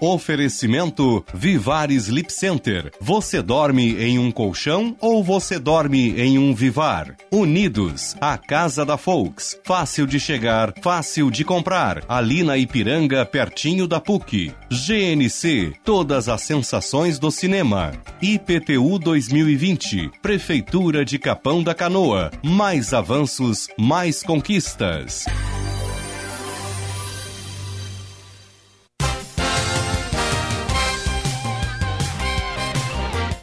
Oferecimento 0.00 1.24
Vivar 1.32 1.90
Sleep 1.90 2.32
Center. 2.32 2.92
Você 3.00 3.40
dorme 3.40 3.96
em 4.02 4.18
um 4.18 4.30
colchão 4.30 4.96
ou 5.00 5.22
você 5.22 5.58
dorme 5.58 6.18
em 6.20 6.38
um 6.38 6.54
Vivar? 6.54 7.16
Unidos, 7.30 8.16
a 8.20 8.36
casa 8.36 8.84
da 8.84 8.96
Folks. 8.96 9.58
Fácil 9.64 10.06
de 10.06 10.20
chegar, 10.20 10.72
fácil 10.82 11.30
de 11.30 11.44
comprar. 11.44 12.02
Ali 12.08 12.42
na 12.42 12.56
Ipiranga, 12.56 13.24
pertinho 13.24 13.86
da 13.86 14.00
PUC. 14.00 14.52
GNC, 14.70 15.74
todas 15.84 16.28
as 16.28 16.42
sensações 16.42 17.18
do 17.18 17.30
cinema. 17.30 17.92
IPTU 18.20 18.98
2020, 18.98 20.10
Prefeitura 20.20 21.04
de 21.04 21.18
Capão 21.18 21.62
da 21.62 21.74
Canoa. 21.74 22.30
Mais 22.42 22.92
avanços, 22.92 23.68
mais 23.78 24.22
conquistas. 24.22 25.24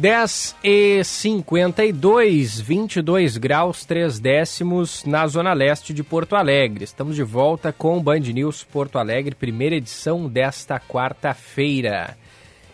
10 0.02 0.56
e 0.64 1.04
52, 1.04 2.60
22 2.60 3.38
graus 3.38 3.86
3 3.86 4.20
décimos 4.20 5.06
na 5.06 5.28
zona 5.28 5.54
leste 5.54 5.94
de 5.94 6.04
Porto 6.04 6.36
Alegre. 6.36 6.84
Estamos 6.84 7.16
de 7.16 7.22
volta 7.22 7.72
com 7.72 8.00
o 8.00 8.02
Band 8.02 8.22
News 8.22 8.64
Porto 8.64 8.98
Alegre, 8.98 9.36
primeira 9.36 9.76
edição 9.76 10.28
desta 10.28 10.80
quarta-feira. 10.80 12.18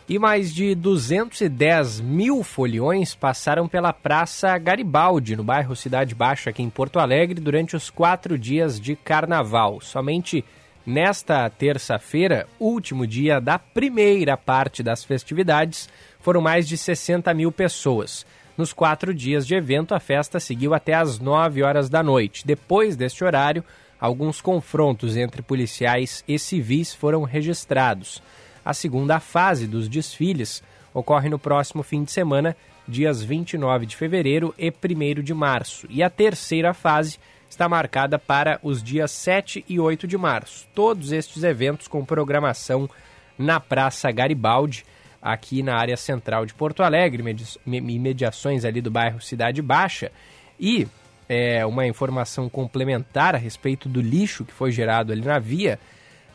E 0.07 0.17
mais 0.17 0.55
de 0.55 0.73
210 0.73 1.99
mil 1.99 2.45
foliões 2.45 3.13
passaram 3.13 3.67
pela 3.67 3.91
Praça 3.91 4.57
Garibaldi, 4.57 5.35
no 5.35 5.43
bairro 5.43 5.75
Cidade 5.75 6.15
Baixa, 6.15 6.51
aqui 6.51 6.63
em 6.63 6.69
Porto 6.69 6.97
Alegre, 6.97 7.41
durante 7.41 7.75
os 7.75 7.89
quatro 7.89 8.39
dias 8.39 8.79
de 8.79 8.95
carnaval. 8.95 9.81
Somente 9.81 10.45
nesta 10.85 11.49
terça-feira, 11.49 12.47
último 12.57 13.05
dia 13.05 13.41
da 13.41 13.59
primeira 13.59 14.37
parte 14.37 14.81
das 14.81 15.03
festividades, 15.03 15.89
foram 16.27 16.41
mais 16.41 16.67
de 16.67 16.77
60 16.77 17.33
mil 17.33 17.53
pessoas. 17.53 18.25
Nos 18.57 18.73
quatro 18.73 19.13
dias 19.13 19.47
de 19.47 19.55
evento, 19.55 19.95
a 19.95 19.99
festa 20.01 20.41
seguiu 20.41 20.73
até 20.73 20.93
às 20.93 21.19
9 21.19 21.63
horas 21.63 21.89
da 21.89 22.03
noite. 22.03 22.45
Depois 22.45 22.97
deste 22.97 23.23
horário, 23.23 23.63
alguns 23.97 24.41
confrontos 24.41 25.15
entre 25.15 25.41
policiais 25.41 26.25
e 26.27 26.37
civis 26.37 26.93
foram 26.93 27.23
registrados. 27.23 28.21
A 28.65 28.73
segunda 28.73 29.21
fase 29.21 29.67
dos 29.67 29.87
desfiles 29.87 30.61
ocorre 30.93 31.29
no 31.29 31.39
próximo 31.39 31.81
fim 31.81 32.03
de 32.03 32.11
semana, 32.11 32.57
dias 32.85 33.23
29 33.23 33.85
de 33.85 33.95
fevereiro 33.95 34.53
e 34.57 34.69
1 34.69 35.23
de 35.23 35.33
março. 35.33 35.87
E 35.89 36.03
a 36.03 36.09
terceira 36.09 36.73
fase 36.73 37.19
está 37.49 37.69
marcada 37.69 38.19
para 38.19 38.59
os 38.61 38.83
dias 38.83 39.11
7 39.11 39.63
e 39.65 39.79
8 39.79 40.05
de 40.05 40.17
março. 40.17 40.67
Todos 40.75 41.13
estes 41.13 41.43
eventos 41.43 41.87
com 41.87 42.03
programação 42.03 42.89
na 43.37 43.61
Praça 43.61 44.11
Garibaldi 44.11 44.83
aqui 45.31 45.61
na 45.61 45.75
área 45.75 45.97
central 45.97 46.45
de 46.45 46.53
Porto 46.53 46.81
Alegre, 46.81 47.23
imediações 47.65 48.63
ali 48.63 48.81
do 48.81 48.89
bairro 48.89 49.21
Cidade 49.21 49.61
Baixa. 49.61 50.11
E 50.59 50.87
é, 51.27 51.65
uma 51.65 51.85
informação 51.85 52.47
complementar 52.47 53.35
a 53.35 53.37
respeito 53.37 53.89
do 53.89 53.99
lixo 53.99 54.45
que 54.45 54.53
foi 54.53 54.71
gerado 54.71 55.11
ali 55.11 55.21
na 55.21 55.37
via. 55.37 55.79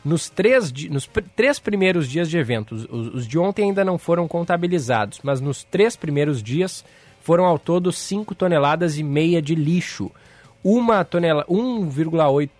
Nos 0.04 0.28
três, 0.28 0.70
nos 0.90 1.08
três 1.34 1.58
primeiros 1.58 2.08
dias 2.08 2.28
de 2.28 2.36
evento, 2.36 2.74
os, 2.74 3.14
os 3.14 3.26
de 3.26 3.38
ontem 3.38 3.66
ainda 3.66 3.84
não 3.84 3.96
foram 3.96 4.28
contabilizados, 4.28 5.20
mas 5.22 5.40
nos 5.40 5.64
três 5.64 5.96
primeiros 5.96 6.42
dias 6.42 6.84
foram 7.22 7.44
ao 7.44 7.58
todo 7.58 7.92
5 7.92 8.34
toneladas 8.34 8.98
e 8.98 9.02
meia 9.02 9.40
de 9.40 9.54
lixo. 9.54 10.10
Uma 10.62 11.04
tonelada, 11.04 11.46
1,8 11.48 12.50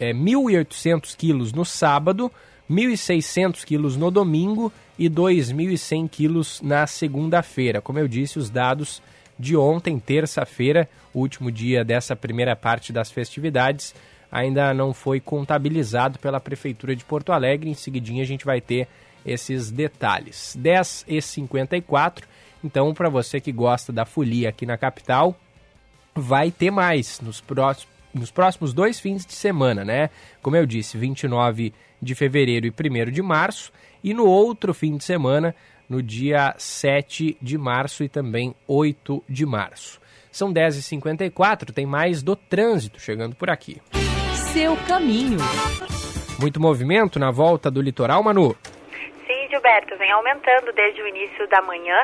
é, 0.00 0.12
1.800 0.12 1.16
quilos 1.16 1.52
no 1.52 1.64
sábado, 1.64 2.30
1.600 2.70 3.64
quilos 3.64 3.96
no 3.96 4.10
domingo 4.10 4.72
e 5.06 5.10
2.100 5.10 6.08
quilos 6.08 6.60
na 6.62 6.86
segunda-feira. 6.86 7.80
Como 7.80 7.98
eu 7.98 8.08
disse, 8.08 8.38
os 8.38 8.50
dados 8.50 9.02
de 9.38 9.56
ontem, 9.56 9.98
terça-feira, 9.98 10.88
último 11.14 11.50
dia 11.50 11.84
dessa 11.84 12.14
primeira 12.14 12.54
parte 12.54 12.92
das 12.92 13.10
festividades, 13.10 13.94
ainda 14.30 14.72
não 14.72 14.92
foi 14.94 15.20
contabilizado 15.20 16.18
pela 16.18 16.40
Prefeitura 16.40 16.94
de 16.94 17.04
Porto 17.04 17.32
Alegre. 17.32 17.70
Em 17.70 17.74
seguidinha 17.74 18.22
a 18.22 18.26
gente 18.26 18.44
vai 18.44 18.60
ter 18.60 18.86
esses 19.24 19.70
detalhes. 19.70 20.56
10 20.58 21.04
e 21.08 21.20
54 21.20 22.32
então 22.64 22.94
para 22.94 23.08
você 23.08 23.40
que 23.40 23.50
gosta 23.50 23.92
da 23.92 24.04
folia 24.04 24.48
aqui 24.48 24.64
na 24.64 24.78
capital, 24.78 25.36
vai 26.14 26.50
ter 26.50 26.70
mais 26.70 27.20
nos 27.20 27.40
próximos 27.40 27.92
nos 28.14 28.30
próximos 28.30 28.74
dois 28.74 29.00
fins 29.00 29.24
de 29.24 29.32
semana, 29.32 29.86
né? 29.86 30.10
Como 30.42 30.54
eu 30.54 30.66
disse, 30.66 30.98
29 30.98 31.72
de 32.00 32.14
fevereiro 32.14 32.66
e 32.66 32.70
1 32.70 33.10
de 33.10 33.22
março, 33.22 33.72
e 34.02 34.14
no 34.14 34.26
outro 34.26 34.74
fim 34.74 34.96
de 34.96 35.04
semana, 35.04 35.54
no 35.88 36.02
dia 36.02 36.54
7 36.56 37.36
de 37.40 37.58
março 37.58 38.02
e 38.02 38.08
também 38.08 38.54
8 38.66 39.22
de 39.28 39.44
março. 39.44 40.00
São 40.30 40.52
10h54, 40.52 41.72
tem 41.72 41.84
mais 41.84 42.22
do 42.22 42.34
trânsito 42.34 42.98
chegando 42.98 43.36
por 43.36 43.50
aqui. 43.50 43.80
Seu 44.34 44.76
caminho. 44.88 45.38
Muito 46.40 46.60
movimento 46.60 47.18
na 47.18 47.30
volta 47.30 47.70
do 47.70 47.82
litoral, 47.82 48.22
Manu? 48.22 48.56
Sim, 49.26 49.48
Gilberto, 49.50 49.96
vem 49.98 50.10
aumentando 50.10 50.72
desde 50.72 51.02
o 51.02 51.08
início 51.08 51.46
da 51.48 51.60
manhã 51.62 51.96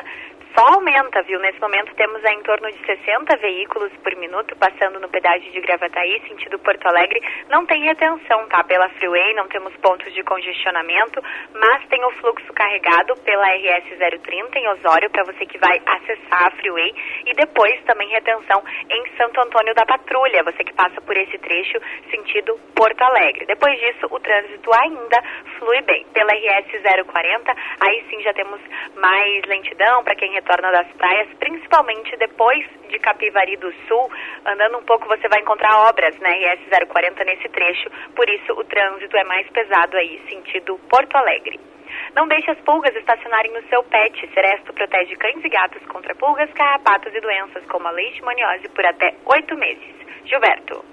só 0.55 0.65
aumenta, 0.73 1.21
viu? 1.23 1.39
Nesse 1.39 1.59
momento 1.61 1.93
temos 1.95 2.23
em 2.23 2.41
torno 2.41 2.71
de 2.71 2.85
60 2.85 3.37
veículos 3.37 3.91
por 4.03 4.15
minuto 4.15 4.55
passando 4.57 4.99
no 4.99 5.07
pedágio 5.07 5.51
de 5.51 5.61
Gravataí, 5.61 6.21
sentido 6.27 6.59
Porto 6.59 6.87
Alegre. 6.87 7.21
Não 7.49 7.65
tem 7.65 7.83
retenção, 7.83 8.47
tá? 8.47 8.63
Pela 8.63 8.89
Freeway, 8.89 9.33
não 9.35 9.47
temos 9.47 9.75
pontos 9.77 10.11
de 10.13 10.23
congestionamento, 10.23 11.21
mas 11.53 11.87
tem 11.87 12.03
o 12.03 12.11
fluxo 12.13 12.51
carregado 12.53 13.15
pela 13.17 13.47
RS 13.47 14.21
030 14.21 14.59
em 14.59 14.67
Osório, 14.69 15.09
para 15.11 15.23
você 15.23 15.45
que 15.45 15.57
vai 15.59 15.79
acessar 15.85 16.47
a 16.47 16.51
Freeway. 16.51 16.93
E 17.25 17.33
depois 17.35 17.81
também 17.83 18.09
retenção 18.09 18.63
em 18.89 19.17
Santo 19.17 19.39
Antônio 19.41 19.73
da 19.75 19.85
Patrulha, 19.85 20.43
você 20.43 20.63
que 20.63 20.73
passa 20.73 20.99
por 21.01 21.15
esse 21.15 21.37
trecho 21.37 21.79
sentido 22.09 22.59
Porto 22.75 23.01
Alegre. 23.01 23.45
Depois 23.45 23.79
disso, 23.79 24.07
o 24.09 24.19
trânsito 24.19 24.71
ainda 24.73 25.21
flui 25.57 25.81
bem. 25.81 26.05
Pela 26.13 26.33
RS 26.33 26.81
040, 27.05 27.55
aí 27.79 28.03
sim 28.09 28.21
já 28.21 28.33
temos 28.33 28.59
mais 28.95 29.43
lentidão 29.45 30.03
para 30.03 30.15
quem 30.15 30.38
retorna 30.39 30.71
das 30.71 30.87
praias, 30.93 31.27
principalmente 31.39 32.15
depois 32.17 32.65
de 32.89 32.97
Capivari 32.99 33.57
do 33.57 33.71
Sul. 33.87 34.09
Andando 34.45 34.79
um 34.79 34.83
pouco 34.83 35.07
você 35.07 35.27
vai 35.27 35.41
encontrar 35.41 35.89
obras, 35.89 36.17
né? 36.19 36.31
IS 36.53 36.87
040 36.87 37.23
nesse 37.25 37.49
trecho, 37.49 37.89
por 38.15 38.27
isso 38.29 38.53
o 38.53 38.63
trânsito 38.63 39.15
é 39.17 39.23
mais 39.25 39.47
pesado 39.49 39.97
aí, 39.97 40.21
sentido 40.29 40.79
Porto 40.89 41.15
Alegre. 41.15 41.59
Não 42.15 42.27
deixe 42.27 42.49
as 42.51 42.59
pulgas 42.61 42.95
estacionarem 42.95 43.51
no 43.53 43.67
seu 43.67 43.83
pet. 43.83 44.29
Seresto 44.33 44.73
protege 44.73 45.15
cães 45.15 45.43
e 45.43 45.49
gatos 45.49 45.85
contra 45.87 46.15
pulgas, 46.15 46.51
carrapatos 46.53 47.13
e 47.13 47.21
doenças 47.21 47.63
como 47.65 47.87
a 47.87 47.91
leishmaniose 47.91 48.69
por 48.69 48.85
até 48.85 49.15
oito 49.25 49.55
meses. 49.57 49.95
Gilberto. 50.25 50.83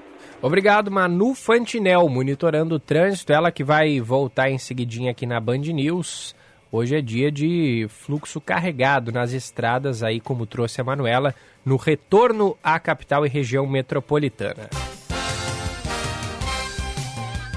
Obrigado, 0.42 0.90
Manu 0.90 1.34
Fantinel, 1.34 2.08
monitorando 2.08 2.76
o 2.76 2.80
trânsito. 2.80 3.32
Ela 3.32 3.50
que 3.50 3.64
vai 3.64 4.00
voltar 4.00 4.50
em 4.50 4.58
seguidinha 4.58 5.10
aqui 5.10 5.26
na 5.26 5.40
Band 5.40 5.72
News. 5.72 6.35
Hoje 6.78 6.94
é 6.94 7.00
dia 7.00 7.32
de 7.32 7.86
fluxo 7.88 8.38
carregado 8.38 9.10
nas 9.10 9.32
estradas, 9.32 10.02
aí 10.02 10.20
como 10.20 10.44
trouxe 10.44 10.78
a 10.78 10.84
Manuela, 10.84 11.34
no 11.64 11.76
retorno 11.76 12.54
à 12.62 12.78
capital 12.78 13.24
e 13.24 13.30
região 13.30 13.66
metropolitana. 13.66 14.68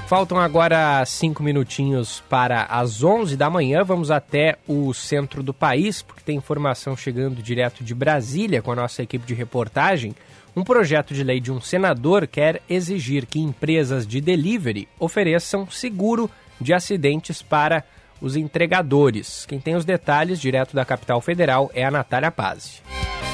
Faltam 0.06 0.38
agora 0.38 1.04
cinco 1.04 1.42
minutinhos 1.42 2.22
para 2.30 2.62
as 2.62 3.04
11 3.04 3.36
da 3.36 3.50
manhã. 3.50 3.84
Vamos 3.84 4.10
até 4.10 4.56
o 4.66 4.94
centro 4.94 5.42
do 5.42 5.52
país, 5.52 6.00
porque 6.00 6.22
tem 6.24 6.38
informação 6.38 6.96
chegando 6.96 7.42
direto 7.42 7.84
de 7.84 7.94
Brasília 7.94 8.62
com 8.62 8.72
a 8.72 8.76
nossa 8.76 9.02
equipe 9.02 9.26
de 9.26 9.34
reportagem. 9.34 10.14
Um 10.56 10.64
projeto 10.64 11.12
de 11.12 11.22
lei 11.22 11.40
de 11.40 11.52
um 11.52 11.60
senador 11.60 12.26
quer 12.26 12.62
exigir 12.70 13.26
que 13.26 13.38
empresas 13.38 14.06
de 14.06 14.18
delivery 14.18 14.88
ofereçam 14.98 15.70
seguro 15.70 16.30
de 16.58 16.72
acidentes 16.72 17.42
para 17.42 17.84
os 18.20 18.36
entregadores. 18.36 19.46
Quem 19.46 19.60
tem 19.60 19.76
os 19.76 19.84
detalhes 19.84 20.40
direto 20.40 20.74
da 20.74 20.84
capital 20.84 21.20
federal 21.20 21.70
é 21.74 21.84
a 21.84 21.90
Natália 21.90 22.30
Pazzi 22.30 22.82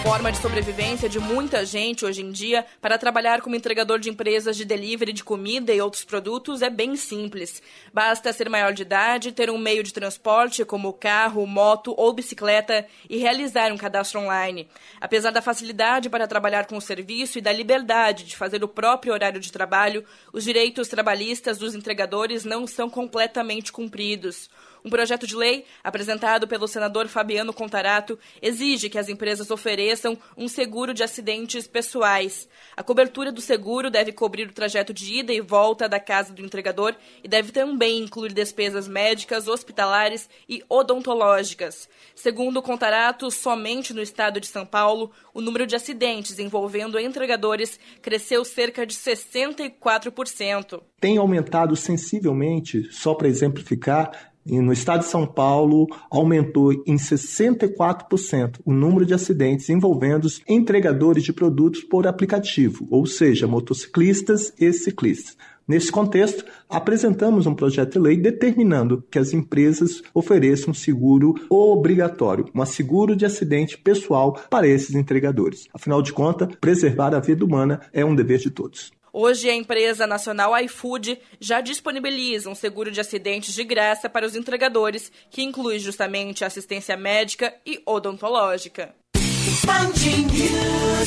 forma 0.06 0.30
de 0.30 0.38
sobrevivência 0.38 1.08
de 1.08 1.18
muita 1.18 1.66
gente 1.66 2.04
hoje 2.04 2.22
em 2.22 2.30
dia 2.30 2.64
para 2.80 2.96
trabalhar 2.96 3.40
como 3.40 3.56
entregador 3.56 3.98
de 3.98 4.08
empresas 4.08 4.56
de 4.56 4.64
delivery 4.64 5.12
de 5.12 5.24
comida 5.24 5.74
e 5.74 5.80
outros 5.80 6.04
produtos 6.04 6.62
é 6.62 6.70
bem 6.70 6.94
simples. 6.94 7.60
Basta 7.92 8.32
ser 8.32 8.48
maior 8.48 8.72
de 8.72 8.82
idade, 8.82 9.32
ter 9.32 9.50
um 9.50 9.58
meio 9.58 9.82
de 9.82 9.92
transporte 9.92 10.64
como 10.64 10.92
carro, 10.92 11.44
moto 11.44 11.92
ou 11.96 12.12
bicicleta 12.12 12.86
e 13.10 13.16
realizar 13.16 13.72
um 13.72 13.76
cadastro 13.76 14.20
online. 14.20 14.68
Apesar 15.00 15.32
da 15.32 15.42
facilidade 15.42 16.08
para 16.08 16.28
trabalhar 16.28 16.66
com 16.66 16.76
o 16.76 16.80
serviço 16.80 17.38
e 17.38 17.42
da 17.42 17.52
liberdade 17.52 18.22
de 18.22 18.36
fazer 18.36 18.62
o 18.62 18.68
próprio 18.68 19.12
horário 19.12 19.40
de 19.40 19.50
trabalho, 19.50 20.04
os 20.32 20.44
direitos 20.44 20.86
trabalhistas 20.86 21.58
dos 21.58 21.74
entregadores 21.74 22.44
não 22.44 22.64
são 22.64 22.88
completamente 22.88 23.72
cumpridos. 23.72 24.48
Um 24.86 24.88
projeto 24.88 25.26
de 25.26 25.34
lei, 25.34 25.64
apresentado 25.82 26.46
pelo 26.46 26.68
senador 26.68 27.08
Fabiano 27.08 27.52
Contarato, 27.52 28.16
exige 28.40 28.88
que 28.88 28.96
as 28.96 29.08
empresas 29.08 29.50
ofereçam 29.50 30.16
um 30.36 30.46
seguro 30.46 30.94
de 30.94 31.02
acidentes 31.02 31.66
pessoais. 31.66 32.48
A 32.76 32.84
cobertura 32.84 33.32
do 33.32 33.40
seguro 33.40 33.90
deve 33.90 34.12
cobrir 34.12 34.46
o 34.46 34.52
trajeto 34.52 34.94
de 34.94 35.12
ida 35.12 35.32
e 35.32 35.40
volta 35.40 35.88
da 35.88 35.98
casa 35.98 36.32
do 36.32 36.40
entregador 36.40 36.94
e 37.24 37.26
deve 37.26 37.50
também 37.50 37.98
incluir 37.98 38.32
despesas 38.32 38.86
médicas, 38.86 39.48
hospitalares 39.48 40.30
e 40.48 40.62
odontológicas. 40.68 41.88
Segundo 42.14 42.58
o 42.58 42.62
Contarato, 42.62 43.28
somente 43.28 43.92
no 43.92 44.00
estado 44.00 44.38
de 44.40 44.46
São 44.46 44.64
Paulo, 44.64 45.10
o 45.34 45.40
número 45.40 45.66
de 45.66 45.74
acidentes 45.74 46.38
envolvendo 46.38 46.96
entregadores 46.96 47.80
cresceu 48.00 48.44
cerca 48.44 48.86
de 48.86 48.94
64%. 48.94 50.80
Tem 51.00 51.18
aumentado 51.18 51.74
sensivelmente, 51.74 52.84
só 52.92 53.14
para 53.14 53.26
exemplificar, 53.26 54.35
no 54.46 54.72
estado 54.72 55.00
de 55.00 55.06
São 55.06 55.26
Paulo, 55.26 55.86
aumentou 56.10 56.72
em 56.72 56.96
64% 56.96 58.60
o 58.64 58.72
número 58.72 59.04
de 59.04 59.14
acidentes 59.14 59.68
envolvendo 59.68 60.28
entregadores 60.48 61.24
de 61.24 61.32
produtos 61.32 61.82
por 61.82 62.06
aplicativo, 62.06 62.86
ou 62.90 63.06
seja, 63.06 63.46
motociclistas 63.46 64.52
e 64.58 64.72
ciclistas. 64.72 65.36
Nesse 65.68 65.90
contexto, 65.90 66.44
apresentamos 66.68 67.44
um 67.44 67.54
projeto 67.54 67.94
de 67.94 67.98
lei 67.98 68.16
determinando 68.16 69.02
que 69.10 69.18
as 69.18 69.32
empresas 69.32 70.00
ofereçam 70.14 70.72
seguro 70.72 71.34
obrigatório, 71.50 72.46
um 72.54 72.64
seguro 72.64 73.16
de 73.16 73.26
acidente 73.26 73.76
pessoal 73.76 74.38
para 74.48 74.68
esses 74.68 74.94
entregadores. 74.94 75.66
Afinal 75.74 76.00
de 76.02 76.12
contas, 76.12 76.54
preservar 76.60 77.12
a 77.16 77.20
vida 77.20 77.44
humana 77.44 77.80
é 77.92 78.04
um 78.04 78.14
dever 78.14 78.38
de 78.38 78.50
todos. 78.50 78.92
Hoje, 79.18 79.48
a 79.48 79.54
empresa 79.54 80.06
nacional 80.06 80.54
iFood 80.64 81.18
já 81.40 81.62
disponibiliza 81.62 82.50
um 82.50 82.54
seguro 82.54 82.90
de 82.90 83.00
acidentes 83.00 83.54
de 83.54 83.64
graça 83.64 84.10
para 84.10 84.26
os 84.26 84.36
entregadores, 84.36 85.10
que 85.30 85.42
inclui 85.42 85.78
justamente 85.78 86.44
assistência 86.44 86.98
médica 86.98 87.54
e 87.64 87.80
odontológica. 87.86 88.94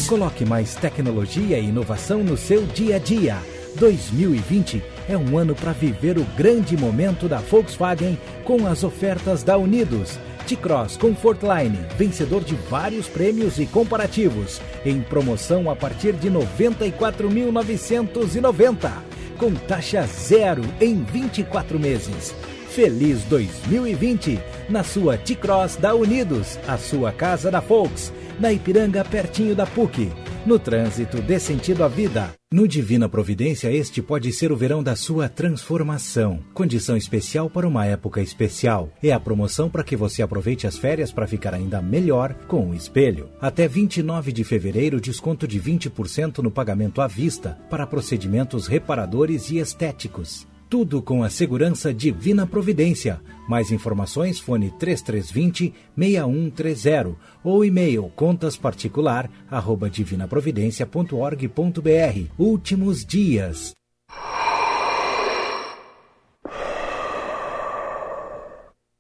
Coloque 0.08 0.44
mais 0.44 0.74
tecnologia 0.74 1.60
e 1.60 1.66
inovação 1.66 2.24
no 2.24 2.36
seu 2.36 2.66
dia 2.66 2.96
a 2.96 3.00
dia. 3.00 3.38
2020 3.76 4.82
é 5.08 5.16
um 5.16 5.38
ano 5.38 5.54
para 5.54 5.72
viver 5.72 6.18
o 6.18 6.24
grande 6.36 6.76
momento 6.76 7.28
da 7.28 7.38
Volkswagen 7.38 8.18
com 8.44 8.66
as 8.66 8.84
ofertas 8.84 9.44
da 9.44 9.56
Unidos. 9.56 10.18
T-Cross 10.50 10.98
Comfortline, 10.98 11.78
vencedor 11.96 12.44
de 12.44 12.56
vários 12.56 13.08
prêmios 13.08 13.60
e 13.60 13.68
comparativos, 13.68 14.60
em 14.84 15.00
promoção 15.00 15.70
a 15.70 15.76
partir 15.76 16.14
de 16.14 16.28
94.990, 16.32 18.92
com 19.38 19.54
taxa 19.54 20.02
zero 20.08 20.64
em 20.82 21.04
24 21.04 21.80
meses. 21.80 22.34
Feliz 22.72 23.24
2020 23.26 24.40
na 24.68 24.84
sua 24.84 25.20
T-Cross 25.20 25.76
da 25.76 25.94
Unidos, 25.94 26.58
a 26.68 26.80
sua 26.80 27.12
casa 27.12 27.52
da 27.52 27.60
Volks, 27.60 28.12
na 28.40 28.52
Ipiranga, 28.52 29.06
pertinho 29.06 29.56
da 29.56 29.68
PUC. 29.68 30.12
No 30.46 30.58
trânsito, 30.58 31.22
dê 31.22 31.38
sentido 31.38 31.84
à 31.84 31.88
vida. 31.88 32.34
No 32.52 32.66
Divina 32.68 33.10
Providência, 33.10 33.72
este 33.72 34.02
pode 34.02 34.32
ser 34.32 34.52
o 34.52 34.56
verão 34.56 34.82
da 34.82 34.96
sua 34.96 35.28
transformação. 35.28 36.40
Condição 36.54 36.96
especial 36.96 37.50
para 37.50 37.68
uma 37.68 37.86
época 37.86 38.22
especial. 38.22 38.90
É 39.04 39.12
a 39.12 39.20
promoção 39.20 39.70
para 39.70 39.84
que 39.84 39.98
você 39.98 40.22
aproveite 40.24 40.66
as 40.66 40.78
férias 40.78 41.12
para 41.12 41.28
ficar 41.28 41.54
ainda 41.54 41.82
melhor 41.82 42.34
com 42.48 42.70
o 42.70 42.74
espelho. 42.74 43.30
Até 43.40 43.68
29 43.68 44.32
de 44.32 44.44
fevereiro, 44.46 45.02
desconto 45.02 45.46
de 45.46 45.60
20% 45.60 46.40
no 46.40 46.50
pagamento 46.50 47.02
à 47.02 47.08
vista 47.08 47.58
para 47.70 47.86
procedimentos 47.86 48.66
reparadores 48.66 49.52
e 49.52 49.58
estéticos. 49.60 50.48
Tudo 50.70 51.02
com 51.02 51.24
a 51.24 51.30
segurança 51.30 51.94
Divina 51.94 52.46
Providência. 52.46 53.22
Mais 53.48 53.72
informações, 53.72 54.38
fone 54.40 54.70
3320 54.78 55.74
6130 55.98 57.16
ou 57.44 57.66
e-mail 57.66 58.12
contasparticular 58.16 59.28
arroba 59.50 59.90
divinaprovidencia.org.br. 59.90 62.32
Últimos 62.38 63.04
dias. 63.04 63.72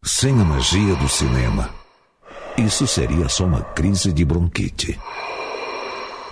Sem 0.03 0.33
a 0.33 0.43
magia 0.43 0.95
do 0.95 1.07
cinema, 1.07 1.69
isso 2.57 2.87
seria 2.87 3.29
só 3.29 3.45
uma 3.45 3.61
crise 3.61 4.11
de 4.11 4.25
bronquite. 4.25 4.99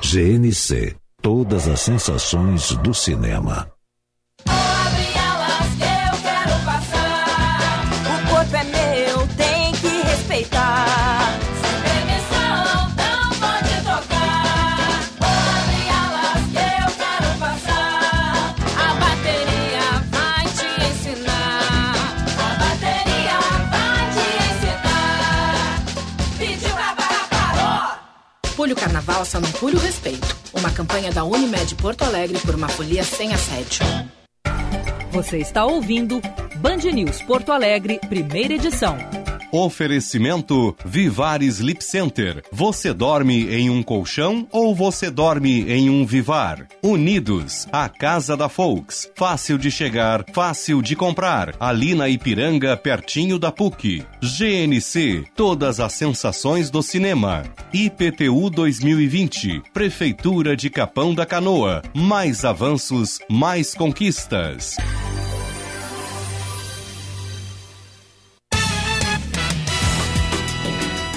GNC 0.02 0.96
Todas 1.22 1.68
as 1.68 1.82
sensações 1.82 2.76
do 2.78 2.94
cinema. 2.94 3.77
Só 29.26 29.42
não 29.42 29.52
pule 29.54 29.76
o 29.76 29.80
respeito. 29.80 30.38
Uma 30.54 30.72
campanha 30.72 31.12
da 31.12 31.24
Unimed 31.24 31.76
Porto 31.76 32.04
Alegre 32.04 32.40
por 32.40 32.56
uma 32.56 32.70
folia 32.70 33.04
sem 33.04 33.34
assédio. 33.34 33.80
Você 35.12 35.40
está 35.40 35.66
ouvindo 35.66 36.22
Band 36.58 36.78
News 36.94 37.22
Porto 37.24 37.52
Alegre, 37.52 38.00
primeira 38.08 38.54
edição. 38.54 38.98
Oferecimento 39.58 40.76
Vivar 40.86 41.42
Sleep 41.42 41.84
Center. 41.84 42.44
Você 42.52 42.94
dorme 42.94 43.52
em 43.52 43.72
um 43.72 43.82
colchão 43.82 44.48
ou 44.52 44.76
você 44.76 45.10
dorme 45.10 45.64
em 45.68 45.90
um 45.90 46.06
Vivar? 46.06 46.68
Unidos, 46.84 47.68
a 47.72 47.90
casa 47.90 48.38
da 48.38 48.48
Folks. 48.50 49.10
Fácil 49.16 49.58
de 49.58 49.72
chegar, 49.72 50.24
fácil 50.32 50.80
de 50.80 50.96
comprar. 50.96 51.56
Ali 51.60 51.96
na 51.96 52.08
Ipiranga, 52.08 52.78
pertinho 52.78 53.40
da 53.40 53.52
PUC. 53.52 54.06
GNC, 54.22 55.26
todas 55.36 55.80
as 55.80 55.94
sensações 55.94 56.70
do 56.70 56.84
cinema. 56.84 57.42
IPTU 57.74 58.52
2020, 58.52 59.64
Prefeitura 59.74 60.56
de 60.56 60.70
Capão 60.70 61.16
da 61.16 61.26
Canoa. 61.26 61.82
Mais 61.96 62.46
avanços, 62.46 63.18
mais 63.28 63.74
conquistas. 63.74 64.78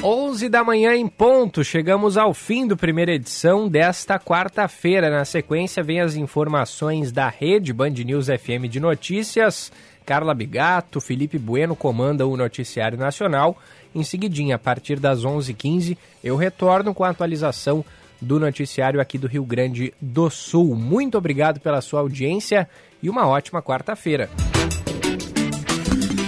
11 0.02 0.48
da 0.48 0.64
manhã 0.64 0.94
em 0.94 1.06
ponto, 1.06 1.62
chegamos 1.62 2.16
ao 2.16 2.32
fim 2.32 2.66
do 2.66 2.74
primeira 2.74 3.12
edição 3.12 3.68
desta 3.68 4.18
quarta-feira. 4.18 5.10
Na 5.10 5.26
sequência, 5.26 5.82
vem 5.82 6.00
as 6.00 6.16
informações 6.16 7.12
da 7.12 7.28
rede 7.28 7.70
Band 7.70 7.90
News 7.90 8.28
FM 8.28 8.66
de 8.70 8.80
Notícias. 8.80 9.70
Carla 10.06 10.32
Bigato, 10.32 11.02
Felipe 11.02 11.38
Bueno 11.38 11.76
comandam 11.76 12.32
o 12.32 12.36
Noticiário 12.36 12.96
Nacional. 12.96 13.58
Em 13.94 14.02
seguidinha, 14.02 14.56
a 14.56 14.58
partir 14.58 14.98
das 14.98 15.22
11h15, 15.22 15.98
eu 16.24 16.34
retorno 16.34 16.94
com 16.94 17.04
a 17.04 17.10
atualização 17.10 17.84
do 18.18 18.40
noticiário 18.40 19.02
aqui 19.02 19.18
do 19.18 19.26
Rio 19.26 19.44
Grande 19.44 19.92
do 20.00 20.30
Sul. 20.30 20.74
Muito 20.74 21.18
obrigado 21.18 21.60
pela 21.60 21.82
sua 21.82 22.00
audiência 22.00 22.66
e 23.02 23.10
uma 23.10 23.26
ótima 23.26 23.60
quarta-feira. 23.60 24.30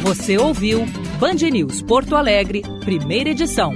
Você 0.03 0.37
ouviu 0.37 0.85
Band 1.23 1.49
News 1.53 1.81
Porto 1.83 2.17
Alegre, 2.17 2.63
primeira 2.81 3.31
edição. 3.31 3.73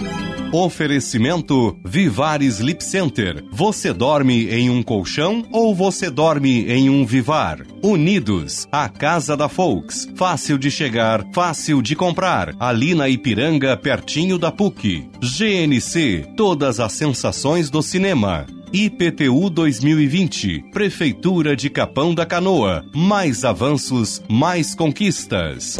Oferecimento 0.51 1.79
Vivar 1.85 2.43
Sleep 2.43 2.83
Center. 2.83 3.45
Você 3.53 3.93
dorme 3.93 4.51
em 4.51 4.69
um 4.69 4.83
colchão 4.83 5.47
ou 5.53 5.73
você 5.73 6.11
dorme 6.11 6.69
em 6.69 6.91
um 6.91 7.07
Vivar? 7.07 7.65
Unidos, 7.85 8.67
a 8.73 8.89
casa 8.89 9.37
da 9.37 9.49
Folks. 9.49 10.09
Fácil 10.17 10.59
de 10.59 10.73
chegar, 10.73 11.25
fácil 11.33 11.81
de 11.81 11.95
comprar. 11.95 12.53
Ali 12.59 12.97
na 12.97 13.09
Ipiranga, 13.09 13.77
pertinho 13.77 14.39
da 14.39 14.51
PUC. 14.51 15.09
GNC, 15.21 16.33
todas 16.37 16.81
as 16.81 16.95
sensações 16.95 17.71
do 17.71 17.81
cinema. 17.81 18.45
IPTU 18.73 19.49
2020, 19.51 20.65
Prefeitura 20.73 21.55
de 21.55 21.71
Capão 21.71 22.13
da 22.13 22.27
Canoa. 22.27 22.85
Mais 22.93 23.45
avanços, 23.45 24.21
mais 24.29 24.75
conquistas. 24.75 25.79